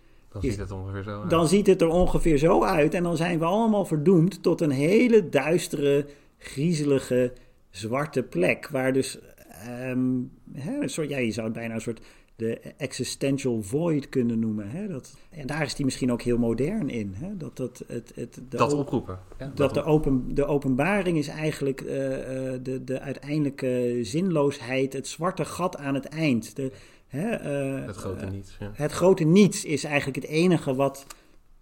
Dan 0.41 0.51
ziet 0.51 0.59
het 0.59 0.71
ongeveer 0.71 1.03
zo 1.03 1.21
uit. 1.21 1.29
dan 1.29 1.47
ziet 1.47 1.67
het 1.67 1.81
er 1.81 1.87
ongeveer 1.87 2.37
zo 2.37 2.63
uit. 2.63 2.93
En 2.93 3.03
dan 3.03 3.17
zijn 3.17 3.39
we 3.39 3.45
allemaal 3.45 3.85
verdoemd 3.85 4.43
tot 4.43 4.61
een 4.61 4.71
hele 4.71 5.29
duistere, 5.29 6.05
griezelige, 6.37 7.33
zwarte 7.69 8.23
plek. 8.23 8.67
Waar 8.67 8.93
dus, 8.93 9.19
ehm, 9.49 10.21
hè, 10.53 10.81
een 10.81 10.89
soort, 10.89 11.09
ja, 11.09 11.17
je 11.17 11.31
zou 11.31 11.45
het 11.45 11.55
bijna 11.55 11.73
een 11.73 11.81
soort 11.81 12.01
de 12.35 12.59
existential 12.77 13.61
void 13.61 14.09
kunnen 14.09 14.39
noemen. 14.39 14.69
Hè? 14.69 14.87
Dat, 14.87 15.17
en 15.29 15.47
daar 15.47 15.61
is 15.61 15.75
die 15.75 15.85
misschien 15.85 16.11
ook 16.11 16.21
heel 16.21 16.37
modern 16.37 16.89
in. 16.89 17.13
Hè? 17.15 17.37
Dat, 17.37 17.57
dat, 17.57 17.83
het, 17.87 18.11
het, 18.15 18.33
de 18.49 18.57
dat 18.57 18.73
oproepen. 18.73 19.19
Ja, 19.37 19.51
dat 19.55 19.73
de, 19.73 19.83
open, 19.83 20.35
de 20.35 20.45
openbaring 20.45 21.17
is 21.17 21.27
eigenlijk 21.27 21.81
eh, 21.81 22.53
eh, 22.53 22.59
de, 22.63 22.83
de 22.83 22.99
uiteindelijke 22.99 23.99
zinloosheid, 24.01 24.93
het 24.93 25.07
zwarte 25.07 25.45
gat 25.45 25.77
aan 25.77 25.93
het 25.93 26.05
eind. 26.05 26.55
De, 26.55 26.71
hè, 27.15 27.29
eh, 27.29 27.85
Het 27.85 27.95
grote 27.95 28.25
eh, 28.25 28.31
niets. 28.31 28.57
Ja. 28.59 28.71
het 28.73 28.91
grote 28.91 29.23
niets 29.23 29.65
is 29.65 29.83
eigenlijk 29.83 30.15
het 30.21 30.31
enige 30.31 30.75
wat 30.75 31.05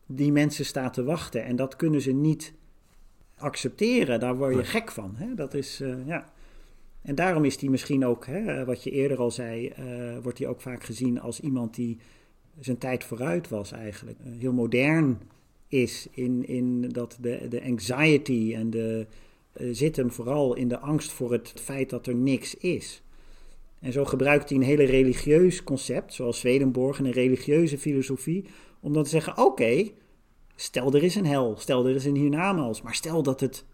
die 0.06 0.32
mensen 0.32 0.66
staat 0.66 0.94
te 0.94 1.04
wachten. 1.04 1.44
En 1.46 1.56
dat 1.56 1.76
kunnen 1.76 2.02
ze 2.02 2.12
niet 2.12 2.54
accepteren. 3.38 4.20
Daar 4.20 4.38
word 4.38 4.50
je 4.52 4.56
Nee. 4.56 4.66
gek 4.66 4.92
van. 4.92 5.16
Hè? 5.16 5.36
Dat 5.36 5.54
is, 5.54 5.82
eh, 5.82 6.08
ja. 6.08 6.32
En 7.02 7.16
daarom 7.16 7.46
is 7.46 7.58
die 7.58 7.70
misschien 7.70 8.06
ook, 8.06 8.26
hè, 8.26 8.66
wat 8.66 8.84
je 8.84 8.92
eerder 8.92 9.18
al 9.18 9.32
zei, 9.32 9.74
wordt 10.22 10.38
hij 10.38 10.48
ook 10.48 10.62
vaak 10.62 10.84
gezien 10.84 11.22
als 11.22 11.40
iemand 11.40 11.76
die 11.76 11.98
zijn 12.60 12.78
tijd 12.78 13.04
vooruit 13.04 13.50
was 13.50 13.72
eigenlijk. 13.72 14.18
Heel 14.40 14.54
modern 14.54 15.20
is 15.68 16.08
in, 16.12 16.48
in 16.48 16.90
dat 16.90 17.18
de, 17.22 17.48
de 17.50 17.64
anxiety 17.64 18.54
en 18.56 18.70
de 18.70 19.08
zit 19.54 19.96
hem 19.96 20.12
vooral 20.12 20.56
in 20.56 20.68
de 20.68 20.80
angst 20.80 21.12
voor 21.12 21.32
het 21.32 21.54
feit 21.56 21.90
dat 21.90 22.08
er 22.08 22.16
niks 22.16 22.56
is. 22.56 23.04
En 23.84 23.92
zo 23.92 24.06
gebruikt 24.06 24.50
hij 24.50 24.58
een 24.58 24.64
hele 24.64 24.84
religieus 24.84 25.64
concept, 25.64 26.14
zoals 26.14 26.40
Swedenborg, 26.40 27.00
en 27.00 27.06
een 27.06 27.12
religieuze 27.12 27.78
filosofie, 27.78 28.46
om 28.80 28.94
dan 28.94 29.04
te 29.04 29.10
zeggen: 29.10 29.38
oké, 29.38 29.90
stel 30.56 30.94
er 30.94 31.04
is 31.04 31.16
een 31.16 31.26
hel, 31.26 31.56
stel 31.58 31.88
er 31.88 31.96
is 31.96 32.06
een 32.06 32.16
hiernamaals, 32.16 32.82
maar 32.82 32.96
stel 32.96 33.24
dat 33.24 33.40
het 33.40 33.66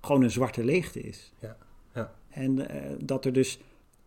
gewoon 0.00 0.22
een 0.22 0.30
zwarte 0.30 0.64
leegte 0.64 1.00
is. 1.00 1.32
Ja, 1.40 1.56
ja. 1.94 2.14
En 2.28 2.68
eh, 2.68 2.92
dat 3.04 3.24
er 3.24 3.32
dus 3.32 3.58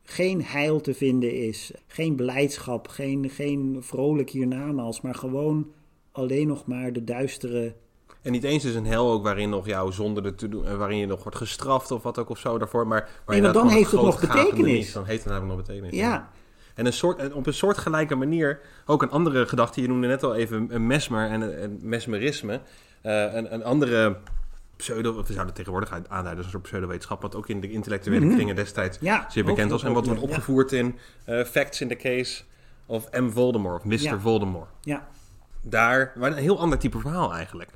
geen 0.03 0.43
heil 0.43 0.81
te 0.81 0.93
vinden 0.93 1.35
is, 1.35 1.71
geen 1.87 2.15
blijdschap, 2.15 2.87
geen, 2.87 3.29
geen 3.29 3.77
vrolijk 3.79 4.29
hiernamaals, 4.29 5.01
maar 5.01 5.15
gewoon 5.15 5.71
alleen 6.11 6.47
nog 6.47 6.65
maar 6.65 6.93
de 6.93 7.03
duistere. 7.03 7.75
En 8.21 8.31
niet 8.31 8.43
eens 8.43 8.65
is 8.65 8.75
een 8.75 8.85
hel 8.85 9.11
ook 9.11 9.23
waarin 9.23 9.49
nog 9.49 9.65
jouw 9.65 9.91
zonde 9.91 10.21
er 10.21 10.35
te 10.35 10.49
doen, 10.49 10.65
eh, 10.67 10.75
waarin 10.75 10.97
je 10.97 11.05
nog 11.05 11.23
wordt 11.23 11.37
gestraft 11.37 11.91
of 11.91 12.03
wat 12.03 12.17
ook 12.17 12.29
of 12.29 12.37
zo 12.37 12.57
daarvoor, 12.57 12.87
maar 12.87 13.09
Nee, 13.27 13.41
want 13.41 13.53
dan 13.53 13.69
heeft 13.69 13.91
het 13.91 14.01
nog 14.01 14.19
betekenis. 14.19 14.93
Dan 14.93 15.05
heeft 15.05 15.23
het 15.23 15.33
namelijk 15.33 15.57
nog 15.57 15.65
betekenis. 15.67 15.95
Ja, 15.95 16.29
En 16.75 16.85
een 16.85 16.93
soort, 16.93 17.33
op 17.33 17.47
een 17.47 17.53
soortgelijke 17.53 18.15
manier, 18.15 18.59
ook 18.85 19.01
een 19.01 19.09
andere 19.11 19.45
gedachte, 19.47 19.81
je 19.81 19.87
noemde 19.87 20.07
net 20.07 20.23
al 20.23 20.35
even 20.35 20.67
een 20.69 20.87
mesmer 20.87 21.29
en 21.29 21.63
een, 21.63 21.79
mesmerisme. 21.81 22.59
Eh, 23.01 23.33
een, 23.33 23.53
een 23.53 23.63
andere 23.63 24.17
pseudo, 24.75 25.23
we 25.23 25.33
zouden 25.33 25.53
tegenwoordig 25.55 25.91
uit- 25.91 26.09
aanduiden 26.09 26.35
als 26.37 26.45
een 26.45 26.51
soort 26.51 26.63
pseudowetenschap, 26.63 27.21
wat 27.21 27.35
ook 27.35 27.47
in 27.47 27.61
de 27.61 27.71
intellectuele 27.71 28.25
Mhm. 28.25 28.35
kringen 28.35 28.55
destijds 28.55 28.97
ja 29.01 29.25
zeer 29.29 29.43
bekend 29.45 29.71
was. 29.71 29.83
En 29.83 29.93
wat 29.93 30.05
wordt 30.05 30.21
ja. 30.21 30.27
opgevoerd 30.27 30.71
in 30.71 30.97
eh, 31.25 31.43
Facts 31.43 31.81
in 31.81 31.87
the 31.87 31.95
Case 31.95 32.43
of 32.85 33.11
M. 33.11 33.29
Voldemort, 33.29 33.79
of 33.79 33.85
Mr. 33.85 33.99
Ja. 34.01 34.19
Voldemort. 34.19 34.69
Ja, 34.81 35.07
Daar, 35.61 36.13
een 36.19 36.33
heel 36.33 36.59
ander 36.59 36.77
type 36.77 36.99
verhaal 36.99 37.33
eigenlijk. 37.33 37.69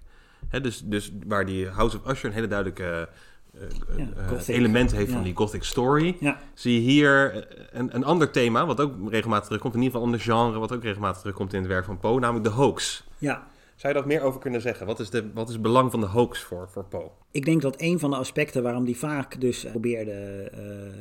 Hè, 0.50 0.62
dus, 0.62 0.82
dus 0.86 1.12
waar 1.28 1.46
die 1.46 1.68
House 1.68 1.98
of 2.04 2.12
Usher 2.12 2.26
een 2.30 2.36
hele 2.36 2.48
duidelijke 2.48 3.10
eh, 3.54 3.62
Ja, 3.98 4.08
eh, 4.18 4.28
gothic. 4.28 4.56
elementen 4.56 4.98
heeft 4.98 5.12
van 5.12 5.24
die 5.24 5.36
gothic 5.36 5.64
story. 5.64 6.16
Ja, 6.20 6.40
Zie 6.54 6.74
je 6.74 6.80
hier 6.90 7.34
eh, 7.34 7.64
een, 7.72 7.96
een 7.96 8.04
ander 8.04 8.32
thema, 8.32 8.66
wat 8.66 8.80
ook 8.80 8.94
regelmatig 9.12 9.46
terugkomt. 9.46 9.74
In 9.74 9.82
ieder 9.82 9.94
geval 10.00 10.14
een 10.14 10.14
ander 10.22 10.34
genre, 10.36 10.60
wat 10.60 10.72
ook 10.74 10.84
regelmatig 10.84 11.20
terugkomt 11.20 11.54
in 11.54 11.60
het 11.60 11.68
werk 11.68 11.86
van 11.86 12.00
Poe, 12.00 12.20
namelijk 12.20 12.46
de 12.46 12.52
hoax. 12.52 13.04
ja. 13.18 13.48
Zou 13.76 13.94
je 13.94 14.00
daar 14.00 14.08
meer 14.08 14.22
over 14.22 14.40
kunnen 14.40 14.62
zeggen? 14.62 14.86
Wat 14.86 15.00
is, 15.00 15.10
de, 15.10 15.32
wat 15.34 15.48
is 15.48 15.54
het 15.54 15.62
belang 15.62 15.92
van 15.92 16.00
de 16.00 16.06
hoax 16.06 16.40
voor, 16.40 16.70
voor 16.70 16.84
Poe? 16.86 17.10
Ik 17.32 17.46
denk 17.46 17.62
dat 17.62 17.76
een 17.82 18.00
van 18.00 18.10
de 18.10 18.16
aspecten 18.16 18.64
waarom 18.64 18.86
die 18.86 18.98
vaak 18.98 19.42
dus 19.42 19.66
probeerde 19.72 20.12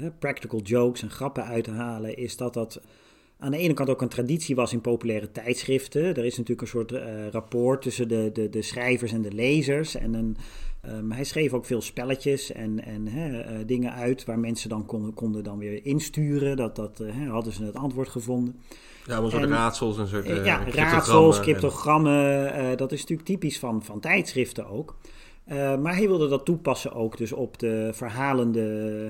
eh, 0.00 0.08
practical 0.18 0.60
jokes 0.60 1.02
en 1.02 1.10
grappen 1.10 1.44
uit 1.44 1.64
te 1.64 1.70
halen, 1.70 2.16
is 2.16 2.36
dat 2.36 2.54
dat 2.54 2.80
aan 3.44 3.50
de 3.50 3.56
ene 3.58 3.74
kant 3.74 3.90
ook 3.90 4.02
een 4.02 4.08
traditie 4.08 4.54
was 4.54 4.72
in 4.72 4.80
populaire 4.80 5.30
tijdschriften. 5.30 6.02
Er 6.02 6.24
is 6.24 6.36
natuurlijk 6.36 6.60
een 6.60 6.66
soort 6.66 6.92
eh, 6.92 7.28
rapport 7.30 7.82
tussen 7.82 8.08
de, 8.08 8.30
de, 8.32 8.48
de 8.48 8.62
schrijvers 8.62 9.12
en 9.12 9.22
de 9.22 9.32
lezers. 9.32 9.94
En 9.94 10.14
een, 10.14 10.36
ehm, 10.80 11.10
hij 11.10 11.24
schreef 11.24 11.52
ook 11.52 11.64
veel 11.64 11.80
spelletjes 11.80 12.52
en, 12.52 12.84
en 12.84 13.06
hè, 13.06 13.40
eh, 13.40 13.58
dingen 13.66 13.92
uit 13.92 14.24
waar 14.24 14.38
mensen 14.38 14.68
dan 14.68 14.86
konden, 14.86 15.14
konden 15.14 15.44
dan 15.44 15.58
weer 15.58 15.86
insturen. 15.86 16.56
Dat, 16.56 16.76
dat 16.76 17.00
eh, 17.00 17.14
hè, 17.14 17.26
hadden 17.26 17.52
ze 17.52 17.64
het 17.64 17.76
antwoord 17.76 18.08
gevonden. 18.08 18.60
Ja, 19.06 19.18
een 19.18 19.30
soort 19.30 19.42
En- 19.42 19.48
raadsels, 19.48 20.12
Eh, 20.12 20.30
eh, 20.38 20.44
ja, 20.44 20.64
raadsels, 20.68 21.36
en- 21.36 21.42
cryptogrammen, 21.42 22.76
dat 22.76 22.92
is 22.92 23.00
natuurlijk 23.00 23.28
typisch 23.28 23.58
van, 23.58 23.82
van 23.84 24.00
tijdschriften 24.00 24.66
ook. 24.66 24.96
Maar 25.80 25.96
hij 25.96 26.06
wilde 26.06 26.28
dat 26.28 26.44
toepassen 26.44 26.92
ook 26.92 27.16
dus 27.16 27.32
op 27.32 27.58
de 27.58 27.90
verhalende 27.92 28.60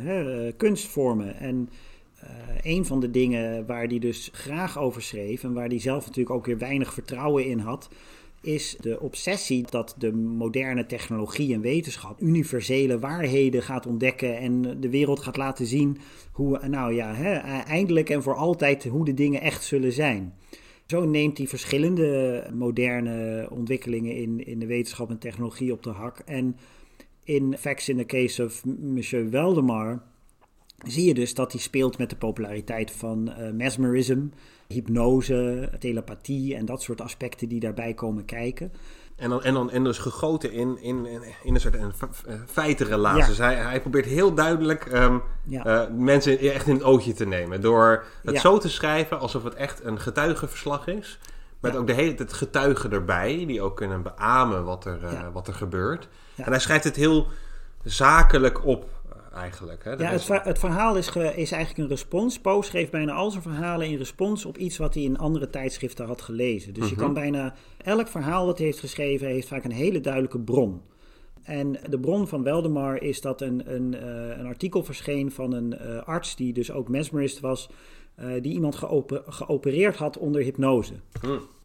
hè, 0.03 0.53
kunstvormen. 0.53 1.37
En 1.37 1.68
een 2.62 2.87
van 2.87 3.01
de 3.01 3.11
dingen 3.11 3.66
waar 3.66 3.87
hij 3.87 3.99
dus 3.99 4.31
graag 4.33 4.79
over 4.79 5.03
schreef 5.03 5.45
en 5.45 5.53
waar 5.53 5.68
hij 5.68 5.81
zelf 5.81 6.07
natuurlijk 6.07 6.37
ook 6.37 6.47
weer 6.47 6.59
weinig 6.59 6.95
vertrouwen 6.95 7.47
in 7.47 7.59
had, 7.59 7.89
is 8.41 8.77
de 8.81 9.01
obsessie 9.01 9.64
dat 9.70 9.95
de 9.99 10.12
moderne 10.12 10.87
technologie 10.87 11.55
en 11.55 11.61
wetenschap 11.61 12.20
universele 12.20 12.99
waarheden 12.99 13.62
gaat 13.62 13.87
ontdekken 13.87 14.39
en 14.39 14.81
de 14.81 14.91
wereld 14.91 15.20
gaat 15.20 15.37
laten 15.37 15.66
zien 15.66 15.99
hoe, 16.33 16.68
nou 16.68 16.95
ja, 16.95 17.14
eindelijk 17.64 18.11
en 18.11 18.22
voor 18.22 18.35
altijd 18.35 18.85
hoe 18.85 19.05
de 19.05 19.14
dingen 19.14 19.41
echt 19.41 19.64
zullen 19.64 19.93
zijn. 19.93 20.35
Zo 20.87 21.05
neemt 21.05 21.39
hij 21.39 21.47
verschillende 21.47 22.43
moderne 22.55 23.47
ontwikkelingen 23.51 24.16
in, 24.16 24.47
in 24.47 24.59
de 24.59 24.66
wetenschap 24.66 25.11
en 25.11 25.18
technologie 25.18 25.72
op 25.72 25.83
de 25.83 25.91
hak. 25.91 26.18
En 26.18 26.57
in 27.25 27.57
Facts 27.59 27.89
in 27.89 27.97
the 27.97 28.07
Case 28.07 28.45
of 28.45 28.64
Monsieur 28.64 29.31
Waldemar 29.31 30.03
zie 30.87 31.05
je 31.07 31.14
dus 31.14 31.35
dat 31.35 31.53
hij 31.53 31.61
speelt 31.61 31.99
met 31.99 32.11
de 32.11 32.16
populariteit 32.16 32.91
van 32.91 33.32
eh, 33.32 33.51
mesmerism, 33.53 34.20
hypnose, 34.68 35.68
telepathie 35.78 36.55
en 36.57 36.64
dat 36.66 36.82
soort 36.82 37.01
aspecten 37.01 37.49
die 37.49 37.61
daarbij 37.61 37.95
komen 37.95 38.24
kijken. 38.24 38.72
En, 39.16 39.30
dan, 39.30 39.43
en, 39.43 39.55
dan, 39.55 39.70
en 39.70 39.85
dus 39.85 39.99
gegoten 39.99 40.53
in, 40.53 40.78
in, 40.82 41.07
in, 41.43 41.55
een 41.55 41.61
soort 41.61 41.76
fe- 41.97 42.09
eh, 42.26 42.35
feitenrelatie. 42.47 43.20
Ja. 43.20 43.26
Dus 43.26 43.39
hij, 43.39 43.55
hij 43.55 43.80
probeert 43.80 44.07
heel 44.07 44.35
duidelijk 44.35 44.85
ehm, 44.87 45.18
Ja. 45.45 45.64
eh, 45.64 45.91
mensen 45.97 46.39
echt 46.39 46.66
in 46.66 46.74
het 46.74 46.82
oogje 46.82 47.12
te 47.12 47.26
nemen. 47.26 47.61
Door 47.61 48.05
het 48.24 48.35
Ja. 48.35 48.41
zo 48.41 48.59
te 48.59 48.68
schrijven 48.68 49.20
alsof 49.20 49.43
het 49.45 49.55
echt 49.55 49.85
een 49.85 50.01
getuigenverslag 50.01 50.87
is. 50.87 51.18
Met 51.61 51.76
ook 51.76 51.87
de 51.87 51.93
hele 51.93 52.14
tijd 52.14 52.32
getuigen 52.32 52.93
erbij, 52.93 53.45
die 53.47 53.62
ook 53.62 53.76
kunnen 53.76 54.03
beamen 54.03 54.64
wat 54.64 54.85
er, 54.85 55.05
eh, 55.05 55.20
wat 55.32 55.49
er 55.49 55.55
gebeurt. 55.55 56.09
En 56.37 56.51
hij 56.51 56.61
schrijft 56.61 56.85
het 56.85 56.97
heel 56.97 57.26
zakelijk 57.85 58.64
op, 58.64 58.82
eh, 58.82 58.94
eigenlijk. 59.35 59.85
Hè? 59.85 59.91
Ja, 59.91 59.97
het, 60.11 60.24
ver- 60.24 60.45
het 60.45 60.59
verhaal 60.59 60.97
is, 60.97 61.09
ge- 61.09 61.35
is 61.37 61.53
eigenlijk 61.53 61.82
een 61.82 61.89
respons. 61.97 62.39
Poe 62.41 62.64
schreef 62.64 62.91
bijna 62.91 63.12
al 63.12 63.30
zijn 63.30 63.43
verhalen 63.43 63.87
in 63.87 63.97
respons 63.97 64.45
op 64.45 64.59
iets 64.59 64.76
wat 64.76 64.95
hij 64.95 65.03
in 65.03 65.18
andere 65.18 65.51
tijdschriften 65.51 66.07
had 66.07 66.22
gelezen. 66.22 66.74
Dus 66.74 66.89
je 66.89 66.97
kan 66.97 67.14
bijna 67.14 67.55
elk 67.82 68.09
verhaal 68.09 68.47
dat 68.47 68.57
hij 68.59 68.66
heeft 68.66 68.78
geschreven, 68.80 69.26
heeft 69.26 69.49
vaak 69.49 69.64
een 69.64 69.70
hele 69.72 70.01
duidelijke 70.01 70.39
bron. 70.41 70.80
En 71.43 71.76
de 71.89 71.99
bron 71.99 72.28
van 72.28 72.43
Weldemar 72.43 73.03
is 73.03 73.20
dat 73.20 73.41
een, 73.41 73.74
een, 73.74 73.95
eh, 73.95 74.39
een 74.39 74.47
artikel 74.47 74.85
verscheen 74.85 75.30
van 75.32 75.53
een 75.53 75.78
eh, 75.78 76.03
arts 76.03 76.37
die 76.37 76.53
dus 76.53 76.70
ook 76.72 76.89
mesmerist 76.89 77.41
was, 77.41 77.70
eh, 78.14 78.26
die 78.43 78.53
iemand 78.53 78.74
geope- 78.74 79.22
geopereerd 79.26 79.97
had 79.97 80.18
onder 80.18 80.43
hypnose. 80.43 80.93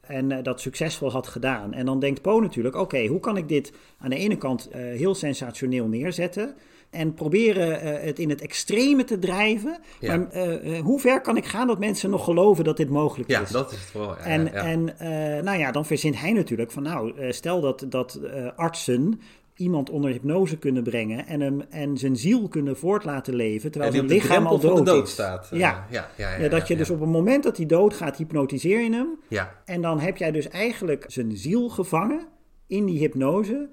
En 0.02 0.32
eh, 0.32 0.44
dat 0.44 0.62
succesvol 0.62 1.12
had 1.12 1.28
gedaan. 1.28 1.74
En 1.74 1.86
dan 1.86 2.00
denkt 2.00 2.22
Poe 2.22 2.42
natuurlijk: 2.42 2.76
oké, 2.76 3.06
hoe 3.06 3.20
kan 3.20 3.38
ik 3.38 3.48
dit 3.48 3.74
aan 4.00 4.10
de 4.10 4.16
ene 4.16 4.38
kant 4.38 4.70
heel 4.74 5.16
sensationeel 5.16 5.88
neerzetten? 5.88 6.56
En 6.90 7.14
proberen 7.14 7.82
eh, 7.82 8.06
het 8.06 8.20
in 8.20 8.30
het 8.30 8.42
extreme 8.42 9.04
te 9.04 9.20
drijven. 9.20 9.80
Ja. 10.00 10.18
Maar 10.18 10.30
eh, 10.30 10.78
eh, 10.78 10.84
hoe 10.84 11.00
ver 11.00 11.22
kan 11.22 11.38
ik 11.38 11.46
gaan 11.46 11.68
dat 11.68 11.80
mensen 11.80 12.10
nog 12.10 12.24
geloven 12.24 12.64
dat 12.64 12.78
dit 12.78 12.90
mogelijk 12.90 13.30
ja, 13.30 13.42
is? 13.42 13.50
dat 13.50 13.72
is 13.72 13.80
het 13.80 13.90
vooral. 13.90 14.10
Ja, 14.10 14.24
En, 14.24 14.44
ja, 14.44 14.52
ja. 14.54 14.64
en 14.64 14.84
nou 15.44 15.58
ja, 15.58 15.72
dan 15.72 15.86
verzint 15.86 16.20
hij 16.20 16.32
natuurlijk 16.32 16.72
van 16.72 16.84
nou, 16.84 17.14
stel 17.32 17.62
dat, 17.62 17.86
dat 17.90 18.20
artsen 18.56 19.22
iemand 19.60 19.90
onder 19.90 20.12
hypnose 20.12 20.58
kunnen 20.58 20.84
brengen 20.84 21.28
en 21.28 21.40
hem 21.40 21.62
en 21.70 21.98
zijn 21.98 22.16
ziel 22.16 22.48
kunnen 22.48 22.78
voort 22.78 23.04
laten 23.04 23.36
leven, 23.36 23.72
terwijl 23.72 23.94
zijn 23.94 24.06
lichaam 24.06 24.46
al 24.46 24.60
dood 24.60 24.78
de 24.78 24.84
dood 24.84 25.08
is. 25.08 25.12
staat. 25.12 25.48
ja. 25.52 25.58
ja, 25.90 26.10
ja, 26.18 26.30
ja, 26.30 26.44
Ja, 26.44 26.50
dat 26.50 26.68
je 26.68 26.74
ja, 26.74 26.80
dus 26.80 26.88
ja. 26.88 26.94
op 26.94 27.00
het 27.00 27.10
moment 27.10 27.44
dat 27.44 27.58
hij 27.58 27.66
doodgaat, 27.66 28.18
hypnotiseer 28.18 28.82
je 28.82 28.92
hem. 28.92 29.20
Ja, 29.28 29.56
En 29.66 29.82
dan 29.82 30.00
heb 30.00 30.18
jij 30.18 30.32
dus 30.32 30.48
eigenlijk 30.48 31.06
zijn 31.08 31.38
ziel 31.38 31.70
gevangen 31.70 32.28
in 32.68 32.86
die 32.86 33.00
hypnose. 33.00 33.70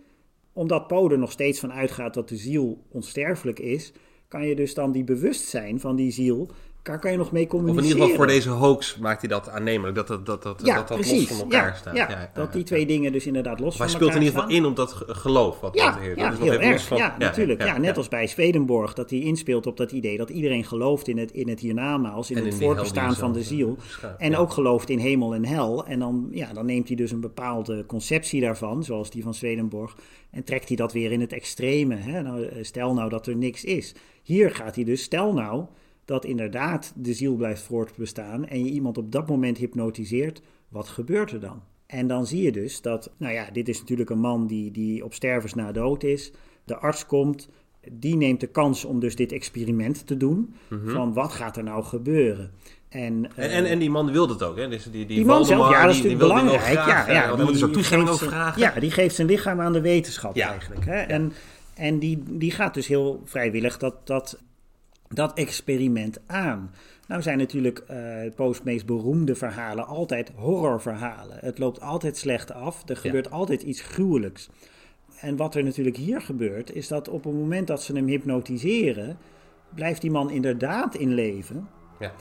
Omdat 0.57 0.87
Poe 0.87 1.11
er 1.11 1.19
nog 1.19 1.33
steeds 1.33 1.61
van 1.61 1.73
uitgaat 1.73 2.15
dat 2.15 2.29
de 2.29 2.37
ziel 2.37 2.85
onsterfelijk 2.89 3.59
is, 3.59 3.93
kan 4.29 4.47
je 4.47 4.55
dus 4.55 4.75
dan 4.75 4.93
die 4.93 5.05
bewustzijn 5.05 5.81
van 5.81 5.97
die 5.97 6.11
ziel, 6.11 6.51
daar 6.87 6.99
kan 6.99 7.11
je 7.11 7.16
nog 7.16 7.32
mee 7.32 7.43
Of 7.47 7.53
in 7.53 7.57
communiceren. 7.59 7.89
ieder 7.89 8.03
geval 8.03 8.16
voor 8.16 8.26
deze 8.34 8.49
hoax 8.51 8.99
maakt 8.99 9.20
hij 9.20 9.28
dat 9.30 9.49
aannemelijk. 9.49 9.97
Dat 9.97 10.07
dat, 10.09 10.26
dat, 10.26 10.43
dat, 10.43 10.61
ja, 10.64 10.76
dat, 10.76 10.89
dat 10.89 10.97
precies. 10.99 11.28
los 11.28 11.39
van 11.39 11.51
elkaar 11.53 11.68
ja, 11.68 11.74
staat. 11.74 11.97
Ja, 11.97 12.09
Ja, 12.11 12.30
dat 12.34 12.53
die 12.53 12.62
twee 12.62 12.87
dingen 12.87 13.12
dus 13.12 13.26
inderdaad 13.26 13.61
los 13.61 13.78
hij 13.78 13.89
van 13.89 13.97
speelt 13.97 14.14
in 14.14 14.22
elkaar 14.22 14.26
ieder 14.26 14.41
geval 14.41 14.51
staan. 14.51 14.64
in 14.64 14.70
op 14.70 14.76
dat 14.76 14.93
ge- 14.93 15.14
geloof. 15.20 15.61
Wat 15.61 15.74
Ja, 15.74 15.99
heer. 15.99 16.18
ja, 16.18 16.30
Dat 16.30 16.39
is 16.39 16.45
heel 16.49 16.61
erg. 16.61 16.82
van- 16.87 16.97
ja, 16.97 17.16
natuurlijk. 17.18 17.62
Ja, 17.64 17.78
net 17.78 17.97
als 17.97 18.09
bij 18.09 18.26
Swedenborg, 18.26 18.95
dat 18.95 19.11
hij 19.11 19.18
inspeelt 19.18 19.66
op 19.66 19.76
dat 19.76 19.93
idee 19.93 20.16
dat 20.16 20.30
iedereen 20.30 20.64
gelooft 20.64 21.09
in 21.09 21.18
het, 21.18 21.32
in 21.32 21.49
het 21.49 21.61
hiernamaals, 21.61 22.30
in 22.30 22.45
het 22.45 22.55
voortbestaan 22.55 23.14
van 23.14 23.32
de 23.32 23.43
ziel. 23.43 23.76
eh, 24.03 24.11
En 24.18 24.37
ook 24.37 24.53
gelooft 24.53 24.89
in 24.91 24.99
hemel 24.99 25.34
en 25.34 25.45
hel. 25.45 25.87
En 25.87 25.99
dan, 25.99 26.28
ja, 26.30 26.53
dan 26.53 26.66
neemt 26.66 26.87
hij 26.89 26.97
dus 26.97 27.11
een 27.11 27.20
bepaalde 27.20 27.87
conceptie 27.87 28.41
daarvan, 28.41 28.84
zoals 28.84 29.11
die 29.11 29.22
van 29.22 29.34
Swedenborg, 29.34 29.97
en 30.30 30.45
trekt 30.45 30.68
hij 30.68 30.76
dat 30.76 30.93
weer 30.93 31.12
in 31.12 31.20
het 31.20 31.32
extreme. 31.32 31.95
Hè? 31.95 32.22
Nou, 32.22 32.45
eh, 32.45 32.57
stel 32.64 32.95
nou 32.95 33.09
dat 33.09 33.26
er 33.26 33.37
niks 33.37 33.64
is. 33.64 33.95
Hier 34.22 34.51
gaat 34.55 34.74
hij 34.74 34.84
dus, 34.84 35.03
stel 35.03 35.32
nou 35.32 35.64
dat 36.07 36.25
inderdaad 36.25 36.93
de 36.97 37.15
ziel 37.15 37.35
blijft 37.35 37.63
voortbestaan 37.63 38.47
en 38.47 38.65
je 38.65 38.71
iemand 38.71 38.99
op 38.99 39.13
dat 39.13 39.29
moment 39.29 39.59
hypnotiseert, 39.59 40.43
wat 40.69 40.89
gebeurt 40.89 41.31
er 41.33 41.41
dan? 41.41 41.63
En 41.87 42.07
dan 42.07 42.27
zie 42.27 42.43
je 42.43 42.53
dus 42.53 42.81
dat, 42.81 43.11
nou 43.17 43.33
ja, 43.35 43.49
dit 43.53 43.69
is 43.69 43.79
natuurlijk 43.81 44.11
een 44.11 44.19
man 44.21 44.47
die, 44.47 44.71
die 44.71 45.05
op 45.05 45.15
stervens 45.15 45.55
na 45.55 45.73
dood 45.73 46.03
is. 46.03 46.33
De 46.65 46.77
arts 46.77 47.07
komt, 47.07 47.49
die 47.93 48.17
neemt 48.17 48.41
de 48.41 48.47
kans 48.47 48.85
om 48.85 49.01
dus 49.01 49.17
dit 49.17 49.33
experiment 49.33 50.07
te 50.07 50.17
doen. 50.17 50.55
Van 50.87 51.13
wat 51.13 51.33
gaat 51.33 51.57
er 51.57 51.65
nou 51.65 51.85
gebeuren? 51.85 52.51
En, 52.89 53.03
En, 53.37 53.51
eh, 53.51 53.57
en, 53.57 53.65
en 53.65 53.79
die 53.79 53.91
man 53.91 54.13
wil 54.13 54.29
het 54.29 54.43
ook, 54.43 54.57
hè? 54.57 54.69
Dus 54.69 54.83
die, 54.85 54.93
die, 55.07 55.17
die 55.17 55.25
man 55.25 55.45
zelf, 55.45 55.71
ja, 55.71 55.81
dat 55.83 55.91
is 55.91 55.97
natuurlijk 55.97 56.23
belangrijk. 56.23 56.61
graag, 56.63 57.07
ja, 57.07 57.13
ja, 57.13 57.37
moet 57.37 57.41
ook 57.41 57.53
die 57.53 57.71
toestemming 57.71 58.09
geeft 58.09 58.23
over 58.23 58.29
zijn- 58.29 58.31
vragen. 58.31 58.61
Ja, 58.61 58.81
die 58.81 58.91
geeft 58.91 59.15
zijn 59.15 59.27
lichaam 59.27 59.61
aan 59.61 59.73
de 59.73 59.81
wetenschap 59.81 60.35
Ja. 60.37 60.49
eigenlijk. 60.51 60.85
Hè? 60.85 61.01
En, 61.01 61.33
en 61.75 61.99
die, 61.99 62.23
die 62.27 62.51
gaat 62.51 62.75
dus 62.75 62.87
heel 62.87 63.23
vrijwillig 63.25 63.79
dat, 63.79 64.07
dat, 64.07 64.39
dat 65.09 65.35
experiment 65.35 66.21
aan. 66.27 66.71
Nou 67.09 67.23
zijn 67.23 67.39
natuurlijk 67.39 67.79
eh 67.79 67.99
Poe's 68.35 68.63
meest 68.63 68.87
beroemde 68.87 69.35
verhalen 69.35 69.87
altijd 69.87 70.33
horrorverhalen. 70.35 71.39
Het 71.41 71.59
loopt 71.59 71.81
altijd 71.81 72.17
slecht 72.17 72.53
af. 72.53 72.89
Er 72.89 72.97
gebeurt 72.97 73.31
altijd 73.31 73.63
iets 73.63 73.81
gruwelijks. 73.81 74.51
En 75.21 75.37
wat 75.37 75.55
er 75.55 75.65
natuurlijk 75.65 75.97
hier 75.97 76.20
gebeurt, 76.20 76.74
is 76.74 76.89
dat 76.89 77.09
op 77.09 77.24
het 77.24 77.35
moment 77.35 77.66
dat 77.66 77.83
ze 77.83 77.93
hem 77.93 78.07
hypnotiseren, 78.07 79.19
blijft 79.74 80.01
die 80.01 80.11
man 80.11 80.31
inderdaad 80.31 80.95
in 80.95 81.15
leven. 81.15 81.69
Ja. 81.99 82.12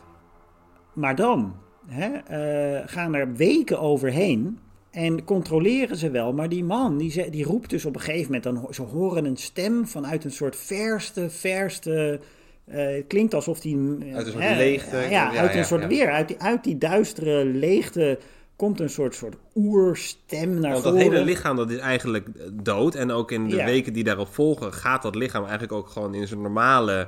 Maar 0.94 1.16
dan 1.16 1.56
hè, 1.88 2.08
eh, 2.08 2.82
gaan 2.86 3.16
er 3.16 3.34
weken 3.34 3.80
overheen 3.80 4.60
en 4.92 5.24
controleren 5.24 5.98
ze 5.98 6.10
wel. 6.10 6.34
Maar 6.34 6.50
die 6.50 6.64
man, 6.64 6.98
die, 6.98 7.30
die 7.30 7.44
roept 7.44 7.70
dus 7.70 7.86
op 7.86 7.96
een 7.96 8.02
gegeven 8.02 8.26
moment, 8.26 8.44
dan, 8.44 8.74
ze 8.74 8.82
horen 8.82 9.26
een 9.26 9.38
stem 9.38 9.88
vanuit 9.88 10.24
een 10.24 10.32
soort 10.32 10.56
verste, 10.56 11.30
verste... 11.30 12.20
eh, 12.66 12.96
het 12.96 13.08
klinkt 13.08 13.34
alsof 13.34 13.60
die... 13.60 13.76
eh, 14.00 14.16
Uit 14.16 14.26
een 14.26 14.32
soort 14.32 14.44
hè, 14.44 14.56
leegte. 14.56 14.98
Ja, 14.98 15.04
Ja, 15.10 15.32
uit 15.40 15.54
ja, 15.54 15.60
een 15.60 15.66
soort 15.66 15.88
weer. 15.88 16.12
Uit 16.12 16.28
die, 16.28 16.40
uit 16.40 16.64
die 16.64 16.78
duistere 16.78 17.46
leegte 17.46 18.20
komt 18.56 18.80
een 18.80 18.90
soort, 18.90 19.16
soort 19.16 19.36
oerstem 19.56 20.60
naar 20.60 20.72
Want 20.72 20.84
dat 20.84 20.94
voren. 20.94 21.12
hele 21.12 21.24
lichaam 21.26 21.56
dat 21.56 21.70
is 21.70 21.78
eigenlijk 21.78 22.28
eh, 22.28 22.44
dood. 22.54 22.96
En 22.96 23.12
ook 23.12 23.32
in 23.32 23.48
de 23.50 23.64
weken 23.64 23.94
die 23.94 24.04
daarop 24.04 24.34
volgen 24.34 24.74
gaat 24.74 25.02
dat 25.02 25.16
lichaam 25.16 25.42
eigenlijk 25.44 25.74
ook 25.74 25.88
gewoon 25.90 26.14
in 26.14 26.28
zijn 26.28 26.42
normale... 26.42 27.08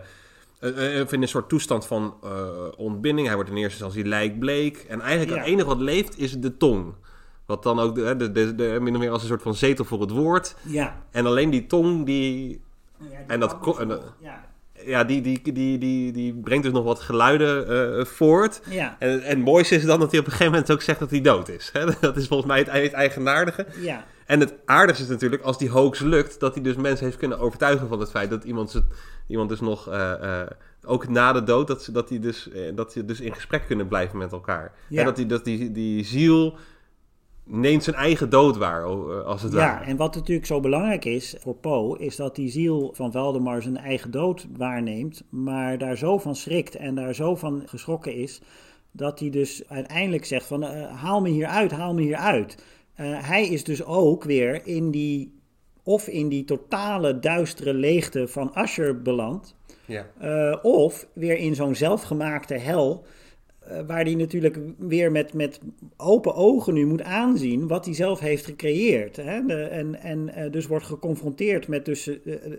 of 1.02 1.12
in 1.14 1.22
een 1.22 1.28
soort 1.28 1.50
toestand 1.50 1.88
van 1.88 2.14
ontbinding. 2.78 3.28
Hij 3.28 3.36
wordt 3.36 3.52
in 3.52 3.58
eerste 3.58 3.84
instantie 3.84 4.06
lijkbleek. 4.10 4.86
En 4.90 5.02
eigenlijk 5.02 5.38
het 5.40 5.48
enige 5.48 5.68
wat 5.68 5.80
leeft 5.80 6.18
is 6.20 6.40
de 6.40 6.58
tong. 6.58 6.94
Wat 7.46 7.64
dan 7.64 7.80
ook 7.80 7.96
de, 7.96 8.16
de, 8.16 8.32
de, 8.32 8.56
de- 8.56 8.78
min 8.82 8.94
of 8.96 9.00
meer 9.02 9.10
als 9.12 9.22
een 9.22 9.28
soort 9.28 9.42
van 9.42 9.56
zetel 9.56 9.86
voor 9.86 10.02
het 10.02 10.12
woord. 10.12 10.56
Ja. 10.62 11.04
En 11.12 11.26
alleen 11.26 11.50
die 11.50 11.66
tong 11.68 12.06
die 12.06 12.62
Ja, 13.00 13.06
En 13.28 13.40
dat- 13.40 13.58
ja. 14.20 14.46
Ja, 14.88 15.03
die, 15.03 15.22
die, 15.22 15.41
die, 15.53 15.77
die, 15.77 16.11
die 16.11 16.34
brengt 16.34 16.64
dus 16.64 16.73
nog 16.73 16.84
wat 16.84 16.99
geluiden 16.99 17.68
eh, 17.97 18.05
voort. 18.05 18.61
Ja. 18.69 18.95
En, 18.99 19.09
en 19.23 19.38
het 19.38 19.45
mooiste 19.45 19.76
is 19.76 19.85
dan 19.85 19.99
dat 19.99 20.11
hij 20.11 20.19
op 20.19 20.26
een 20.26 20.31
gegeven 20.31 20.51
moment 20.53 20.72
ook 20.72 20.81
zegt 20.81 20.99
dat 20.99 21.09
hij 21.09 21.22
dood 21.22 21.49
is. 21.49 21.69
Hè? 21.73 21.85
Dat 22.01 22.18
is 22.18 22.27
volgens 22.27 22.49
mij 22.49 22.59
het, 22.59 22.72
het 22.72 22.91
eigenaardige. 22.91 23.65
Ja. 23.81 24.05
En 24.26 24.39
het 24.39 24.53
aardigste 24.65 25.03
is 25.03 25.09
natuurlijk, 25.09 25.41
als 25.41 25.57
die 25.57 25.69
hoax 25.69 25.99
lukt, 25.99 26.39
dat 26.39 26.53
hij 26.53 26.64
dus 26.64 26.76
mensen 26.76 27.05
heeft 27.05 27.18
kunnen 27.18 27.39
overtuigen 27.39 27.88
van 27.88 27.99
het 27.99 28.09
feit 28.09 28.30
dat 28.30 28.43
iemand, 28.43 28.72
ze- 28.72 28.84
iemand 29.27 29.49
dus 29.49 29.59
nog, 29.59 29.88
eh, 29.89 30.41
eh, 30.41 30.47
ook 30.85 31.07
na 31.07 31.34
de 31.34 31.43
dood, 31.43 31.68
dat 31.68 31.84
ze 31.84 31.91
dat 31.91 32.07
die 32.07 32.19
dus, 32.19 32.49
dat 32.76 32.93
die 32.93 33.05
dus 33.05 33.19
in 33.19 33.34
gesprek 33.34 33.64
kunnen 33.68 33.88
blijven 33.88 34.18
met 34.18 34.31
elkaar. 34.31 34.72
Ja. 34.88 34.99
En 34.99 35.05
dat 35.05 35.15
die, 35.15 35.26
dat 35.26 35.45
die, 35.45 35.72
die 35.72 36.03
ziel 36.05 36.57
neemt 37.48 37.84
zijn 37.84 37.95
eigen 37.95 38.30
dood 38.30 38.57
waar, 38.57 38.84
als 39.24 39.41
het 39.41 39.52
Ja, 39.52 39.57
ware. 39.57 39.86
en 39.86 39.98
wat 39.98 40.15
natuurlijk 40.15 40.48
zo 40.48 40.60
belangrijk 40.60 41.06
is 41.06 41.36
voor 41.40 41.56
Poe, 41.56 41.99
is 41.99 42.15
dat 42.15 42.36
die 42.36 42.49
ziel 42.49 42.91
van 42.94 43.11
Valdemar 43.11 43.61
zijn 43.61 43.78
eigen 43.78 44.11
dood 44.11 44.48
waarneemt, 44.57 45.24
maar 45.30 45.78
daar 45.78 45.98
zo 45.98 46.18
van 46.18 46.36
schrikt 46.36 46.76
en 46.76 46.95
daar 46.95 47.14
zo 47.15 47.36
van 47.36 47.64
geschrokken 47.65 48.14
is, 48.15 48.41
dat 48.91 49.19
hij 49.19 49.30
dus 49.30 49.64
uiteindelijk 49.68 50.26
zegt 50.26 50.45
van 50.45 50.64
eh, 50.64 50.95
haal 51.02 51.22
me 51.22 51.30
hier 51.30 51.48
uit, 51.48 51.72
haal 51.72 51.94
me 51.94 52.02
hier 52.02 52.15
uit. 52.15 52.64
Eh, 52.95 53.06
hij 53.30 53.48
is 53.48 53.64
dus 53.64 53.84
ook 53.86 54.24
weer 54.24 54.61
in 54.68 54.91
die, 54.91 55.40
of 55.84 56.07
in 56.07 56.28
die 56.30 56.45
totale 56.45 57.19
duistere 57.19 57.74
leegte 57.74 58.28
van 58.28 58.53
Asher 58.53 59.02
beland, 59.02 59.56
Ja. 59.86 60.06
eh, 60.19 60.56
of 60.61 61.07
weer 61.14 61.38
in 61.38 61.56
zo'n 61.56 61.76
zelfgemaakte 61.76 62.53
hel. 62.53 63.06
Eh, 63.68 63.80
waar 63.88 64.03
hij 64.03 64.15
natuurlijk 64.15 64.60
weer 64.77 65.11
met, 65.11 65.34
met 65.34 65.60
open 65.98 66.35
ogen 66.35 66.73
nu 66.73 66.85
moet 66.85 67.02
aanzien 67.02 67.68
wat 67.68 67.85
hij 67.85 67.94
zelf 67.94 68.19
heeft 68.19 68.45
gecreëerd. 68.45 69.15
Hè? 69.15 69.45
De- 69.45 69.64
en 69.64 70.02
en 70.02 70.34
eh, 70.34 70.52
dus 70.52 70.68
wordt 70.68 70.85
geconfronteerd 70.85 71.68
met 71.68 71.85
dus, 71.85 72.07
eh, 72.07 72.15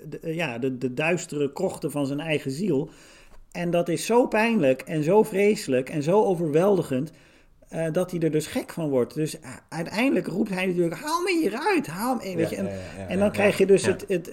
de, 0.08 0.34
ja, 0.34 0.58
de, 0.58 0.78
de 0.78 0.94
duistere 0.94 1.52
krochten 1.52 1.90
van 1.90 2.06
zijn 2.06 2.20
eigen 2.20 2.50
ziel. 2.50 2.90
En 3.52 3.70
dat 3.70 3.88
is 3.88 4.06
zo 4.06 4.26
pijnlijk 4.26 4.82
en 4.82 5.02
zo 5.02 5.22
vreselijk 5.22 5.90
en 5.90 6.02
zo 6.02 6.24
overweldigend. 6.24 7.12
dat 7.92 8.10
hij 8.10 8.20
er 8.20 8.30
dus 8.30 8.46
gek 8.46 8.72
van 8.72 8.88
wordt. 8.88 9.14
Dus 9.14 9.38
uiteindelijk 9.68 10.26
roept 10.26 10.50
hij 10.50 10.66
natuurlijk: 10.66 11.00
haal 11.00 11.22
me 11.22 11.38
hieruit, 11.40 11.86
haal 11.86 12.14
me. 12.14 12.36
Weet 12.36 12.50
je? 12.50 12.56
En, 12.56 12.70
en 13.08 13.18
dan 13.18 13.30
krijg 13.30 13.58
je 13.58 13.66
dus 13.66 13.86
het, 13.86 14.04
het 14.08 14.30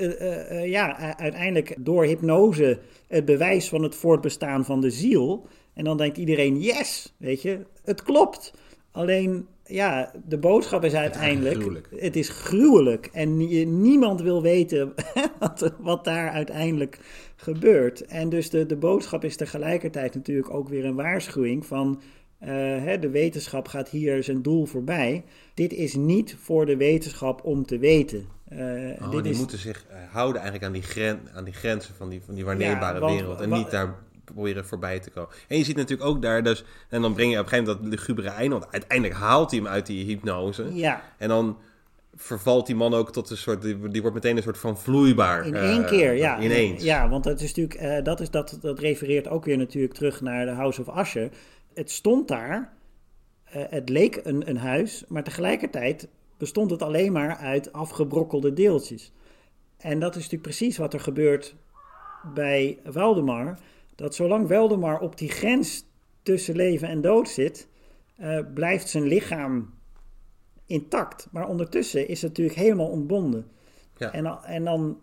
ja, 0.63 1.17
uiteindelijk 1.17 1.75
door 1.79 2.05
hypnose 2.05 2.79
het 3.07 3.25
bewijs 3.25 3.69
van 3.69 3.83
het 3.83 3.95
voortbestaan 3.95 4.65
van 4.65 4.81
de 4.81 4.89
ziel. 4.89 5.47
En 5.75 5.83
dan 5.83 5.97
denkt 5.97 6.17
iedereen, 6.17 6.59
yes, 6.61 7.13
weet 7.17 7.41
je, 7.41 7.59
het 7.83 8.03
klopt. 8.03 8.53
Alleen, 8.91 9.47
ja, 9.65 10.11
de 10.25 10.37
boodschap 10.37 10.83
is 10.83 10.93
uiteindelijk, 10.93 11.55
gruwelijk. 11.55 11.87
het 11.97 12.15
is 12.15 12.29
gruwelijk. 12.29 13.09
En 13.13 13.37
nie- 13.37 13.65
niemand 13.65 14.21
wil 14.21 14.41
weten 14.41 14.93
wat, 15.39 15.73
wat 15.79 16.03
daar 16.03 16.29
uiteindelijk 16.29 16.99
gebeurt. 17.35 18.05
En 18.05 18.29
dus 18.29 18.49
de, 18.49 18.65
de 18.65 18.75
boodschap 18.75 19.23
is 19.23 19.35
tegelijkertijd 19.35 20.15
natuurlijk 20.15 20.53
ook 20.53 20.69
weer 20.69 20.85
een 20.85 20.95
waarschuwing 20.95 21.65
van... 21.65 22.01
eh, 22.39 22.49
hè, 22.57 22.99
de 22.99 23.09
wetenschap 23.09 23.67
gaat 23.67 23.89
hier 23.89 24.23
zijn 24.23 24.41
doel 24.41 24.65
voorbij. 24.65 25.23
Dit 25.53 25.73
is 25.73 25.95
niet 25.95 26.35
voor 26.39 26.65
de 26.65 26.77
wetenschap 26.77 27.43
om 27.43 27.65
te 27.65 27.77
weten. 27.77 28.25
Eh, 28.47 28.59
Oh, 29.01 29.11
dit 29.11 29.23
die 29.23 29.31
is, 29.31 29.37
moeten 29.37 29.57
zich 29.57 29.85
eh, 29.89 29.97
houden 30.11 30.41
eigenlijk 30.41 30.65
aan 30.65 30.79
die, 30.79 30.89
gren, 30.89 31.19
aan 31.33 31.43
die 31.43 31.53
grenzen 31.53 31.93
van 31.95 32.09
die, 32.09 32.21
van 32.25 32.35
die 32.35 32.45
waarneembare 32.45 32.93
Ja, 32.93 32.99
want- 32.99 33.13
wereld. 33.19 33.41
En 33.41 33.49
niet 33.49 33.71
daar 33.71 33.95
proberen 34.25 34.65
voorbij 34.65 34.99
te 34.99 35.09
komen. 35.09 35.29
En 35.47 35.57
je 35.57 35.63
ziet 35.63 35.75
natuurlijk 35.75 36.09
ook 36.09 36.21
daar 36.21 36.43
dus... 36.43 36.63
En 36.89 37.01
dan 37.01 37.13
breng 37.13 37.31
je 37.31 37.37
op 37.37 37.43
een 37.43 37.49
gegeven 37.49 37.73
moment 37.73 37.89
dat 37.91 37.99
lugubere 37.99 38.29
einde. 38.29 38.57
Want 38.59 38.71
uiteindelijk 38.71 39.19
haalt 39.19 39.51
hij 39.51 39.59
hem 39.59 39.69
uit 39.69 39.85
die 39.85 40.05
hypnose. 40.05 40.75
ja, 40.75 41.01
En 41.17 41.27
dan 41.27 41.57
vervalt 42.15 42.65
die 42.65 42.75
man 42.75 42.93
ook 42.93 43.11
tot 43.11 43.29
een 43.29 43.37
soort... 43.37 43.61
Die, 43.61 43.89
die 43.89 44.01
wordt 44.01 44.15
meteen 44.15 44.37
een 44.37 44.43
soort 44.43 44.57
van 44.57 44.77
vloeibaar. 44.77 45.45
In 45.45 45.55
eh, 45.55 45.69
één 45.69 45.85
keer, 45.85 46.13
ja. 46.13 46.39
Ineens. 46.39 46.83
Ja, 46.83 47.09
want 47.09 47.23
dat 47.23 47.41
is 47.41 47.53
natuurlijk, 47.53 47.73
eh, 47.73 48.03
dat, 48.03 48.19
is, 48.19 48.29
dat, 48.29 48.57
dat 48.61 48.79
refereert 48.79 49.27
ook 49.27 49.45
weer 49.45 49.57
natuurlijk 49.57 49.93
terug 49.93 50.21
naar 50.21 50.45
de 50.45 50.51
House 50.51 50.83
of 50.85 50.99
Usher. 50.99 51.29
Het 51.73 51.91
stond 51.91 52.27
daar, 52.27 52.73
eh, 53.43 53.63
het 53.69 53.89
leek 53.89 54.19
een, 54.23 54.49
een 54.49 54.57
huis, 54.57 55.03
maar 55.07 55.23
tegelijkertijd 55.23 56.07
bestond 56.37 56.71
het 56.71 56.81
alleen 56.81 57.11
maar 57.11 57.37
uit 57.37 57.73
afgebrokkelde 57.73 58.53
deeltjes. 58.53 59.11
En 59.77 59.99
dat 59.99 60.09
is 60.09 60.15
natuurlijk 60.15 60.43
precies 60.43 60.77
wat 60.77 60.93
er 60.93 60.99
gebeurt 60.99 61.55
bij 62.33 62.79
Waldemar. 62.83 63.59
Dat 63.95 64.15
zolang 64.15 64.47
Waldemar 64.47 64.99
op 64.99 65.17
die 65.17 65.29
grens 65.29 65.85
tussen 66.23 66.55
leven 66.55 66.87
en 66.87 67.01
dood 67.01 67.29
zit, 67.29 67.67
eh, 68.15 68.39
blijft 68.53 68.89
zijn 68.89 69.03
lichaam 69.03 69.73
intact. 70.65 71.27
Maar 71.31 71.47
ondertussen 71.47 72.07
is 72.07 72.21
het 72.21 72.29
natuurlijk 72.29 72.57
helemaal 72.57 72.89
ontbonden. 72.89 73.47
Ja. 73.97 74.11
En, 74.13 74.25
en 74.43 74.63
dan 74.63 74.99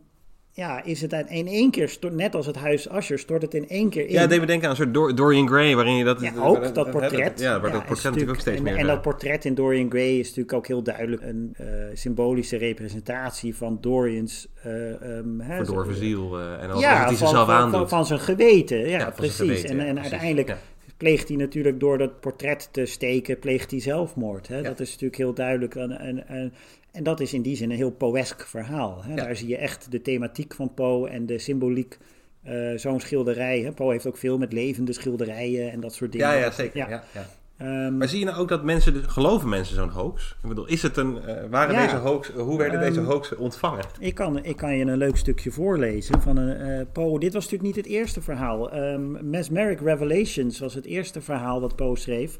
ja, 0.55 0.85
is 0.85 1.01
het 1.01 1.12
in 1.29 1.47
één 1.47 1.70
keer, 1.70 1.89
stort, 1.89 2.15
net 2.15 2.35
als 2.35 2.47
het 2.47 2.57
huis 2.57 2.89
Asher, 2.89 3.19
stort 3.19 3.43
het 3.43 3.55
in 3.55 3.69
één 3.69 3.91
keer 3.91 4.07
in. 4.07 4.12
Ja, 4.12 4.27
deed 4.27 4.41
me 4.41 4.47
denken 4.47 4.65
aan 4.65 4.70
een 4.70 4.77
soort 4.77 4.95
Dor- 4.95 5.15
Dorian 5.15 5.49
Gray, 5.49 5.74
waarin 5.74 5.97
je 5.97 6.05
dat... 6.05 6.20
Ja, 6.20 6.33
ook 6.37 6.74
dat- 6.74 6.91
portret. 6.91 7.41
ja, 7.41 7.61
waar 7.61 7.70
Ja, 7.70 7.77
dat 7.77 7.87
portret 7.87 8.05
natuurlijk 8.05 8.31
ook 8.31 8.41
steeds 8.41 8.57
en, 8.57 8.62
meer... 8.62 8.73
En 8.77 8.81
eh, 8.81 8.87
dat 8.87 9.03
portret 9.03 9.45
in 9.45 9.55
Dorian 9.55 9.91
Gray 9.91 10.19
is 10.19 10.27
natuurlijk 10.27 10.53
ook 10.53 10.66
heel 10.66 10.83
duidelijk 10.83 11.23
een 11.23 11.55
eh, 11.57 11.66
symbolische 11.93 12.57
representatie 12.57 13.57
van 13.57 13.79
Dorian's... 13.81 14.49
eh, 14.62 15.19
ehm, 15.19 15.39
hè, 15.41 15.57
verdorven 15.57 15.95
ziel. 15.97 16.39
eh, 16.39 16.62
en 16.62 16.70
alles 16.70 16.83
ja, 16.83 16.91
wat 16.91 16.99
hij 16.99 17.07
van, 17.07 17.16
zichzelf 17.16 17.47
van, 17.47 17.55
aandoet. 17.55 17.79
van, 17.79 17.89
van 17.89 18.07
zijn 18.07 18.20
geweten. 18.20 18.89
Ja, 18.89 19.11
precies. 19.11 19.37
geweten, 19.37 19.70
en 19.70 19.87
en 19.87 19.95
precies. 19.95 20.11
uiteindelijk 20.12 20.57
pleegt 20.97 21.29
hij 21.29 21.37
natuurlijk 21.37 21.81
door 21.81 21.99
dat 21.99 22.20
portret 22.20 22.69
te 22.73 22.87
steken, 22.87 23.39
pleegt 23.39 23.70
hij 23.70 23.81
zelfmoord. 23.81 24.49
Hè? 24.49 24.57
Ja. 24.57 24.62
Dat 24.62 24.81
is 24.81 24.91
natuurlijk 24.91 25.16
heel 25.16 25.33
duidelijk. 25.35 25.74
En, 25.74 25.99
en, 25.99 26.29
en, 26.29 26.53
en 26.93 27.02
dat 27.02 27.20
is 27.20 27.32
in 27.35 27.43
die 27.43 27.56
zin 27.56 27.70
een 27.70 27.77
heel 27.77 27.90
poësk 27.90 28.47
verhaal. 28.47 29.02
Hè? 29.05 29.10
Ja. 29.14 29.16
Daar 29.16 29.36
zie 29.36 29.48
je 29.48 29.56
echt 29.56 29.90
de 29.90 30.02
thematiek 30.02 30.55
van 30.55 30.74
Poe 30.74 31.09
en 31.09 31.27
de 31.27 31.39
symboliek. 31.39 31.98
eh, 32.43 32.55
Zo'n 32.77 33.01
schilderij. 33.01 33.60
Hè? 33.60 33.73
Poe 33.73 33.90
heeft 33.93 34.06
ook 34.06 34.16
veel 34.16 34.39
met 34.39 34.52
levende 34.52 34.93
schilderijen 34.93 35.70
en 35.73 35.81
dat 35.81 35.94
soort 35.94 36.12
dingen. 36.12 36.27
Ja, 36.27 36.32
ja, 36.35 36.51
zeker. 36.51 36.77
Ja. 36.89 36.89
Ja. 37.14 37.27
Ehm, 37.56 37.97
Maar 37.97 38.09
zie 38.09 38.19
je 38.19 38.24
nou 38.24 38.39
ook 38.39 38.48
dat 38.48 38.64
mensen, 38.64 38.93
dus- 38.93 39.06
geloven 39.06 39.48
mensen 39.48 39.74
zo'n 39.74 39.89
hoax? 39.89 40.36
Ik 40.43 40.48
bedoel, 40.48 40.66
is 40.66 40.82
het 40.82 40.97
een, 40.97 41.23
eh, 41.24 41.44
waren 41.51 41.77
deze 41.77 41.97
hoax, 41.97 42.28
hoe 42.28 42.59
werden 42.59 42.81
deze 42.81 43.01
Ehm, 43.01 43.09
hoaxen 43.09 43.39
ontvangen? 43.39 43.85
Ik 44.01 44.14
kan, 44.14 44.44
ik 44.44 44.56
kan 44.56 44.77
je 44.77 44.85
een 44.85 44.97
leuk 44.97 45.16
stukje 45.16 45.51
voorlezen 45.51 46.20
van 46.23 46.36
een 46.36 46.56
eh, 46.78 46.86
Poe. 46.93 47.20
Dit 47.20 47.32
was 47.32 47.44
natuurlijk 47.44 47.74
niet 47.77 47.85
het 47.85 47.94
eerste 47.94 48.20
verhaal. 48.23 48.70
Ehm, 48.73 49.31
Mesmeric 49.31 49.81
Revelations 49.81 50.59
was 50.59 50.74
het 50.74 50.85
eerste 50.85 51.20
verhaal 51.20 51.60
wat 51.60 51.77
Poe 51.77 51.98
schreef. 51.98 52.39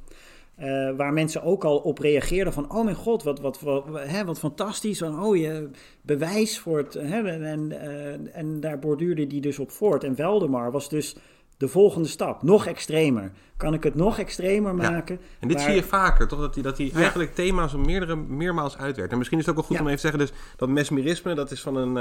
Eh, 0.63 0.97
waar 0.97 1.13
mensen 1.13 1.43
ook 1.43 1.65
al 1.65 1.79
op 1.79 1.99
reageerden 1.99 2.53
van... 2.53 2.73
oh 2.73 2.85
mijn 2.85 2.97
god, 2.97 3.23
wat, 3.23 3.41
wat, 3.41 3.61
wat, 3.61 3.85
hè, 3.95 4.25
wat 4.25 4.39
fantastisch. 4.39 4.99
Van, 4.99 5.23
oh, 5.23 5.37
je 5.37 5.71
bewijs 6.03 6.59
voor 6.59 6.79
het... 6.79 6.95
Hè, 6.95 7.29
en, 7.29 7.81
eh, 7.81 8.37
en 8.39 8.61
daar 8.61 8.79
borduurde 8.79 9.27
die 9.27 9.41
dus 9.41 9.59
op 9.59 9.71
voort. 9.71 10.05
En 10.05 10.15
Weldemar 10.15 10.71
was 10.71 10.89
dus 10.89 11.17
de 11.57 11.69
volgende 11.69 12.09
stap. 12.09 12.43
Nog 12.43 12.67
extremer. 12.67 13.33
Kan 13.57 13.75
ik 13.75 13.83
het 13.83 13.95
nog 13.95 14.19
extremer 14.19 14.77
Ja. 14.77 14.91
maken? 14.91 15.19
En 15.41 15.49
dit 15.49 15.57
waar- 15.57 15.67
zie 15.67 15.75
je 15.75 15.83
vaker, 15.83 16.29
toch? 16.29 16.41
Dat 16.41 16.55
hij 16.55 16.63
dat 16.63 16.79
Ja. 16.79 16.91
eigenlijk 16.95 17.35
thema's 17.35 17.75
meerdere, 17.77 18.17
meermaals 18.17 18.77
uitwerkt. 18.79 19.13
En 19.13 19.19
misschien 19.19 19.39
is 19.39 19.47
het 19.47 19.55
ook 19.57 19.61
wel 19.61 19.69
goed 19.71 19.79
Ja. 19.79 19.83
om 19.83 19.89
even 19.89 20.11
te 20.11 20.17
zeggen, 20.19 20.27
dus 20.39 20.57
dat 20.57 20.69
mesmerisme, 20.69 21.35
dat 21.35 21.51
is 21.51 21.61
van 21.61 21.77
een, 21.77 21.97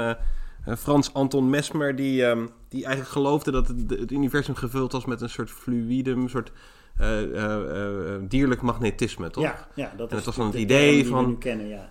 eh, 0.66 0.76
Frans 0.76 1.14
Anton 1.14 1.50
Mesmer, 1.50 1.96
die, 1.96 2.24
ehm, 2.24 2.46
die 2.68 2.84
eigenlijk 2.84 3.12
geloofde 3.12 3.50
dat 3.50 3.68
het, 3.68 3.90
het 3.90 4.10
universum 4.10 4.54
gevuld 4.54 4.92
was 4.92 5.04
met 5.04 5.20
een 5.20 5.30
soort 5.30 5.50
fluïdum, 5.50 6.22
een 6.22 6.28
soort 6.30 6.52
eh, 6.96 7.22
eh, 7.22 8.14
eh, 8.14 8.20
dierlijk 8.28 8.62
magnetisme, 8.62 9.30
toch? 9.30 9.42
Ja, 9.44 9.66
ja, 9.74 9.92
dat 9.96 10.12
is 10.12 10.24
was 10.24 10.36
dan 10.36 10.46
het 10.46 10.54
idee 10.54 11.06
van- 11.06 11.26
nu 11.28 11.36
kennen, 11.38 11.68
ja. 11.68 11.90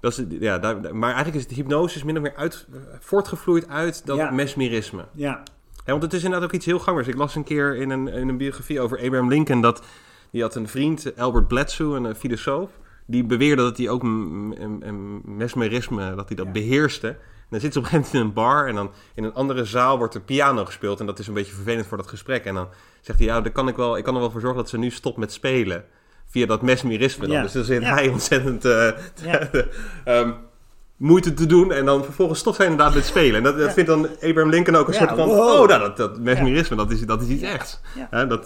Dat 0.00 0.18
is, 0.18 0.24
ja 0.40 0.58
daar, 0.58 0.96
maar 0.96 1.12
eigenlijk 1.14 1.36
is 1.38 1.46
de 1.46 1.54
hypnose 1.54 2.04
min 2.06 2.16
of 2.16 2.22
meer 2.22 2.36
uit, 2.36 2.66
voortgevloeid 3.00 3.68
uit 3.68 4.06
dat 4.06 4.16
Ja. 4.16 4.30
mesmerisme. 4.30 5.04
Ja, 5.12 5.42
Ja, 5.84 5.90
want 5.92 6.02
het 6.02 6.12
is 6.12 6.24
inderdaad 6.24 6.48
ook 6.48 6.54
iets 6.54 6.66
heel 6.66 6.78
gangers. 6.78 7.08
Ik 7.08 7.14
las 7.16 7.34
een 7.34 7.44
keer 7.44 7.76
in 7.76 7.90
een, 7.90 8.08
in 8.08 8.28
een 8.28 8.36
biografie 8.36 8.80
over 8.80 8.98
Abraham 8.98 9.28
Lincoln 9.28 9.60
dat 9.60 9.82
die 10.30 10.42
had 10.42 10.54
een 10.54 10.68
vriend, 10.68 11.12
Albert 11.16 11.48
Bledsoe, 11.48 11.96
een 11.96 12.14
filosoof, 12.14 12.70
die 13.06 13.24
beweerde 13.24 13.62
dat 13.62 13.76
hij 13.76 13.88
ook 13.88 14.02
mesmerisme, 15.24 16.14
dat 16.14 16.28
hij 16.28 16.36
dat 16.36 16.52
beheerste. 16.52 17.08
En 17.08 17.56
dan 17.56 17.60
zit 17.60 17.72
ze 17.72 17.78
op 17.78 17.84
een 17.84 17.90
gegeven 17.90 18.16
moment 18.18 18.36
in 18.36 18.42
een 18.42 18.44
bar 18.44 18.68
en 18.68 18.74
dan 18.74 18.90
in 19.14 19.24
een 19.24 19.34
andere 19.34 19.64
zaal 19.64 19.98
wordt 19.98 20.14
er 20.14 20.20
piano 20.20 20.64
gespeeld 20.64 21.00
en 21.00 21.06
dat 21.06 21.18
is 21.18 21.26
een 21.26 21.34
beetje 21.34 21.54
vervelend 21.54 21.86
voor 21.86 21.96
dat 21.96 22.06
gesprek. 22.06 22.44
En 22.44 22.54
dan 22.54 22.68
zegt 23.00 23.18
hij, 23.18 23.28
ja, 23.28 23.40
daar 23.40 23.52
kan 23.52 23.68
ik, 23.68 23.76
wel, 23.76 23.96
ik 23.96 24.04
kan 24.04 24.14
er 24.14 24.20
wel 24.20 24.30
voor 24.30 24.40
zorgen 24.40 24.58
dat 24.60 24.68
ze 24.68 24.78
nu 24.78 24.90
stopt 24.90 25.16
met 25.16 25.32
spelen. 25.32 25.84
Via 26.26 26.46
dat 26.46 26.62
mesmerisme 26.62 27.26
dan. 27.26 27.36
Ja. 27.36 27.42
Dus 27.42 27.52
dan 27.52 27.64
zit 27.64 27.82
Ja. 27.82 27.94
hij 27.94 28.08
ontzettend 28.08 28.64
eh, 28.64 28.88
ehm, 30.04 30.32
moeite 30.96 31.34
te 31.34 31.46
doen 31.46 31.72
en 31.72 31.84
dan 31.84 32.04
vervolgens 32.04 32.38
stopt 32.38 32.56
hij 32.56 32.66
inderdaad 32.66 32.94
met 32.94 33.04
spelen. 33.04 33.36
En 33.36 33.42
dat, 33.42 33.58
dat 33.58 33.72
vindt 33.72 33.88
dan 33.90 34.08
Abraham 34.14 34.50
Lincoln 34.50 34.76
ook 34.78 34.88
een 34.88 34.94
soort 34.94 35.08
van, 35.08 35.28
wow. 35.28 35.38
oh, 35.38 35.68
nou, 35.68 35.80
dat, 35.80 35.96
dat 35.96 36.18
mesmerisme, 36.18 36.76
dat, 36.76 36.90
is, 36.90 37.00
dat 37.00 37.22
is 37.22 37.28
iets 37.28 37.42
echt. 37.42 37.80
Dat, 38.10 38.10
Ja, 38.10 38.18
het 38.20 38.28
dat 38.30 38.42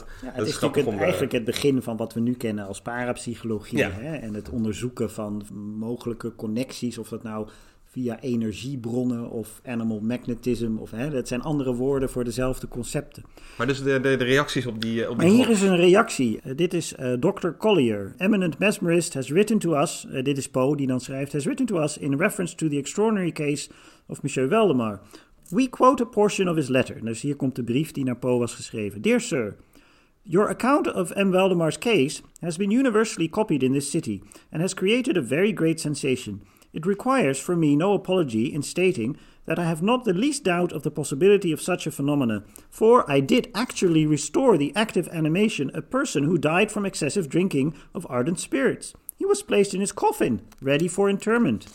is, 0.47 0.53
natuurlijk 0.53 0.75
het, 0.75 0.85
daar- 0.85 0.99
eigenlijk 0.99 1.33
het 1.33 1.45
begin 1.45 1.83
van 1.83 1.97
wat 1.97 2.13
we 2.15 2.21
nu 2.21 2.33
kennen 2.35 2.67
als 2.67 2.83
parapsychologie. 2.83 3.83
Hè? 3.85 4.17
En 4.17 4.35
het 4.35 4.51
onderzoeken 4.51 5.11
van 5.11 5.43
mogelijke 5.79 6.35
connecties, 6.35 6.99
of 6.99 7.09
dat 7.09 7.23
nou 7.23 7.49
via 7.95 8.21
energiebronnen 8.21 9.31
of 9.31 9.61
animal 9.65 10.01
magnetism. 10.01 10.77
Of, 10.79 10.91
hè, 10.91 11.11
dat 11.11 11.29
zijn 11.29 11.43
andere 11.43 11.75
woorden 11.75 12.11
voor 12.11 12.25
dezelfde 12.25 12.69
concepten. 12.69 13.23
Maar 13.59 13.67
dus 13.67 13.83
de, 13.83 14.01
de, 14.01 14.17
de 14.17 14.25
reacties 14.25 14.67
op 14.67 14.81
die, 14.81 15.11
op 15.11 15.17
Maar 15.17 15.27
die 15.27 15.35
hier 15.35 15.51
is 15.51 15.63
een 15.63 15.77
reactie. 15.77 16.41
Eh, 16.41 16.57
dit 16.57 16.75
is 16.75 16.95
eh, 16.95 17.13
Dr. 17.13 17.49
Collier, 17.59 18.15
eminent 18.19 18.59
mesmerist, 18.59 19.15
has 19.15 19.29
written 19.29 19.59
to 19.59 19.81
us. 19.81 20.07
eh, 20.07 20.23
dit 20.25 20.39
is 20.39 20.49
Poe 20.49 20.77
die 20.77 20.87
dan 20.87 21.01
schrijft. 21.01 21.33
Has 21.33 21.45
written 21.45 21.67
to 21.67 21.83
us 21.83 21.99
in 21.99 22.17
reference 22.17 22.55
to 22.55 22.69
the 22.69 22.77
extraordinary 22.77 23.33
case 23.33 23.71
of 24.07 24.23
Monsieur 24.23 24.49
Waldemar. 24.49 25.01
We 25.49 25.69
quote 25.69 26.03
a 26.03 26.07
portion 26.07 26.49
of 26.49 26.57
his 26.57 26.69
letter. 26.69 27.05
Dus 27.05 27.21
hier 27.21 27.37
komt 27.37 27.57
de 27.57 27.65
brief 27.65 27.93
die 27.93 28.05
naar 28.05 28.17
Poe 28.17 28.39
was 28.39 28.55
geschreven. 28.55 29.03
Dear 29.03 29.21
sir, 29.21 29.57
Your 30.27 30.49
account 30.49 30.87
of 30.87 31.13
M. 31.17 31.31
Waldemar's 31.33 31.77
case 31.77 32.23
has 32.41 32.57
been 32.57 32.71
universally 32.71 33.29
copied 33.29 33.63
in 33.63 33.73
this 33.73 33.91
city 33.91 34.23
and 34.51 34.63
has 34.63 34.75
created 34.75 35.19
a 35.19 35.23
very 35.23 35.53
great 35.53 35.79
sensation. 35.79 36.41
It 36.75 36.85
requires 36.85 37.39
from 37.39 37.61
me 37.61 37.77
no 37.77 37.95
apology 37.95 38.53
in 38.53 38.63
stating 38.63 39.17
that 39.47 39.59
I 39.59 39.65
have 39.65 39.83
not 39.83 40.05
the 40.05 40.13
least 40.13 40.45
doubt 40.45 40.73
of 40.73 40.83
the 40.83 40.91
possibility 40.91 41.53
of 41.53 41.63
such 41.63 41.87
a 41.87 41.93
phenomena, 41.93 42.43
for 42.69 43.09
I 43.11 43.21
did 43.21 43.51
actually 43.55 44.07
restore 44.07 44.59
the 44.59 44.73
active 44.75 45.09
animation 45.09 45.71
a 45.73 45.83
person 45.83 46.25
who 46.25 46.37
died 46.37 46.73
from 46.73 46.85
excessive 46.85 47.29
drinking 47.29 47.75
of 47.95 48.07
ardent 48.11 48.41
spirits. 48.41 48.95
He 49.17 49.25
was 49.25 49.43
placed 49.43 49.75
in 49.75 49.81
his 49.81 49.93
coffin, 49.93 50.43
ready 50.61 50.89
for 50.89 51.09
interment. 51.09 51.67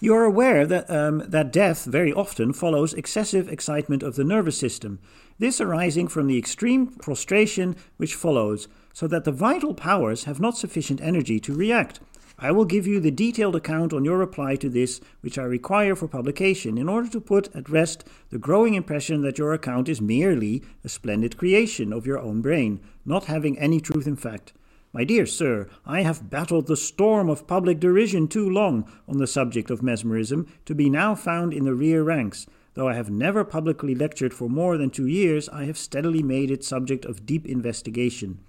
You 0.00 0.14
are 0.14 0.24
aware 0.24 0.66
that, 0.66 0.90
um, 0.90 1.22
that 1.26 1.52
death 1.52 1.86
very 1.86 2.12
often 2.12 2.52
follows 2.52 2.92
excessive 2.92 3.48
excitement 3.48 4.02
of 4.02 4.16
the 4.16 4.24
nervous 4.24 4.58
system, 4.58 4.98
this 5.38 5.60
arising 5.60 6.08
from 6.08 6.26
the 6.26 6.36
extreme 6.36 6.88
prostration 6.88 7.76
which 7.96 8.14
follows, 8.14 8.68
so 8.92 9.06
that 9.06 9.24
the 9.24 9.32
vital 9.32 9.72
powers 9.72 10.24
have 10.24 10.40
not 10.40 10.58
sufficient 10.58 11.00
energy 11.00 11.40
to 11.40 11.54
react. 11.54 12.00
I 12.44 12.50
will 12.50 12.66
give 12.66 12.86
you 12.86 13.00
the 13.00 13.10
detailed 13.10 13.56
account 13.56 13.94
on 13.94 14.04
your 14.04 14.18
reply 14.18 14.56
to 14.56 14.68
this, 14.68 15.00
which 15.22 15.38
I 15.38 15.44
require 15.44 15.96
for 15.96 16.06
publication, 16.06 16.76
in 16.76 16.90
order 16.90 17.08
to 17.08 17.18
put 17.18 17.48
at 17.56 17.70
rest 17.70 18.04
the 18.28 18.38
growing 18.38 18.74
impression 18.74 19.22
that 19.22 19.38
your 19.38 19.54
account 19.54 19.88
is 19.88 20.02
merely 20.02 20.62
a 20.84 20.90
splendid 20.90 21.38
creation 21.38 21.90
of 21.90 22.06
your 22.06 22.18
own 22.18 22.42
brain, 22.42 22.80
not 23.06 23.24
having 23.24 23.58
any 23.58 23.80
truth 23.80 24.06
in 24.06 24.16
fact. 24.16 24.52
My 24.92 25.04
dear 25.04 25.24
sir, 25.24 25.70
I 25.86 26.02
have 26.02 26.28
battled 26.28 26.66
the 26.66 26.76
storm 26.76 27.30
of 27.30 27.46
public 27.46 27.80
derision 27.80 28.28
too 28.28 28.50
long 28.50 28.92
on 29.08 29.16
the 29.16 29.26
subject 29.26 29.70
of 29.70 29.82
mesmerism 29.82 30.46
to 30.66 30.74
be 30.74 30.90
now 30.90 31.14
found 31.14 31.54
in 31.54 31.64
the 31.64 31.74
rear 31.74 32.02
ranks. 32.02 32.46
Though 32.74 32.88
I 32.88 32.92
have 32.94 33.08
never 33.08 33.44
publicly 33.44 33.94
lectured 33.94 34.34
for 34.34 34.50
more 34.50 34.76
than 34.76 34.90
two 34.90 35.06
years, 35.06 35.48
I 35.48 35.64
have 35.64 35.78
steadily 35.78 36.22
made 36.22 36.50
it 36.50 36.62
subject 36.62 37.06
of 37.06 37.24
deep 37.24 37.46
investigation. 37.46 38.40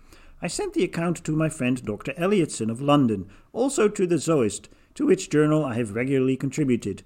I 0.42 0.48
sent 0.48 0.74
the 0.74 0.84
account 0.84 1.24
to 1.24 1.32
my 1.32 1.48
friend 1.48 1.82
Dr. 1.84 2.12
Elliotson 2.14 2.70
of 2.70 2.82
London, 2.82 3.30
also 3.56 3.88
to 3.88 4.06
the 4.06 4.18
Zoist, 4.19 4.68
to 4.94 5.06
which 5.07 5.30
journal 5.30 5.65
I 5.65 5.76
have 5.76 5.95
regularly 5.95 6.38
contributed. 6.38 7.03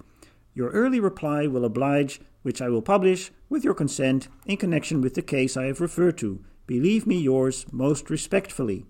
Your 0.54 0.70
early 0.72 1.00
reply 1.00 1.48
will 1.48 1.64
oblige, 1.64 2.20
which 2.42 2.62
I 2.62 2.70
will 2.70 2.82
publish, 2.82 3.32
with 3.50 3.64
your 3.64 3.74
consent, 3.74 4.28
in 4.46 4.58
connection 4.58 5.02
with 5.02 5.14
the 5.14 5.22
case 5.22 5.56
I 5.56 5.66
have 5.66 5.80
referred 5.80 6.18
to. 6.18 6.44
Believe 6.68 7.08
me 7.08 7.18
yours 7.18 7.66
most 7.72 8.10
respectfully. 8.10 8.86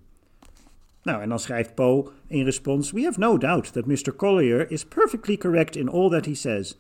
Nou, 1.06 1.22
en 1.22 1.30
dan 1.30 1.40
schrijft 1.40 1.76
Poe 1.76 2.12
in 2.30 2.46
response: 2.46 2.94
We 2.94 3.04
have 3.04 3.18
no 3.18 3.38
doubt 3.38 3.74
that 3.74 3.88
Mr. 3.88 4.16
Collier 4.16 4.64
is 4.64 4.84
perfectly 4.84 5.38
correct 5.38 5.78
in 5.78 5.88
all 5.88 6.10
that 6.10 6.26
he 6.26 6.36
says, 6.36 6.76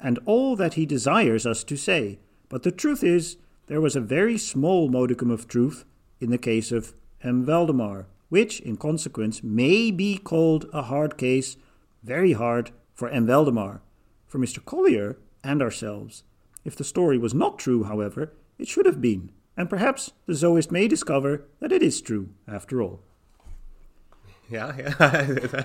and 0.00 0.18
all 0.24 0.56
that 0.56 0.74
he 0.74 0.86
desires 0.86 1.46
us 1.46 1.64
to 1.64 1.76
say. 1.76 2.18
But 2.48 2.62
the 2.62 2.72
truth 2.72 3.04
is, 3.04 3.36
there 3.66 3.80
was 3.80 3.96
a 3.96 4.00
very 4.00 4.38
small 4.38 4.88
modicum 4.88 5.30
of 5.30 5.46
truth 5.46 5.84
in 6.20 6.30
the 6.30 6.38
case 6.38 6.72
of 6.72 6.94
M. 7.22 7.44
Valdemar, 7.44 8.06
which, 8.28 8.60
in 8.60 8.76
consequence, 8.76 9.42
may 9.42 9.90
be 9.90 10.18
called 10.18 10.66
a 10.72 10.82
hard 10.82 11.16
case, 11.16 11.56
very 12.02 12.32
hard 12.32 12.70
for 12.94 13.08
M. 13.08 13.26
Valdemar, 13.26 13.80
for 14.26 14.38
Mr. 14.38 14.64
Collier 14.64 15.16
and 15.42 15.62
ourselves. 15.62 16.24
If 16.64 16.74
the 16.76 16.84
story 16.84 17.18
was 17.18 17.34
not 17.34 17.58
true, 17.58 17.84
however, 17.84 18.32
it 18.58 18.68
should 18.68 18.86
have 18.86 19.00
been, 19.00 19.30
and 19.56 19.68
perhaps 19.68 20.12
the 20.26 20.34
zoist 20.34 20.70
may 20.70 20.88
discover 20.88 21.44
that 21.60 21.72
it 21.72 21.82
is 21.82 22.00
true, 22.00 22.28
after 22.46 22.80
all. 22.80 23.00
Ja, 24.46 24.74
ja, 24.78 25.10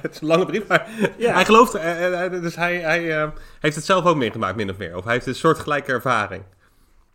het 0.01 0.11
is 0.11 0.21
een 0.21 0.27
lange 0.27 0.45
brief, 0.45 0.67
maar 0.67 0.89
Ja. 1.17 1.33
hij 1.33 1.45
gelooft, 1.45 1.73
eh, 1.75 2.25
eh, 2.25 2.31
dus 2.41 2.55
hij, 2.55 2.79
hij 2.79 3.21
eh, 3.21 3.29
heeft 3.59 3.75
het 3.75 3.85
zelf 3.85 4.05
ook 4.05 4.15
meegemaakt, 4.15 4.55
min 4.55 4.69
of 4.69 4.77
meer. 4.77 4.95
Of 4.97 5.03
hij 5.03 5.13
heeft 5.13 5.25
een 5.25 5.35
soortgelijke 5.35 5.91
ervaring. 5.91 6.43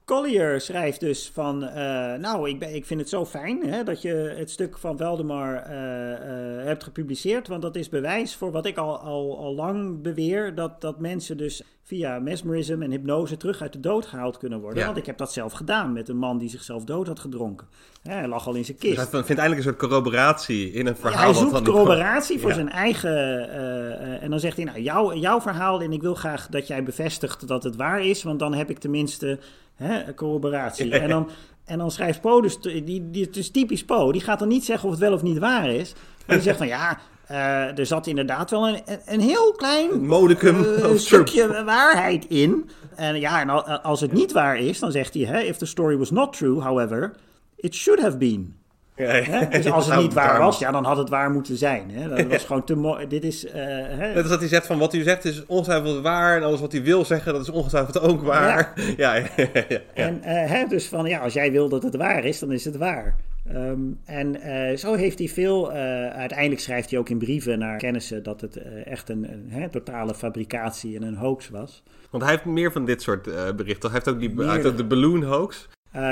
Collier 0.04 0.60
schrijft 0.60 1.00
dus 1.00 1.30
van, 1.32 1.62
eh, 1.62 2.14
nou, 2.14 2.48
ik, 2.48 2.58
ben, 2.58 2.74
ik 2.74 2.84
vind 2.84 3.00
het 3.00 3.08
zo 3.08 3.26
fijn 3.26 3.66
hè, 3.66 3.84
dat 3.84 4.02
je 4.02 4.34
het 4.36 4.50
stuk 4.50 4.78
van 4.78 4.96
Valdemar 4.96 5.56
eh, 5.56 6.12
eh, 6.12 6.64
hebt 6.64 6.84
gepubliceerd, 6.84 7.48
want 7.48 7.62
dat 7.62 7.76
is 7.76 7.88
bewijs 7.88 8.34
voor 8.34 8.50
wat 8.50 8.66
ik 8.66 8.76
al, 8.76 8.98
al, 8.98 9.38
al 9.38 9.54
lang 9.54 10.02
beweer, 10.02 10.54
dat, 10.54 10.80
dat 10.80 11.00
mensen 11.00 11.36
dus 11.36 11.62
via 11.86 12.18
mesmerism 12.18 12.82
en 12.82 12.90
hypnose 12.90 13.36
terug 13.36 13.62
uit 13.62 13.72
de 13.72 13.80
dood 13.80 14.06
gehaald 14.06 14.38
kunnen 14.38 14.60
worden. 14.60 14.78
Ja. 14.78 14.84
Want 14.86 14.98
ik 14.98 15.06
heb 15.06 15.18
dat 15.18 15.32
zelf 15.32 15.52
gedaan 15.52 15.92
met 15.92 16.08
een 16.08 16.16
man 16.16 16.38
die 16.38 16.48
zichzelf 16.48 16.84
dood 16.84 17.06
had 17.06 17.20
gedronken. 17.20 17.66
Hij 18.02 18.28
lag 18.28 18.46
al 18.46 18.54
in 18.54 18.64
zijn 18.64 18.76
Dus 18.80 18.86
kist. 18.94 18.96
hij 18.96 19.06
vindt 19.24 19.28
eigenlijk 19.28 19.56
een 19.58 19.62
soort 19.62 19.76
corroboratie 19.90 20.72
in 20.72 20.86
een 20.86 20.92
Ja, 20.92 20.98
verhaal. 21.00 21.18
hij 21.18 21.26
wat 21.26 21.36
zoekt 21.36 21.52
niet- 21.52 21.64
corroboratie 21.64 22.40
voor 22.40 22.48
Ja. 22.48 22.54
zijn 22.54 22.70
eigen. 22.70 23.10
eh, 23.50 24.14
eh, 24.14 24.22
en 24.22 24.30
dan 24.30 24.40
zegt 24.40 24.56
hij: 24.56 24.64
Nou, 24.64 24.80
jouw, 24.80 25.14
jouw 25.14 25.40
verhaal. 25.40 25.80
En 25.80 25.92
ik 25.92 26.02
wil 26.02 26.14
graag 26.14 26.46
dat 26.48 26.66
jij 26.66 26.82
bevestigt 26.82 27.48
dat 27.48 27.62
het 27.62 27.76
waar 27.76 28.04
is. 28.04 28.22
Want 28.22 28.38
dan 28.38 28.54
heb 28.54 28.70
ik 28.70 28.78
tenminste 28.78 29.38
hè, 29.74 30.14
corroboratie. 30.14 30.90
En, 30.98 31.08
dan, 31.08 31.28
en 31.64 31.78
dan 31.78 31.90
schrijft 31.90 32.20
Po, 32.20 32.40
dus 32.40 32.60
die, 32.60 33.10
die, 33.10 33.24
het 33.24 33.36
is 33.36 33.50
typisch 33.50 33.84
Po. 33.84 34.12
Die 34.12 34.20
gaat 34.20 34.38
dan 34.38 34.48
niet 34.48 34.64
zeggen 34.64 34.84
of 34.84 34.90
het 34.94 35.00
wel 35.04 35.12
of 35.12 35.22
niet 35.22 35.38
waar 35.38 35.70
is. 35.70 35.92
Maar 36.26 36.36
die 36.36 36.44
zegt 36.44 36.58
van 36.58 36.66
ja. 36.66 36.98
Eh, 37.26 37.78
er 37.78 37.86
zat 37.86 38.06
inderdaad 38.06 38.50
wel 38.50 38.68
een, 38.68 38.80
een 39.06 39.20
heel 39.20 39.52
klein 39.52 40.06
modicum 40.06 40.64
of 40.84 40.98
stukje 40.98 41.64
waarheid 41.64 42.24
in. 42.28 42.70
En 42.96 43.20
ja, 43.20 43.40
en 43.40 43.48
al- 43.48 43.68
als 43.68 44.00
het 44.00 44.12
niet 44.12 44.32
waar 44.32 44.58
is, 44.58 44.78
dan 44.78 44.92
zegt 44.92 45.14
hij: 45.14 45.22
hè, 45.22 45.40
If 45.40 45.56
the 45.56 45.66
story 45.66 45.96
was 45.96 46.10
not 46.10 46.36
true, 46.36 46.60
however, 46.60 47.12
it 47.56 47.74
should 47.74 48.02
have 48.02 48.16
been. 48.16 48.54
Ja, 48.96 49.14
ja. 49.14 49.22
Hè? 49.22 49.48
Dus 49.48 49.70
als 49.72 49.86
het 49.86 50.00
niet 50.00 50.12
waar 50.12 50.38
was, 50.38 50.58
ja, 50.58 50.70
dan 50.70 50.84
had 50.84 50.96
het 50.96 51.08
waar 51.08 51.30
moeten 51.30 51.56
zijn. 51.56 51.90
Hè? 51.92 52.08
Dat 52.08 52.26
was 52.32 52.44
gewoon 52.44 52.64
te 52.64 52.74
mooi. 52.76 53.06
Dit 53.08 53.24
is. 53.24 53.46
eh, 53.46 53.52
hè? 53.64 54.06
Net 54.08 54.16
als 54.16 54.28
dat 54.28 54.38
hij 54.40 54.48
zegt 54.48 54.66
van 54.66 54.78
wat 54.78 54.94
u 54.94 55.02
zegt 55.02 55.24
is 55.24 55.46
ongetwijfeld 55.46 56.02
waar 56.02 56.36
en 56.36 56.42
alles 56.42 56.60
wat 56.60 56.72
hij 56.72 56.82
wil 56.82 57.04
zeggen, 57.04 57.32
dat 57.32 57.42
is 57.42 57.48
ongetwijfeld 57.50 58.00
ook 58.00 58.22
waar. 58.22 58.72
Ja. 58.96 59.14
En 59.94 60.18
hè, 60.22 60.64
dus 60.66 60.86
van 60.86 61.06
ja, 61.06 61.18
als 61.18 61.32
jij 61.32 61.52
wil 61.52 61.68
dat 61.68 61.82
het 61.82 61.96
waar 61.96 62.24
is, 62.24 62.38
dan 62.38 62.52
is 62.52 62.64
het 62.64 62.76
waar. 62.76 63.16
Ehm, 63.48 63.80
en 64.04 64.40
eh, 64.40 64.76
zo 64.76 64.94
heeft 64.94 65.18
hij 65.18 65.28
veel. 65.28 65.72
eh, 65.72 66.08
uiteindelijk 66.08 66.60
schrijft 66.60 66.90
hij 66.90 66.98
ook 66.98 67.08
in 67.08 67.18
brieven 67.18 67.58
naar 67.58 67.78
kennissen 67.78 68.22
dat 68.22 68.40
het 68.40 68.56
eh, 68.56 68.86
echt 68.86 69.08
een, 69.08 69.28
een 69.50 69.70
totale 69.70 70.14
fabricatie 70.14 70.96
en 70.96 71.02
een 71.02 71.16
hoax 71.16 71.48
was. 71.48 71.82
Want 72.10 72.22
hij 72.22 72.32
heeft 72.32 72.44
meer 72.44 72.72
van 72.72 72.84
dit 72.84 73.02
soort 73.02 73.22
berichten. 73.56 73.90
Hij 73.90 74.00
heeft 74.04 74.08
ook, 74.08 74.20
die, 74.20 74.34
Meerdere. 74.34 74.68
ook 74.68 74.76
de 74.76 74.84
balloon 74.84 75.22
hoax. 75.22 75.68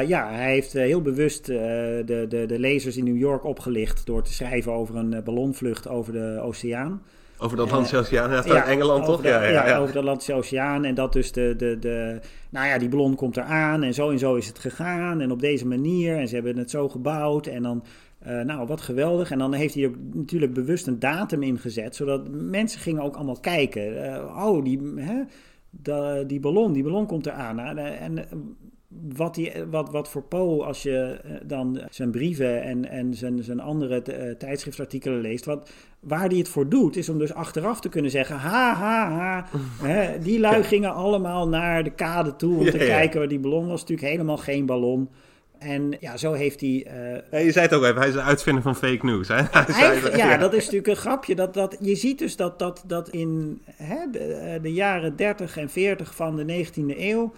Ja, 0.06 0.30
hij 0.32 0.52
heeft 0.52 0.72
heel 0.72 1.02
bewust 1.02 1.46
de, 1.46 2.02
de, 2.28 2.46
de 2.46 2.58
lezers 2.58 2.96
in 2.96 3.04
New 3.04 3.16
York 3.16 3.44
opgelicht 3.44 4.06
door 4.06 4.22
te 4.22 4.32
schrijven 4.32 4.72
over 4.72 4.96
een 4.96 5.22
ballonvlucht 5.24 5.88
over 5.88 6.12
de 6.12 6.40
oceaan. 6.42 7.02
Over 7.42 7.56
de 7.56 7.62
Atlantische 7.62 7.96
Oceaan. 7.96 8.30
Ja, 8.30 8.64
Engeland 8.66 9.04
toch? 9.04 9.20
de- 9.20 9.28
ja, 9.28 9.42
ja, 9.44 9.66
ja. 9.66 9.78
over 9.78 9.92
de 9.92 9.98
Atlantische 9.98 10.32
Oceaan. 10.34 10.84
En 10.84 10.94
dat 10.94 11.12
dus 11.12 11.32
de, 11.32 11.54
de, 11.56 11.78
de. 11.78 12.20
Nou 12.50 12.66
ja, 12.66 12.78
die 12.78 12.88
ballon 12.88 13.14
komt 13.14 13.36
eraan. 13.36 13.82
En 13.82 13.94
zo 13.94 14.10
en 14.10 14.18
zo 14.18 14.34
is 14.34 14.46
het 14.46 14.58
gegaan. 14.58 15.20
En 15.20 15.30
op 15.30 15.40
deze 15.40 15.66
manier. 15.66 16.16
En 16.18 16.28
ze 16.28 16.34
hebben 16.34 16.56
het 16.58 16.70
zo 16.70 16.88
gebouwd. 16.88 17.46
En 17.46 17.62
dan. 17.62 17.84
eh, 18.18 18.40
nou, 18.40 18.66
wat 18.66 18.80
geweldig. 18.80 19.30
En 19.30 19.38
dan 19.38 19.52
heeft 19.52 19.74
hij 19.74 19.86
ook 19.86 19.94
natuurlijk 20.12 20.54
bewust 20.54 20.86
een 20.86 20.98
datum 20.98 21.42
ingezet. 21.42 21.96
Zodat 21.96 22.28
mensen 22.30 22.80
gingen 22.80 23.02
ook 23.02 23.14
allemaal 23.16 23.40
kijken. 23.40 24.04
Eh, 24.14 24.46
oh, 24.46 24.64
die, 24.64 24.80
hè, 24.96 25.22
da- 25.70 26.22
die 26.22 26.40
ballon, 26.40 26.72
die 26.72 26.82
ballon 26.82 27.06
komt 27.06 27.26
eraan. 27.26 27.56
Nou, 27.56 27.78
en 27.78 28.18
eh, 28.18 28.24
wat, 29.16 29.34
die, 29.34 29.52
wat, 29.70 29.90
wat 29.90 30.08
voor 30.08 30.22
Poe, 30.22 30.64
als 30.64 30.82
je 30.82 31.20
eh, 31.24 31.30
dan 31.42 31.80
zijn 31.90 32.10
brieven 32.10 32.62
en, 32.62 32.88
en 32.88 33.14
zijn, 33.14 33.42
zijn 33.42 33.60
andere 33.60 34.02
eh, 34.02 34.34
tijdschriftartikelen 34.34 35.20
leest, 35.20 35.44
wat, 35.44 35.70
waar 36.00 36.28
hij 36.28 36.38
het 36.38 36.48
voor 36.48 36.68
doet, 36.68 36.96
is 36.96 37.08
om 37.08 37.18
dus 37.18 37.34
achteraf 37.34 37.80
te 37.80 37.88
kunnen 37.88 38.10
zeggen: 38.10 38.36
ha, 38.36 38.74
ha, 38.74 39.10
ha. 39.10 39.46
Hè, 39.88 40.18
die 40.18 40.40
lui 40.40 40.62
gingen 40.62 40.94
allemaal 40.94 41.48
naar 41.48 41.84
de 41.84 41.90
kade 41.90 42.36
toe 42.36 42.58
om 42.58 42.64
Ja, 42.64 42.70
te 42.70 42.78
ja. 42.78 42.84
kijken. 42.84 43.18
waar 43.18 43.28
Die 43.28 43.38
ballon 43.40 43.66
was 43.68 43.80
natuurlijk 43.80 44.08
helemaal 44.08 44.36
geen 44.36 44.66
ballon. 44.66 45.08
En 45.58 45.96
ja, 46.00 46.16
zo 46.16 46.32
heeft 46.32 46.60
hij. 46.60 46.86
eh, 47.30 47.44
je 47.44 47.52
zei 47.52 47.64
het 47.66 47.74
ook 47.74 47.82
even, 47.82 47.96
hij 47.96 48.08
is 48.08 48.14
de 48.14 48.22
uitvinder 48.22 48.62
van 48.62 48.76
fake 48.76 49.06
news. 49.06 49.28
Hè? 49.28 49.34
Eigenlijk, 49.82 50.16
ja, 50.16 50.36
dat 50.36 50.52
is 50.52 50.58
natuurlijk 50.64 50.86
een 50.86 50.96
grapje. 50.96 51.34
Dat, 51.34 51.54
dat, 51.54 51.76
je 51.80 51.94
ziet 51.94 52.18
dus 52.18 52.36
dat, 52.36 52.58
dat, 52.58 52.84
dat 52.86 53.08
in 53.08 53.60
hè, 53.76 53.96
de, 54.10 54.58
de 54.62 54.72
jaren 54.72 55.16
30 55.16 55.56
en 55.56 55.70
40 55.70 56.14
van 56.14 56.36
de 56.36 56.64
19e 56.66 56.98
eeuw 56.98 57.32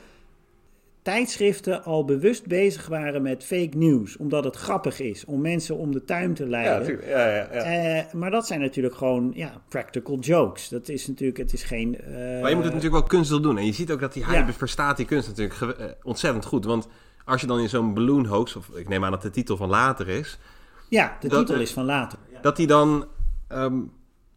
tijdschriften 1.04 1.84
al 1.84 2.04
bewust 2.04 2.46
bezig 2.46 2.86
waren 2.86 3.22
met 3.22 3.44
fake 3.44 3.76
news. 3.76 4.16
Omdat 4.16 4.44
het 4.44 4.56
grappig 4.56 5.00
is 5.00 5.24
om 5.24 5.40
mensen 5.40 5.76
om 5.76 5.92
de 5.92 6.04
tuin 6.04 6.34
te 6.34 6.46
leiden. 6.48 7.00
Ja, 7.08 7.26
ja, 7.28 7.34
ja. 7.34 7.46
Eh, 7.46 8.12
maar 8.12 8.30
dat 8.30 8.46
zijn 8.46 8.60
natuurlijk 8.60 8.94
gewoon 8.94 9.30
ja, 9.34 9.62
practical 9.68 10.18
jokes. 10.18 10.68
Dat 10.68 10.88
is 10.88 11.06
natuurlijk, 11.06 11.38
het 11.38 11.52
is 11.52 11.62
geen... 11.62 12.00
eh, 12.00 12.12
Maar 12.40 12.50
je 12.50 12.54
moet 12.56 12.64
het 12.64 12.74
natuurlijk 12.74 12.92
wel 12.92 13.02
kunstig 13.02 13.40
doen. 13.40 13.58
En 13.58 13.66
je 13.66 13.72
ziet 13.72 13.92
ook 13.92 14.00
dat 14.00 14.14
hij 14.14 14.34
Ja. 14.34 14.52
verstaat 14.52 14.96
die 14.96 15.06
kunst 15.06 15.28
natuurlijk 15.28 15.78
eh, 15.78 15.86
ontzettend 16.02 16.44
goed. 16.44 16.64
Want 16.64 16.88
als 17.24 17.40
je 17.40 17.46
dan 17.46 17.60
in 17.60 17.68
zo'n 17.68 17.94
balloon 17.94 18.26
hoax, 18.26 18.56
of 18.56 18.68
ik 18.74 18.88
neem 18.88 19.04
aan 19.04 19.10
dat 19.10 19.22
de 19.22 19.30
titel 19.30 19.56
van 19.56 19.68
later 19.68 20.08
is, 20.08 20.38
Ja, 20.88 21.16
de 21.20 21.28
dat- 21.28 21.46
titel 21.46 21.60
is 21.62 21.72
van 21.72 21.84
later. 21.84 22.18
dat 22.42 22.56
hij 22.56 22.66
dan 22.66 23.06
ehm, 23.48 23.78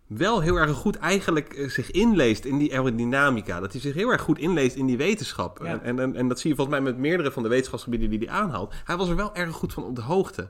wel 0.08 0.40
heel 0.40 0.56
erg 0.56 0.72
goed 0.72 0.98
eigenlijk 0.98 1.54
eh, 1.54 1.70
zich 1.70 1.92
inleest 1.92 2.46
in 2.46 2.58
die 2.58 2.74
aerodynamica. 2.74 3.60
Dat 3.60 3.72
hij 3.72 3.82
zich 3.82 3.94
heel 3.94 4.12
erg 4.12 4.22
goed 4.22 4.38
inleest 4.40 4.76
in 4.76 4.86
die 4.86 4.98
wetenschap. 4.98 5.60
Ja. 5.64 5.80
En, 5.82 6.00
en, 6.00 6.16
en, 6.16 6.28
dat 6.28 6.40
zie 6.40 6.50
je 6.50 6.56
volgens 6.56 6.78
mij 6.78 6.86
met 6.92 6.98
meerdere 7.02 7.32
van 7.32 7.44
de 7.44 7.50
wetenschapsgebieden 7.50 8.10
die 8.10 8.20
hij 8.20 8.30
aanhaalt. 8.30 8.74
Hij 8.84 8.98
was 8.98 9.10
er 9.10 9.16
wel 9.16 9.36
erg 9.36 9.56
goed 9.56 9.74
van 9.74 9.84
op 9.84 9.96
de 9.96 10.02
hoogte. 10.02 10.48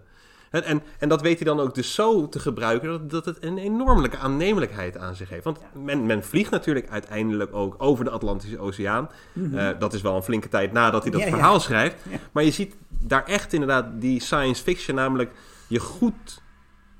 En, 0.51 0.63
en, 0.63 0.81
en 0.99 1.09
dat 1.09 1.21
weet 1.21 1.35
hij 1.35 1.45
dan 1.45 1.59
ook 1.59 1.75
dus 1.75 1.93
zo 1.93 2.29
te 2.29 2.39
gebruiken 2.39 2.89
dat, 2.89 3.09
dat 3.09 3.25
het 3.25 3.37
een 3.43 3.57
enorme 3.57 4.17
aannemelijkheid 4.17 4.97
aan 4.97 5.15
zich 5.15 5.29
heeft. 5.29 5.43
Want 5.43 5.59
men, 5.73 6.05
men 6.05 6.23
vliegt 6.23 6.51
natuurlijk 6.51 6.89
uiteindelijk 6.89 7.55
ook 7.55 7.75
over 7.77 8.05
de 8.05 8.11
Atlantische 8.11 8.59
Oceaan. 8.59 9.09
Eh, 9.53 9.69
dat 9.79 9.93
is 9.93 10.01
wel 10.01 10.15
een 10.15 10.23
flinke 10.23 10.49
tijd 10.49 10.71
nadat 10.71 11.01
hij 11.01 11.11
dat 11.11 11.21
Mhm. 11.21 11.29
Ja. 11.29 11.35
verhaal 11.35 11.59
schrijft. 11.59 11.95
Maar 12.31 12.43
je 12.43 12.51
ziet 12.51 12.75
daar 12.89 13.25
echt 13.25 13.53
inderdaad 13.53 13.85
die 13.93 14.21
science 14.21 14.63
fiction, 14.63 14.95
namelijk 14.95 15.31
je 15.67 15.79
goed 15.79 16.41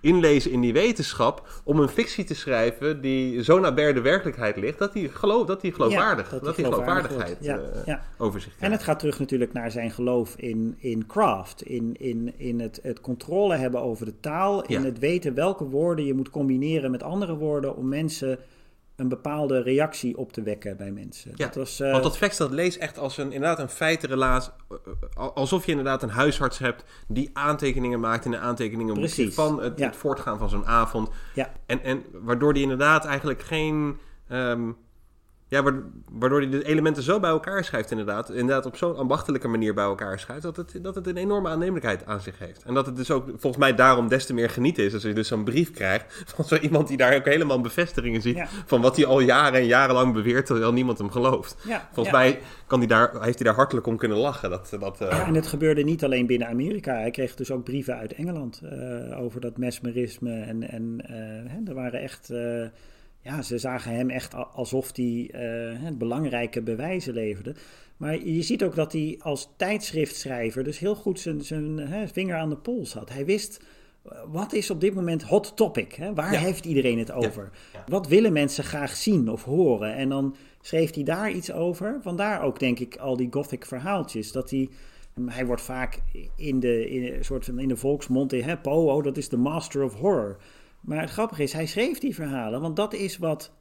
inlezen 0.08 0.52
in 0.52 0.62
die 0.62 0.74
wetenschap 0.74 1.62
om 1.64 1.80
een 1.80 1.90
fictie 1.90 2.24
te 2.24 2.36
schrijven 2.36 3.02
die 3.02 3.44
zo 3.44 3.60
nabij 3.60 3.94
de 3.94 4.02
werkelijkheid 4.02 4.56
ligt 4.58 4.80
dat 4.80 4.94
hij 4.94 5.10
geloof, 5.14 5.46
dat 5.46 5.62
die 5.62 5.74
geloofwaardig, 5.74 6.26
Ja, 6.26 6.32
dat 6.32 6.44
die 6.44 6.54
die 6.56 6.66
geloofwaardig 6.66 7.12
geloofwaardigheid. 7.12 7.46
Ja, 7.46 7.58
eh, 7.58 7.86
ja. 7.86 8.02
over 8.18 8.42
zich 8.42 8.52
En 8.52 8.58
krijgt. 8.58 8.76
het 8.76 8.84
gaat 8.84 9.00
terug 9.00 9.20
natuurlijk 9.20 9.54
naar 9.54 9.72
zijn 9.72 9.92
geloof 9.92 10.36
in, 10.36 10.76
in 10.78 11.06
craft, 11.06 11.62
in, 11.62 11.96
in, 12.00 12.34
in 12.38 12.60
het, 12.60 12.80
het 12.84 13.02
controle 13.02 13.56
hebben 13.56 13.82
over 13.82 14.06
de 14.06 14.20
taal, 14.20 14.66
in 14.66 14.84
het 14.84 15.00
weten 15.00 15.34
welke 15.34 15.64
woorden 15.64 16.06
je 16.06 16.14
moet 16.14 16.30
combineren 16.30 16.92
met 16.92 17.04
andere 17.04 17.36
woorden 17.36 17.76
om 17.76 17.88
mensen 17.88 18.40
een 18.98 19.07
bepaalde 19.07 19.61
reactie 19.61 20.18
op 20.18 20.32
te 20.34 20.41
wekken 20.41 20.78
bij 20.78 20.91
mensen. 20.91 21.32
Ja, 21.36 21.45
dat 21.45 21.56
was, 21.56 21.80
eh, 21.80 21.91
Want 21.91 22.03
dat 22.03 22.18
fact 22.18 22.38
dat 22.38 22.52
lees 22.52 22.78
echt 22.78 22.98
als 22.99 23.18
een, 23.18 23.32
inderdaad 23.32 23.60
een 23.60 23.69
feitenrelaas. 23.69 24.52
eh, 24.69 24.78
eh, 25.15 25.28
Alsof 25.34 25.65
je 25.65 25.72
inderdaad 25.72 26.03
een 26.03 26.10
huisarts 26.10 26.57
hebt 26.60 26.84
die 27.07 27.30
aantekeningen 27.34 27.99
maakt 27.99 28.26
in 28.26 28.32
de 28.32 28.38
aantekeningen 28.40 28.94
Precies, 28.94 29.34
van 29.36 29.61
het, 29.61 29.80
ja. 29.80 29.86
het 29.86 29.95
voortgaan 29.95 30.38
van 30.38 30.49
zo'n 30.49 30.65
avond. 30.65 31.10
ja, 31.34 31.52
En, 31.65 31.84
en 31.84 32.03
waardoor 32.11 32.53
die 32.53 32.64
inderdaad 32.64 33.06
eigenlijk 33.06 33.41
geen. 33.41 33.98
ehm, 34.28 34.72
ja, 35.48 35.64
wa- 35.64 35.82
waardoor 36.11 36.40
hij 36.41 36.49
de 36.49 36.65
elementen 36.65 37.03
zo 37.03 37.19
bij 37.19 37.30
elkaar 37.30 37.64
schrijft, 37.64 37.91
inderdaad. 37.91 38.30
Inderdaad, 38.30 38.65
op 38.65 38.76
zo'n 38.78 38.95
ambachtelijke 38.95 39.48
manier 39.48 39.74
bij 39.74 39.84
elkaar 39.84 40.19
schrijft. 40.19 40.44
Dat 40.44 40.57
het, 40.57 40.80
dat 40.82 40.95
het 40.95 41.07
een 41.07 41.18
enorme 41.18 41.49
aannemelijkheid 41.49 42.06
aan 42.06 42.22
zich 42.22 42.40
heeft. 42.40 42.64
En 42.64 42.74
dat 42.74 42.86
het 42.86 42.95
dus 42.95 43.11
ook 43.11 43.26
volgens 43.30 43.57
mij 43.57 43.76
daarom 43.76 44.07
des 44.07 44.26
te 44.26 44.34
meer 44.34 44.49
genieten 44.49 44.84
is. 44.84 44.94
Als 44.94 45.03
je 45.03 45.14
dus 45.14 45.28
zo'n 45.28 45.44
brief 45.44 45.72
krijgt 45.72 46.24
van 46.36 46.45
zo 46.45 46.56
iemand 46.56 46.88
die 46.88 46.98
daar 46.98 47.15
ook 47.15 47.26
helemaal 47.26 47.61
bevestigingen 47.61 48.22
ziet. 48.22 48.36
Ja. 48.36 48.48
van 48.65 48.82
wat 48.82 48.95
hij 48.95 49.06
al 49.06 49.19
jaren 49.19 49.60
en 49.60 49.65
jarenlang 49.65 50.14
beweert, 50.14 50.45
terwijl 50.45 50.74
niemand 50.74 50.98
hem 50.98 51.11
gelooft. 51.11 51.56
ja. 51.68 51.90
Volgens 51.94 52.15
ja. 52.15 52.22
mij 52.22 52.40
kan 52.68 52.80
die 52.80 52.88
daar, 52.88 53.22
heeft 53.22 53.38
hij 53.40 53.48
daar 53.48 53.56
hartelijk 53.56 53.88
om 53.88 53.98
kunnen 53.98 54.18
lachen. 54.18 54.49
Dat, 54.49 54.76
dat, 54.80 55.02
eh, 55.02 55.28
En 55.28 55.36
het 55.36 55.48
gebeurde 55.48 55.84
niet 55.84 56.03
alleen 56.03 56.26
binnen 56.26 56.48
Amerika. 56.48 56.94
Hij 56.94 57.11
kreeg 57.11 57.36
dus 57.36 57.52
ook 57.52 57.64
brieven 57.64 57.98
uit 57.98 58.14
Engeland 58.14 58.61
eh, 58.64 59.22
over 59.22 59.41
dat 59.41 59.57
mesmerisme. 59.57 60.40
En, 60.41 60.69
en 60.69 61.02
eh, 61.06 61.15
hè, 61.52 61.57
er 61.68 61.74
waren 61.74 62.02
echt. 62.02 62.32
Ja, 63.28 63.41
ze 63.41 63.58
zagen 63.58 63.91
hem 63.95 64.10
echt 64.10 64.34
alsof 64.54 64.91
hij 64.95 65.30
eh, 65.32 65.91
belangrijke 65.94 66.62
bewijzen 66.62 67.14
leverde. 67.14 67.56
Maar 67.98 68.26
je 68.26 68.41
ziet 68.41 68.64
ook 68.64 68.76
dat 68.76 68.91
hij 68.91 69.16
als 69.22 69.49
tijdschriftschrijver 69.58 70.64
dus 70.64 70.80
heel 70.80 70.95
goed 70.95 71.20
zijn, 71.20 71.41
zijn 71.44 71.78
hè, 71.78 72.08
vinger 72.08 72.36
aan 72.38 72.49
de 72.49 72.56
pols 72.58 72.94
had. 72.94 73.10
Hij 73.10 73.26
wist. 73.26 73.60
eh, 74.10 74.18
Wat 74.28 74.54
is 74.54 74.70
op 74.70 74.82
dit 74.82 74.94
moment 74.94 75.24
hot 75.24 75.56
topic? 75.56 75.94
Hè? 75.94 76.14
Waar 76.14 76.34
Ja. 76.34 76.40
heeft 76.40 76.66
iedereen 76.66 76.98
het 76.99 77.12
over? 77.12 77.49
Ja. 77.74 77.84
Wat 77.88 78.08
willen 78.08 78.34
mensen 78.34 78.64
graag 78.64 78.95
zien 78.95 79.30
of 79.30 79.44
horen? 79.44 79.95
En 79.95 80.10
dan 80.10 80.36
schreef 80.62 80.94
hij 80.94 81.04
daar 81.04 81.32
iets 81.32 81.52
over. 81.52 81.98
Vandaar 82.02 82.44
ook, 82.44 82.60
denk 82.60 82.80
ik, 82.80 82.95
al 82.95 83.18
die 83.18 83.28
gothic 83.32 83.66
verhaaltjes. 83.66 84.32
Dat 84.32 84.49
hij, 84.49 84.70
hij 85.26 85.45
wordt 85.45 85.62
vaak 85.62 85.99
in 86.36 86.60
de, 86.60 86.90
in, 86.90 87.24
soort 87.24 87.45
van 87.45 87.60
in 87.60 87.68
de 87.68 87.76
volksmond, 87.78 88.32
hè, 88.32 88.58
Poe, 88.58 88.91
oh, 88.91 89.04
dat 89.04 89.18
is 89.18 89.30
de 89.30 89.38
master 89.38 89.84
of 89.84 89.94
horror. 89.95 90.38
Maar 90.82 91.02
het 91.02 91.10
grappige 91.10 91.44
is, 91.44 91.54
hij 91.54 91.66
schreef 91.66 91.99
die 91.99 92.16
verhalen, 92.16 92.62
want 92.62 92.76
dat 92.76 92.94
is 92.94 93.18
wat 93.18 93.52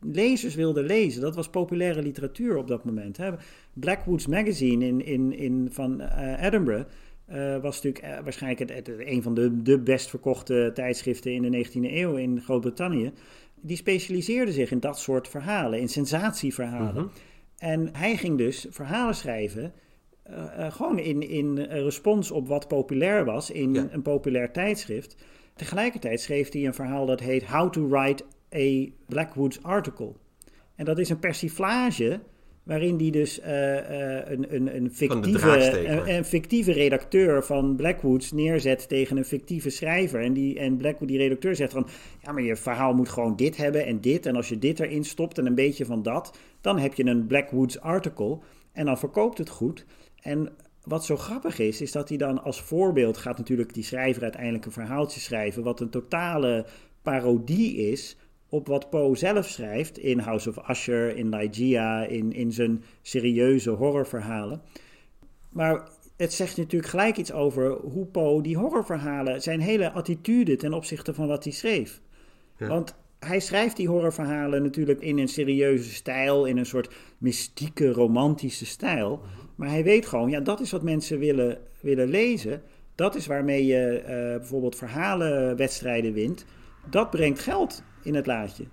lezers 0.00 0.54
wilden 0.54 0.84
lezen. 0.84 1.20
Dat 1.20 1.34
was 1.34 1.48
populaire 1.50 2.02
literatuur 2.02 2.56
op 2.56 2.68
dat 2.68 2.84
moment. 2.84 3.16
Hè. 3.16 3.30
Blackwoods 3.72 4.26
Magazine 4.26 4.86
in, 4.86 5.04
in, 5.04 5.32
in, 5.32 5.68
van 5.70 6.00
eh, 6.00 6.42
Edinburgh 6.46 6.84
eh, 7.26 7.56
was 7.58 7.82
natuurlijk 7.82 8.04
eh, 8.14 8.22
waarschijnlijk 8.22 8.70
het, 8.70 8.86
het- 8.86 8.98
een 9.06 9.22
van 9.22 9.34
de, 9.34 9.62
de 9.62 9.78
best 9.78 10.08
verkochte 10.10 10.70
tijdschriften 10.74 11.32
in 11.32 11.50
de 11.50 11.64
19e 11.66 11.72
eeuw 11.72 12.14
in 12.16 12.40
Groot-Brittannië. 12.40 13.12
Die 13.60 13.76
specialiseerde 13.76 14.52
zich 14.52 14.70
in 14.70 14.80
dat 14.80 14.98
soort 14.98 15.28
verhalen, 15.28 15.80
in 15.80 15.88
sensatieverhalen. 15.88 17.02
Mhm. 17.04 17.06
En 17.58 17.88
hij 17.92 18.16
ging 18.16 18.38
dus 18.38 18.66
verhalen 18.70 19.14
schrijven, 19.14 19.72
gewoon 20.68 20.98
in, 20.98 21.28
in 21.28 21.58
respons 21.58 22.30
op 22.30 22.48
wat 22.48 22.68
populair 22.68 23.24
was 23.24 23.50
in 23.50 23.74
Ja. 23.74 23.88
een 23.90 24.02
populair 24.02 24.52
tijdschrift. 24.52 25.16
Tegelijkertijd 25.56 26.20
schreef 26.20 26.52
hij 26.52 26.66
een 26.66 26.74
verhaal 26.74 27.06
dat 27.06 27.20
heet 27.20 27.44
How 27.44 27.72
to 27.72 27.88
Write 27.88 28.24
a 28.54 28.92
Blackwoods 29.06 29.62
Article. 29.62 30.12
En 30.74 30.84
dat 30.84 30.98
is 30.98 31.08
een 31.08 31.18
persiflage 31.18 32.20
waarin 32.62 32.98
hij 32.98 33.10
dus 33.10 33.40
eh, 33.40 33.78
eh, 34.18 34.30
een, 34.30 34.54
een, 34.54 34.76
een, 34.76 34.90
fictieve, 34.92 36.08
een 36.08 36.24
fictieve 36.24 36.72
redacteur 36.72 37.44
van 37.44 37.76
Blackwoods 37.76 38.32
neerzet 38.32 38.88
tegen 38.88 39.16
een 39.16 39.24
fictieve 39.24 39.70
schrijver. 39.70 40.20
En, 40.20 40.32
die, 40.32 40.58
en 40.58 40.76
Blackwood, 40.76 41.08
die 41.08 41.18
redacteur, 41.18 41.56
zegt 41.56 41.72
van... 41.72 41.86
ja, 42.22 42.32
maar 42.32 42.42
je 42.42 42.56
verhaal 42.56 42.94
moet 42.94 43.08
gewoon 43.08 43.36
dit 43.36 43.56
hebben 43.56 43.86
en 43.86 44.00
dit. 44.00 44.26
En 44.26 44.36
als 44.36 44.48
je 44.48 44.58
dit 44.58 44.80
erin 44.80 45.04
stopt 45.04 45.38
en 45.38 45.46
een 45.46 45.54
beetje 45.54 45.84
van 45.84 46.02
dat... 46.02 46.38
dan 46.60 46.78
heb 46.78 46.94
je 46.94 47.06
een 47.06 47.26
Blackwoods 47.26 47.80
Article 47.80 48.38
en 48.72 48.84
dan 48.84 48.98
verkoopt 48.98 49.38
het 49.38 49.48
goed. 49.48 49.84
En 50.22 50.48
wat 50.86 51.04
zo 51.04 51.16
grappig 51.16 51.58
is, 51.58 51.80
is 51.80 51.92
dat 51.92 52.08
hij 52.08 52.18
dan 52.18 52.42
als 52.42 52.60
voorbeeld 52.60 53.16
gaat 53.16 53.38
natuurlijk 53.38 53.74
die 53.74 53.84
schrijver 53.84 54.22
uiteindelijk 54.22 54.64
een 54.64 54.72
verhaaltje 54.72 55.20
schrijven, 55.20 55.62
wat 55.62 55.80
een 55.80 55.90
totale 55.90 56.66
parodie 57.02 57.76
is 57.76 58.16
op 58.48 58.66
wat 58.66 58.90
Poe 58.90 59.16
zelf 59.16 59.46
schrijft 59.46 59.98
in 59.98 60.18
House 60.18 60.48
of 60.48 60.68
Usher, 60.68 61.16
in 61.16 61.28
Ligeia, 61.28 62.04
in, 62.04 62.32
in 62.32 62.52
zijn 62.52 62.84
serieuze 63.02 63.70
horrorverhalen. 63.70 64.62
Maar 65.50 65.88
het 66.16 66.32
zegt 66.32 66.56
natuurlijk 66.56 66.90
gelijk 66.90 67.16
iets 67.16 67.32
over 67.32 67.70
hoe 67.70 68.06
Poe 68.06 68.42
die 68.42 68.56
horrorverhalen, 68.56 69.42
zijn 69.42 69.60
hele 69.60 69.92
attitude 69.92 70.56
ten 70.56 70.72
opzichte 70.72 71.14
van 71.14 71.26
wat 71.26 71.44
hij 71.44 71.52
schreef. 71.52 72.00
Ja. 72.58 72.66
Want 72.66 72.94
hij 73.18 73.40
schrijft 73.40 73.76
die 73.76 73.88
horrorverhalen 73.88 74.62
natuurlijk 74.62 75.00
in 75.00 75.18
een 75.18 75.28
serieuze 75.28 75.90
stijl, 75.90 76.44
in 76.44 76.56
een 76.56 76.66
soort 76.66 76.94
mystieke, 77.18 77.92
romantische 77.92 78.66
stijl. 78.66 79.22
Maar 79.56 79.68
hij 79.68 79.84
weet 79.84 80.06
gewoon, 80.06 80.30
ja, 80.30 80.40
dat 80.40 80.60
is 80.60 80.70
wat 80.70 80.82
mensen 80.82 81.18
willen, 81.18 81.58
willen 81.80 82.08
lezen. 82.08 82.62
Dat 82.94 83.14
is 83.14 83.26
waarmee 83.26 83.66
je 83.66 83.98
eh, 83.98 84.36
bijvoorbeeld 84.36 84.76
verhalenwedstrijden 84.76 86.12
wint. 86.12 86.44
Dat 86.90 87.10
brengt 87.10 87.38
geld 87.38 87.82
in 88.02 88.14
het 88.14 88.26
laadje. 88.26 88.64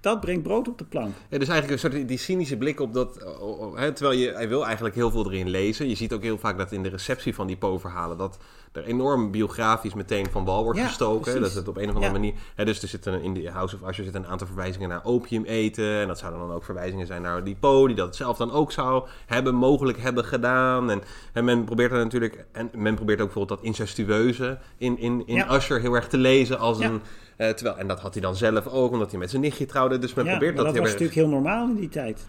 Dat 0.00 0.20
brengt 0.20 0.42
brood 0.42 0.68
op 0.68 0.78
de 0.78 0.84
plank. 0.84 1.14
Ja, 1.30 1.38
dus 1.38 1.48
eigenlijk 1.48 1.82
een 1.82 1.90
soort 1.90 2.08
die 2.08 2.18
cynische 2.18 2.56
blik 2.56 2.80
op 2.80 2.92
dat. 2.94 3.24
oh, 3.24 3.60
oh, 3.60 3.78
hè, 3.78 3.92
terwijl 3.92 4.18
je, 4.18 4.32
hij 4.32 4.48
wil 4.48 4.64
eigenlijk 4.64 4.94
heel 4.94 5.10
veel 5.10 5.26
erin 5.26 5.48
lezen. 5.48 5.88
Je 5.88 5.94
ziet 5.94 6.12
ook 6.12 6.22
heel 6.22 6.38
vaak 6.38 6.58
dat 6.58 6.72
in 6.72 6.82
de 6.82 6.88
receptie 6.88 7.34
van 7.34 7.46
die 7.46 7.56
Poe-verhalen. 7.56 8.18
dat 8.18 8.38
er 8.76 8.84
enorm 8.84 9.30
biografisch 9.30 9.94
meteen 9.94 10.26
van 10.30 10.44
wal 10.44 10.64
wordt 10.64 10.78
Ja, 10.78 10.86
gestoken. 10.86 11.20
precies. 11.20 11.40
Dat 11.40 11.52
het 11.54 11.68
op 11.68 11.76
een 11.76 11.82
of 11.88 11.94
andere 11.94 12.06
Ja. 12.06 12.18
manier. 12.18 12.32
Hè, 12.54 12.64
dus 12.64 12.82
er 12.82 12.88
zitten 12.88 13.22
in 13.22 13.34
de 13.34 13.50
House 13.50 13.74
of 13.82 13.88
Usher 13.90 14.04
zitten 14.04 14.22
een 14.24 14.28
aantal 14.28 14.46
verwijzingen 14.46 14.88
naar 14.88 15.00
opium 15.04 15.44
eten. 15.44 16.00
En 16.00 16.06
dat 16.08 16.18
zouden 16.18 16.40
dan 16.40 16.52
ook 16.52 16.64
verwijzingen 16.64 17.06
zijn 17.06 17.22
naar 17.22 17.44
die 17.44 17.56
Poe, 17.60 17.86
die 17.86 17.96
dat 17.96 18.16
zelf 18.16 18.36
dan 18.36 18.52
ook 18.52 18.72
zou 18.72 19.06
hebben, 19.26 19.54
mogelijk 19.54 19.98
hebben 19.98 20.24
gedaan. 20.24 20.90
En, 20.90 21.02
en 21.32 21.44
men 21.44 21.64
probeert 21.64 21.92
er 21.92 21.98
natuurlijk. 21.98 22.44
En 22.52 22.70
men 22.74 22.94
probeert 22.94 23.20
ook 23.20 23.26
bijvoorbeeld 23.26 23.58
dat 23.58 23.68
incestueuze 23.68 24.58
in, 24.78 24.98
in, 24.98 25.22
in 25.26 25.34
Ja. 25.34 25.54
Usher 25.54 25.80
heel 25.80 25.94
erg 25.94 26.08
te 26.08 26.18
lezen 26.18 26.58
als 26.58 26.78
een. 26.80 27.00
eh, 27.36 27.48
terwijl, 27.50 27.76
en 27.78 27.86
dat 27.88 28.00
had 28.00 28.12
hij 28.12 28.22
dan 28.22 28.36
zelf 28.36 28.66
ook, 28.66 28.92
omdat 28.92 29.10
hij 29.10 29.18
met 29.18 29.30
zijn 29.30 29.42
nichtje 29.42 29.66
trouwde. 29.66 29.98
Dus 29.98 30.14
men 30.14 30.24
probeert 30.24 30.54
maar 30.54 30.64
dat 30.64 30.74
dat 30.74 30.82
was 30.82 30.90
heel 30.90 31.00
erg- 31.00 31.00
natuurlijk 31.00 31.18
heel 31.18 31.28
normaal 31.28 31.68
in 31.68 31.76
die 31.76 31.88
tijd. 31.88 32.26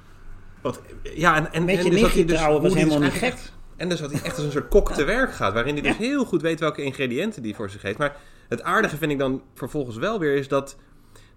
wat, 0.61 0.81
ja, 1.15 1.35
en, 1.35 1.51
en, 1.53 1.65
Met 1.65 1.77
en 1.77 1.83
je 1.83 1.89
dus 1.89 2.01
dat 2.01 2.09
hij 2.11 2.17
nichtje 2.19 2.35
trouwen 2.35 2.61
was 2.61 2.73
helemaal 2.73 2.99
dus 2.99 3.13
niet 3.13 3.21
echt- 3.23 3.53
en 3.77 3.89
dus 3.89 3.99
dat 3.99 4.11
hij 4.11 4.21
echt 4.21 4.35
als 4.35 4.45
een 4.45 4.51
soort 4.51 4.67
kok 4.67 4.91
te 4.91 5.03
werk 5.03 5.33
gaat. 5.33 5.53
Waarin 5.53 5.73
hij 5.73 5.83
dus 5.83 5.97
heel 5.97 6.25
goed 6.25 6.41
weet 6.41 6.59
welke 6.59 6.83
ingrediënten 6.83 7.41
die 7.41 7.55
voor 7.55 7.69
zich 7.69 7.81
heeft. 7.81 7.97
Maar 7.97 8.15
het 8.49 8.61
aardige 8.61 8.97
vind 8.97 9.11
ik 9.11 9.17
dan 9.17 9.41
vervolgens 9.53 9.97
wel 9.97 10.19
weer 10.19 10.35
is 10.35 10.47
dat 10.47 10.77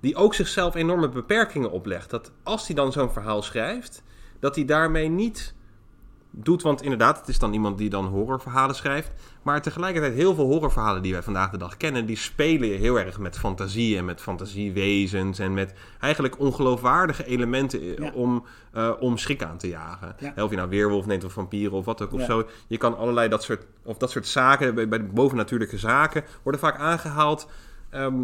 die 0.00 0.16
ook 0.16 0.34
zichzelf 0.34 0.74
enorme 0.74 1.08
beperkingen 1.08 1.70
oplegt. 1.70 2.10
Dat 2.10 2.32
als 2.42 2.66
hij 2.66 2.76
dan 2.76 2.92
zo'n 2.92 3.12
verhaal 3.12 3.42
schrijft, 3.42 4.02
dat 4.38 4.54
hij 4.54 4.64
daarmee 4.64 5.08
niet 5.08 5.54
doet. 6.30 6.62
Want 6.62 6.82
inderdaad, 6.82 7.18
het 7.18 7.28
is 7.28 7.38
dan 7.38 7.52
iemand 7.52 7.78
die 7.78 7.90
dan 7.90 8.06
horrorverhalen 8.06 8.74
schrijft. 8.74 9.10
Maar 9.42 9.62
tegelijkertijd 9.62 10.14
heel 10.14 10.34
veel 10.34 10.44
horrorverhalen 10.46 11.02
die 11.02 11.12
wij 11.12 11.22
vandaag 11.22 11.50
de 11.50 11.56
dag 11.56 11.76
kennen, 11.76 12.06
die 12.06 12.16
spelen 12.16 12.78
heel 12.78 12.98
erg 12.98 13.18
met 13.18 13.38
fantasie 13.38 13.96
en 13.96 14.04
met 14.04 14.20
fantasiewezens. 14.20 15.38
En 15.38 15.54
met 15.54 15.74
eigenlijk 16.00 16.38
ongeloofwaardige 16.38 17.24
elementen 17.26 17.80
eh, 17.80 17.96
Ja. 17.98 18.10
om, 18.14 18.44
eh, 18.72 18.90
om 19.00 19.16
schrik 19.16 19.42
aan 19.42 19.58
te 19.58 19.68
jagen. 19.68 20.16
Ja. 20.18 20.44
Of 20.44 20.50
je 20.50 20.56
nou 20.56 20.68
weerwolf 20.68 21.06
neemt 21.06 21.24
of 21.24 21.32
vampieren 21.32 21.76
of 21.76 21.84
wat 21.84 22.02
ook 22.02 22.12
of 22.12 22.20
Ja. 22.20 22.26
zo. 22.26 22.46
Je 22.66 22.76
kan 22.76 22.96
allerlei 22.96 23.28
dat 23.28 23.42
soort, 23.42 23.66
of 23.84 23.96
dat 23.98 24.10
soort 24.10 24.26
zaken, 24.26 24.74
bij, 24.74 24.88
bij 24.88 25.06
bovennatuurlijke 25.06 25.78
zaken, 25.78 26.24
worden 26.42 26.60
vaak 26.60 26.78
aangehaald. 26.78 27.48
ehm, 27.90 28.22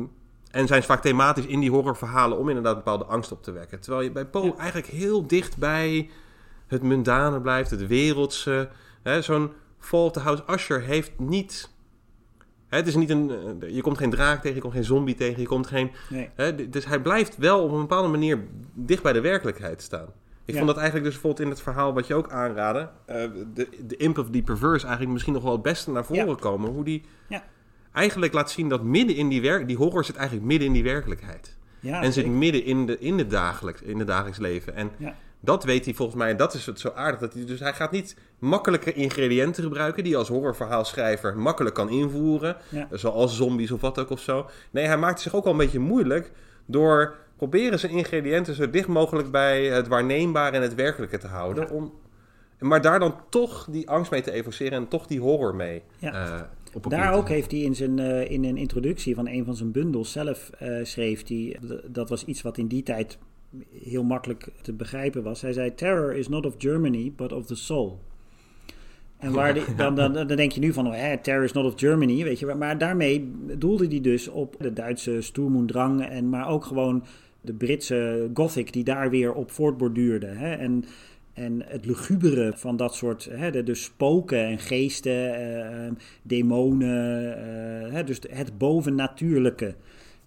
en 0.51 0.67
zijn 0.67 0.83
vaak 0.83 1.03
thematisch 1.03 1.47
in 1.47 1.61
die 1.61 1.71
horrorverhalen 1.71 2.39
om 2.39 2.49
inderdaad 2.49 2.77
bepaalde 2.77 3.05
angst 3.05 3.33
op 3.33 3.43
te 3.43 3.53
wekken. 3.53 3.81
Terwijl 3.81 4.03
je 4.03 4.11
bij 4.11 4.27
Poe 4.27 4.55
eigenlijk 4.57 4.87
heel 4.87 5.27
dicht 5.27 5.57
bij 5.57 6.11
het 6.67 6.83
mundane 6.83 7.41
blijft, 7.41 7.71
het 7.71 7.87
wereldse. 7.87 8.69
Hè, 9.03 9.23
Zo'n 9.23 9.51
Fall 9.79 10.01
of 10.01 10.13
the 10.13 10.21
House 10.21 10.43
Usher 10.51 10.83
heeft 10.83 11.13
niet... 11.19 11.71
Hè, 12.69 12.77
het 12.77 12.87
is 12.87 12.95
niet 12.95 13.11
een, 13.11 13.31
eh, 13.61 13.75
je 13.75 13.81
komt 13.81 13.99
geen 13.99 14.11
draak 14.11 14.41
tegen, 14.41 14.55
je 14.55 14.61
komt 14.61 14.73
geen 14.75 14.85
zombie 14.85 15.15
tegen, 15.15 15.41
je 15.41 15.47
komt 15.47 15.67
geen... 15.67 15.91
Nee. 16.11 16.31
Hè, 16.35 16.69
dus 16.69 16.87
hij 16.87 17.01
blijft 17.01 17.37
wel 17.37 17.63
op 17.63 17.71
een 17.73 17.81
bepaalde 17.81 18.09
manier 18.09 18.45
dicht 18.75 19.03
bij 19.03 19.13
de 19.13 19.21
werkelijkheid 19.21 19.83
staan. 19.83 20.07
Ik 20.45 20.53
Ja. 20.53 20.61
vond 20.61 20.67
dat 20.67 20.77
eigenlijk 20.77 21.05
dus 21.07 21.15
bijvoorbeeld 21.15 21.45
in 21.49 21.51
het 21.55 21.63
verhaal 21.63 21.95
wat 21.95 22.07
je 22.07 22.15
ook 22.15 22.31
aanraadde... 22.31 22.89
eh, 23.07 23.17
de, 23.55 23.69
de 23.87 23.97
imp 23.97 24.19
of 24.19 24.31
the 24.31 24.43
perverse 24.43 24.83
eigenlijk 24.85 25.13
misschien 25.13 25.33
nog 25.35 25.43
wel 25.43 25.53
het 25.53 25.63
beste 25.63 25.91
naar 25.91 26.05
voren 26.05 26.27
Ja. 26.27 26.35
komen. 26.35 26.71
Hoe 26.71 26.85
die 26.85 27.05
Ja. 27.29 27.45
eigenlijk 27.93 28.33
laat 28.33 28.51
zien 28.51 28.69
dat 28.69 28.83
midden 28.83 29.17
in 29.17 29.29
die, 29.29 29.41
werk, 29.41 29.67
die 29.67 29.77
horror 29.77 30.05
zit 30.05 30.17
eigenlijk 30.17 30.47
midden 30.47 30.67
in 30.67 30.73
die 30.75 30.83
werkelijkheid. 30.83 31.57
En 32.03 32.13
zit 32.13 32.27
midden 32.27 32.65
in, 32.65 32.87
de, 32.87 32.99
in, 32.99 33.19
het 33.19 33.31
dagelijks, 33.31 33.83
in 33.83 33.99
het 33.99 34.07
dagelijks 34.09 34.39
leven. 34.39 34.75
En. 34.75 34.91
Dat 35.41 35.65
weet 35.65 35.85
hij 35.85 35.95
volgens 35.95 36.19
mij, 36.19 36.31
en 36.31 36.37
dat 36.37 36.55
is 36.55 36.67
het 36.67 36.81
zo 36.81 36.91
aardig. 36.95 37.21
Dat 37.21 37.33
hij, 37.35 37.45
dus 37.45 37.61
hij 37.61 37.73
gaat 37.73 37.91
niet 37.91 38.17
makkelijke 38.39 38.93
ingrediënten 38.93 39.63
gebruiken 39.63 40.03
die 40.03 40.13
je 40.13 40.19
als 40.19 40.29
horrorverhaalschrijver 40.29 41.39
makkelijk 41.39 41.75
kan 41.75 41.89
invoeren. 41.91 42.57
Ja. 42.69 42.89
Zoals 42.91 43.37
zombies 43.37 43.71
of 43.71 43.81
wat 43.81 43.99
ook 43.99 44.11
of 44.11 44.21
zo. 44.21 44.47
Nee, 44.71 44.87
hij 44.87 44.99
maakt 44.99 45.21
zich 45.21 45.35
ook 45.35 45.45
wel 45.45 45.53
een 45.53 45.59
beetje 45.59 45.79
moeilijk 45.79 46.33
door 46.67 47.15
proberen 47.37 47.79
zijn 47.79 47.93
ingrediënten 47.93 48.55
zo 48.55 48.71
dicht 48.71 48.89
mogelijk 48.89 49.31
bij 49.31 49.65
het 49.65 49.89
waarneembare 49.89 50.57
en 50.57 50.63
het 50.63 50.75
werkelijke 50.75 51.19
te 51.19 51.27
houden. 51.27 51.67
Ja. 51.69 51.75
Om, 51.75 51.93
maar 52.59 52.81
daar 52.81 52.99
dan 52.99 53.15
toch 53.31 53.69
die 53.71 53.89
angst 53.91 54.11
mee 54.11 54.23
te 54.23 54.33
evoceren 54.33 54.73
en 54.73 54.89
toch 54.89 55.07
die 55.07 55.21
horror 55.21 55.55
mee 55.55 55.83
Ja. 55.99 56.13
eh, 56.13 56.41
Daar 56.89 57.15
ook 57.15 57.29
heeft 57.29 57.51
hij 57.51 57.61
in, 57.61 57.75
zijn, 57.75 57.99
eh, 57.99 58.31
in 58.31 58.45
een 58.45 58.57
introductie 58.57 59.15
van 59.15 59.29
een 59.29 59.45
van 59.45 59.57
zijn 59.57 59.73
bundels 59.73 60.13
zelf 60.13 60.51
eh, 60.59 60.85
schreef 60.85 61.29
hij, 61.29 61.59
dat 61.87 62.09
was 62.09 62.25
iets 62.25 62.43
wat 62.43 62.59
in 62.59 62.67
die 62.67 62.83
tijd 62.83 63.19
heel 63.83 64.05
makkelijk 64.05 64.49
te 64.63 64.73
begrijpen 64.73 65.23
was. 65.23 65.41
Hij 65.41 65.53
zei, 65.53 65.75
terror 65.75 66.15
is 66.15 66.29
not 66.29 66.47
of 66.47 66.55
Germany, 66.59 67.13
but 67.17 67.33
of 67.33 67.47
the 67.47 67.57
soul. 67.57 68.01
En 69.19 69.33
waar 69.33 69.55
die, 69.55 69.75
dan, 69.77 69.95
dan, 69.95 70.13
dan 70.13 70.27
denk 70.27 70.53
je 70.53 70.61
nu 70.61 70.73
van, 70.73 70.93
hè, 70.93 71.19
terror 71.19 71.45
is 71.45 71.53
not 71.53 71.65
of 71.65 71.81
Germany, 71.81 72.25
weet 72.25 72.39
je. 72.39 72.55
Maar 72.55 72.79
daarmee 72.79 73.33
doelde 73.59 73.87
hij 73.87 74.01
dus 74.01 74.29
op 74.29 74.57
de 74.59 74.73
Duitse 74.73 75.21
Sturm 75.21 75.57
und 75.57 75.69
Drang, 75.69 76.05
en, 76.05 76.29
maar 76.29 76.49
ook 76.49 76.65
gewoon 76.65 77.05
de 77.41 77.53
Britse 77.53 78.31
gothic 78.35 78.73
die 78.73 78.85
daar 78.85 79.11
weer 79.11 79.33
op 79.33 79.51
voortborduurde. 79.51 80.27
Hè. 80.27 80.55
En, 80.55 80.85
en 81.33 81.63
het 81.67 81.87
lugubere 81.87 82.53
van 82.57 82.77
dat 82.77 82.95
soort, 82.95 83.29
hè, 83.31 83.51
de, 83.51 83.63
de 83.63 83.75
spoken 83.75 84.45
en 84.45 84.59
geesten, 84.59 85.35
eh, 85.35 85.93
demonen, 86.23 87.37
eh, 87.37 87.93
hè, 87.93 88.05
dus 88.05 88.21
het 88.31 88.59
bovennatuurlijke. 88.59 89.75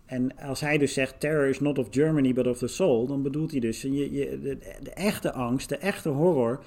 En 0.09 0.37
als 0.37 0.59
hij 0.59 0.77
dus 0.77 0.93
zegt, 0.93 1.19
terror 1.19 1.47
is 1.47 1.59
not 1.59 1.77
of 1.77 1.87
Germany, 1.91 2.33
but 2.33 2.47
of 2.47 2.57
the 2.57 2.67
soul, 2.67 3.07
dan 3.07 3.21
bedoelt 3.21 3.51
hij 3.51 3.59
dus, 3.59 3.81
je, 3.81 4.13
je, 4.13 4.39
de, 4.41 4.57
de 4.83 4.91
echte 4.91 5.33
angst, 5.33 5.69
de 5.69 5.77
echte 5.77 6.09
horror, 6.09 6.63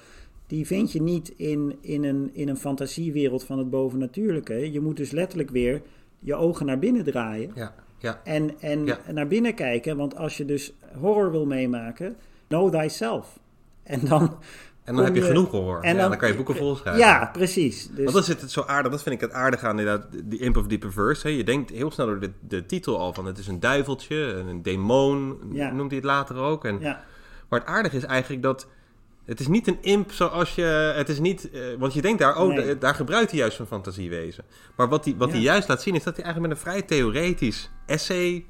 die 0.47 0.67
vind 0.67 0.91
je 0.91 1.01
niet 1.01 1.33
in, 1.35 1.77
in, 1.81 2.03
een, 2.03 2.29
in 2.33 2.49
een 2.49 2.57
fantasiewereld 2.57 3.43
van 3.43 3.57
het 3.57 3.69
bovennatuurlijke. 3.69 4.71
Je 4.71 4.79
moet 4.79 4.97
dus 4.97 5.11
letterlijk 5.11 5.49
weer 5.49 5.81
je 6.19 6.35
ogen 6.35 6.65
naar 6.65 6.79
binnen 6.79 7.03
draaien 7.03 7.51
Ja, 7.55 7.73
ja. 7.97 8.21
en, 8.23 8.59
en 8.59 8.85
Ja. 8.85 8.99
naar 9.11 9.27
binnen 9.27 9.53
kijken. 9.53 9.97
Want 9.97 10.15
als 10.17 10.37
je 10.37 10.45
dus 10.45 10.73
horror 10.99 11.31
wil 11.31 11.45
meemaken, 11.45 12.15
know 12.47 12.73
thyself. 12.73 13.39
En 13.83 13.99
dan, 14.05 14.37
En 14.83 14.95
dan 14.95 15.03
heb 15.05 15.15
je 15.15 15.21
genoeg 15.21 15.51
horror. 15.51 15.81
en 15.81 15.95
ja, 15.95 16.01
dan- 16.01 16.09
dan 16.09 16.19
kan 16.19 16.29
je 16.29 16.35
boeken 16.35 16.55
vol 16.55 16.75
schrijven. 16.75 17.01
Ja, 17.01 17.29
precies. 17.33 17.87
Dus, 17.87 17.97
Want 18.03 18.13
dan 18.13 18.23
zit 18.23 18.41
het 18.41 18.51
zo 18.51 18.61
aardig, 18.67 18.91
dat 18.91 19.03
vind 19.03 19.15
ik 19.15 19.21
het 19.21 19.31
aardige 19.31 19.67
aan 19.67 19.79
inderdaad, 19.79 20.07
die 20.23 20.39
Imp 20.39 20.57
of 20.57 20.67
the 20.67 20.77
Perverse. 20.77 21.27
Hè. 21.27 21.33
Je 21.33 21.43
denkt 21.43 21.69
heel 21.69 21.91
snel 21.91 22.05
door 22.05 22.19
de, 22.19 22.31
de 22.39 22.65
titel 22.65 22.99
al 22.99 23.13
van 23.13 23.25
het 23.25 23.37
is 23.37 23.47
een 23.47 23.59
duiveltje, 23.59 24.15
een 24.15 24.61
demon, 24.61 25.39
Ja. 25.51 25.71
noemt 25.71 25.89
hij 25.91 25.97
het 25.99 26.07
later 26.09 26.35
ook. 26.35 26.65
En, 26.65 26.79
ja, 26.79 27.03
Maar 27.49 27.59
het 27.59 27.69
aardige 27.69 27.97
is 27.97 28.03
eigenlijk 28.03 28.41
dat 28.43 28.67
het 29.25 29.39
is 29.39 29.47
niet 29.47 29.67
een 29.67 29.77
imp 29.81 30.11
zoals 30.11 30.55
je, 30.55 30.93
het 30.95 31.09
is 31.09 31.19
niet, 31.19 31.49
eh, 31.51 31.61
want 31.79 31.93
je 31.93 32.01
denkt 32.01 32.19
daar, 32.19 32.37
oh, 32.37 32.47
Nee. 32.47 32.77
daar 32.77 32.95
gebruikt 32.95 33.29
hij 33.31 33.39
juist 33.39 33.57
van 33.57 33.67
fantasiewezen. 33.67 34.43
Maar 34.75 34.89
wat 34.89 35.05
hij 35.05 35.15
wat 35.17 35.31
hij 35.31 35.39
juist 35.39 35.67
laat 35.67 35.81
zien 35.81 35.95
is 35.95 36.03
dat 36.03 36.15
hij 36.15 36.23
eigenlijk 36.25 36.53
met 36.53 36.63
een 36.63 36.71
vrij 36.71 36.81
theoretisch 36.81 37.69
essay, 37.85 38.45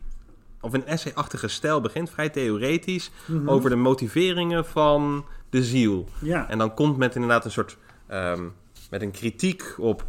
of 0.61 0.73
een 0.73 0.85
essay-achtige 0.85 1.47
stijl 1.47 1.81
begint, 1.81 2.09
vrij 2.09 2.29
theoretisch, 2.29 3.11
Mhm. 3.25 3.49
over 3.49 3.69
de 3.69 3.75
motiveringen 3.75 4.65
van 4.65 5.25
de 5.53 5.63
ziel. 5.63 6.05
ja, 6.21 6.49
En 6.49 6.57
dan 6.57 6.73
komt 6.73 6.97
met 6.97 7.15
inderdaad 7.15 7.45
een 7.45 7.51
soort. 7.51 7.77
ehm, 8.07 8.43
met 8.89 9.01
een 9.01 9.11
kritiek 9.11 9.75
op 9.77 10.05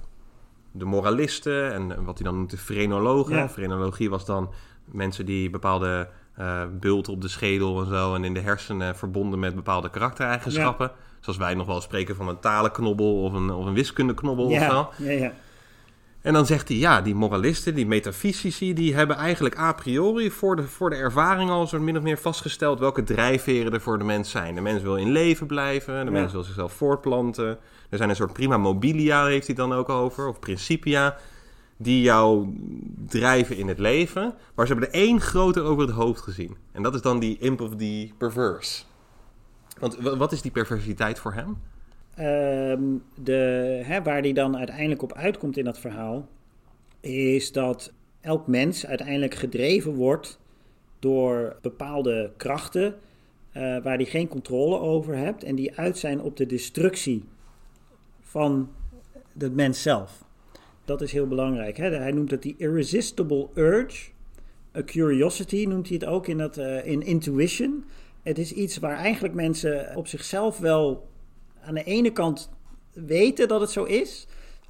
de 0.70 0.84
moralisten 0.84 1.72
en 1.72 2.04
wat 2.04 2.18
hij 2.18 2.26
dan 2.26 2.36
noemt 2.36 2.50
de 2.50 2.56
frenologen. 2.58 3.36
Ja. 3.36 3.48
Frenologie 3.48 4.10
was 4.10 4.24
dan 4.24 4.50
mensen 4.84 5.26
die 5.26 5.50
bepaalde 5.50 6.08
eh 6.36 6.62
bult 6.80 7.08
op 7.08 7.20
de 7.20 7.28
schedel 7.28 7.80
en 7.80 7.86
zo 7.86 8.14
en 8.14 8.24
in 8.24 8.34
de 8.34 8.40
hersenen 8.40 8.96
verbonden 8.96 9.38
met 9.38 9.54
bepaalde 9.54 9.90
karaktereigenschappen. 9.90 10.90
Zoals 11.20 11.38
wij 11.38 11.54
nog 11.54 11.66
wel 11.66 11.80
spreken 11.80 12.16
van 12.16 12.28
een 12.28 12.38
talenknobbel 12.40 13.22
of 13.22 13.32
een, 13.32 13.50
of 13.50 13.66
een 13.66 13.74
wiskundeknobbel 13.74 14.44
of 14.44 14.52
zo. 14.52 14.58
ja, 14.58 14.88
ja, 14.98 15.10
ja. 15.10 15.32
En 16.24 16.32
dan 16.32 16.46
zegt 16.46 16.68
hij, 16.68 16.76
ja, 16.76 17.00
die 17.02 17.14
moralisten, 17.14 17.74
die 17.74 17.86
metafysici, 17.86 18.74
die 18.74 18.94
hebben 18.94 19.16
eigenlijk 19.16 19.58
a 19.58 19.72
priori 19.72 20.30
voor 20.30 20.56
de, 20.56 20.62
voor 20.62 20.90
de 20.90 20.96
ervaring 20.96 21.50
al 21.50 21.66
zo 21.66 21.80
min 21.80 21.96
of 21.96 22.02
meer 22.02 22.18
vastgesteld 22.18 22.78
welke 22.78 23.02
drijfveren 23.02 23.72
er 23.72 23.80
voor 23.80 23.98
de 23.98 24.04
mens 24.04 24.30
zijn. 24.30 24.54
De 24.54 24.60
mens 24.60 24.82
wil 24.82 24.96
in 24.96 25.10
leven 25.10 25.46
blijven, 25.46 25.94
de 26.06 26.12
Ja. 26.12 26.18
mens 26.18 26.32
wil 26.32 26.42
zichzelf 26.42 26.72
voortplanten. 26.72 27.58
Er 27.90 27.96
zijn 27.96 28.08
een 28.08 28.16
soort 28.16 28.32
prima 28.32 28.56
mobilia, 28.56 29.24
heeft 29.26 29.46
hij 29.46 29.56
dan 29.56 29.72
ook 29.72 29.88
over, 29.88 30.28
of 30.28 30.38
principia, 30.38 31.16
die 31.76 32.02
jou 32.02 32.48
drijven 33.08 33.56
in 33.56 33.68
het 33.68 33.78
leven. 33.78 34.34
Maar 34.54 34.66
ze 34.66 34.72
hebben 34.72 34.92
er 34.92 35.00
één 35.00 35.20
groter 35.20 35.62
over 35.62 35.82
het 35.86 35.94
hoofd 35.94 36.20
gezien. 36.22 36.56
En 36.72 36.82
dat 36.82 36.94
is 36.94 37.00
dan 37.02 37.18
die 37.18 37.38
imp 37.38 37.60
of 37.60 37.76
the 37.76 38.10
perverse. 38.18 38.82
Want 39.78 39.96
wa- 40.00 40.16
wat 40.16 40.32
is 40.32 40.42
die 40.42 40.50
perversiteit 40.50 41.18
voor 41.18 41.32
hem? 41.32 41.56
Ehm, 42.16 42.82
de, 43.22 43.80
hè, 43.84 44.02
waar 44.02 44.22
die 44.22 44.34
dan 44.34 44.56
uiteindelijk 44.56 45.02
op 45.02 45.12
uitkomt 45.12 45.56
in 45.56 45.64
dat 45.64 45.78
verhaal, 45.78 46.28
is 47.00 47.52
dat 47.52 47.92
elk 48.20 48.46
mens 48.46 48.86
uiteindelijk 48.86 49.34
gedreven 49.34 49.94
wordt 49.94 50.38
door 50.98 51.56
bepaalde 51.60 52.30
krachten 52.36 52.94
eh, 53.52 53.76
waar 53.82 53.98
die 53.98 54.06
geen 54.06 54.28
controle 54.28 54.78
over 54.78 55.16
hebt 55.16 55.44
en 55.44 55.54
die 55.54 55.76
uit 55.76 55.98
zijn 55.98 56.20
op 56.20 56.36
de 56.36 56.46
destructie 56.46 57.24
van 58.20 58.70
de 59.32 59.50
mens 59.50 59.82
zelf. 59.82 60.24
Dat 60.84 61.02
is 61.02 61.12
heel 61.12 61.28
belangrijk. 61.28 61.76
Hè? 61.76 61.90
Hij 61.90 62.12
noemt 62.12 62.30
het 62.30 62.42
die 62.42 62.54
irresistible 62.58 63.48
urge, 63.54 64.10
a 64.76 64.82
curiosity 64.82 65.64
noemt 65.68 65.88
hij 65.88 65.96
het 66.00 66.06
ook 66.06 66.26
in, 66.26 66.38
dat, 66.38 66.56
eh, 66.56 66.86
in 66.86 67.02
intuition. 67.02 67.84
Het 68.22 68.38
is 68.38 68.52
iets 68.52 68.78
waar 68.78 68.96
eigenlijk 68.96 69.34
mensen 69.34 69.96
op 69.96 70.06
zichzelf 70.06 70.58
wel 70.58 71.08
aan 71.66 71.74
de 71.74 71.84
ene 71.84 72.10
kant 72.12 72.50
weten 72.92 73.48
dat 73.48 73.60
het 73.60 73.70
zo 73.70 73.84
is, 73.84 74.26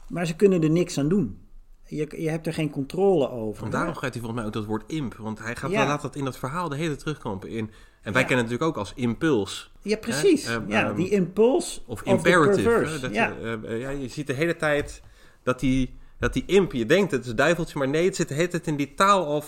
maar 0.09 0.27
ze 0.27 0.37
kunnen 0.37 0.63
er 0.63 0.71
niks 0.71 0.99
aan 0.99 1.09
doen. 1.09 1.39
Je, 1.87 2.07
je 2.17 2.29
hebt 2.31 2.47
er 2.47 2.53
geen 2.55 2.71
controle 2.71 3.31
over. 3.31 3.61
Want 3.61 3.73
daarom 3.73 3.93
gebruikt 3.93 4.17
hij 4.17 4.25
volgens 4.25 4.35
mij 4.35 4.45
ook 4.45 4.53
dat 4.53 4.65
woord 4.65 4.93
imp. 4.93 5.15
Want 5.15 5.39
hij 5.39 5.57
gaat, 5.57 5.71
Ja. 5.71 5.87
laat 5.87 6.03
dat 6.03 6.17
in 6.17 6.25
dat 6.25 6.39
verhaal 6.39 6.69
de 6.69 6.77
hele 6.77 6.97
terugkomen. 6.97 7.49
In, 7.49 7.71
en 8.03 8.13
wij 8.13 8.23
Ja. 8.23 8.29
kennen 8.29 8.45
het 8.45 8.53
natuurlijk 8.53 8.63
ook 8.63 8.77
als 8.77 8.93
impuls. 8.95 9.73
Ja, 9.83 9.97
precies. 9.97 10.47
Hè? 10.47 10.61
Eh, 10.63 10.69
ja, 10.69 10.85
ehm, 10.87 10.97
die 10.97 11.09
impuls 11.11 11.83
Of 11.87 12.03
imperative. 12.03 12.99
Dat, 13.01 13.15
ja. 13.15 13.35
eh, 13.65 13.81
ja, 13.81 13.91
je 13.91 14.09
ziet 14.09 14.27
de 14.27 14.33
hele 14.33 14.57
tijd 14.57 15.03
dat 15.43 15.61
die, 15.61 15.95
dat 16.19 16.33
die 16.33 16.43
imp, 16.47 16.73
je 16.73 16.87
denkt 16.87 17.11
het 17.11 17.25
is 17.25 17.31
een 17.31 17.37
duiveltje, 17.37 17.79
maar 17.79 17.89
nee, 17.89 18.05
het 18.05 18.17
zit 18.17 18.29
de 18.29 18.35
hele 18.35 18.49
tijd 18.49 18.67
in 18.67 18.77
die 18.77 18.95
taal 18.95 19.27
al 19.27 19.43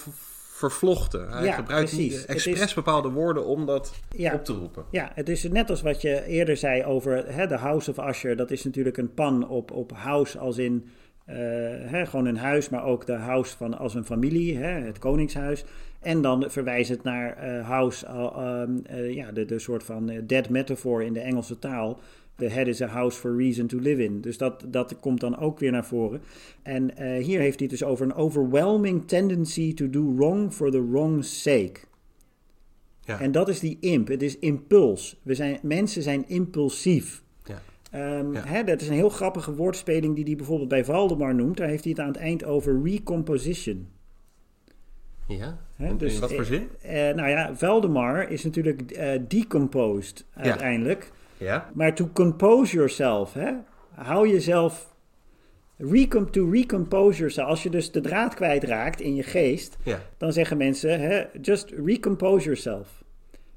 vervlochten. 0.56 1.28
Hij 1.30 1.44
Ja, 1.44 1.52
gebruikt 1.52 1.90
precies. 1.90 2.26
expres 2.26 2.60
is- 2.60 2.74
bepaalde 2.74 3.08
woorden 3.08 3.46
om 3.46 3.66
dat 3.66 3.94
Ja. 4.16 4.34
op 4.34 4.44
te 4.44 4.52
roepen. 4.52 4.84
Ja, 4.90 5.10
het 5.14 5.28
is 5.28 5.42
net 5.50 5.70
als 5.70 5.82
wat 5.82 6.00
je 6.00 6.24
eerder 6.24 6.56
zei 6.56 6.84
over 6.84 7.24
hè, 7.34 7.46
de 7.46 7.56
House 7.56 7.90
of 7.90 8.08
Usher. 8.08 8.36
Dat 8.36 8.50
is 8.50 8.64
natuurlijk 8.64 8.96
een 8.96 9.14
pan 9.14 9.48
op, 9.48 9.70
op 9.70 9.92
house 9.92 10.38
als 10.38 10.58
in 10.58 10.86
eh, 11.24 11.36
hè, 11.80 12.06
gewoon 12.06 12.26
een 12.26 12.36
huis, 12.36 12.68
maar 12.68 12.84
ook 12.84 13.06
de 13.06 13.12
house 13.14 13.56
van 13.56 13.78
als 13.78 13.94
een 13.94 14.04
familie, 14.04 14.56
hè, 14.58 14.68
het 14.80 14.98
koningshuis. 14.98 15.64
En 16.00 16.22
dan 16.22 16.44
verwijst 16.48 16.90
het 16.90 17.02
naar 17.02 17.36
eh, 17.36 17.68
house, 17.68 18.06
ehm, 18.06 18.70
eh, 18.84 19.14
ja, 19.14 19.32
de, 19.32 19.44
de 19.44 19.58
soort 19.58 19.82
van 19.82 20.20
dead 20.26 20.48
metaphor 20.48 21.02
in 21.02 21.12
de 21.12 21.20
Engelse 21.20 21.58
taal. 21.58 21.98
The 22.36 22.48
head 22.48 22.66
is 22.66 22.82
a 22.82 22.86
house 22.86 23.18
for 23.18 23.36
reason 23.36 23.66
to 23.66 23.78
live 23.78 24.02
in. 24.04 24.20
Dus 24.20 24.38
dat, 24.38 24.64
dat 24.68 24.98
komt 25.00 25.20
dan 25.20 25.38
ook 25.38 25.58
weer 25.58 25.70
naar 25.72 25.86
voren. 25.86 26.20
En 26.62 26.96
eh, 26.96 27.24
hier 27.24 27.40
heeft 27.40 27.58
hij 27.58 27.68
het 27.70 27.78
dus 27.78 27.84
over 27.88 28.04
een 28.06 28.14
overwhelming 28.14 29.08
tendency 29.08 29.74
to 29.74 29.90
do 29.90 30.14
wrong 30.16 30.52
for 30.52 30.70
the 30.70 30.88
wrong's 30.90 31.42
sake. 31.42 31.74
Ja. 33.00 33.20
En 33.20 33.32
dat 33.32 33.48
is 33.48 33.60
die 33.60 33.76
imp. 33.80 34.08
Het 34.08 34.22
is 34.22 34.38
impuls. 34.38 35.20
We 35.22 35.34
zijn, 35.34 35.58
mensen 35.62 36.02
zijn 36.02 36.28
impulsief. 36.28 37.22
Ja. 37.44 37.62
Ehm, 37.90 38.32
Ja. 38.32 38.44
hè, 38.46 38.64
dat 38.64 38.80
is 38.80 38.88
een 38.88 38.94
heel 38.94 39.08
grappige 39.08 39.54
woordspeling 39.54 40.14
die 40.14 40.24
hij 40.24 40.36
bijvoorbeeld 40.36 40.68
bij 40.68 40.84
Valdemar 40.84 41.34
noemt. 41.34 41.56
Daar 41.56 41.68
heeft 41.68 41.82
hij 41.84 41.92
het 41.92 42.00
aan 42.02 42.08
het 42.12 42.16
eind 42.16 42.44
over 42.44 42.82
recomposition. 42.84 43.88
Ja? 45.28 45.58
Hè, 45.76 45.88
In- 45.88 45.96
dus, 45.96 46.14
in 46.14 46.20
wat 46.20 46.32
voor 46.34 46.44
zin? 46.44 46.68
eh, 46.82 46.92
nou 47.14 47.28
ja, 47.28 47.56
Valdemar 47.56 48.30
is 48.30 48.44
natuurlijk 48.44 48.90
eh, 48.90 49.20
decomposed 49.28 50.24
uiteindelijk. 50.34 51.12
Ja? 51.38 51.70
Maar 51.74 51.94
to 51.94 52.10
compose 52.12 52.74
yourself, 52.76 53.32
hè? 53.32 53.52
hou 53.94 54.28
jezelf... 54.28 54.94
Recom 55.78 56.30
to 56.30 56.50
recompose 56.50 57.18
yourself. 57.18 57.48
Als 57.48 57.62
je 57.62 57.70
dus 57.70 57.90
de 57.92 58.00
draad 58.00 58.34
kwijtraakt 58.34 59.00
in 59.00 59.14
je 59.14 59.22
geest, 59.22 59.76
Ja. 59.82 60.00
dan 60.16 60.32
zeggen 60.32 60.56
mensen, 60.56 61.00
hè, 61.00 61.22
just 61.40 61.70
recompose 61.84 62.44
yourself. 62.44 63.04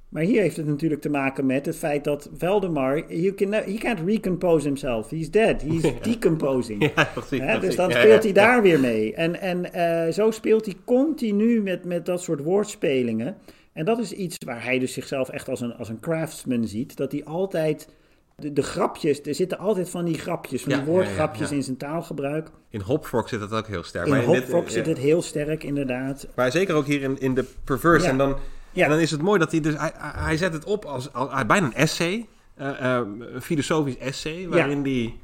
Maar 0.09 0.23
hier 0.23 0.41
heeft 0.41 0.57
het 0.57 0.65
natuurlijk 0.65 1.01
te 1.01 1.09
maken 1.09 1.45
met 1.45 1.65
het 1.65 1.75
feit 1.75 2.03
dat 2.03 2.29
Veldemar, 2.37 3.13
you 3.13 3.33
can, 3.33 3.53
he 3.53 3.73
can't 3.77 3.99
recompose 4.05 4.65
himself. 4.67 5.09
He's 5.09 5.31
dead. 5.31 5.61
He's 5.61 5.93
decomposing. 6.11 6.81
Ja, 6.95 7.09
precies. 7.13 7.59
Dus 7.61 7.75
dan 7.75 7.91
speelt 7.91 8.23
hij 8.23 8.31
daar 8.33 8.61
weer 8.61 8.79
mee. 8.79 9.13
En, 9.13 9.41
en 9.41 9.73
eh, 9.73 10.13
zo 10.13 10.31
speelt 10.31 10.65
hij 10.65 10.75
continu 10.85 11.61
met, 11.61 11.85
met 11.85 12.05
dat 12.05 12.21
soort 12.21 12.43
woordspelingen. 12.43 13.37
En 13.73 13.85
dat 13.85 13.99
is 13.99 14.11
iets 14.11 14.37
waar 14.45 14.63
hij 14.63 14.79
dus 14.79 14.93
zichzelf 14.93 15.29
echt 15.29 15.49
als 15.49 15.61
een, 15.61 15.73
als 15.73 15.89
een 15.89 15.99
craftsman 15.99 16.67
ziet. 16.67 16.95
Dat 16.95 17.11
hij 17.11 17.25
altijd 17.25 17.87
de, 18.35 18.53
de 18.53 18.61
grapjes, 18.61 19.21
er 19.21 19.35
zitten 19.35 19.57
altijd 19.57 19.89
van 19.89 20.05
die 20.05 20.17
grapjes, 20.17 20.61
van 20.61 20.71
die 20.71 20.81
ja, 20.81 20.87
woordgrapjes 20.87 21.49
ja. 21.49 21.55
in 21.55 21.63
zijn 21.63 21.77
taalgebruik. 21.77 22.49
In 22.69 22.81
Hopfrog 22.81 23.29
zit 23.29 23.39
dat 23.39 23.51
ook 23.51 23.67
heel 23.67 23.83
sterk. 23.83 24.07
In 24.07 24.23
Hopfrog 24.23 24.63
ja. 24.63 24.69
zit 24.69 24.85
het 24.85 24.97
heel 24.97 25.21
sterk, 25.21 25.63
inderdaad. 25.63 26.27
Maar 26.35 26.51
zeker 26.51 26.75
ook 26.75 26.85
hier 26.85 27.01
in, 27.01 27.19
in 27.19 27.33
de 27.33 27.45
Perverse. 27.63 28.07
En, 28.07 28.17
dan, 28.17 28.37
Ja. 28.71 28.83
en 28.83 28.89
dan 28.89 28.99
is 28.99 29.11
het 29.11 29.21
mooi 29.21 29.39
dat 29.39 29.51
hij 29.51 29.61
dus... 29.61 29.75
Hij, 29.77 29.91
hij 29.95 30.11
hij 30.23 30.37
zet 30.37 30.53
het 30.53 30.63
op 30.65 30.85
als, 30.85 31.13
als, 31.13 31.45
bijna 31.45 31.65
een 31.65 31.73
essay. 31.73 32.27
eh, 32.55 32.97
eh, 32.97 33.07
een 33.33 33.41
filosofisch 33.41 33.97
essay. 33.97 34.47
Waarin 34.47 34.83
die... 34.83 35.19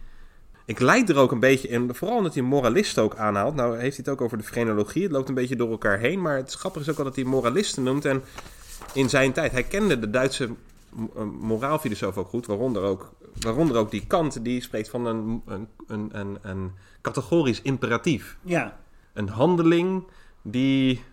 Ik 0.66 0.80
leid 0.80 1.10
er 1.10 1.18
ook 1.18 1.32
een 1.32 1.40
beetje 1.40 1.68
in. 1.68 1.96
Vooral 1.96 2.18
omdat 2.18 2.34
hij 2.34 2.44
moralisten 2.44 3.04
ook 3.04 3.16
aanhaalt. 3.16 3.56
Nou 3.56 3.78
heeft 3.78 3.96
hij 3.96 4.06
het 4.06 4.10
ook 4.10 4.22
over 4.22 4.38
de 4.38 4.44
frenologie. 4.44 5.04
Het 5.04 5.12
loopt 5.12 5.30
een 5.30 5.36
beetje 5.36 5.56
door 5.56 5.72
elkaar 5.72 6.00
heen. 6.00 6.22
Maar 6.22 6.36
het 6.36 6.54
grappige 6.54 6.86
is 6.86 6.92
ook 6.92 6.98
al 6.98 7.04
dat 7.04 7.16
hij 7.16 7.24
moralisten 7.24 7.84
noemt. 7.84 8.06
En 8.06 8.24
in 8.94 9.10
zijn 9.10 9.34
tijd... 9.34 9.52
Hij 9.52 9.64
kende 9.64 10.00
de 10.00 10.10
Duitse 10.10 10.50
eh, 11.16 11.24
moraalfilosoof 11.24 12.18
ook 12.18 12.28
goed. 12.28 12.46
Waaronder 12.46 12.84
ook, 12.84 13.14
waaronder 13.40 13.78
ook 13.78 13.92
die 13.92 14.06
Kant. 14.08 14.44
Die 14.44 14.62
spreekt 14.62 14.90
van 14.90 15.06
een, 15.06 15.42
een, 15.46 15.68
een, 15.88 16.10
een, 16.12 16.38
een 16.42 16.72
categorisch 17.02 17.62
imperatief 17.62 18.38
Ja, 18.42 18.78
een 19.14 19.30
handeling 19.30 20.04
die. 20.42 21.04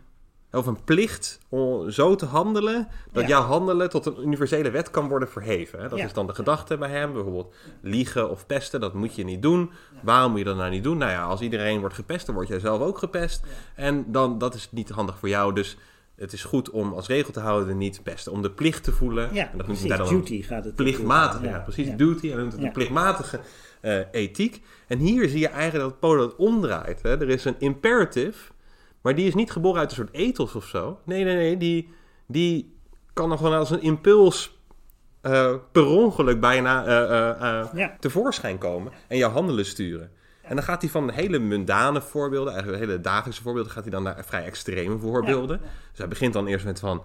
Of 0.52 0.66
een 0.66 0.84
plicht 0.84 1.38
om 1.48 1.90
zo 1.90 2.14
te 2.14 2.26
handelen. 2.26 2.88
dat 3.12 3.22
Ja. 3.22 3.28
jouw 3.28 3.42
handelen 3.42 3.90
tot 3.90 4.06
een 4.06 4.22
universele 4.22 4.70
wet 4.70 4.90
kan 4.90 5.08
worden 5.08 5.28
verheven. 5.28 5.80
Hè? 5.80 5.88
Dat 5.88 5.98
Ja. 5.98 6.04
is 6.04 6.12
dan 6.12 6.26
de 6.26 6.34
gedachte 6.34 6.76
bij 6.78 6.90
hem. 6.90 7.12
Bijvoorbeeld 7.12 7.54
liegen 7.80 8.30
of 8.30 8.46
pesten, 8.46 8.80
dat 8.80 8.94
moet 8.94 9.14
je 9.14 9.24
niet 9.24 9.42
doen. 9.42 9.70
Waarom 10.02 10.30
moet 10.30 10.38
je 10.40 10.44
dat 10.46 10.56
nou 10.56 10.70
niet 10.70 10.84
doen? 10.84 10.98
Nou 10.98 11.10
ja, 11.10 11.22
als 11.24 11.40
iedereen 11.40 11.80
wordt 11.80 11.94
gepest, 11.94 12.26
dan 12.26 12.34
word 12.34 12.48
jij 12.48 12.58
zelf 12.58 12.80
ook 12.80 12.98
gepest. 12.98 13.42
En 13.76 14.04
dan, 14.12 14.38
dat 14.38 14.54
is 14.54 14.68
niet 14.70 14.88
handig 14.88 15.18
voor 15.18 15.28
jou. 15.28 15.54
Dus 15.54 15.76
het 16.16 16.32
is 16.32 16.44
goed 16.44 16.70
om 16.70 16.92
als 16.92 17.06
regel 17.06 17.32
te 17.32 17.40
houden 17.40 17.78
niet 17.78 17.92
te 17.94 18.02
pesten. 18.02 18.32
Om 18.32 18.42
de 18.42 18.50
plicht 18.50 18.84
te 18.84 18.92
voelen. 18.92 19.34
ja 19.34 19.50
en 19.50 19.56
dat 19.56 19.66
precies. 19.66 19.88
hij 19.88 19.96
dan 19.96 20.08
een 20.08 20.14
Duty 20.14 20.42
gaat 20.42 20.64
het. 20.64 20.74
plichtmatige, 20.74 21.44
ja, 21.44 21.58
precies, 21.58 21.90
duty. 21.96 22.32
En 22.32 22.50
de 22.58 22.70
plichtmatige 22.70 23.40
eh, 23.80 23.98
ethiek. 24.12 24.62
En 24.86 24.98
hier 24.98 25.28
zie 25.28 25.40
je 25.40 25.48
eigenlijk 25.48 26.00
dat 26.00 26.18
het 26.20 26.36
omdraait. 26.36 27.02
Hè. 27.02 27.20
Er 27.20 27.28
is 27.28 27.44
een 27.44 27.54
imperative, 27.58 28.51
maar 29.02 29.14
die 29.14 29.26
is 29.26 29.34
niet 29.34 29.50
geboren 29.50 29.80
uit 29.80 29.90
een 29.90 29.96
soort 29.96 30.12
ethos 30.14 30.54
of 30.54 30.64
zo. 30.64 30.98
Nee, 31.04 31.24
nee, 31.24 31.34
nee, 31.36 31.56
die, 31.56 31.88
die 32.26 32.76
kan 33.12 33.28
nog 33.28 33.38
gewoon 33.38 33.54
als 33.58 33.70
een 33.70 33.82
impuls 33.82 34.60
eh, 35.20 35.54
per 35.72 35.86
ongeluk 35.86 36.40
bijna 36.40 36.84
Ja. 37.74 37.96
tevoorschijn 38.00 38.58
komen 38.58 38.92
en 39.08 39.16
jouw 39.16 39.30
handelen 39.30 39.64
sturen. 39.66 40.10
En 40.42 40.54
dan 40.56 40.64
gaat 40.64 40.82
hij 40.82 40.90
van 40.90 41.10
hele 41.10 41.38
mundane 41.38 42.00
voorbeelden, 42.00 42.52
eigenlijk 42.52 42.84
hele 42.84 43.00
dagelijkse 43.00 43.42
voorbeelden, 43.42 43.72
gaat 43.72 43.82
hij 43.82 43.92
dan 43.92 44.02
naar 44.02 44.24
vrij 44.24 44.44
extreme 44.44 44.98
voorbeelden. 44.98 45.58
Dus 45.90 45.98
hij 45.98 46.08
begint 46.08 46.32
dan 46.32 46.46
eerst 46.46 46.64
met 46.64 46.80
van, 46.80 47.02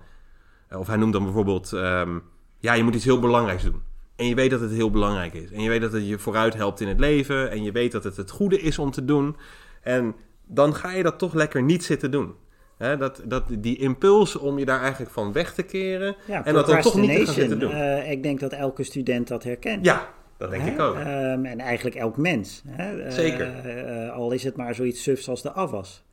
of 0.72 0.88
hij 0.88 0.98
noemt 0.98 1.14
dan 1.14 1.24
bijvoorbeeld, 1.24 1.74
ehm, 1.74 2.19
ja, 2.60 2.74
je 2.74 2.84
moet 2.84 2.95
iets 2.95 3.06
heel 3.06 3.19
belangrijks 3.19 3.64
doen. 3.64 3.82
En 4.15 4.26
je 4.26 4.36
weet 4.36 4.49
dat 4.52 4.60
het 4.60 4.72
heel 4.72 4.91
belangrijk 4.91 5.34
is. 5.34 5.52
En 5.52 5.61
je 5.61 5.69
weet 5.69 5.82
dat 5.82 5.91
het 5.91 6.07
je 6.07 6.19
vooruit 6.19 6.53
helpt 6.53 6.80
in 6.82 6.88
het 6.88 6.99
leven. 6.99 7.52
En 7.52 7.64
je 7.64 7.72
weet 7.72 7.91
dat 7.91 8.03
het 8.03 8.18
het 8.18 8.32
goede 8.32 8.60
is 8.61 8.80
om 8.80 8.91
te 8.91 9.06
doen. 9.06 9.36
En 9.82 10.15
dan 10.48 10.76
ga 10.76 10.91
je 10.91 11.03
dat 11.03 11.19
toch 11.19 11.34
lekker 11.34 11.64
niet 11.64 11.84
zitten 11.84 12.11
doen. 12.11 12.34
Dat, 12.78 13.22
dat, 13.26 13.44
die 13.60 13.78
impuls 13.78 14.36
om 14.36 14.60
je 14.60 14.65
daar 14.65 14.82
eigenlijk 14.82 15.11
van 15.11 15.32
weg 15.32 15.53
te 15.53 15.64
keren. 15.64 16.15
Ja, 16.28 16.45
en 16.45 16.53
dat 16.53 16.68
dan 16.68 16.82
toch 16.82 16.95
niet 16.95 17.15
te 17.15 17.26
gaan 17.26 17.34
zitten 17.34 17.60
doen. 17.60 17.72
Eh, 17.72 18.11
ik 18.11 18.24
denk 18.24 18.40
dat 18.40 18.53
elke 18.53 18.84
student 18.84 19.28
dat 19.28 19.44
herkent. 19.44 19.86
ja, 19.86 20.10
dat 20.38 20.49
denk 20.49 20.65
ik 20.65 20.80
ook. 20.80 20.95
Ehm, 20.95 21.45
en 21.45 21.60
eigenlijk 21.60 21.95
elk 21.95 22.18
mens. 22.18 22.64
Hè? 22.68 23.02
Eh, 23.02 23.11
Zeker. 23.11 23.56
eh, 23.56 24.14
al 24.14 24.32
is 24.32 24.44
het 24.44 24.56
maar 24.56 24.76
zoiets 24.76 25.03
sufs 25.03 25.30
als 25.30 25.41
de 25.41 25.52
afwas. 25.52 26.06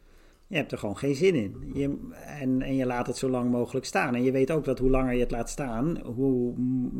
Je 0.46 0.56
hebt 0.56 0.72
er 0.72 0.78
gewoon 0.78 0.96
geen 0.96 1.14
zin 1.14 1.34
in. 1.34 1.70
Je, 1.74 1.98
en, 2.40 2.62
en 2.62 2.76
je 2.76 2.86
laat 2.86 3.06
het 3.06 3.16
zo 3.16 3.28
lang 3.28 3.50
mogelijk 3.50 3.86
staan. 3.86 4.14
En 4.14 4.22
je 4.22 4.32
weet 4.32 4.50
ook 4.50 4.64
dat 4.64 4.78
hoe 4.78 4.90
langer 4.90 5.14
je 5.14 5.20
het 5.20 5.30
laat 5.30 5.50
staan, 5.50 5.98
hoe 6.04 6.54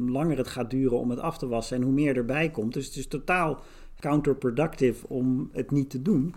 langer 0.06 0.36
het 0.36 0.48
gaat 0.48 0.70
duren 0.70 0.98
om 0.98 1.11
het 1.11 1.20
af 1.20 1.39
te 1.39 1.48
wassen 1.48 1.77
en 1.77 1.82
hoe 1.82 1.93
meer 1.93 2.16
erbij 2.16 2.51
komt. 2.51 2.73
Dus 2.74 2.86
het 2.86 2.97
is 2.97 3.06
totaal 3.06 3.61
counterproductive 4.01 5.09
om 5.09 5.48
het 5.52 5.70
niet 5.70 5.90
te 5.90 6.02
doen. 6.02 6.35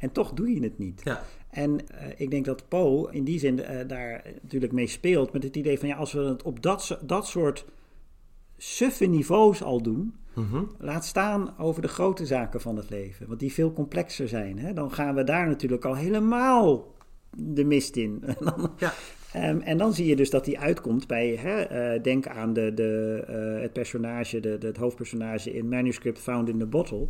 En 0.00 0.12
toch 0.12 0.32
doe 0.32 0.54
je 0.54 0.62
het 0.62 0.78
niet. 0.78 1.00
ja. 1.04 1.22
En 1.50 1.88
eh, 1.88 2.06
ik 2.16 2.30
denk 2.30 2.44
dat 2.44 2.68
Poe 2.68 3.12
in 3.12 3.24
die 3.24 3.38
zin 3.38 3.62
eh, 3.62 3.88
daar 3.88 4.24
natuurlijk 4.42 4.72
mee 4.72 4.86
speelt. 4.86 5.32
Met 5.32 5.42
het 5.42 5.56
idee 5.56 5.78
van 5.78 5.88
ja, 5.88 5.96
als 5.96 6.12
we 6.12 6.20
het 6.20 6.42
op 6.42 6.62
dat, 6.62 6.98
dat 7.02 7.26
soort 7.26 7.64
suffe 8.56 9.06
niveaus 9.06 9.62
al 9.62 9.82
doen. 9.82 10.14
Mhm. 10.34 10.62
Laat 10.78 11.04
staan 11.04 11.58
over 11.58 11.82
de 11.82 11.88
grote 11.88 12.26
zaken 12.26 12.60
van 12.60 12.76
het 12.76 12.90
leven. 12.90 13.26
Want 13.28 13.40
die 13.40 13.52
veel 13.52 13.72
complexer 13.72 14.28
zijn. 14.28 14.58
Hè? 14.58 14.72
Dan 14.72 14.92
gaan 14.92 15.14
we 15.14 15.24
daar 15.24 15.46
natuurlijk 15.46 15.84
al 15.84 15.96
helemaal 15.96 16.94
de 17.36 17.64
mist 17.64 17.96
in. 17.96 18.22
En 18.26 18.34
dan, 18.44 18.72
Ja. 18.78 18.92
Ehm, 19.32 19.60
en 19.60 19.78
dan 19.78 19.92
zie 19.94 20.06
je 20.06 20.16
dus 20.16 20.30
dat 20.30 20.44
die 20.44 20.58
uitkomt 20.58 21.06
bij, 21.06 21.28
hè, 21.36 21.60
eh, 21.60 22.02
denk 22.02 22.26
aan 22.28 22.52
de, 22.52 22.74
de, 22.74 23.22
het 23.62 23.72
personage, 23.72 24.40
de, 24.40 24.58
de- 24.58 24.66
het 24.66 24.76
hoofdpersonage 24.76 25.52
in 25.54 25.68
Manuscript 25.68 26.18
Found 26.18 26.48
in 26.48 26.58
the 26.58 26.66
Bottle. 26.66 27.06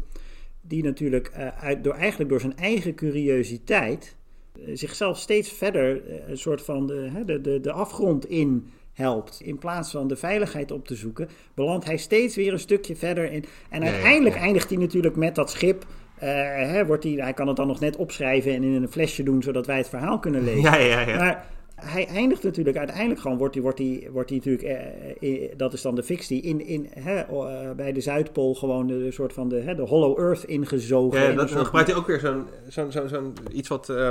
Die 0.71 0.83
natuurlijk 0.83 1.27
eh, 1.27 1.47
uit, 1.63 1.85
door, 1.85 1.95
eigenlijk 1.95 2.31
door 2.31 2.41
zijn 2.41 2.57
eigen 2.57 2.95
curiositeit 2.95 4.17
eh, 4.55 4.63
zichzelf 4.75 5.19
steeds 5.19 5.53
verder 5.53 6.07
eh, 6.07 6.29
een 6.29 6.39
soort 6.39 6.63
van 6.63 6.87
de, 6.87 7.11
de, 7.27 7.41
de, 7.41 7.61
de 7.61 7.73
afgrond 7.73 8.29
in 8.29 8.71
helpt. 8.93 9.41
In 9.45 9.59
plaats 9.59 9.91
van 9.91 10.09
de 10.09 10.17
veiligheid 10.17 10.71
op 10.71 10.87
te 10.87 10.95
zoeken, 10.95 11.29
belandt 11.55 11.85
hij 11.85 11.97
steeds 11.97 12.37
weer 12.37 12.53
een 12.53 12.59
stukje 12.59 12.97
verder 12.97 13.33
in. 13.33 13.45
En 13.71 13.83
uiteindelijk 13.83 14.35
ja. 14.35 14.41
eindigt 14.41 14.69
hij 14.69 14.79
natuurlijk 14.79 15.17
met 15.17 15.35
dat 15.35 15.51
schip. 15.51 15.87
hè, 16.15 16.87
wordt 16.87 17.05
hij, 17.05 17.13
hij 17.13 17.33
kan 17.33 17.47
het 17.47 17.57
dan 17.57 17.67
nog 17.67 17.81
net 17.81 17.97
opschrijven 17.97 18.55
en 18.55 18.63
in 18.63 18.83
een 18.83 18.89
flesje 18.89 19.23
doen, 19.23 19.43
zodat 19.43 19.67
wij 19.67 19.77
het 19.77 19.89
verhaal 19.89 20.19
kunnen 20.19 20.45
lezen. 20.55 20.63
Ja, 20.63 20.77
ja, 20.77 21.01
ja. 21.01 21.17
Maar 21.17 21.47
hij 21.85 22.07
eindigt 22.07 22.43
natuurlijk 22.43 22.77
uiteindelijk 22.77 23.21
gewoon, 23.21 23.39
wordt 23.39 23.55
hij, 23.55 23.63
wordt 23.63 23.79
hij, 23.79 24.09
wordt 24.13 24.29
hij 24.31 24.39
natuurlijk, 24.39 24.65
eh, 24.65 25.45
eh, 25.45 25.53
dat 25.57 25.73
is 25.73 25.83
dan 25.83 25.95
de 25.95 26.03
fictie, 26.03 26.43
in, 26.43 26.67
in, 26.67 26.89
hè, 26.91 27.17
eh, 27.17 27.71
bij 27.77 27.93
de 27.93 28.01
Zuidpool 28.01 28.55
gewoon 28.55 28.87
de, 28.87 29.11
soort 29.11 29.33
van 29.33 29.49
de, 29.49 29.57
hè, 29.57 29.75
de 29.75 29.83
hollow 29.83 30.19
earth 30.19 30.45
ingezogen. 30.45 31.21
Ja, 31.21 31.33
dat, 31.33 31.49
dan 31.49 31.65
gebruikt 31.65 31.91
hij 31.91 31.99
ook 31.99 32.07
weer 32.07 32.21
zo'n 32.21 32.47
zo'n 32.69 32.93
zo'n 32.93 33.09
zo'n 33.09 33.35
iets 33.53 33.69
wat 33.69 33.89
eh, 33.89 34.11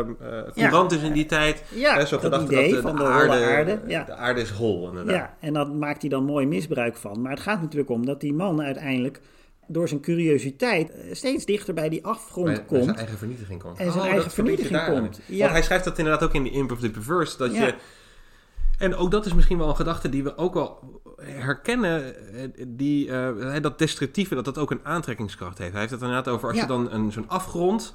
courant 0.54 0.92
is 0.92 1.02
in 1.02 1.14
die 1.14 1.26
tijd. 1.26 1.64
Ja, 1.76 1.96
Hè, 1.96 2.06
zo'n 2.06 2.22
dat 2.22 2.32
gedachte 2.32 2.54
idee 2.54 2.74
dat 2.74 2.82
de, 2.82 2.88
van 2.88 2.96
de 2.96 3.04
de 3.04 3.10
aarde, 3.10 3.80
ja. 3.88 4.04
de 4.04 4.14
aarde 4.14 4.42
is 4.42 4.50
hol, 4.50 4.88
inderdaad. 4.88 5.16
Ja, 5.16 5.38
en 5.40 5.54
daar 5.54 5.68
maakt 5.68 6.02
hij 6.02 6.10
dan 6.10 6.24
mooi 6.24 6.46
misbruik 6.46 6.98
van. 6.98 7.22
Maar 7.22 7.32
het 7.32 7.40
gaat 7.40 7.62
natuurlijk 7.62 7.90
om 7.90 8.06
dat 8.06 8.22
die 8.22 8.34
man 8.34 8.62
uiteindelijk 8.62 9.22
door 9.72 9.88
zijn 9.88 10.00
curiositeit 10.02 10.92
eh, 10.92 11.14
steeds 11.14 11.46
dichter 11.46 11.74
bij 11.74 11.90
die 11.90 12.06
afgrond 12.06 12.46
Bij, 12.48 12.66
komt. 12.66 12.84
zijn 12.84 12.96
eigen 12.98 13.18
vernietiging 13.18 13.62
komt. 13.62 13.78
En 13.80 13.86
zijn 13.86 13.98
Oh, 13.98 14.04
eigen 14.04 14.24
dat 14.24 14.34
vernietiging 14.34 14.86
komt. 14.86 15.20
Ja. 15.26 15.40
Want 15.40 15.52
hij 15.52 15.62
schrijft 15.64 15.84
dat 15.84 15.98
inderdaad 15.98 16.24
ook 16.24 16.34
in 16.34 16.44
die 16.44 16.52
Imp 16.52 16.72
of 16.72 16.80
the 16.80 16.90
Perverse. 16.92 17.38
Dat 17.38 17.54
Ja. 17.54 17.66
je, 17.66 17.76
en 18.78 18.96
ook 18.96 19.12
dat 19.12 19.26
is 19.26 19.34
misschien 19.34 19.58
wel 19.58 19.70
een 19.70 19.76
gedachte 19.76 20.10
die 20.10 20.24
we 20.24 20.38
ook 20.38 20.54
wel 20.54 21.02
herkennen. 21.22 22.16
eh, 22.34 22.48
Die, 22.68 23.12
eh, 23.12 23.62
dat 23.62 23.78
destructieve, 23.80 24.36
dat 24.36 24.46
dat 24.46 24.58
ook 24.58 24.72
een 24.72 24.86
aantrekkingskracht 24.86 25.58
heeft. 25.58 25.72
Hij 25.72 25.80
heeft 25.80 25.92
het 25.94 26.02
inderdaad 26.02 26.28
over 26.28 26.48
als 26.48 26.56
Ja. 26.58 26.62
je 26.62 26.68
dan 26.68 26.92
een, 26.92 27.12
zo'n 27.12 27.30
afgrond... 27.30 27.94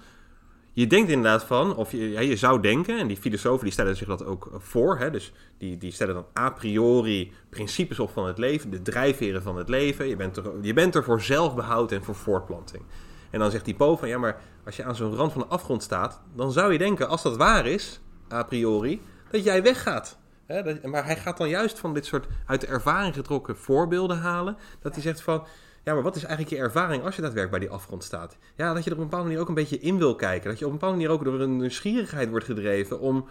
Je 0.77 0.87
denkt 0.87 1.11
inderdaad 1.11 1.45
van, 1.45 1.77
of 1.77 1.91
je, 1.93 2.11
ja, 2.11 2.21
je 2.21 2.37
zou 2.37 2.61
denken, 2.61 2.99
en 2.99 3.07
die 3.07 3.17
filosofen 3.17 3.65
die 3.65 3.73
stellen 3.73 3.97
zich 3.97 4.07
dat 4.07 4.25
ook 4.25 4.51
voor, 4.59 4.99
hè, 4.99 5.11
dus 5.11 5.33
die, 5.59 5.79
die 5.79 5.93
stellen 5.93 6.15
dan 6.15 6.27
a 6.39 6.51
priori 6.51 7.33
principes 7.49 7.99
op 7.99 8.11
van 8.11 8.27
het 8.27 8.39
leven, 8.39 8.71
de 8.71 8.83
drijfveren 8.83 9.43
van 9.43 9.57
het 9.57 9.69
leven. 9.69 10.09
Je 10.09 10.17
bent 10.17 10.37
er, 10.37 10.45
je 10.61 10.73
bent 10.73 10.95
er 10.95 11.05
voor 11.05 11.21
zelfbehoud 11.23 11.93
en 11.93 12.05
voor 12.05 12.15
voortplanting. 12.15 12.83
En 13.31 13.39
dan 13.39 13.51
zegt 13.51 13.65
die 13.65 13.75
Po 13.75 13.97
van, 13.97 14.09
ja, 14.09 14.19
maar 14.19 14.41
als 14.65 14.77
je 14.77 14.85
aan 14.85 14.97
zo'n 14.97 15.15
rand 15.15 15.33
van 15.33 15.41
de 15.41 15.47
afgrond 15.49 15.83
staat, 15.83 16.21
dan 16.37 16.53
zou 16.53 16.73
je 16.73 16.79
denken, 16.79 17.09
als 17.09 17.23
dat 17.23 17.37
waar 17.37 17.67
is, 17.67 18.01
a 18.33 18.43
priori, 18.43 19.01
dat 19.31 19.45
jij 19.45 19.63
weggaat. 19.63 20.19
Hè, 20.47 20.63
dat- 20.63 20.83
maar 20.83 21.05
hij 21.05 21.17
gaat 21.17 21.37
dan 21.37 21.49
juist 21.49 21.79
van 21.79 21.95
dit 21.95 22.07
soort 22.07 22.27
uit 22.47 22.61
de 22.61 22.67
ervaring 22.67 23.15
getrokken 23.15 23.57
voorbeelden 23.57 24.19
halen, 24.19 24.57
dat 24.81 24.93
hij 24.95 25.03
zegt 25.03 25.21
van, 25.23 25.45
ja, 25.85 25.95
maar 25.95 26.03
wat 26.03 26.17
is 26.17 26.25
eigenlijk 26.25 26.57
je 26.57 26.63
ervaring 26.63 27.05
als 27.05 27.17
je 27.17 27.23
daadwerkelijk 27.23 27.61
bij 27.61 27.69
die 27.69 27.79
afgrond 27.79 28.05
staat? 28.05 28.37
Ja, 28.57 28.75
dat 28.75 28.85
je 28.85 28.91
er 28.91 28.97
op 28.97 29.03
een 29.03 29.09
bepaalde 29.09 29.27
manier 29.27 29.43
ook 29.43 29.49
een 29.49 29.55
beetje 29.55 29.79
in 29.79 29.99
wil 29.99 30.15
kijken. 30.15 30.51
Dat 30.51 30.59
je 30.59 30.65
op 30.65 30.71
een 30.71 30.79
bepaalde 30.79 30.97
manier 30.97 31.13
ook 31.13 31.25
door 31.25 31.41
een 31.41 31.57
nieuwsgierigheid 31.57 32.31
wordt 32.31 32.45
gedreven 32.45 33.01
om 33.01 33.29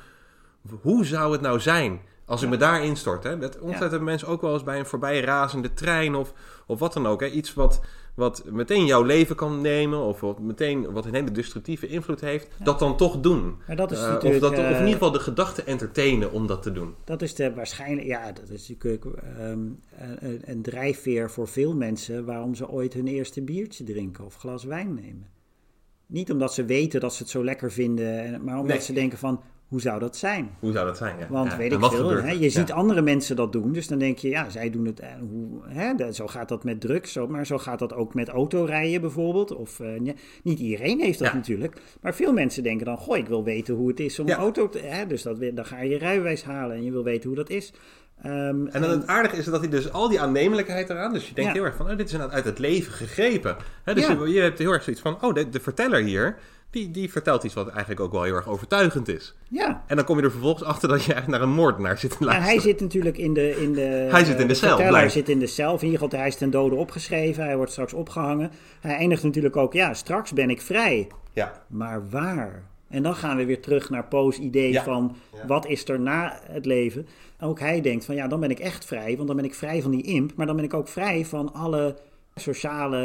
hoe 0.81 1.05
zou 1.05 1.31
het 1.31 1.41
nou 1.41 1.59
zijn 1.59 2.01
als 2.25 2.41
ik 2.41 2.49
me 2.49 2.57
daar 2.57 2.83
instort? 2.83 3.23
Hè? 3.23 3.37
Dat 3.37 3.59
ontzettend 3.59 4.01
mensen 4.01 4.27
ook 4.27 4.41
wel 4.41 4.53
eens 4.53 4.63
bij 4.63 4.79
een 4.79 4.85
voorbij 4.85 5.21
razende 5.21 5.73
trein 5.73 6.15
of, 6.15 6.33
of 6.67 6.79
wat 6.79 6.93
dan 6.93 7.07
ook. 7.07 7.19
Hè? 7.21 7.27
Iets 7.27 7.53
wat, 7.53 7.81
wat 8.15 8.43
meteen 8.51 8.85
jouw 8.85 9.03
leven 9.03 9.35
kan 9.35 9.61
nemen 9.61 9.99
of 9.99 10.19
wat 10.19 10.39
meteen 10.39 10.91
wat 10.91 11.05
een 11.05 11.13
hele 11.13 11.31
destructieve 11.31 11.87
invloed 11.87 12.21
heeft, 12.21 12.47
dat 12.63 12.79
dan 12.79 12.97
toch 12.97 13.19
doen. 13.19 13.55
Maar 13.67 13.75
dat 13.75 13.91
is 13.91 13.99
Eh, 13.99 14.13
of, 14.23 14.39
dat, 14.39 14.51
of 14.51 14.57
in 14.57 14.63
eh, 14.63 14.69
ieder 14.79 14.87
geval 14.91 15.11
de 15.11 15.19
gedachte 15.19 15.63
entertainen 15.63 16.31
om 16.31 16.47
dat 16.47 16.61
te 16.63 16.71
doen. 16.71 16.95
Dat 17.03 17.21
is 17.21 17.35
de 17.35 17.53
waarschijnlijk, 17.53 18.07
ja, 18.07 18.31
dat 18.31 18.49
is 18.49 18.69
natuurlijk 18.69 19.05
ehm, 19.05 19.59
een, 20.19 20.41
een 20.45 20.61
drijfveer 20.61 21.31
voor 21.31 21.47
veel 21.47 21.75
mensen 21.75 22.25
waarom 22.25 22.55
ze 22.55 22.69
ooit 22.69 22.93
hun 22.93 23.07
eerste 23.07 23.41
biertje 23.41 23.83
drinken 23.83 24.25
of 24.25 24.35
glas 24.35 24.63
wijn 24.63 24.93
nemen. 24.93 25.27
Niet 26.05 26.31
omdat 26.31 26.53
ze 26.53 26.65
weten 26.65 26.99
dat 26.99 27.13
ze 27.13 27.21
het 27.23 27.31
zo 27.31 27.43
lekker 27.43 27.71
vinden, 27.71 28.19
en- 28.23 28.43
maar 28.43 28.55
omdat 28.59 28.75
Nee. 28.77 28.85
ze 28.85 28.93
denken 28.93 29.17
van, 29.17 29.41
hoe 29.73 29.81
zou 29.81 29.99
dat 29.99 30.17
zijn? 30.17 30.49
Hoe 30.59 30.71
zou 30.71 30.85
dat 30.85 30.97
zijn? 30.97 31.15
Ja. 31.19 31.27
Want 31.29 31.51
Ja. 31.51 31.57
weet 31.57 31.71
En 31.71 31.77
ik 31.81 31.85
veel, 31.85 32.09
hè? 32.09 32.31
je 32.31 32.39
Ja. 32.39 32.49
ziet 32.49 32.71
andere 32.71 33.01
mensen 33.01 33.35
dat 33.35 33.51
doen, 33.51 33.71
dus 33.71 33.87
dan 33.87 33.99
denk 33.99 34.17
je, 34.17 34.29
ja, 34.29 34.49
zij 34.49 34.69
doen 34.69 34.85
het, 34.85 34.99
en 34.99 35.19
hoe, 35.19 35.61
hè? 35.67 36.11
zo 36.11 36.27
gaat 36.27 36.49
dat 36.49 36.63
met 36.63 36.81
drugs, 36.81 37.11
zo, 37.11 37.27
maar 37.27 37.45
zo 37.45 37.57
gaat 37.57 37.79
dat 37.79 37.93
ook 37.93 38.13
met 38.13 38.29
autorijden 38.29 39.01
bijvoorbeeld. 39.01 39.55
Of, 39.55 39.79
eh, 39.79 39.87
niet 40.43 40.59
iedereen 40.59 40.99
heeft 40.99 41.19
dat 41.19 41.33
natuurlijk, 41.33 41.81
maar 42.01 42.13
veel 42.15 42.33
mensen 42.33 42.63
denken 42.63 42.85
dan, 42.85 42.97
goh, 42.97 43.17
ik 43.17 43.27
wil 43.27 43.43
weten 43.43 43.73
hoe 43.75 43.87
het 43.87 43.99
is 43.99 44.19
om 44.19 44.29
auto 44.29 44.69
te, 44.69 44.79
hè? 44.79 45.07
dus 45.07 45.21
dat, 45.21 45.37
dan 45.53 45.65
ga 45.65 45.81
je 45.81 45.89
je 45.89 45.97
rijbewijs 45.97 46.43
halen 46.43 46.75
en 46.75 46.83
je 46.83 46.91
wil 46.91 47.03
weten 47.03 47.27
hoe 47.29 47.37
dat 47.37 47.49
is. 47.49 47.73
Ehm, 48.21 48.67
En 48.67 48.81
dan 48.81 48.89
het 48.89 49.07
aardige 49.07 49.37
is 49.37 49.45
dat 49.45 49.59
hij 49.59 49.69
dus 49.69 49.91
al 49.91 50.09
die 50.09 50.19
aannemelijkheid 50.21 50.89
eraan. 50.89 51.13
Dus 51.13 51.27
je 51.27 51.33
denkt 51.33 51.51
Ja. 51.51 51.57
heel 51.57 51.65
erg 51.65 51.75
van, 51.75 51.89
oh, 51.91 51.97
dit 51.97 52.07
is 52.13 52.19
uit 52.19 52.45
het 52.45 52.59
leven 52.59 52.91
gegrepen. 52.93 53.55
Hè, 53.83 53.93
dus 53.93 54.07
Ja. 54.07 54.11
je, 54.13 54.29
je 54.33 54.39
hebt 54.41 54.59
heel 54.59 54.71
erg 54.71 54.83
zoiets 54.83 55.01
van, 55.01 55.17
oh, 55.23 55.33
de, 55.33 55.49
de 55.49 55.59
verteller 55.59 56.01
hier, 56.03 56.37
die, 56.73 56.91
die 56.91 57.11
vertelt 57.11 57.43
iets 57.43 57.53
wat 57.53 57.67
eigenlijk 57.67 57.99
ook 57.99 58.11
wel 58.11 58.23
heel 58.23 58.35
erg 58.35 58.47
overtuigend 58.47 59.07
is. 59.07 59.35
ja, 59.49 59.83
En 59.87 59.95
dan 59.95 60.05
kom 60.05 60.17
je 60.17 60.23
er 60.23 60.31
vervolgens 60.31 60.63
achter 60.63 60.89
dat 60.89 61.03
je 61.03 61.13
eigenlijk 61.13 61.41
naar 61.41 61.49
een 61.49 61.55
moordenaar 61.55 61.97
zit 61.97 62.09
te 62.09 62.17
Ja, 62.19 62.25
luisteren. 62.25 62.53
hij 62.53 62.63
zit 62.63 62.79
natuurlijk 62.81 63.17
in 63.17 63.33
de... 63.33 63.61
In 63.61 63.73
de 63.73 64.07
Hij 64.11 64.25
zit 64.25 64.39
in 64.39 64.47
de 64.47 64.53
eh, 64.53 64.59
cel, 64.59 64.75
blijkt. 64.87 65.11
zit 65.11 65.29
in 65.29 65.39
de 65.39 65.47
cel. 65.47 65.73
In 65.75 65.83
ieder 65.85 65.99
geval, 65.99 66.19
hij 66.19 66.27
is 66.27 66.35
ten 66.35 66.49
dode 66.49 66.75
opgeschreven. 66.75 67.43
Hij 67.43 67.55
wordt 67.57 67.71
straks 67.71 67.93
opgehangen. 67.93 68.51
Hij 68.79 68.95
eindigt 68.95 69.23
natuurlijk 69.23 69.57
ook, 69.57 69.73
ja, 69.73 69.93
straks 69.93 70.33
ben 70.33 70.49
ik 70.49 70.61
vrij. 70.61 71.07
Ja, 71.33 71.63
Maar 71.67 72.09
waar? 72.09 72.63
En 72.89 73.03
dan 73.03 73.15
gaan 73.15 73.37
we 73.37 73.45
weer 73.45 73.61
terug 73.61 73.89
naar 73.89 74.05
Poe's 74.07 74.37
idee 74.37 74.71
Ja. 74.71 74.83
van 74.83 75.15
Ja. 75.35 75.47
wat 75.47 75.67
is 75.67 75.87
er 75.89 75.99
na 75.99 76.39
het 76.51 76.65
leven. 76.65 77.07
Ook 77.39 77.59
hij 77.59 77.81
denkt 77.81 78.05
van 78.05 78.15
ja, 78.15 78.27
dan 78.27 78.39
ben 78.39 78.49
ik 78.51 78.59
echt 78.59 78.85
vrij, 78.85 79.15
want 79.15 79.27
dan 79.27 79.35
ben 79.35 79.45
ik 79.45 79.53
vrij 79.55 79.81
van 79.81 79.91
die 79.91 80.01
imp, 80.03 80.31
maar 80.35 80.45
dan 80.45 80.55
ben 80.55 80.65
ik 80.65 80.73
ook 80.73 80.87
vrij 80.87 81.25
van 81.25 81.53
alle 81.53 81.95
sociale 82.35 82.97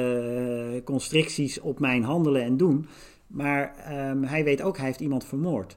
eh, 0.74 0.84
constricties 0.84 1.60
op 1.60 1.78
mijn 1.78 2.02
handelen 2.02 2.42
en 2.42 2.56
doen. 2.56 2.86
Maar 3.28 3.72
ehm, 3.84 4.22
hij 4.22 4.44
weet 4.44 4.62
ook, 4.62 4.76
hij 4.76 4.86
heeft 4.86 5.00
iemand 5.00 5.24
vermoord. 5.24 5.76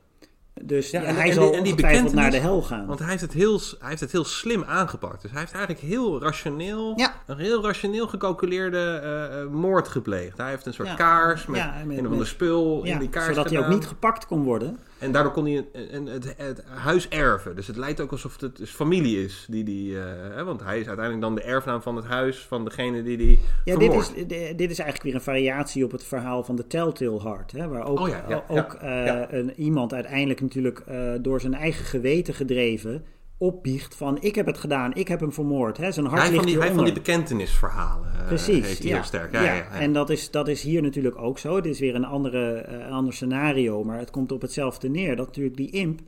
Dus 0.62 0.90
Ja, 0.92 1.04
en- 1.04 1.16
hij 1.16 1.28
en 1.28 1.34
zal 1.34 1.54
en 1.54 1.64
die 1.64 1.76
naar 2.14 2.32
de 2.32 2.38
hel 2.38 2.62
gaan. 2.62 2.86
want 2.86 3.00
hij 3.00 3.10
heeft, 3.10 3.22
het 3.22 3.34
heel, 3.34 3.60
hij 3.80 3.90
heeft 3.90 4.02
het 4.02 4.12
heel 4.12 4.24
slim 4.26 4.64
aangepakt. 4.64 5.22
Dus 5.22 5.32
hij 5.32 5.40
heeft 5.40 5.54
eigenlijk 5.54 5.84
heel 5.86 6.22
rationeel, 6.22 6.94
Ja. 6.96 7.14
een 7.26 7.38
heel 7.38 7.64
rationeel 7.64 8.08
gecalculeerde 8.08 8.78
eh, 9.04 9.42
eh, 9.42 9.48
moord 9.50 9.88
gepleegd. 9.88 10.38
Hij 10.38 10.50
heeft 10.50 10.66
een 10.66 10.74
soort 10.74 10.88
Ja. 10.88 10.94
kaars 10.96 11.46
met, 11.46 11.64
met- 11.86 11.98
een 11.98 12.06
of 12.06 12.12
ander 12.12 12.28
spul 12.28 12.84
in 12.84 13.00
die 13.00 13.10
kaars 13.10 13.26
zodat 13.26 13.50
hij 13.50 13.60
ook 13.60 13.68
niet 13.68 13.86
gepakt 13.86 14.26
kon 14.26 14.44
worden. 14.44 14.80
En 15.02 15.12
daardoor 15.12 15.32
kon 15.32 15.46
hij 15.46 15.56
een, 15.72 15.96
een- 15.96 16.06
het, 16.08 16.34
het 16.38 16.64
huis 16.66 17.10
erven. 17.10 17.56
Dus 17.56 17.68
het 17.68 17.76
lijkt 17.76 18.00
ook 18.02 18.12
alsof 18.12 18.40
het 18.42 18.58
dus 18.58 18.70
familie 18.70 19.24
is. 19.24 19.46
Die, 19.50 19.64
die, 19.64 19.98
eh, 19.98 20.04
hè, 20.36 20.44
want 20.44 20.64
hij 20.64 20.80
is 20.80 20.88
uiteindelijk 20.88 21.26
dan 21.26 21.36
de 21.36 21.42
erfnaam 21.42 21.82
van 21.82 21.96
het 21.96 22.06
huis 22.06 22.40
van 22.40 22.66
degene 22.66 23.04
die 23.04 23.18
die 23.18 23.40
Ja, 23.66 23.78
dit 23.78 23.94
is, 23.94 24.12
dit 24.56 24.72
is 24.72 24.80
eigenlijk 24.80 25.04
weer 25.04 25.16
een 25.16 25.22
variatie 25.22 25.84
op 25.84 25.92
het 25.92 26.04
verhaal 26.04 26.44
van 26.44 26.56
de 26.56 26.68
Telltale 26.68 27.22
Heart. 27.22 27.52
Hè, 27.52 27.68
waar 27.68 27.86
ook, 27.86 28.00
Oh 28.00 28.08
ja, 28.10 28.26
ja, 28.30 28.44
ook 28.48 28.78
ja, 28.82 29.28
eh. 29.30 29.40
Een, 29.40 29.54
iemand 29.60 29.94
uiteindelijk 29.94 30.42
natuurlijk 30.42 30.80
eh, 30.80 31.12
door 31.22 31.42
zijn 31.42 31.54
eigen 31.54 31.86
geweten 31.86 32.34
gedreven 32.34 33.06
opbiecht 33.42 33.96
van 33.96 34.22
ik 34.22 34.36
heb 34.36 34.46
het 34.46 34.58
gedaan, 34.58 34.94
ik 34.94 35.08
heb 35.08 35.20
hem 35.20 35.34
vermoord. 35.34 35.78
Hè. 35.78 35.92
Zijn 35.92 36.06
hart 36.06 36.22
hij, 36.22 36.32
van 36.32 36.36
ligt 36.36 36.48
die, 36.48 36.60
hij 36.60 36.74
van 36.74 36.84
die 36.84 36.94
bekentenisverhalen 36.94 38.14
eh, 38.20 38.28
Precies, 38.28 38.66
heeft 38.66 38.80
hij 38.80 38.88
ja. 38.88 38.96
heel 38.96 39.04
sterk. 39.04 39.32
Ja. 39.32 39.70
En 39.72 39.94
dat 39.94 40.10
is, 40.10 40.32
dat 40.32 40.48
is 40.48 40.62
hier 40.62 40.82
natuurlijk 40.82 41.18
ook 41.18 41.40
zo. 41.40 41.56
Het 41.56 41.66
is 41.66 41.80
weer 41.80 41.96
een, 41.96 42.06
andere, 42.06 42.54
eh, 42.54 42.74
een 42.74 42.92
ander 42.92 43.14
scenario, 43.14 43.84
maar 43.84 44.00
het 44.00 44.12
komt 44.12 44.32
op 44.32 44.42
hetzelfde 44.42 44.90
neer. 44.90 45.16
Dat 45.16 45.26
natuurlijk 45.28 45.58
die 45.58 45.72
imp 45.72 46.00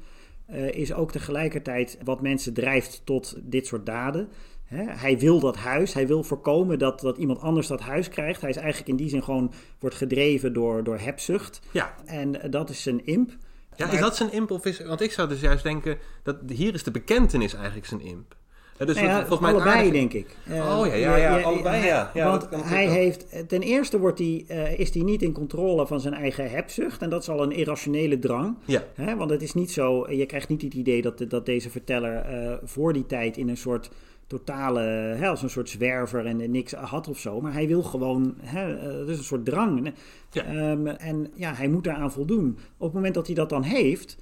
eh, 0.46 0.72
is 0.72 0.94
ook 0.94 1.12
tegelijkertijd 1.12 1.98
wat 2.04 2.22
mensen 2.22 2.54
drijft 2.54 3.02
tot 3.04 3.36
dit 3.42 3.68
soort 3.68 3.86
daden. 3.86 4.28
Hè, 4.64 4.84
hij 4.84 5.20
wil 5.20 5.40
dat 5.40 5.56
huis, 5.56 5.94
hij 5.94 6.08
wil 6.08 6.24
voorkomen 6.24 6.80
dat, 6.80 7.00
dat 7.00 7.18
iemand 7.18 7.40
anders 7.40 7.68
dat 7.68 7.82
huis 7.82 8.10
krijgt. 8.10 8.42
Hij 8.42 8.50
is 8.50 8.58
eigenlijk 8.58 8.90
in 8.90 8.96
die 8.96 9.10
zin 9.10 9.24
gewoon 9.24 9.54
wordt 9.80 9.96
gedreven 9.96 10.54
door, 10.54 10.84
door 10.84 10.98
hebzucht. 10.98 11.62
ja. 11.72 11.96
En 12.06 12.52
dat 12.52 12.70
is 12.70 12.84
zijn 12.84 13.06
imp. 13.06 13.32
Ja, 13.76 13.86
Maar- 13.86 13.94
is 13.96 14.02
dat 14.02 14.16
zijn 14.16 14.32
imp? 14.32 14.52
Of 14.52 14.66
is, 14.66 14.80
want 14.80 15.02
ik 15.02 15.12
zou 15.12 15.28
dus 15.30 15.40
juist 15.42 15.64
denken, 15.64 15.98
dat 16.24 16.38
hier 16.48 16.74
is 16.74 16.84
de 16.84 16.92
bekentenis 16.92 17.54
eigenlijk 17.54 17.86
zijn 17.86 18.02
imp. 18.02 18.36
Eh, 18.78 18.88
Dus 18.88 18.96
Nou 18.96 19.08
ja, 19.08 19.18
volgens 19.20 19.40
mij 19.40 19.52
allebei, 19.52 19.92
denk 19.92 20.14
ik. 20.14 20.36
Eh, 20.48 20.80
Oh 20.80 20.86
ja, 20.88 20.94
ja, 20.94 21.16
ja, 21.16 21.38
je- 21.38 21.44
allebei, 21.44 21.86
ja. 21.86 22.12
Ja, 22.14 22.30
want 22.30 22.52
dat 22.52 22.64
hij 22.64 22.88
heeft, 22.88 23.26
ten 23.48 23.62
eerste 23.62 24.00
wordt 24.00 24.20
hij, 24.20 24.46
eh, 24.48 24.80
is 24.80 24.94
hij 24.94 25.04
niet 25.04 25.22
in 25.22 25.32
controle 25.34 25.88
van 25.88 26.00
zijn 26.00 26.14
eigen 26.14 26.50
hebzucht. 26.50 27.02
En 27.02 27.10
dat 27.10 27.22
is 27.22 27.30
al 27.30 27.44
een 27.44 27.52
irrationele 27.52 28.20
drang. 28.20 28.58
Ja, 28.66 28.84
Hè? 28.96 29.16
Want 29.16 29.30
het 29.30 29.42
is 29.42 29.54
niet 29.54 29.72
zo, 29.72 30.12
je 30.12 30.26
krijgt 30.26 30.50
niet 30.50 30.62
het 30.62 30.74
idee 30.74 31.02
dat, 31.02 31.26
dat 31.28 31.46
deze 31.46 31.70
verteller 31.70 32.16
eh, 32.16 32.54
voor 32.64 32.94
die 32.94 33.06
tijd 33.06 33.38
in 33.38 33.50
een 33.50 33.58
soort 33.58 33.90
totale, 34.38 34.82
hè, 35.18 35.28
als 35.28 35.42
een 35.42 35.50
soort 35.50 35.70
zwerver 35.70 36.26
en 36.26 36.52
niks 36.52 36.72
had 36.74 37.08
of 37.08 37.20
zo. 37.20 37.42
Maar 37.42 37.54
hij 37.54 37.68
wil 37.68 37.84
gewoon, 37.84 38.36
hè, 38.42 38.78
eh, 38.78 39.00
het 39.00 39.10
is 39.10 39.18
een 39.18 39.24
soort 39.24 39.46
drang. 39.46 39.94
Ja. 40.32 40.44
Ehm, 40.46 40.88
en 40.88 41.32
ja, 41.36 41.54
hij 41.54 41.68
moet 41.68 41.84
daaraan 41.84 42.12
voldoen. 42.12 42.58
Op 42.78 42.86
het 42.86 42.94
moment 42.94 43.14
dat 43.14 43.26
hij 43.26 43.36
dat 43.36 43.50
dan 43.50 43.64
heeft, 43.64 44.18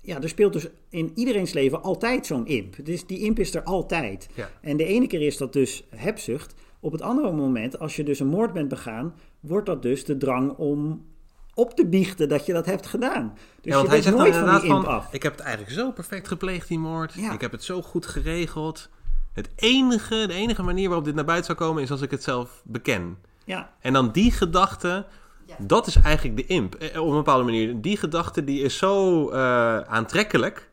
ja, 0.00 0.20
er 0.20 0.28
speelt 0.28 0.52
dus 0.52 0.68
in 0.88 1.12
iedereen's 1.14 1.52
leven 1.52 1.82
altijd 1.82 2.26
zo'n 2.26 2.46
imp. 2.46 2.84
Dus 2.84 3.06
die 3.06 3.18
imp 3.18 3.38
is 3.38 3.54
er 3.54 3.62
altijd. 3.62 4.28
ja. 4.34 4.50
En 4.60 4.76
de 4.76 4.84
ene 4.84 5.06
keer 5.06 5.22
is 5.22 5.36
dat 5.36 5.52
dus 5.52 5.84
hebzucht. 5.96 6.54
Op 6.80 6.92
het 6.92 7.02
andere 7.02 7.32
moment, 7.32 7.78
als 7.78 7.96
je 7.96 8.04
dus 8.04 8.20
een 8.20 8.26
moord 8.26 8.52
bent 8.52 8.68
begaan, 8.68 9.14
wordt 9.40 9.66
dat 9.66 9.82
dus 9.82 10.04
de 10.04 10.16
drang 10.16 10.56
om 10.56 11.04
op 11.54 11.74
te 11.74 11.86
biechten 11.86 12.28
dat 12.28 12.46
je 12.46 12.52
dat 12.52 12.66
hebt 12.66 12.86
gedaan. 12.86 13.32
Dus 13.34 13.72
ja, 13.72 13.74
want 13.74 13.84
je 13.84 13.92
hij 13.92 14.02
zegt 14.02 14.16
nooit 14.16 14.34
van 14.34 14.38
inderdaad 14.38 14.62
die 14.62 14.70
imp 14.70 14.84
van, 14.84 14.94
af. 14.94 15.12
ik 15.12 15.22
heb 15.22 15.32
het 15.32 15.40
eigenlijk 15.40 15.74
zo 15.74 15.90
perfect 15.90 16.28
gepleegd, 16.28 16.68
die 16.68 16.78
moord. 16.78 17.12
Ja. 17.14 17.32
Ik 17.32 17.40
heb 17.40 17.52
het 17.52 17.64
zo 17.64 17.82
goed 17.82 18.06
geregeld. 18.06 18.88
Het 19.34 19.48
enige, 19.56 20.24
de 20.26 20.32
enige 20.32 20.62
manier 20.62 20.86
waarop 20.86 21.04
dit 21.04 21.14
naar 21.14 21.24
buiten 21.24 21.46
zou 21.46 21.58
komen, 21.58 21.82
is 21.82 21.90
als 21.90 22.00
ik 22.00 22.10
het 22.10 22.22
zelf 22.22 22.62
beken. 22.64 23.18
Ja, 23.44 23.70
En 23.80 23.92
dan 23.92 24.10
die 24.12 24.32
gedachte, 24.32 25.06
dat 25.58 25.86
is 25.86 25.96
eigenlijk 25.96 26.36
de 26.36 26.46
imp. 26.46 26.74
Eh, 26.74 27.00
Op 27.02 27.08
een 27.08 27.14
bepaalde 27.16 27.44
manier. 27.44 27.80
Die 27.80 27.96
gedachte 27.96 28.44
die 28.44 28.62
is 28.62 28.76
zo 28.78 29.28
eh, 29.30 29.78
aantrekkelijk. 29.80 30.70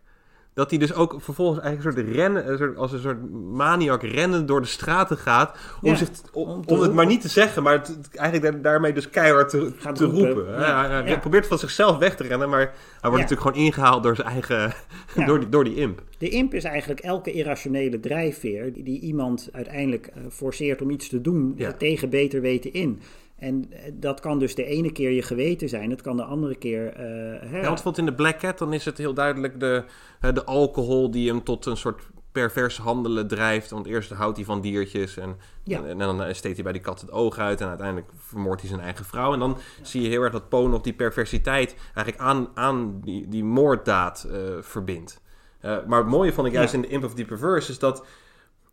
Dat 0.61 0.69
hij 0.69 0.79
dus 0.79 0.93
ook 0.93 1.15
vervolgens 1.19 1.59
eigenlijk 1.59 1.97
een 1.97 2.03
soort 2.05 2.15
rennen, 2.17 2.49
een 2.51 2.57
soort, 2.57 2.77
als 2.77 2.91
een 2.91 2.99
soort 2.99 3.31
maniak 3.53 4.03
rennen 4.03 4.45
door 4.45 4.61
de 4.61 4.67
straten 4.67 5.17
gaat. 5.17 5.57
Om, 5.81 5.89
Ja, 5.89 5.95
zich, 5.95 6.09
om, 6.33 6.61
om 6.65 6.79
het 6.81 6.93
maar 6.93 7.05
niet 7.05 7.21
te 7.21 7.27
zeggen, 7.27 7.63
maar 7.63 7.73
het- 7.73 8.09
eigenlijk 8.15 8.51
daar- 8.53 8.61
daarmee 8.61 8.93
dus 8.93 9.09
keihard 9.09 9.49
te, 9.49 9.71
Gaat 9.77 9.95
te 9.95 10.05
roepen. 10.05 10.31
roepen. 10.33 10.53
Ja, 10.53 10.85
Hij, 10.88 11.01
hij 11.01 11.07
ja. 11.09 11.17
probeert 11.19 11.47
van 11.47 11.57
zichzelf 11.59 11.97
weg 11.97 12.15
te 12.15 12.23
rennen, 12.23 12.49
maar 12.49 12.59
hij 12.59 12.69
wordt 13.01 13.15
Ja. 13.15 13.21
natuurlijk 13.21 13.41
gewoon 13.41 13.65
ingehaald 13.65 14.03
door 14.03 14.15
zijn 14.15 14.27
eigen, 14.27 14.73
Ja. 15.15 15.25
door, 15.25 15.39
die, 15.39 15.49
door 15.49 15.63
die 15.63 15.75
imp. 15.75 16.01
de 16.17 16.29
imp 16.29 16.53
is 16.53 16.63
eigenlijk 16.63 16.99
elke 16.99 17.31
irrationele 17.31 17.99
drijfveer 17.99 18.73
die, 18.73 18.83
die 18.83 18.99
iemand 18.99 19.49
uiteindelijk 19.51 20.07
eh, 20.07 20.21
forceert 20.29 20.81
om 20.81 20.89
iets 20.89 21.09
te 21.09 21.21
doen 21.21 21.53
Ja. 21.55 21.71
tegen 21.73 22.09
beter 22.09 22.41
weten 22.41 22.73
in. 22.73 23.01
En 23.41 23.68
eh, 23.72 23.91
dat 23.93 24.19
kan 24.19 24.39
dus 24.39 24.55
de 24.55 24.65
ene 24.65 24.91
keer 24.91 25.11
je 25.11 25.22
geweten 25.22 25.69
zijn, 25.69 25.89
het 25.89 26.01
kan 26.01 26.18
de 26.18 26.23
andere 26.23 26.55
keer... 26.55 26.93
eh, 26.93 27.49
hè, 27.49 27.61
Ja, 27.61 27.77
want 27.84 27.97
in 27.97 28.05
de 28.05 28.13
Black 28.13 28.39
Cat, 28.39 28.57
dan 28.57 28.73
is 28.73 28.85
het 28.85 28.97
heel 28.97 29.13
duidelijk 29.13 29.59
de, 29.59 29.84
de 30.19 30.43
alcohol 30.43 31.11
die 31.11 31.30
hem 31.30 31.43
tot 31.43 31.65
een 31.65 31.77
soort 31.77 32.01
pervers 32.31 32.77
handelen 32.77 33.27
drijft. 33.27 33.69
Want 33.69 33.85
eerst 33.85 34.11
houdt 34.11 34.38
hij 34.38 34.45
van 34.45 34.61
diertjes 34.61 35.18
en, 35.18 35.38
Ja. 35.63 35.77
en, 35.77 35.85
en 35.88 35.97
dan 35.97 36.23
eh, 36.23 36.34
steekt 36.34 36.55
hij 36.55 36.63
bij 36.63 36.73
die 36.73 36.81
kat 36.81 37.01
het 37.01 37.11
oog 37.11 37.38
uit. 37.38 37.61
En 37.61 37.68
uiteindelijk 37.68 38.09
vermoordt 38.18 38.61
hij 38.61 38.69
zijn 38.69 38.81
eigen 38.81 39.05
vrouw. 39.05 39.34
En 39.34 39.39
dan 39.39 39.57
zie 39.81 40.01
je 40.01 40.09
heel 40.09 40.22
erg 40.22 40.31
dat 40.31 40.49
Poe 40.49 40.68
nog 40.68 40.81
die 40.81 40.93
perversiteit 40.93 41.76
eigenlijk 41.93 42.18
aan, 42.18 42.47
aan 42.53 42.99
die, 43.01 43.27
die 43.27 43.43
moorddaad 43.43 44.27
verbindt. 44.59 45.22
Maar 45.61 45.99
het 45.99 46.07
mooie 46.07 46.34
vond 46.34 46.47
ik 46.47 46.53
juist 46.53 46.73
in 46.73 46.81
de 46.81 46.88
Imp 46.88 47.03
of 47.03 47.13
the 47.13 47.26
Perverse 47.26 47.72
is 47.72 47.80
dat... 47.80 48.05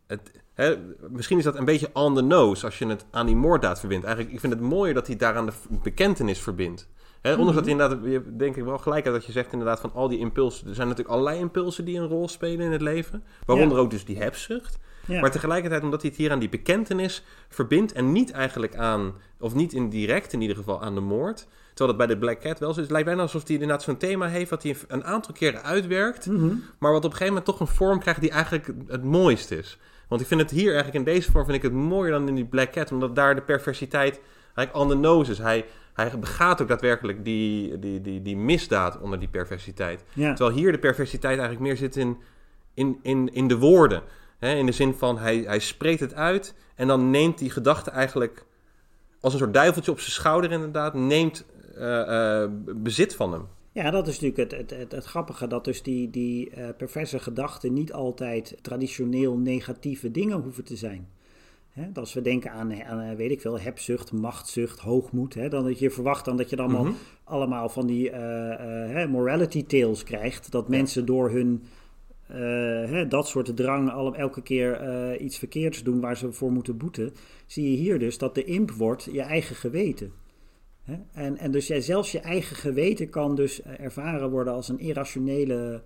Het, 0.07 0.31
hè, 0.59 0.75
misschien 1.09 1.37
is 1.37 1.43
dat 1.43 1.55
een 1.55 1.65
beetje 1.65 1.89
on 1.93 2.15
the 2.15 2.21
nose 2.21 2.65
als 2.65 2.79
je 2.79 2.87
het 2.87 3.05
aan 3.11 3.25
die 3.25 3.35
moorddaad 3.35 3.79
verbindt. 3.79 4.05
Eigenlijk, 4.05 4.35
ik 4.35 4.39
vind 4.39 4.53
het 4.53 4.61
mooier 4.61 4.93
dat 4.93 5.07
hij 5.07 5.15
daaraan 5.15 5.45
de 5.45 5.53
bekentenis 5.83 6.39
verbindt. 6.39 6.87
Hè, 7.21 7.31
ondanks 7.31 7.53
dat 7.53 7.63
hij 7.63 7.73
inderdaad, 7.73 8.23
denk 8.39 8.55
ik 8.55 8.63
wel 8.63 8.77
gelijk 8.77 9.05
uit 9.05 9.15
dat 9.15 9.25
je 9.25 9.31
zegt 9.31 9.51
inderdaad 9.51 9.79
van 9.79 9.91
al 9.93 10.09
die 10.09 10.19
impulsen. 10.19 10.67
Er 10.67 10.75
zijn 10.75 10.87
natuurlijk 10.87 11.15
allerlei 11.15 11.39
impulsen 11.39 11.85
die 11.85 11.99
een 11.99 12.07
rol 12.07 12.27
spelen 12.27 12.65
in 12.65 12.71
het 12.71 12.81
leven. 12.81 13.23
Waaronder 13.45 13.77
ook 13.77 13.89
dus 13.89 14.05
die 14.05 14.17
hebzucht. 14.17 14.79
ja. 15.05 15.21
Maar 15.21 15.31
tegelijkertijd, 15.31 15.83
omdat 15.83 16.01
hij 16.01 16.09
het 16.09 16.19
hier 16.19 16.31
aan 16.31 16.39
die 16.39 16.49
bekentenis 16.49 17.23
verbindt 17.49 17.91
en 17.91 18.11
niet 18.11 18.31
eigenlijk 18.31 18.75
aan, 18.75 19.13
of 19.39 19.53
niet 19.53 19.73
indirect 19.73 20.33
in 20.33 20.41
ieder 20.41 20.55
geval 20.55 20.81
aan 20.81 20.95
de 20.95 21.01
moord. 21.01 21.47
Terwijl 21.73 21.97
dat 21.97 22.07
bij 22.07 22.15
de 22.15 22.17
Black 22.17 22.39
Cat 22.39 22.59
wel 22.59 22.73
zo 22.73 22.75
is. 22.75 22.85
Het 22.85 22.91
lijkt 22.91 23.07
bijna 23.07 23.21
alsof 23.21 23.43
hij 23.43 23.53
inderdaad 23.53 23.83
zo'n 23.83 23.97
thema 23.97 24.27
heeft 24.27 24.49
wat 24.49 24.63
hij 24.63 24.75
een 24.87 25.03
aantal 25.03 25.33
keren 25.33 25.63
uitwerkt. 25.63 26.25
Mhm. 26.25 26.55
Maar 26.79 26.91
wat 26.91 27.05
op 27.05 27.11
een 27.11 27.17
gegeven 27.17 27.27
moment 27.27 27.45
toch 27.45 27.59
een 27.59 27.75
vorm 27.75 27.99
krijgt 27.99 28.21
die 28.21 28.31
eigenlijk 28.31 28.73
het 28.87 29.03
mooist 29.03 29.51
is. 29.51 29.77
Want 30.09 30.21
ik 30.21 30.27
vind 30.27 30.41
het 30.41 30.51
hier 30.51 30.73
eigenlijk 30.73 30.95
in 30.95 31.13
deze 31.13 31.31
vorm 31.31 31.45
vind 31.45 31.57
ik 31.57 31.63
het 31.63 31.73
mooier 31.73 32.11
dan 32.11 32.27
in 32.27 32.35
die 32.35 32.45
Black 32.45 32.71
Cat. 32.71 32.91
Omdat 32.91 33.15
daar 33.15 33.35
de 33.35 33.41
perversiteit 33.41 34.21
eigenlijk 34.55 34.75
on 34.75 34.87
the 34.87 35.07
nose 35.07 35.31
is. 35.31 35.37
Hij, 35.37 35.65
hij 35.93 36.19
begaat 36.19 36.61
ook 36.61 36.67
daadwerkelijk 36.67 37.23
die, 37.23 37.79
die, 37.79 38.01
die, 38.01 38.21
die 38.21 38.37
misdaad 38.37 38.99
onder 38.99 39.19
die 39.19 39.27
perversiteit. 39.27 40.03
ja. 40.13 40.33
Terwijl 40.33 40.57
hier 40.57 40.71
de 40.71 40.79
perversiteit 40.79 41.37
eigenlijk 41.37 41.67
meer 41.67 41.77
zit 41.77 41.95
in, 41.95 42.17
in, 42.73 42.99
in, 43.01 43.33
in 43.33 43.47
de 43.47 43.57
woorden. 43.57 44.01
Hè, 44.37 44.55
in 44.55 44.65
de 44.65 44.71
zin 44.71 44.93
van 44.93 45.17
hij, 45.17 45.37
hij 45.37 45.59
spreekt 45.59 45.99
het 45.99 46.13
uit 46.13 46.55
en 46.75 46.87
dan 46.87 47.09
neemt 47.09 47.37
die 47.37 47.49
gedachte 47.49 47.91
eigenlijk 47.91 48.45
als 49.21 49.33
een 49.33 49.39
soort 49.39 49.53
duiveltje 49.53 49.91
op 49.91 49.99
zijn 49.99 50.11
schouder 50.11 50.51
inderdaad, 50.51 50.93
neemt 50.93 51.45
eh, 51.75 52.41
eh, 52.41 52.49
bezit 52.75 53.15
van 53.15 53.31
hem. 53.31 53.47
Ja, 53.71 53.91
dat 53.91 54.07
is 54.07 54.19
natuurlijk 54.19 54.51
het, 54.51 54.59
het, 54.69 54.79
het, 54.79 54.91
het 54.91 55.05
grappige, 55.05 55.47
dat 55.47 55.65
dus 55.65 55.81
die, 55.81 56.09
die 56.09 56.49
eh, 56.49 56.67
perverse 56.77 57.19
gedachten 57.19 57.73
niet 57.73 57.93
altijd 57.93 58.57
traditioneel 58.61 59.37
negatieve 59.37 60.11
dingen 60.11 60.41
hoeven 60.41 60.63
te 60.63 60.75
zijn. 60.75 61.07
Als 61.93 62.13
we 62.13 62.21
denken 62.21 62.51
aan, 62.51 62.83
aan, 62.83 62.99
eh, 62.99 63.15
weet 63.15 63.31
ik 63.31 63.41
veel, 63.41 63.59
hebzucht, 63.59 64.11
machtszucht, 64.11 64.79
hoogmoed, 64.79 65.51
dan 65.51 65.63
dat 65.63 65.79
je 65.79 65.89
verwacht 65.91 66.25
dan 66.25 66.37
dat 66.37 66.49
je 66.49 66.55
dan 66.55 66.65
allemaal, 66.65 66.83
Mhm. 66.83 66.93
allemaal 67.23 67.69
van 67.69 67.87
die 67.87 68.09
eh, 68.09 69.03
eh, 69.03 69.09
morality 69.09 69.65
tales 69.65 70.03
krijgt, 70.03 70.51
dat 70.51 70.67
mensen 70.69 71.05
door 71.05 71.29
hun 71.31 71.63
eh, 72.27 73.09
dat 73.09 73.27
soort 73.27 73.55
drang 73.55 73.91
al, 73.91 74.15
elke 74.15 74.41
keer 74.41 74.73
eh, 74.73 75.21
iets 75.25 75.37
verkeerds 75.37 75.83
doen 75.83 75.99
waar 75.99 76.17
ze 76.17 76.31
voor 76.31 76.51
moeten 76.51 76.77
boeten, 76.77 77.13
zie 77.45 77.71
je 77.71 77.77
hier 77.77 77.99
dus 77.99 78.17
dat 78.17 78.35
de 78.35 78.43
imp 78.43 78.71
wordt 78.71 79.07
je 79.11 79.21
eigen 79.21 79.55
geweten. 79.55 80.11
En, 81.11 81.37
en 81.37 81.51
dus 81.51 81.67
jij, 81.67 81.81
zelfs 81.81 82.11
je 82.11 82.19
eigen 82.19 82.55
geweten 82.55 83.09
kan 83.09 83.35
dus 83.35 83.61
eh, 83.61 83.79
ervaren 83.79 84.29
worden 84.29 84.53
als 84.53 84.69
een 84.69 84.79
irrationele 84.79 85.83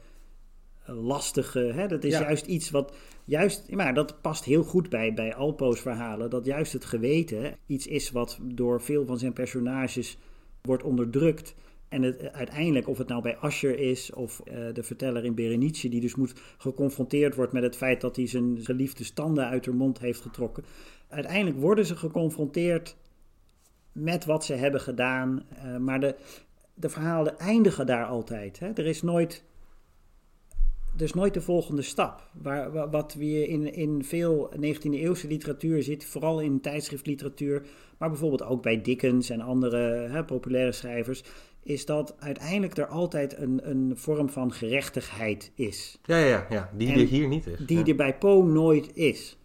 lastige. 0.86 1.60
Hè? 1.60 1.88
Dat 1.88 2.04
is 2.04 2.14
Ja. 2.14 2.22
juist 2.22 2.46
iets 2.46 2.70
wat. 2.70 2.96
Juist, 3.26 3.72
maar 3.72 3.94
dat 3.94 4.22
past 4.22 4.44
heel 4.44 4.64
goed 4.64 4.90
bij, 4.90 5.14
bij 5.14 5.36
Alpo's 5.36 5.80
verhalen. 5.82 6.30
Dat 6.30 6.46
juist 6.46 6.74
het 6.74 6.86
geweten 6.86 7.56
iets 7.66 7.88
is 7.88 8.12
wat 8.12 8.40
door 8.42 8.82
veel 8.82 9.06
van 9.06 9.18
zijn 9.18 9.34
personages 9.34 10.18
wordt 10.62 10.84
onderdrukt. 10.84 11.56
En 11.90 12.02
het, 12.02 12.32
uiteindelijk, 12.32 12.88
of 12.88 12.98
het 12.98 13.08
nou 13.08 13.22
bij 13.22 13.38
Asher 13.38 13.80
is 13.80 14.14
of 14.14 14.40
eh, 14.40 14.56
de 14.74 14.84
verteller 14.84 15.26
in 15.26 15.36
Berenice, 15.36 15.90
die 15.90 16.02
dus 16.02 16.16
moet 16.16 16.34
geconfronteerd 16.58 17.36
wordt 17.36 17.54
met 17.54 17.64
het 17.64 17.76
feit 17.76 18.02
dat 18.02 18.16
hij 18.16 18.28
zijn 18.28 18.58
geliefde 18.62 19.04
standen 19.04 19.46
uit 19.48 19.66
haar 19.66 19.76
mond 19.76 20.00
heeft 20.00 20.22
getrokken. 20.22 20.64
Uiteindelijk 21.08 21.60
worden 21.60 21.86
ze 21.86 21.96
geconfronteerd 21.96 22.96
met 23.94 24.26
wat 24.26 24.46
ze 24.46 24.54
hebben 24.54 24.82
gedaan. 24.82 25.44
eh, 25.56 25.78
maar 25.78 26.00
de, 26.00 26.16
de 26.74 26.90
verhalen 26.90 27.40
eindigen 27.40 27.86
daar 27.86 28.06
altijd. 28.06 28.60
Hè? 28.60 28.68
Er 28.74 28.86
is 28.86 29.02
nooit. 29.02 29.44
Er 30.98 31.02
is 31.04 31.14
nooit 31.14 31.34
de 31.34 31.42
volgende 31.42 31.82
stap. 31.82 32.28
Waar, 32.42 32.72
wa- 32.72 32.90
wat 32.90 33.14
we 33.14 33.48
in, 33.48 33.74
in 33.74 34.04
veel 34.04 34.52
19e-eeuwse 34.56 35.28
literatuur 35.28 35.84
zit, 35.84 36.06
vooral 36.06 36.40
in 36.42 36.62
tijdschriftliteratuur, 36.62 37.66
maar 37.98 38.10
bijvoorbeeld 38.10 38.44
ook 38.44 38.62
bij 38.62 38.82
Dickens 38.82 39.30
en 39.30 39.42
andere 39.42 39.78
hè, 40.10 40.24
populaire 40.24 40.72
schrijvers, 40.72 41.24
is 41.64 41.86
dat 41.86 42.16
uiteindelijk 42.20 42.78
er 42.78 42.86
altijd 42.88 43.38
een, 43.38 43.70
een 43.70 43.92
vorm 43.96 44.30
van 44.30 44.52
gerechtigheid 44.54 45.52
is. 45.56 46.00
Ja, 46.04 46.18
ja, 46.18 46.26
ja, 46.28 46.46
ja. 46.50 46.70
die 46.78 46.92
En 46.94 47.00
er 47.00 47.06
hier 47.06 47.28
niet 47.28 47.48
is. 47.48 47.58
Die 47.66 47.78
ja. 47.78 47.86
er 47.86 47.96
bij 47.96 48.18
Poe 48.18 48.44
nooit 48.46 48.96
is. 48.96 49.38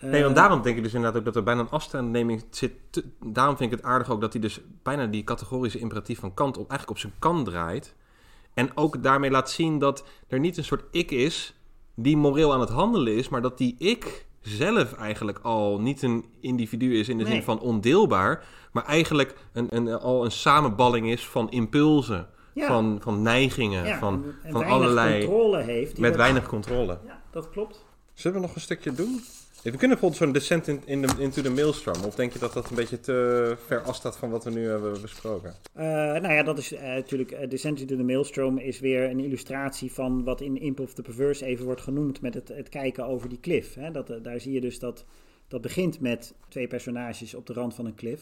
Nee, 0.00 0.22
want 0.22 0.36
Eh, 0.36 0.40
daarom 0.42 0.62
denk 0.62 0.76
ik 0.76 0.82
dus 0.82 0.94
inderdaad 0.94 1.18
ook 1.18 1.24
dat 1.26 1.36
er 1.36 1.42
bijna 1.42 1.60
een 1.60 1.70
afstandsneming 1.70 2.44
zit. 2.50 2.72
te- 2.90 3.04
daarom 3.24 3.56
vind 3.56 3.72
ik 3.72 3.78
het 3.78 3.86
aardig 3.86 4.10
ook 4.10 4.20
dat 4.20 4.32
hij 4.32 4.42
dus 4.42 4.60
bijna 4.82 5.06
die 5.06 5.24
categorische 5.24 5.78
imperatief 5.78 6.18
van 6.18 6.34
Kant 6.34 6.56
op, 6.56 6.70
eigenlijk 6.70 6.90
op 6.90 6.98
zijn 6.98 7.12
kant 7.18 7.44
draait. 7.46 7.94
En 8.54 8.70
ook 8.76 9.02
daarmee 9.02 9.30
laat 9.30 9.50
zien 9.50 9.78
dat 9.78 10.04
er 10.28 10.38
niet 10.38 10.56
een 10.56 10.64
soort 10.64 10.84
ik 10.90 11.10
is 11.10 11.54
die 11.94 12.16
moreel 12.16 12.52
aan 12.52 12.60
het 12.60 12.68
handelen 12.68 13.16
is, 13.16 13.28
maar 13.28 13.42
dat 13.42 13.58
die 13.58 13.74
ik 13.78 14.26
zelf 14.40 14.92
eigenlijk 14.92 15.38
al 15.42 15.80
niet 15.80 16.02
een 16.02 16.24
individu 16.40 16.98
is 16.98 17.08
in 17.08 17.18
de 17.18 17.24
Nee. 17.24 17.32
zin 17.32 17.42
van 17.42 17.60
ondeelbaar, 17.60 18.44
maar 18.72 18.84
eigenlijk 18.84 19.34
een, 19.52 19.66
een, 19.70 19.88
al 19.88 20.24
een 20.24 20.30
samenballing 20.30 21.10
is 21.10 21.26
van 21.28 21.50
impulsen, 21.50 22.28
Ja. 22.54 22.66
van, 22.66 22.98
van 23.02 23.22
neigingen, 23.22 23.86
ja, 23.86 23.98
van, 23.98 24.14
en- 24.14 24.34
en 24.42 24.50
van 24.52 24.60
weinig 24.60 24.70
allerlei. 24.82 25.24
controle 25.26 25.62
heeft. 25.62 25.98
met 25.98 26.16
weinig 26.16 26.46
controle. 26.48 26.98
Ja, 27.06 27.22
dat 27.30 27.50
klopt. 27.50 27.84
Zullen 28.12 28.40
we 28.40 28.46
nog 28.46 28.54
een 28.54 28.60
stukje 28.60 28.92
doen? 28.92 29.20
We 29.70 29.76
kunnen 29.78 29.98
bijvoorbeeld 29.98 30.22
zo'n 30.22 30.32
descent 30.32 30.68
in, 30.68 30.82
in 30.84 31.04
into 31.18 31.42
the 31.42 31.50
maelstrom. 31.50 32.04
Of 32.04 32.14
denk 32.14 32.32
je 32.32 32.38
dat 32.38 32.52
dat 32.52 32.70
een 32.70 32.76
beetje 32.76 33.00
te 33.00 33.56
ver 33.66 33.80
afstaat 33.80 34.16
van 34.16 34.30
wat 34.30 34.44
we 34.44 34.50
nu 34.50 34.66
hebben 34.68 35.00
besproken? 35.02 35.54
Eh, 35.72 35.84
nou 35.86 36.32
ja, 36.32 36.42
dat 36.42 36.58
is 36.58 36.72
eh, 36.72 36.82
natuurlijk. 36.82 37.30
eh, 37.30 37.48
Descent 37.48 37.80
into 37.80 37.96
the 37.96 38.02
Maelstrom 38.02 38.58
is 38.58 38.80
weer 38.80 39.10
een 39.10 39.20
illustratie 39.20 39.92
van 39.92 40.24
wat 40.24 40.40
in 40.40 40.60
Imp 40.60 40.80
of 40.80 40.92
the 40.94 41.02
Perverse 41.02 41.44
even 41.44 41.64
wordt 41.64 41.80
genoemd 41.80 42.20
met 42.20 42.34
het, 42.34 42.48
het 42.48 42.68
kijken 42.68 43.04
over 43.06 43.28
die 43.28 43.38
klif. 43.40 43.74
Hè? 43.74 43.90
Dat, 43.90 44.10
eh, 44.10 44.16
daar 44.22 44.40
zie 44.40 44.52
je 44.52 44.60
dus 44.60 44.78
dat. 44.78 45.04
Dat 45.48 45.60
begint 45.60 46.00
met 46.00 46.34
twee 46.48 46.66
personages 46.66 47.34
op 47.34 47.46
de 47.46 47.52
rand 47.52 47.74
van 47.74 47.86
een 47.86 47.94
klif. 47.94 48.20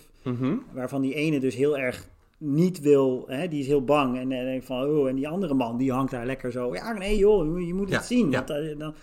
Waarvan 0.72 1.02
die 1.02 1.14
ene 1.14 1.40
dus 1.40 1.54
heel 1.54 1.78
erg 1.78 2.08
niet 2.38 2.80
wil, 2.80 3.24
hè, 3.28 3.48
die 3.48 3.60
is 3.60 3.66
heel 3.66 3.84
bang. 3.84 4.16
En, 4.18 4.32
en 4.32 4.44
denkt 4.44 4.64
van, 4.66 4.84
oh, 4.84 5.08
en 5.08 5.14
die 5.14 5.28
andere 5.28 5.54
man 5.54 5.76
die 5.76 5.92
hangt 5.92 6.10
daar 6.10 6.26
lekker 6.26 6.52
zo. 6.52 6.74
Ja, 6.74 6.92
nee 6.92 7.16
joh, 7.18 7.66
je 7.66 7.74
moet- 7.74 7.88
Ja, 7.88 7.96
het 7.96 8.06
zien. 8.06 8.30
ja. 8.30 8.44
Want, 8.44 8.50
eh, 8.50 8.78
dan, 8.78 8.94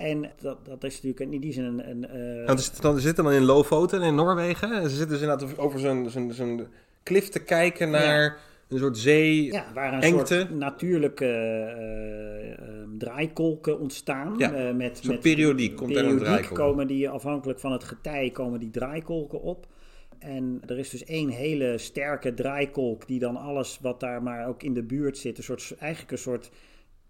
en 0.00 0.30
dat, 0.40 0.66
dat 0.66 0.84
is 0.84 0.94
natuurlijk 1.02 1.32
in 1.32 1.40
die 1.40 1.52
zin 1.52 1.64
een... 1.64 1.90
een 1.90 2.08
eh, 2.46 2.56
dan, 2.80 3.00
zitten 3.00 3.24
dan 3.24 3.32
in 3.32 3.42
Lofoten 3.42 4.02
in 4.02 4.14
Noorwegen. 4.14 4.72
En 4.72 4.82
ze 4.82 4.96
zitten 4.96 5.08
dus 5.08 5.20
inderdaad 5.20 5.58
over 5.58 5.80
zo'n 5.80 6.10
zo'n 6.10 6.32
zo'n 6.32 6.66
klif 7.02 7.28
te 7.28 7.38
kijken 7.38 7.90
naar 7.90 8.38
een 8.68 8.78
soort 8.78 8.98
zee. 8.98 9.44
Ja, 9.44 9.66
waar 9.74 9.92
een 9.92 10.00
Engte. 10.00 10.34
soort 10.34 10.50
natuurlijke 10.50 11.26
eh, 11.26 12.52
eh, 12.52 12.58
draaikolken 12.98 13.78
ontstaan. 13.78 14.34
Ja, 14.38 14.72
met, 14.72 14.98
zo'n 14.98 15.12
met 15.12 15.20
periodiek 15.20 15.76
komt 15.76 15.90
er 15.90 15.96
een 15.96 16.02
periodiek 16.02 16.26
draaikolk. 16.26 16.58
komen 16.58 16.86
die 16.86 17.08
afhankelijk 17.08 17.60
van 17.60 17.72
het 17.72 17.84
getij 17.84 18.30
komen 18.30 18.60
die 18.60 18.70
draaikolken 18.70 19.40
op. 19.40 19.66
En 20.18 20.62
er 20.66 20.78
is 20.78 20.90
dus 20.90 21.04
één 21.04 21.28
hele 21.28 21.78
sterke 21.78 22.34
draaikolk 22.34 23.06
die 23.06 23.18
dan 23.18 23.36
alles 23.36 23.78
wat 23.82 24.00
daar 24.00 24.22
maar 24.22 24.48
ook 24.48 24.62
in 24.62 24.74
de 24.74 24.82
buurt 24.82 25.18
zit, 25.18 25.38
een 25.38 25.44
soort, 25.44 25.74
eigenlijk 25.78 26.12
een 26.12 26.18
soort 26.18 26.50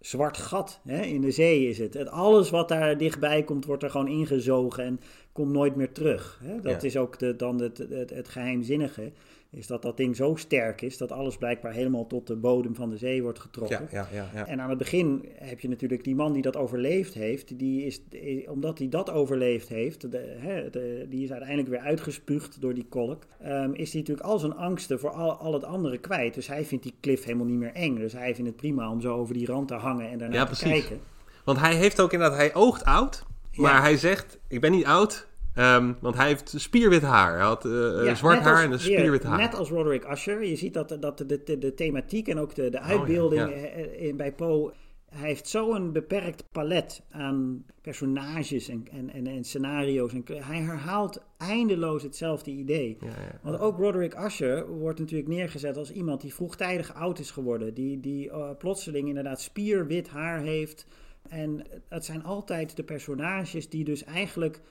zwart 0.01 0.37
gat 0.37 0.79
hè? 0.83 1.01
in 1.01 1.21
de 1.21 1.31
zee 1.31 1.67
is 1.69 1.77
het. 1.77 1.93
het. 1.93 2.09
Alles 2.09 2.49
wat 2.49 2.67
daar 2.67 2.97
dichtbij 2.97 3.43
komt, 3.43 3.65
wordt 3.65 3.83
er 3.83 3.89
gewoon 3.89 4.07
ingezogen 4.07 4.83
en 4.83 4.99
komt 5.31 5.51
nooit 5.51 5.75
meer 5.75 5.91
terug. 5.91 6.39
Hè? 6.43 6.61
Dat 6.61 6.81
Ja. 6.81 6.87
is 6.87 6.97
ook 6.97 7.19
de, 7.19 7.35
dan 7.35 7.61
het, 7.61 7.77
het, 7.77 8.09
het 8.09 8.27
geheimzinnige, 8.29 9.11
is 9.53 9.67
dat 9.67 9.81
dat 9.81 9.97
ding 9.97 10.15
zo 10.15 10.35
sterk 10.35 10.81
is 10.81 10.97
dat 10.97 11.11
alles 11.11 11.37
blijkbaar 11.37 11.73
helemaal 11.73 12.07
tot 12.07 12.27
de 12.27 12.35
bodem 12.35 12.75
van 12.75 12.89
de 12.89 12.97
zee 12.97 13.21
wordt 13.23 13.39
getrokken. 13.39 13.87
ja, 13.91 14.07
ja, 14.13 14.29
ja. 14.33 14.47
En 14.47 14.61
aan 14.61 14.69
het 14.69 14.77
begin 14.77 15.25
heb 15.35 15.59
je 15.59 15.69
natuurlijk 15.69 16.03
die 16.03 16.15
man 16.15 16.33
die 16.33 16.41
dat 16.41 16.55
overleefd 16.55 17.13
heeft. 17.13 17.59
Die 17.59 17.85
is, 17.85 18.01
omdat 18.49 18.77
hij 18.77 18.89
dat 18.89 19.09
overleefd 19.09 19.67
heeft, 19.69 20.11
de, 20.11 20.35
hè, 20.39 20.69
de- 20.69 21.05
die 21.09 21.23
is 21.23 21.29
uiteindelijk 21.31 21.69
weer 21.69 21.79
uitgespuugd 21.79 22.61
door 22.61 22.73
die 22.73 22.85
kolk. 22.89 23.23
ehm, 23.39 23.71
is 23.73 23.91
hij 23.91 23.99
natuurlijk 24.01 24.27
al 24.27 24.39
zijn 24.39 24.55
angsten 24.55 24.99
voor 24.99 25.09
al, 25.11 25.31
al 25.31 25.53
het 25.53 25.63
andere 25.63 25.97
kwijt. 25.97 26.33
Dus 26.33 26.47
hij 26.47 26.65
vindt 26.65 26.83
die 26.83 26.95
cliff 27.01 27.23
helemaal 27.23 27.45
niet 27.47 27.57
meer 27.59 27.73
eng. 27.73 27.95
Dus 27.95 28.13
hij 28.13 28.35
vindt 28.35 28.49
het 28.49 28.59
prima 28.59 28.91
om 28.91 29.01
zo 29.01 29.15
over 29.15 29.33
die 29.33 29.45
rand 29.47 29.67
te 29.67 29.73
hangen 29.73 30.09
en 30.09 30.17
daarna 30.17 30.39
te 30.39 30.45
precies. 30.45 30.69
kijken. 30.87 30.99
Want 31.45 31.59
hij 31.59 31.75
heeft 31.75 32.01
ook 32.01 32.13
inderdaad, 32.13 32.37
hij 32.37 32.53
oogt 32.55 32.83
oud. 32.85 33.25
Maar 33.55 33.81
hij 33.81 33.97
zegt, 33.97 34.39
ik 34.47 34.61
ben 34.61 34.71
niet 34.71 34.85
oud. 34.85 35.27
Ehm, 35.55 35.93
want 36.01 36.15
hij 36.15 36.27
heeft 36.27 36.53
spierwit 36.57 37.01
haar. 37.01 37.33
Hij 37.33 37.41
had 37.45 37.65
eh, 37.65 37.99
eh, 37.99 38.05
Ja, 38.05 38.15
zwart 38.15 38.39
haar 38.39 38.53
als- 38.55 38.63
en 38.63 38.71
een 38.71 38.79
spierwit 38.79 39.23
haar. 39.23 39.37
Net 39.37 39.55
als 39.55 39.69
Roderick 39.69 40.11
Usher. 40.11 40.43
Je 40.43 40.55
ziet 40.55 40.73
dat, 40.73 40.97
dat 40.99 41.17
de, 41.17 41.43
de, 41.43 41.57
de 41.57 41.73
thematiek 41.73 42.27
en 42.27 42.39
ook 42.39 42.55
de, 42.55 42.69
de 42.69 42.79
uitbeelding 42.79 43.41
Oh 43.41 43.49
ja. 43.49 43.55
eh, 43.55 44.07
in, 44.07 44.17
bij 44.17 44.33
Poe... 44.33 44.73
Hij 45.15 45.27
heeft 45.27 45.47
zo'n 45.47 45.91
beperkt 45.91 46.43
palet 46.51 47.01
aan 47.09 47.65
personages 47.81 48.69
en, 48.69 48.87
en, 48.91 49.09
en, 49.09 49.27
en 49.27 49.43
scenario's. 49.43 50.13
En, 50.13 50.23
hij 50.27 50.59
herhaalt 50.59 51.21
eindeloos 51.37 52.03
hetzelfde 52.03 52.51
idee. 52.51 52.97
Ja, 52.99 53.07
ja. 53.07 53.39
Want 53.41 53.59
ook 53.59 53.77
Roderick 53.77 54.19
Usher 54.19 54.67
wordt 54.67 54.99
natuurlijk 54.99 55.29
neergezet 55.29 55.77
als 55.77 55.91
iemand 55.91 56.21
die 56.21 56.33
vroegtijdig 56.33 56.93
oud 56.93 57.19
is 57.19 57.31
geworden. 57.31 57.73
Die, 57.73 57.99
die 57.99 58.29
eh, 58.29 58.49
plotseling 58.57 59.07
inderdaad 59.07 59.41
spierwit 59.41 60.09
haar 60.09 60.39
heeft. 60.39 60.85
En 61.29 61.65
het 61.89 62.05
zijn 62.05 62.23
altijd 62.23 62.75
de 62.75 62.83
personages 62.83 63.69
die 63.69 63.83
dus 63.83 64.03
eigenlijk 64.03 64.61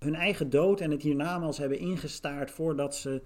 hun 0.00 0.14
eigen 0.14 0.50
dood 0.50 0.80
en 0.80 0.90
het 0.90 1.02
hiernamaals 1.02 1.58
hebben 1.58 1.78
ingestaard 1.78 2.50
voordat 2.50 2.96
ze... 2.96 3.22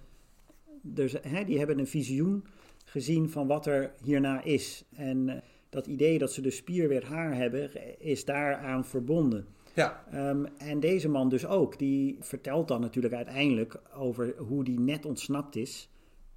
Dus, 0.82 1.14
hè, 1.22 1.44
die 1.44 1.58
hebben 1.58 1.78
een 1.78 1.86
visioen 1.86 2.44
gezien 2.84 3.30
van 3.30 3.46
wat 3.46 3.66
er 3.66 3.92
hierna 4.02 4.42
is. 4.42 4.84
En 4.96 5.28
eh, 5.28 5.36
dat 5.68 5.86
idee 5.86 6.18
dat 6.18 6.32
ze 6.32 6.40
dus 6.40 6.56
spierwit 6.56 7.02
haar 7.02 7.34
hebben, 7.34 7.70
is 8.00 8.24
daaraan 8.24 8.84
verbonden. 8.84 9.46
ja. 9.74 10.04
Ehm, 10.10 10.44
en 10.58 10.80
deze 10.80 11.08
man 11.08 11.28
dus 11.28 11.46
ook. 11.46 11.78
Die 11.78 12.16
vertelt 12.20 12.68
dan 12.68 12.80
natuurlijk 12.80 13.14
uiteindelijk 13.14 13.80
over 13.94 14.34
hoe 14.38 14.64
die 14.64 14.80
net 14.80 15.04
ontsnapt 15.06 15.56
is 15.56 15.88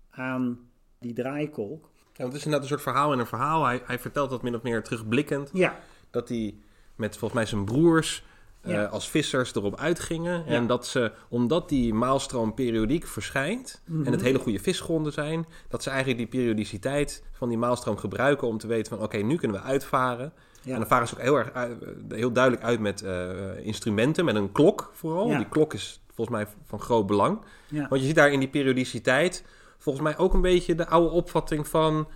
aan 0.10 0.60
die 1.00 1.14
draaikolk. 1.14 1.84
Ja, 1.84 2.24
want 2.24 2.34
het 2.34 2.42
is 2.42 2.46
inderdaad 2.46 2.62
een 2.62 2.78
soort 2.78 2.82
verhaal 2.82 3.14
in 3.14 3.20
een 3.20 3.26
verhaal. 3.28 3.66
Hij, 3.66 3.82
hij 3.84 4.00
vertelt 4.00 4.30
dat 4.30 4.42
min 4.42 4.56
of 4.56 4.64
meer 4.64 4.84
terugblikkend. 4.84 5.50
Ja, 5.54 5.80
Dat 6.10 6.30
hij 6.30 6.56
met 6.96 7.12
volgens 7.18 7.34
mij 7.40 7.46
zijn 7.50 7.66
broers 7.66 8.24
eh, 8.68 8.92
als 8.92 9.10
vissers 9.10 9.56
erop 9.56 9.80
uitgingen. 9.80 10.44
Ja. 10.46 10.52
En 10.52 10.68
dat 10.68 10.88
ze, 10.88 11.12
omdat 11.30 11.70
die 11.70 11.94
maalstroom 11.94 12.54
periodiek 12.54 13.08
verschijnt... 13.08 13.82
Mhm. 13.86 14.06
en 14.06 14.12
het 14.12 14.22
hele 14.22 14.40
goede 14.40 14.60
visgronden 14.60 15.14
zijn... 15.14 15.46
dat 15.70 15.84
ze 15.84 15.90
eigenlijk 15.90 16.20
die 16.20 16.42
periodiciteit 16.42 17.24
van 17.32 17.50
die 17.50 17.58
maalstroom 17.58 17.98
gebruiken... 17.98 18.48
om 18.48 18.58
te 18.58 18.68
weten 18.68 18.98
van 18.98 19.06
oké, 19.06 19.18
nu 19.18 19.36
kunnen 19.36 19.58
we 19.58 19.64
uitvaren. 19.64 20.34
ja. 20.62 20.74
En 20.74 20.80
dan 20.80 20.88
varen 20.88 21.08
ze 21.08 21.14
ook 21.14 21.22
heel, 21.22 21.38
erg 21.38 21.52
uit- 21.54 21.86
heel 22.10 22.32
duidelijk 22.32 22.64
uit 22.64 22.80
met 22.80 23.02
eh, 23.02 23.66
instrumenten, 23.66 24.26
met 24.26 24.36
een 24.36 24.52
klok 24.52 24.90
vooral. 24.94 25.28
Die 25.28 25.50
klok 25.50 25.74
is 25.74 26.02
volgens 26.14 26.38
mij 26.38 26.48
van 26.66 26.80
groot 26.80 27.06
belang. 27.08 27.40
Want 27.70 28.02
je 28.02 28.08
ziet 28.08 28.16
daar 28.16 28.32
in 28.32 28.40
die 28.40 28.50
periodiciteit 28.50 29.44
volgens 29.78 30.06
mij 30.06 30.18
ook 30.18 30.34
een 30.34 30.42
beetje 30.42 30.76
de 30.76 30.88
oude 30.88 31.10
opvatting 31.10 31.68
van... 31.68 32.08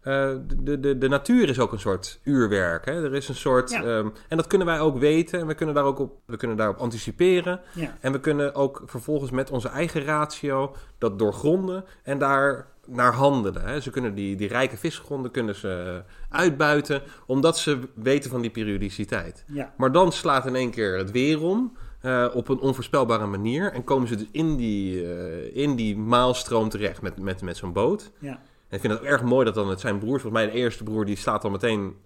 eh, 0.00 0.30
de, 0.56 0.80
de, 0.80 0.98
de 0.98 1.08
natuur 1.08 1.48
is 1.48 1.58
ook 1.58 1.72
een 1.72 1.78
soort 1.78 2.20
uurwerk. 2.24 2.84
Hè? 2.84 3.04
Er 3.04 3.14
is 3.14 3.28
een 3.28 3.34
soort... 3.34 3.70
Ja. 3.70 3.82
ehm, 3.82 4.08
en 4.28 4.36
dat 4.36 4.46
kunnen 4.46 4.66
wij 4.66 4.80
ook 4.80 4.98
weten. 4.98 5.40
En 5.40 5.46
we 5.46 5.54
kunnen, 5.54 5.74
daar 5.74 5.84
ook 5.84 5.98
op, 5.98 6.12
we 6.24 6.36
kunnen 6.36 6.56
daarop 6.56 6.76
anticiperen. 6.76 7.60
ja. 7.74 7.96
En 8.00 8.12
we 8.12 8.20
kunnen 8.20 8.54
ook 8.54 8.82
vervolgens 8.86 9.30
met 9.30 9.50
onze 9.50 9.68
eigen 9.68 10.04
ratio 10.04 10.74
dat 10.98 11.18
doorgronden 11.18 11.84
en 12.02 12.18
daar 12.18 12.66
naar 12.86 13.12
handelen. 13.12 13.64
Hè. 13.64 13.80
Ze 13.80 13.90
kunnen 13.90 14.14
die, 14.14 14.36
die 14.36 14.48
rijke 14.48 14.76
visgronden 14.76 15.30
kunnen 15.30 15.54
ze 15.54 16.02
uitbuiten, 16.28 17.02
omdat 17.26 17.58
ze 17.58 17.78
weten 17.94 18.30
van 18.30 18.40
die 18.40 18.50
periodiciteit. 18.50 19.44
ja. 19.46 19.72
Maar 19.76 19.92
dan 19.92 20.12
slaat 20.12 20.46
in 20.46 20.56
één 20.56 20.70
keer 20.70 20.98
het 20.98 21.10
weer 21.10 21.42
om, 21.42 21.76
eh, 22.00 22.26
op 22.34 22.48
een 22.48 22.58
onvoorspelbare 22.60 23.26
manier. 23.26 23.72
En 23.72 23.84
komen 23.84 24.08
ze 24.08 24.16
dus 24.16 24.26
in 24.32 24.56
die, 24.56 25.14
eh, 25.14 25.56
in 25.56 25.76
die 25.76 25.96
maalstroom 25.96 26.68
terecht 26.68 27.02
met, 27.02 27.18
met, 27.18 27.42
met 27.42 27.56
zo'n 27.56 27.72
boot. 27.72 28.10
ja. 28.18 28.40
Ik 28.70 28.80
vind 28.80 28.92
het 28.92 29.02
erg 29.02 29.22
mooi 29.22 29.44
dat 29.44 29.54
dan 29.54 29.68
het 29.68 29.80
zijn 29.80 29.98
broers, 29.98 30.22
volgens 30.22 30.42
mij 30.42 30.52
de 30.52 30.58
eerste 30.58 30.84
broer, 30.84 31.04
die 31.04 31.16
slaat 31.16 31.42
dan 31.42 31.52
meteen 31.52 31.96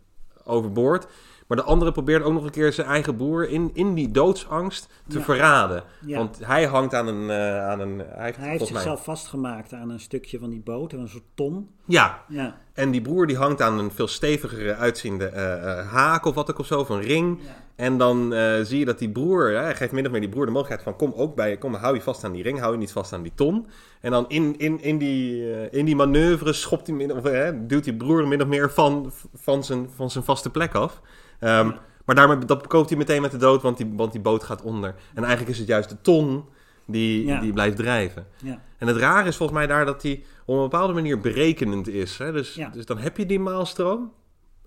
overboord. 0.45 1.07
Maar 1.47 1.57
de 1.57 1.62
andere 1.62 1.93
probeert 1.93 2.23
ook 2.23 2.33
nog 2.33 2.45
een 2.45 2.51
keer 2.51 2.73
zijn 2.73 2.87
eigen 2.87 3.16
broer 3.16 3.49
in, 3.49 3.71
in 3.75 3.95
die 3.95 4.11
doodsangst 4.11 4.89
te 5.09 5.19
Ja. 5.19 5.25
verraden. 5.25 5.83
Ja. 6.07 6.16
Want 6.19 6.39
hij 6.45 6.66
hangt 6.66 6.95
aan 6.95 7.07
een... 7.07 7.31
eh, 7.31 7.69
aan 7.69 7.81
een 7.81 7.99
hij 7.99 8.25
heeft, 8.25 8.37
Hij 8.37 8.49
heeft 8.49 8.59
mij- 8.61 8.69
zichzelf 8.69 9.05
vastgemaakt 9.05 9.73
aan 9.73 9.91
een 9.91 10.01
stukje 10.01 10.39
van 10.39 10.51
die 10.51 10.61
boot, 10.61 10.93
een 10.93 11.09
soort 11.09 11.23
ton. 11.35 11.69
Ja, 11.85 12.23
Ja, 12.29 12.57
en 12.73 12.91
die 12.91 13.01
broer 13.01 13.27
die 13.27 13.37
hangt 13.37 13.62
aan 13.62 13.79
een 13.79 13.91
veel 13.91 14.09
stevigere 14.09 14.75
uitziende 14.75 15.27
eh, 15.27 15.79
eh, 15.79 15.87
haak 15.89 16.25
of 16.25 16.35
wat 16.35 16.51
ook 16.51 16.59
of 16.59 16.66
zo, 16.66 16.81
of 16.81 16.89
een 16.89 17.01
ring. 17.01 17.39
Ja. 17.43 17.62
En 17.77 17.99
dan 17.99 18.33
zie 18.62 18.79
je 18.79 18.85
dat 18.85 18.99
die 18.99 19.11
broer, 19.11 19.51
ja, 19.51 19.62
hij 19.62 19.75
geeft 19.75 19.93
min 19.93 20.05
of 20.07 20.11
meer 20.11 20.21
die 20.21 20.29
broer 20.29 20.47
de 20.47 20.53
mogelijkheid 20.53 20.97
van... 20.97 21.09
kom 21.09 21.21
ook 21.21 21.35
bij 21.35 21.51
je, 21.51 21.59
kom, 21.59 21.75
hou 21.75 21.95
je 21.95 22.01
vast 22.01 22.25
aan 22.25 22.33
die 22.33 22.43
ring, 22.43 22.59
hou 22.59 22.73
je 22.73 22.79
niet 22.79 22.93
vast 22.93 23.12
aan 23.12 23.23
die 23.23 23.33
ton. 23.35 23.66
En 24.01 24.11
dan 24.11 24.25
in, 24.29 24.59
in, 24.59 24.83
in, 24.83 24.99
die, 24.99 25.45
in 25.71 25.85
die 25.85 25.97
manoeuvre 25.97 26.53
schopt 26.53 26.87
hij 26.87 26.97
min, 26.97 27.12
of, 27.12 27.25
eh, 27.25 27.49
duwt 27.61 27.85
die 27.85 27.95
broer 27.97 28.29
min 28.29 28.43
of 28.43 28.49
meer 28.49 28.71
van, 28.71 29.12
van, 29.35 29.65
zijn, 29.65 29.89
van 29.95 30.11
zijn 30.11 30.25
vaste 30.25 30.51
plek 30.51 30.75
af. 30.75 31.01
Ehm, 31.45 31.71
Maar 32.05 32.15
daarmee 32.15 32.39
dat 32.39 32.66
koopt 32.66 32.89
hij 32.89 32.99
meteen 32.99 33.23
met 33.23 33.31
de 33.31 33.37
dood, 33.37 33.62
want 33.62 33.77
die, 33.77 33.93
want 33.97 34.12
die 34.12 34.21
boot 34.21 34.43
gaat 34.43 34.62
onder. 34.62 34.95
En 35.15 35.23
eigenlijk 35.23 35.53
is 35.53 35.59
het 35.59 35.66
juist 35.69 35.89
de 35.89 36.01
ton 36.01 36.45
die, 36.87 37.27
Ja. 37.27 37.41
die 37.41 37.53
blijft 37.53 37.77
drijven. 37.77 38.27
ja, 38.43 38.61
En 38.79 38.87
het 38.87 38.97
rare 38.97 39.29
is 39.29 39.37
volgens 39.37 39.59
mij 39.59 39.66
daar 39.66 39.85
dat 39.85 40.03
hij 40.03 40.25
op 40.47 40.57
een 40.57 40.62
bepaalde 40.62 40.93
manier 40.93 41.21
berekenend 41.21 41.89
is. 41.89 42.19
Hè? 42.19 42.33
Dus, 42.33 42.55
Ja. 42.55 42.69
dus 42.69 42.87
dan 42.87 42.99
heb 42.99 43.16
je 43.16 43.27
die 43.27 43.41
maalstroom. 43.41 44.12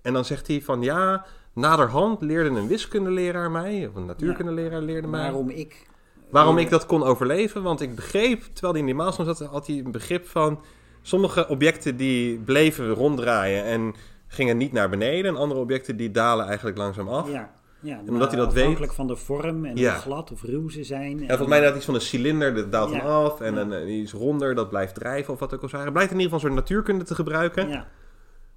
En 0.02 0.12
dan 0.12 0.24
zegt 0.24 0.46
hij 0.46 0.62
van 0.62 0.82
ja, 0.82 1.24
naderhand 1.52 2.22
leerde 2.22 2.50
een 2.50 2.68
wiskundeleraar 2.68 3.50
mij, 3.50 3.86
of 3.86 3.94
een 3.94 4.06
natuurkundeleraar 4.06 4.82
leerde 4.82 5.08
mij. 5.08 5.20
waarom 5.20 5.50
ik... 5.50 5.86
Waarom 6.30 6.58
ik 6.58 6.70
dat 6.70 6.86
kon 6.86 7.02
overleven? 7.02 7.62
Want 7.62 7.80
ik 7.80 7.94
begreep, 7.94 8.42
terwijl 8.42 8.72
hij 8.72 8.80
in 8.80 8.86
die 8.86 8.94
maalstroom 8.94 9.26
zat, 9.34 9.48
had 9.48 9.66
hij 9.66 9.78
een 9.84 9.90
begrip 9.92 10.26
van 10.28 10.60
sommige 11.02 11.48
objecten 11.48 11.96
die 11.96 12.38
bleven 12.38 12.88
ronddraaien 12.90 13.64
en 13.64 13.94
gingen 14.28 14.56
niet 14.56 14.72
naar 14.72 14.88
beneden. 14.88 15.30
En 15.34 15.40
andere 15.40 15.60
objecten 15.60 15.96
die 15.96 16.10
dalen 16.10 16.46
eigenlijk 16.46 16.76
langzaam 16.78 17.08
af. 17.08 17.32
Ja, 17.32 17.50
ja 17.80 18.00
omdat 18.08 18.28
hij 18.30 18.38
dat 18.40 18.52
weet- 18.52 18.62
Afhankelijk 18.62 18.92
van 18.92 19.06
de 19.06 19.16
vorm 19.16 19.64
en 19.64 19.76
Ja. 19.76 19.92
hoe 19.92 20.00
glad 20.02 20.32
of 20.32 20.42
ruw 20.42 20.68
ze 20.68 20.84
zijn. 20.84 21.18
Ja, 21.18 21.26
volgens 21.26 21.48
mij 21.48 21.60
dat 21.60 21.76
iets 21.76 21.84
van 21.84 21.94
een 21.94 22.00
cilinder, 22.00 22.54
dat 22.54 22.72
daalt 22.72 22.90
Ja. 22.90 22.98
dan 22.98 23.06
af. 23.06 23.40
En 23.40 23.54
Ja. 23.54 23.60
een, 23.60 23.72
eh, 23.72 23.98
iets 24.00 24.12
ronder, 24.12 24.54
dat 24.54 24.68
blijft 24.68 24.94
drijven 24.94 25.32
of 25.32 25.38
wat 25.40 25.54
ook 25.54 25.62
al 25.62 25.68
zijn. 25.68 25.92
Blijkt 25.92 26.10
in 26.12 26.16
ieder 26.20 26.32
geval 26.32 26.48
zo'n 26.48 26.58
natuurkunde 26.58 27.04
te 27.04 27.14
gebruiken. 27.14 27.68
Ja, 27.68 27.86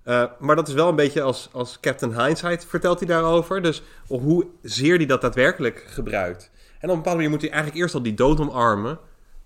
Eh, 0.04 0.24
maar 0.40 0.56
dat 0.56 0.68
is 0.68 0.74
wel 0.74 0.90
een 0.90 0.96
beetje 0.96 1.22
als, 1.22 1.50
als 1.52 1.80
Captain 1.80 2.22
Hindsight 2.24 2.66
vertelt 2.66 3.00
hij 3.00 3.08
daarover. 3.08 3.62
Dus 3.62 3.84
hoe 4.08 4.46
zeer 4.62 4.98
hij 4.98 5.06
dat 5.06 5.22
daadwerkelijk 5.22 5.84
gebruikt. 5.88 6.52
En 6.54 6.90
op 6.90 6.90
een 6.90 6.96
bepaalde 6.96 7.16
manier 7.16 7.30
moet 7.30 7.42
hij 7.42 7.50
eigenlijk 7.52 7.82
eerst 7.82 7.96
al 7.96 8.02
die 8.02 8.14
dood 8.14 8.40
omarmen. 8.40 9.00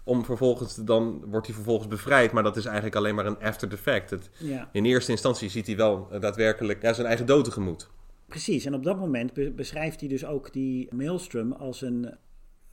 Om 0.07 0.25
vervolgens, 0.25 0.75
dan 0.75 1.23
wordt 1.29 1.45
hij 1.47 1.55
vervolgens 1.55 1.87
bevrijd. 1.87 2.31
Maar 2.31 2.43
dat 2.43 2.57
is 2.57 2.65
eigenlijk 2.65 2.95
alleen 2.95 3.15
maar 3.15 3.25
een 3.25 3.39
after 3.39 3.69
the 3.69 3.77
fact. 3.77 4.09
Het, 4.09 4.29
ja, 4.39 4.69
in 4.71 4.85
eerste 4.85 5.11
instantie 5.11 5.49
ziet 5.49 5.67
hij 5.67 5.75
wel 5.75 6.07
eh, 6.11 6.21
daadwerkelijk 6.21 6.81
ja, 6.81 6.93
zijn 6.93 7.07
eigen 7.07 7.25
dood 7.25 7.45
tegemoet. 7.45 7.89
precies. 8.27 8.65
En 8.65 8.73
op 8.73 8.83
dat 8.83 8.97
moment 8.99 9.33
be- 9.33 9.51
beschrijft 9.51 9.99
hij 9.99 10.09
dus 10.09 10.25
ook 10.25 10.53
die 10.53 10.87
maelstrom 10.95 11.51
als 11.51 11.81
een... 11.81 12.05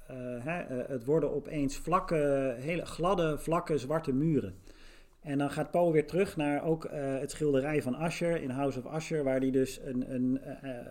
eh, 0.06 0.16
hè, 0.38 0.60
eh, 0.60 0.88
het 0.88 1.04
worden 1.04 1.34
opeens 1.34 1.76
vlakke, 1.76 2.54
hele 2.58 2.84
gladde, 2.86 3.38
vlakke, 3.38 3.78
zwarte 3.78 4.12
muren. 4.12 4.54
En 5.20 5.38
dan 5.38 5.50
gaat 5.50 5.70
Poe 5.70 5.92
weer 5.92 6.06
terug 6.06 6.36
naar 6.36 6.64
ook 6.64 6.88
het 6.90 7.30
schilderij 7.30 7.82
van 7.82 7.94
Asher 7.94 8.42
in 8.42 8.50
House 8.50 8.78
of 8.78 8.86
Asher, 8.86 9.24
waar 9.24 9.38
hij 9.38 9.50
dus 9.50 9.80
een, 9.84 10.14
een, 10.14 10.40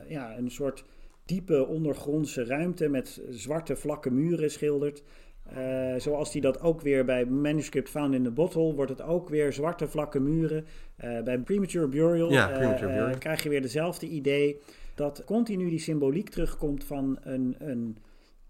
ja, 0.07 0.37
een 0.37 0.51
soort 0.51 0.83
diepe 1.25 1.67
ondergrondse 1.67 2.45
ruimte 2.45 2.87
met 2.87 3.21
zwarte 3.29 3.75
vlakke 3.75 4.11
muren 4.11 4.51
schildert. 4.51 5.03
Eh, 5.43 5.93
zoals 5.97 6.31
hij 6.31 6.41
dat 6.41 6.61
ook 6.61 6.81
weer 6.81 7.05
bij 7.05 7.25
Manuscript 7.25 7.89
Found 7.89 8.13
in 8.13 8.23
the 8.23 8.31
Bottle 8.31 8.73
wordt 8.73 8.91
het 8.91 9.01
ook 9.01 9.29
weer 9.29 9.53
zwarte 9.53 9.87
vlakke 9.87 10.19
muren. 10.19 10.65
Eh, 10.95 11.21
bij 11.21 11.39
Premature 11.39 11.87
Burial, 11.87 12.31
Ja, 12.31 12.47
Premature 12.47 12.87
eh, 12.91 12.97
Burial. 12.97 13.17
krijg 13.17 13.43
je 13.43 13.49
weer 13.49 13.61
dezelfde 13.61 14.07
idee 14.07 14.59
dat 14.95 15.23
continu 15.25 15.69
die 15.69 15.79
symboliek 15.79 16.29
terugkomt 16.29 16.83
van 16.83 17.17
een, 17.21 17.55
een, 17.59 17.97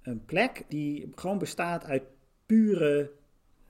een 0.01 0.25
plek 0.25 0.63
die 0.67 1.11
gewoon 1.15 1.37
bestaat 1.37 1.85
uit 1.85 2.03
pure 2.45 3.11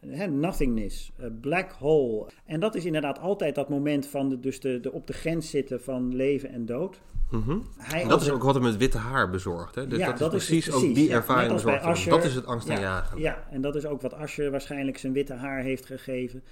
hè, 0.07 0.27
nothingness, 0.27 1.11
a 1.23 1.29
black 1.41 1.71
hole. 1.71 2.29
En 2.45 2.59
dat 2.59 2.75
is 2.75 2.85
inderdaad 2.85 3.19
altijd 3.19 3.55
dat 3.55 3.69
moment 3.69 4.07
van 4.07 4.29
de, 4.29 4.39
dus 4.39 4.59
de, 4.59 4.79
de 4.79 4.91
op 4.91 5.07
de 5.07 5.13
grens 5.13 5.49
zitten 5.49 5.81
van 5.81 6.15
leven 6.15 6.49
en 6.49 6.65
dood. 6.65 7.01
Mhm. 7.29 7.57
Hij 7.77 8.07
dat 8.07 8.21
is 8.21 8.29
ook 8.29 8.43
wat 8.43 8.53
hem 8.53 8.63
met 8.63 8.77
witte 8.77 8.97
haar 8.97 9.29
bezorgt. 9.29 9.75
Hè? 9.75 9.87
Dus 9.87 9.99
Ja, 9.99 10.05
dat 10.05 10.13
is 10.13 10.19
dat 10.19 10.33
is 10.33 10.45
precies, 10.45 10.65
het 10.65 10.75
ook 10.75 10.81
die 10.81 11.07
ja. 11.07 11.15
ervaring. 11.15 11.65
Asher. 11.65 12.11
Dat 12.11 12.23
is 12.23 12.35
het 12.35 12.45
angstaanjagen. 12.45 13.19
Ja, 13.19 13.47
en 13.49 13.61
dat 13.61 13.75
is 13.75 13.85
ook 13.85 14.01
wat 14.01 14.13
Asher 14.13 14.51
waarschijnlijk 14.51 14.97
zijn 14.97 15.13
witte 15.13 15.33
haar 15.33 15.61
heeft 15.61 15.85
gegeven. 15.85 16.43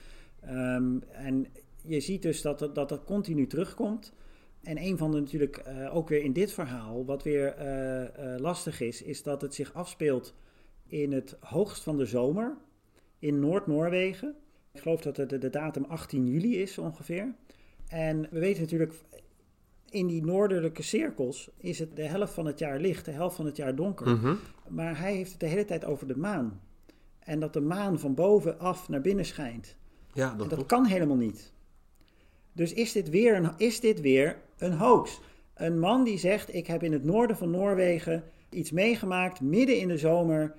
Ehm, 0.41 0.97
en 1.11 1.47
je 1.81 1.99
ziet 1.99 2.21
dus 2.21 2.41
dat 2.41 2.59
dat, 2.59 2.75
dat 2.75 2.89
dat 2.89 3.03
continu 3.03 3.47
terugkomt. 3.47 4.13
En 4.63 4.77
een 4.77 4.97
van 4.97 5.11
de 5.11 5.19
natuurlijk 5.19 5.57
eh, 5.57 5.95
ook 5.95 6.09
weer 6.09 6.23
in 6.23 6.33
dit 6.33 6.51
verhaal, 6.51 7.05
wat 7.05 7.23
weer 7.23 7.47
eh, 7.47 8.01
eh, 8.01 8.39
lastig 8.39 8.81
is, 8.81 9.01
is 9.01 9.23
dat 9.23 9.41
het 9.41 9.55
zich 9.55 9.73
afspeelt 9.73 10.33
in 10.87 11.11
het 11.11 11.37
hoogst 11.39 11.83
van 11.83 11.97
de 11.97 12.05
zomer 12.05 12.57
in 13.19 13.39
Noord-Noorwegen. 13.39 14.35
Ik 14.71 14.81
geloof 14.81 15.01
dat 15.01 15.15
de, 15.15 15.37
de, 15.37 15.49
datum 15.49 15.83
18 15.83 16.27
juli 16.27 16.61
is 16.61 16.77
ongeveer. 16.77 17.33
En 17.87 18.27
we 18.31 18.39
weten 18.39 18.61
natuurlijk, 18.61 18.93
in 19.89 20.07
die 20.07 20.25
noordelijke 20.25 20.81
cirkels 20.81 21.49
is 21.57 21.79
het 21.79 21.95
de 21.95 22.03
helft 22.03 22.33
van 22.33 22.45
het 22.45 22.59
jaar 22.59 22.79
licht, 22.79 23.05
de 23.05 23.11
helft 23.11 23.35
van 23.35 23.45
het 23.45 23.57
jaar 23.57 23.75
donker. 23.75 24.07
Mhm. 24.09 24.35
Maar 24.67 24.99
hij 24.99 25.13
heeft 25.13 25.31
het 25.31 25.39
de 25.39 25.45
hele 25.45 25.65
tijd 25.65 25.85
over 25.85 26.07
de 26.07 26.17
maan. 26.17 26.61
En 27.19 27.39
dat 27.39 27.53
de 27.53 27.61
maan 27.61 27.99
van 27.99 28.13
bovenaf 28.13 28.89
naar 28.89 29.01
binnen 29.01 29.25
schijnt. 29.25 29.75
Ja, 30.13 30.31
En 30.31 30.37
dat 30.37 30.49
dat 30.49 30.57
klopt. 30.57 30.71
kan 30.71 30.85
helemaal 30.85 31.15
niet. 31.15 31.53
Dus 32.53 32.73
is 32.73 32.91
dit, 32.91 33.09
weer 33.09 33.35
een, 33.35 33.51
is 33.57 33.79
dit 33.79 34.01
weer 34.01 34.37
een 34.57 34.73
hoax? 34.73 35.21
Een 35.53 35.79
man 35.79 36.03
die 36.03 36.17
zegt: 36.17 36.53
Ik 36.53 36.67
heb 36.67 36.83
in 36.83 36.91
het 36.91 37.03
noorden 37.03 37.37
van 37.37 37.49
Noorwegen 37.51 38.23
iets 38.49 38.71
meegemaakt, 38.71 39.41
midden 39.41 39.77
in 39.79 39.87
de 39.87 39.97
zomer. 39.97 40.55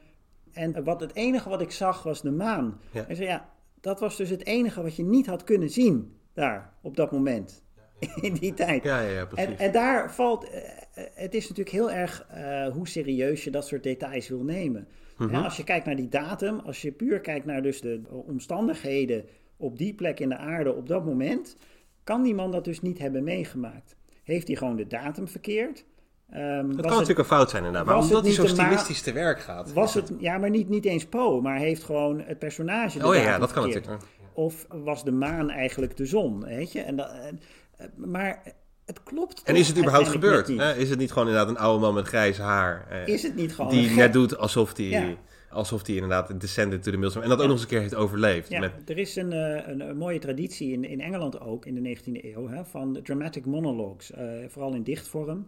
En 0.53 0.85
wat, 0.85 1.01
het 1.01 1.15
enige 1.15 1.49
wat 1.49 1.61
ik 1.61 1.71
zag 1.71 2.03
was 2.03 2.23
de 2.23 2.31
maan. 2.31 2.81
Ja. 2.93 3.07
En 3.09 3.17
zei: 3.17 3.29
Ja, 3.29 3.49
dat 3.81 4.01
was 4.01 4.17
dus 4.17 4.31
het 4.31 4.47
enige 4.47 4.83
wat 4.83 4.97
je 4.97 5.05
niet 5.05 5.27
had 5.27 5.45
kunnen 5.45 5.71
zien 5.71 6.17
daar 6.33 6.75
op 6.83 6.97
dat 6.97 7.13
moment. 7.13 7.63
In 8.21 8.35
die 8.35 8.55
tijd. 8.55 8.85
Ja, 8.85 9.01
ja, 9.01 9.11
ja, 9.11 9.27
precies. 9.27 9.51
En, 9.51 9.59
en 9.59 9.73
daar 9.73 10.15
valt, 10.15 10.51
eh, 10.51 10.63
eh, 10.95 11.05
het 11.15 11.35
is 11.35 11.49
natuurlijk 11.49 11.77
heel 11.77 11.91
erg 11.91 12.27
eh, 12.29 12.69
hoe 12.69 12.89
serieus 12.89 13.45
je 13.45 13.51
dat 13.51 13.67
soort 13.67 13.83
details 13.83 14.29
wil 14.29 14.45
nemen. 14.45 14.89
Mhm. 15.17 15.35
Ja, 15.35 15.43
als 15.43 15.57
je 15.57 15.65
kijkt 15.65 15.87
naar 15.87 15.97
die 15.97 16.09
datum, 16.09 16.59
als 16.59 16.83
je 16.83 16.93
puur 16.93 17.21
kijkt 17.21 17.47
naar 17.47 17.63
dus 17.63 17.81
de 17.81 18.03
omstandigheden 18.09 19.25
op 19.57 19.79
die 19.79 19.95
plek 19.95 20.21
in 20.21 20.29
de 20.29 20.37
aarde 20.37 20.75
op 20.75 20.89
dat 20.89 21.05
moment, 21.05 21.57
kan 22.05 22.23
die 22.23 22.35
man 22.35 22.51
dat 22.51 22.65
dus 22.65 22.81
niet 22.81 22.99
hebben 22.99 23.25
meegemaakt. 23.25 23.97
Heeft 24.23 24.47
hij 24.47 24.57
gewoon 24.57 24.77
de 24.77 24.87
datum 24.87 25.29
verkeerd? 25.29 25.85
Ehm, 26.31 26.43
dat 26.57 26.67
was 26.67 26.75
kan 26.75 26.77
het- 26.77 26.85
natuurlijk 26.93 27.19
een 27.19 27.25
fout 27.25 27.51
zijn 27.51 27.65
inderdaad. 27.65 27.87
Maar 27.87 27.97
omdat 28.03 28.11
hij 28.21 28.29
niet 28.29 28.35
zo 28.35 28.47
stilistisch 28.47 29.01
te 29.03 29.13
werk 29.13 29.41
gaat. 29.41 29.73
Was 29.73 29.95
het, 29.95 30.13
ja, 30.19 30.39
maar 30.39 30.51
niet, 30.51 30.69
niet 30.69 30.85
eens 30.85 31.07
Poe, 31.07 31.41
maar 31.41 31.59
heeft 31.59 31.85
gewoon 31.85 32.21
het 32.21 32.39
personage 32.39 33.07
Oh 33.07 33.15
ja, 33.15 33.39
dat 33.39 33.53
kan 33.53 33.63
verkeerd. 33.63 33.85
natuurlijk. 33.87 34.13
Of 34.33 34.67
was 34.69 35.05
de 35.05 35.13
maan 35.13 35.51
eigenlijk 35.51 35.97
de 35.97 36.07
zon, 36.07 36.45
weet 36.45 36.73
je? 36.73 36.81
En 36.81 36.97
dat, 36.97 37.11
en- 37.11 37.41
eh, 37.77 37.87
maar 37.97 38.43
het 38.87 39.03
klopt 39.03 39.43
En 39.43 39.57
is 39.57 39.69
het 39.69 39.79
überhaupt 39.79 40.09
gebeurd? 40.09 40.49
Hè? 40.49 40.75
Is 40.75 40.91
het 40.91 40.99
niet 40.99 41.13
gewoon 41.13 41.29
inderdaad 41.29 41.51
een 41.51 41.59
oude 41.63 41.81
man 41.81 41.95
met 41.95 42.07
grijs 42.07 42.39
haar? 42.39 42.87
eh, 42.91 43.07
Is 43.07 43.23
het 43.23 43.35
niet 43.37 43.55
gewoon 43.55 43.71
die 43.71 43.87
gek- 43.89 43.97
net 43.97 44.13
doet 44.13 44.37
alsof 44.39 44.77
hij 44.77 44.87
Ja. 44.87 45.05
alsof 45.51 45.83
die 45.83 45.95
inderdaad 45.95 46.41
descended 46.41 46.83
to 46.83 46.91
the 46.91 46.97
Mills. 46.97 47.15
En 47.15 47.29
dat 47.29 47.33
ook 47.39 47.39
nog 47.45 47.51
eens 47.51 47.63
een 47.63 47.69
keer 47.69 47.81
heeft 47.81 47.95
overleefd. 47.95 48.49
Ja, 48.51 48.61
Met, 48.61 48.73
er 48.87 48.99
is 48.99 49.17
een, 49.17 49.33
eh, 49.33 49.69
een, 49.69 49.81
een 49.81 49.97
mooie 49.97 50.19
traditie 50.19 50.73
in, 50.73 50.85
in 50.85 51.01
Engeland 51.01 51.41
ook 51.41 51.67
in 51.67 51.75
de 51.75 51.81
19e 51.97 52.35
eeuw 52.35 52.49
hè, 52.49 52.65
van 52.65 52.99
dramatic 53.03 53.47
monologues, 53.47 54.11
eh, 54.13 54.25
vooral 54.49 54.75
in 54.75 54.83
dichtvorm. 54.83 55.47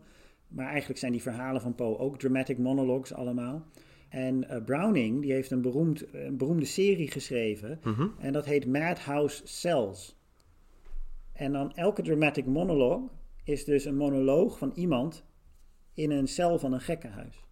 Maar 0.53 0.69
eigenlijk 0.69 0.99
zijn 0.99 1.13
die 1.13 1.23
verhalen 1.23 1.61
van 1.61 1.75
Poe 1.75 1.99
ook 1.99 2.19
dramatic 2.19 2.59
monologues 2.59 3.15
allemaal. 3.15 3.67
En 4.09 4.49
eh, 4.49 4.65
Browning 4.65 5.23
die 5.23 5.33
heeft 5.33 5.51
een, 5.51 5.63
beroemd, 5.63 6.05
een 6.13 6.37
beroemde 6.37 6.65
serie 6.65 7.11
geschreven 7.11 7.81
Mhm. 7.83 8.07
en 8.19 8.33
dat 8.33 8.45
heet 8.45 8.67
Madhouse 8.67 9.43
Cells. 9.45 10.17
En 11.33 11.53
dan 11.53 11.75
elke 11.75 12.03
dramatic 12.03 12.47
monologue 12.47 13.09
is 13.45 13.65
dus 13.65 13.85
een 13.85 13.97
monoloog 13.97 14.59
van 14.59 14.73
iemand 14.75 15.25
in 15.95 16.11
een 16.11 16.29
cel 16.29 16.59
van 16.59 16.73
een 16.73 16.81
gekkenhuis. 16.81 17.47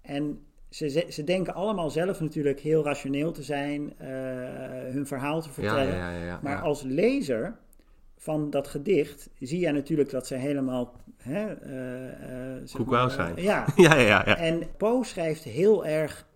En 0.00 0.42
ze, 0.70 1.06
ze, 1.08 1.24
denken 1.24 1.54
allemaal 1.54 1.90
zelf 1.90 2.20
natuurlijk 2.20 2.60
heel 2.60 2.84
rationeel 2.84 3.32
te 3.32 3.42
zijn, 3.42 3.98
eh, 3.98 4.08
hun 4.92 5.06
verhaal 5.06 5.40
te 5.40 5.50
vertellen. 5.50 5.86
ja, 5.94 6.10
ja, 6.10 6.24
ja, 6.24 6.40
Maar 6.42 6.60
als 6.60 6.82
lezer 6.82 7.58
van 8.18 8.50
dat 8.50 8.68
gedicht 8.68 9.30
zie 9.38 9.60
je 9.60 9.70
natuurlijk 9.70 10.10
dat 10.10 10.26
ze 10.26 10.34
helemaal... 10.34 11.00
Hè, 11.16 11.46
eh, 11.46 12.56
eh, 12.56 12.86
maar, 12.86 13.10
zijn. 13.10 13.32
ja, 13.36 13.66
ja, 13.76 13.94
ja, 13.94 14.00
ja, 14.00 14.22
ja. 14.26 14.36
en 14.36 14.62
Poe 14.76 15.04
schrijft 15.04 15.44
heel 15.44 15.86
erg 15.86 16.26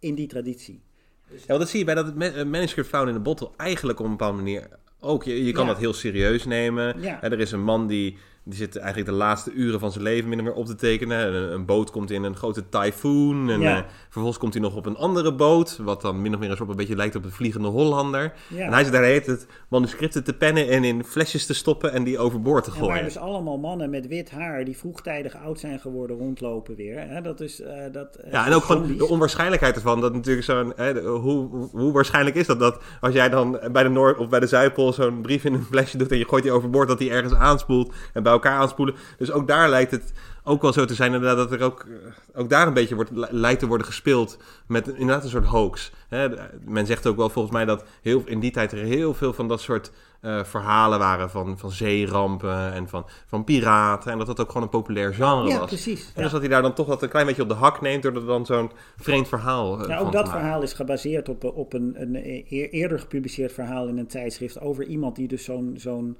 in 0.00 0.14
die 0.14 0.26
traditie. 0.26 0.82
Ja, 1.30 1.36
want 1.46 1.60
dat 1.60 1.68
zie 1.68 1.78
je 1.78 1.84
bij 1.84 1.94
dat 1.94 2.16
eh, 2.18 2.44
manuscript 2.44 2.88
found 2.88 3.08
in 3.08 3.14
the 3.14 3.20
bottle 3.20 3.50
eigenlijk 3.56 3.98
op 3.98 4.04
een 4.04 4.10
bepaalde 4.10 4.36
manier 4.36 4.68
ook. 5.00 5.24
Je, 5.24 5.44
je 5.44 5.52
kan 5.52 5.66
Ja. 5.66 5.70
dat 5.72 5.80
heel 5.80 5.92
serieus 5.92 6.44
nemen. 6.44 7.00
Ja. 7.00 7.22
Er 7.22 7.40
is 7.40 7.52
een 7.52 7.64
man 7.64 7.86
die 7.86 8.18
die 8.48 8.58
zit 8.58 8.76
eigenlijk 8.76 9.08
de 9.10 9.14
laatste 9.16 9.52
uren 9.52 9.80
van 9.80 9.92
zijn 9.92 10.04
leven 10.04 10.28
min 10.28 10.38
of 10.38 10.44
meer 10.44 10.54
op 10.54 10.66
te 10.66 10.74
tekenen. 10.74 11.34
Een, 11.34 11.52
een 11.52 11.64
boot 11.64 11.90
komt 11.90 12.10
in 12.10 12.22
een 12.22 12.36
grote 12.36 12.68
tyfoon. 12.68 13.50
En 13.50 13.60
Ja. 13.60 13.76
eh, 13.76 13.82
vervolgens 14.04 14.38
komt 14.38 14.52
hij 14.52 14.62
nog 14.62 14.76
op 14.76 14.86
een 14.86 14.96
andere 14.96 15.34
boot. 15.34 15.76
Wat 15.82 16.00
dan 16.02 16.22
min 16.22 16.34
of 16.34 16.40
meer 16.40 16.50
een 16.50 16.56
soort 16.56 16.68
een 16.70 16.76
beetje 16.76 16.96
lijkt 16.96 17.14
op 17.16 17.22
de 17.22 17.30
Vliegende 17.30 17.68
Hollander. 17.68 18.32
Ja. 18.48 18.64
En 18.64 18.72
hij 18.72 18.82
zit 18.84 18.92
daar 18.92 19.02
hele 19.02 19.20
tijd 19.20 19.46
manuscripten 19.68 20.24
te 20.24 20.32
pennen 20.32 20.68
en 20.68 20.84
in 20.84 21.04
flesjes 21.04 21.46
te 21.46 21.54
stoppen 21.54 21.92
en 21.92 22.04
die 22.04 22.18
overboord 22.18 22.64
te 22.64 22.70
En 22.70 22.76
gooien. 22.76 22.94
waar 22.94 23.04
dus 23.04 23.16
allemaal 23.18 23.58
mannen 23.58 23.90
met 23.90 24.06
wit 24.06 24.30
haar 24.30 24.64
die 24.64 24.76
vroegtijdig 24.76 25.36
oud 25.36 25.60
zijn 25.60 25.78
geworden 25.78 26.16
rondlopen 26.16 26.74
weer. 26.76 27.00
Hè? 27.08 27.20
Dat 27.20 27.40
is 27.40 27.60
eh, 27.60 27.72
dat. 27.92 28.14
eh, 28.16 28.32
Ja, 28.32 28.46
en 28.46 28.52
ook 28.52 28.64
gewoon 28.64 28.96
de 28.96 29.08
onwaarschijnlijkheid 29.08 29.74
ervan. 29.74 30.00
Dat 30.00 30.12
natuurlijk 30.14 30.46
zo'n. 30.46 30.72
hoe, 31.04 31.68
hoe 31.72 31.92
waarschijnlijk 31.92 32.36
is 32.36 32.46
dat 32.46 32.58
dat 32.58 32.82
als 33.00 33.14
jij 33.14 33.28
dan 33.28 33.58
bij 33.72 33.82
de 33.82 33.88
Noord- 33.88 34.18
of 34.18 34.28
bij 34.28 34.40
de 34.40 34.46
Zuidpool 34.46 34.92
zo'n 34.92 35.20
brief 35.20 35.44
in 35.44 35.54
een 35.54 35.62
flesje 35.64 35.98
doet 35.98 36.10
en 36.10 36.18
je 36.18 36.28
gooit 36.28 36.42
die 36.42 36.52
overboord, 36.52 36.88
dat 36.88 36.98
die 36.98 37.10
ergens 37.10 37.34
aanspoelt 37.34 37.92
en 38.12 38.22
bij 38.22 38.34
elkaar 38.36 38.58
aanspoelen. 38.60 38.94
Dus 39.18 39.30
ook 39.32 39.48
daar 39.48 39.68
lijkt 39.68 39.90
het 39.90 40.12
ook 40.44 40.62
wel 40.62 40.72
zo 40.72 40.84
te 40.84 40.94
zijn 40.94 41.12
inderdaad 41.12 41.36
dat 41.48 41.52
er 41.60 41.66
ook, 41.66 41.86
eh, 41.88 42.40
ook 42.40 42.50
daar 42.50 42.66
een 42.66 42.74
beetje 42.74 42.94
wordt, 42.94 43.10
li- 43.10 43.26
lijkt 43.30 43.60
te 43.60 43.66
worden 43.66 43.86
gespeeld 43.86 44.38
met 44.66 44.88
inderdaad 44.88 45.24
een 45.24 45.30
soort 45.30 45.44
hoax. 45.46 45.92
Hè, 46.08 46.28
men 46.64 46.86
zegt 46.86 47.06
ook 47.06 47.16
wel 47.16 47.28
volgens 47.28 47.54
mij 47.54 47.64
dat 47.64 47.84
heel, 48.02 48.22
in 48.24 48.40
die 48.40 48.50
tijd 48.50 48.72
er 48.72 48.78
heel 48.78 49.14
veel 49.14 49.32
van 49.32 49.48
dat 49.48 49.60
soort 49.60 49.92
eh, 50.20 50.44
verhalen 50.44 50.98
waren 50.98 51.30
van, 51.30 51.58
van 51.58 51.70
zeerampen 51.70 52.72
en 52.72 52.88
van, 52.88 53.06
van 53.26 53.44
piraten. 53.44 54.12
En 54.12 54.18
dat 54.18 54.26
dat 54.26 54.40
ook 54.40 54.46
gewoon 54.46 54.62
een 54.62 54.68
populair 54.68 55.14
genre 55.14 55.48
Ja, 55.48 55.58
was. 55.58 55.68
precies. 55.68 56.00
En 56.06 56.12
Ja. 56.14 56.22
dus 56.22 56.30
dat 56.32 56.40
hij 56.40 56.50
daar 56.50 56.62
dan 56.62 56.74
toch 56.74 56.86
dat 56.86 57.02
een 57.02 57.08
klein 57.08 57.26
beetje 57.26 57.42
op 57.42 57.48
de 57.48 57.54
hak 57.54 57.80
neemt 57.80 58.02
door 58.02 58.14
er 58.14 58.26
dan 58.26 58.46
zo'n 58.46 58.70
vreemd 58.96 59.28
verhaal 59.28 59.80
eh, 59.82 59.88
Ja, 59.88 59.98
ook 59.98 60.12
dat 60.12 60.28
verhaal 60.28 60.62
is 60.62 60.72
gebaseerd 60.72 61.28
op, 61.28 61.44
op 61.44 61.72
een, 61.72 61.94
een 61.98 62.14
eer- 62.14 62.68
eerder 62.70 62.98
gepubliceerd 62.98 63.52
verhaal 63.52 63.86
in 63.88 63.98
een 63.98 64.06
tijdschrift 64.06 64.60
over 64.60 64.84
iemand 64.84 65.16
die 65.16 65.28
dus 65.28 65.44
zo'n 65.44 65.74
zo'n 65.78 66.16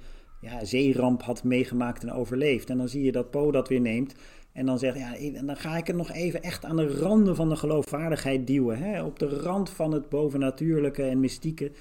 ja, 0.49 0.65
zeeramp 0.65 1.21
had 1.21 1.43
meegemaakt 1.43 2.03
en 2.03 2.11
overleefd. 2.11 2.69
En 2.69 2.77
dan 2.77 2.89
zie 2.89 3.03
je 3.03 3.11
dat 3.11 3.31
Poe 3.31 3.51
dat 3.51 3.67
weer 3.67 3.81
neemt 3.81 4.15
en 4.53 4.65
dan 4.65 4.79
zegt, 4.79 4.97
ja, 4.97 5.15
en 5.15 5.45
dan 5.45 5.57
ga 5.57 5.77
ik 5.77 5.87
het 5.87 5.95
nog 5.95 6.11
even 6.11 6.43
echt 6.43 6.65
aan 6.65 6.75
de 6.75 6.99
randen 6.99 7.35
van 7.35 7.49
de 7.49 7.55
geloofwaardigheid 7.55 8.47
duwen. 8.47 8.77
Hè? 8.77 9.03
Op 9.03 9.19
de 9.19 9.27
rand 9.27 9.69
van 9.69 9.91
het 9.91 10.09
bovennatuurlijke 10.09 11.03
en 11.03 11.19
mystieke. 11.19 11.71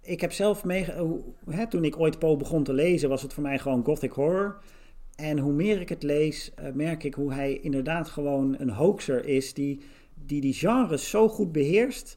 Ik 0.00 0.20
heb 0.20 0.32
zelf 0.32 0.64
toen 1.68 1.84
ik 1.84 1.98
ooit 1.98 2.18
Poe 2.18 2.36
begon 2.36 2.64
te 2.64 2.72
lezen, 2.72 3.08
was 3.08 3.22
het 3.22 3.32
voor 3.32 3.42
mij 3.42 3.58
gewoon 3.58 3.84
gothic 3.84 4.12
horror. 4.12 4.58
En 5.16 5.38
hoe 5.38 5.52
meer 5.52 5.80
ik 5.80 5.88
het 5.88 6.02
lees, 6.02 6.54
eh, 6.54 6.72
merk 6.72 7.04
ik 7.04 7.14
hoe 7.14 7.32
hij 7.32 7.58
inderdaad 7.62 8.08
gewoon 8.08 8.54
een 8.58 8.70
hoaxer 8.70 9.26
is 9.26 9.54
die 9.54 9.80
die, 10.14 10.40
die 10.40 10.54
genres 10.54 11.10
zo 11.10 11.28
goed 11.28 11.52
beheerst, 11.52 12.16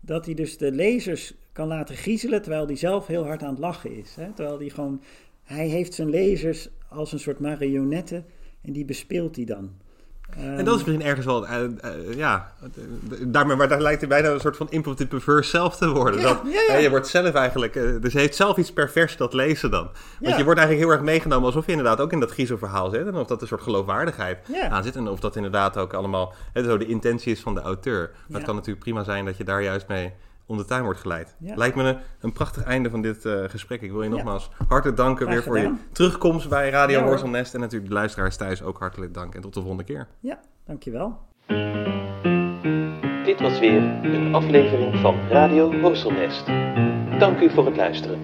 dat 0.00 0.24
hij 0.24 0.34
dus 0.34 0.58
de 0.58 0.72
lezers 0.72 1.34
kan 1.52 1.68
laten 1.68 1.96
griezelen, 1.96 2.42
terwijl 2.42 2.66
hij 2.66 2.76
zelf 2.76 3.06
heel 3.06 3.24
hard 3.24 3.42
aan 3.42 3.50
het 3.50 3.58
lachen 3.58 3.96
is. 3.96 4.14
Hè? 4.14 4.32
Terwijl 4.32 4.58
hij 4.58 4.68
gewoon, 4.68 5.02
hij 5.48 5.66
heeft 5.66 5.94
zijn 5.94 6.10
lezers 6.10 6.68
als 6.88 7.12
een 7.12 7.20
soort 7.20 7.38
marionetten 7.38 8.24
en 8.62 8.72
die 8.72 8.84
bespeelt 8.84 9.36
hij 9.36 9.44
dan. 9.44 9.70
En 10.36 10.64
dat 10.64 10.78
is 10.78 10.84
misschien 10.84 11.06
ergens 11.06 11.26
wel, 11.26 11.46
eh, 11.46 11.64
eh, 11.64 12.16
ja, 12.16 12.52
daarmee, 13.20 13.56
maar 13.56 13.68
daar 13.68 13.80
lijkt 13.80 14.00
hij 14.00 14.08
bijna 14.08 14.28
een 14.28 14.40
soort 14.40 14.56
van 14.56 14.68
to 14.82 14.94
perverse 15.08 15.50
zelf 15.50 15.76
te 15.76 15.88
worden. 15.88 16.20
Ja, 16.20 16.26
dat, 16.26 16.40
ja, 16.44 16.50
ja. 16.50 16.72
hè, 16.72 16.76
je 16.76 16.90
wordt 16.90 17.06
zelf 17.06 17.34
eigenlijk, 17.34 17.76
eh, 17.76 18.00
dus 18.00 18.12
heeft 18.12 18.36
zelf 18.36 18.56
iets 18.56 18.72
pervers 18.72 19.16
dat 19.16 19.32
lezen 19.32 19.70
dan. 19.70 19.90
Want 20.20 20.36
je 20.36 20.44
wordt 20.44 20.58
eigenlijk 20.60 20.88
heel 20.88 20.96
erg 20.96 21.06
meegenomen 21.06 21.46
alsof 21.46 21.66
je 21.66 21.72
inderdaad 21.72 22.00
ook 22.00 22.12
in 22.12 22.20
dat 22.20 22.30
griezelverhaal 22.30 22.90
zit. 22.90 23.06
En 23.06 23.14
of 23.14 23.26
dat 23.26 23.40
een 23.42 23.46
soort 23.48 23.62
geloofwaardigheid 23.62 24.38
aan 24.70 24.82
zit. 24.84 24.96
En 24.96 25.08
of 25.08 25.20
dat 25.20 25.36
inderdaad 25.36 25.76
ook 25.76 25.92
allemaal 25.92 26.34
hè, 26.52 26.64
zo 26.64 26.76
de 26.76 26.86
intentie 26.86 27.32
is 27.32 27.40
van 27.40 27.54
de 27.54 27.60
auteur. 27.60 28.10
Maar 28.12 28.20
Ja. 28.28 28.34
het 28.34 28.44
kan 28.44 28.54
natuurlijk 28.54 28.84
prima 28.84 29.04
zijn 29.04 29.24
dat 29.24 29.36
je 29.36 29.44
daar 29.44 29.62
juist 29.62 29.88
mee 29.88 30.12
om 30.48 30.56
de 30.56 30.64
tuin 30.64 30.82
wordt 30.82 31.00
geleid. 31.00 31.36
Ja. 31.38 31.54
Lijkt 31.56 31.76
me 31.76 31.82
een, 31.82 31.98
een 32.20 32.32
prachtig 32.32 32.62
einde 32.64 32.90
van 32.90 33.02
dit 33.02 33.24
eh, 33.24 33.44
gesprek. 33.46 33.80
Ik 33.82 33.90
wil 33.90 34.02
je 34.02 34.08
Ja. 34.08 34.14
nogmaals 34.14 34.50
hartelijk 34.68 34.96
danken 34.98 35.26
Graag 35.26 35.34
weer 35.34 35.44
voor 35.44 35.58
je 35.58 35.74
terugkomst 35.92 36.48
bij 36.48 36.70
Radio 36.70 36.96
Ja, 36.96 37.00
hoor. 37.02 37.10
Horselnest. 37.10 37.54
En 37.54 37.60
natuurlijk 37.60 37.88
de 37.88 37.96
luisteraars 37.96 38.36
thuis 38.36 38.62
ook 38.62 38.78
hartelijk 38.78 39.14
dank. 39.14 39.34
En 39.34 39.40
tot 39.40 39.54
de 39.54 39.60
volgende 39.60 39.84
keer. 39.84 40.06
Ja, 40.20 40.38
dankjewel. 40.66 41.18
Dit 43.24 43.40
was 43.40 43.58
weer 43.58 43.82
een 44.04 44.34
aflevering 44.34 44.96
van 45.00 45.14
Radio 45.30 45.80
Horselnest. 45.80 46.46
Dank 47.18 47.40
u 47.40 47.50
voor 47.50 47.66
het 47.66 47.76
luisteren. 47.76 48.18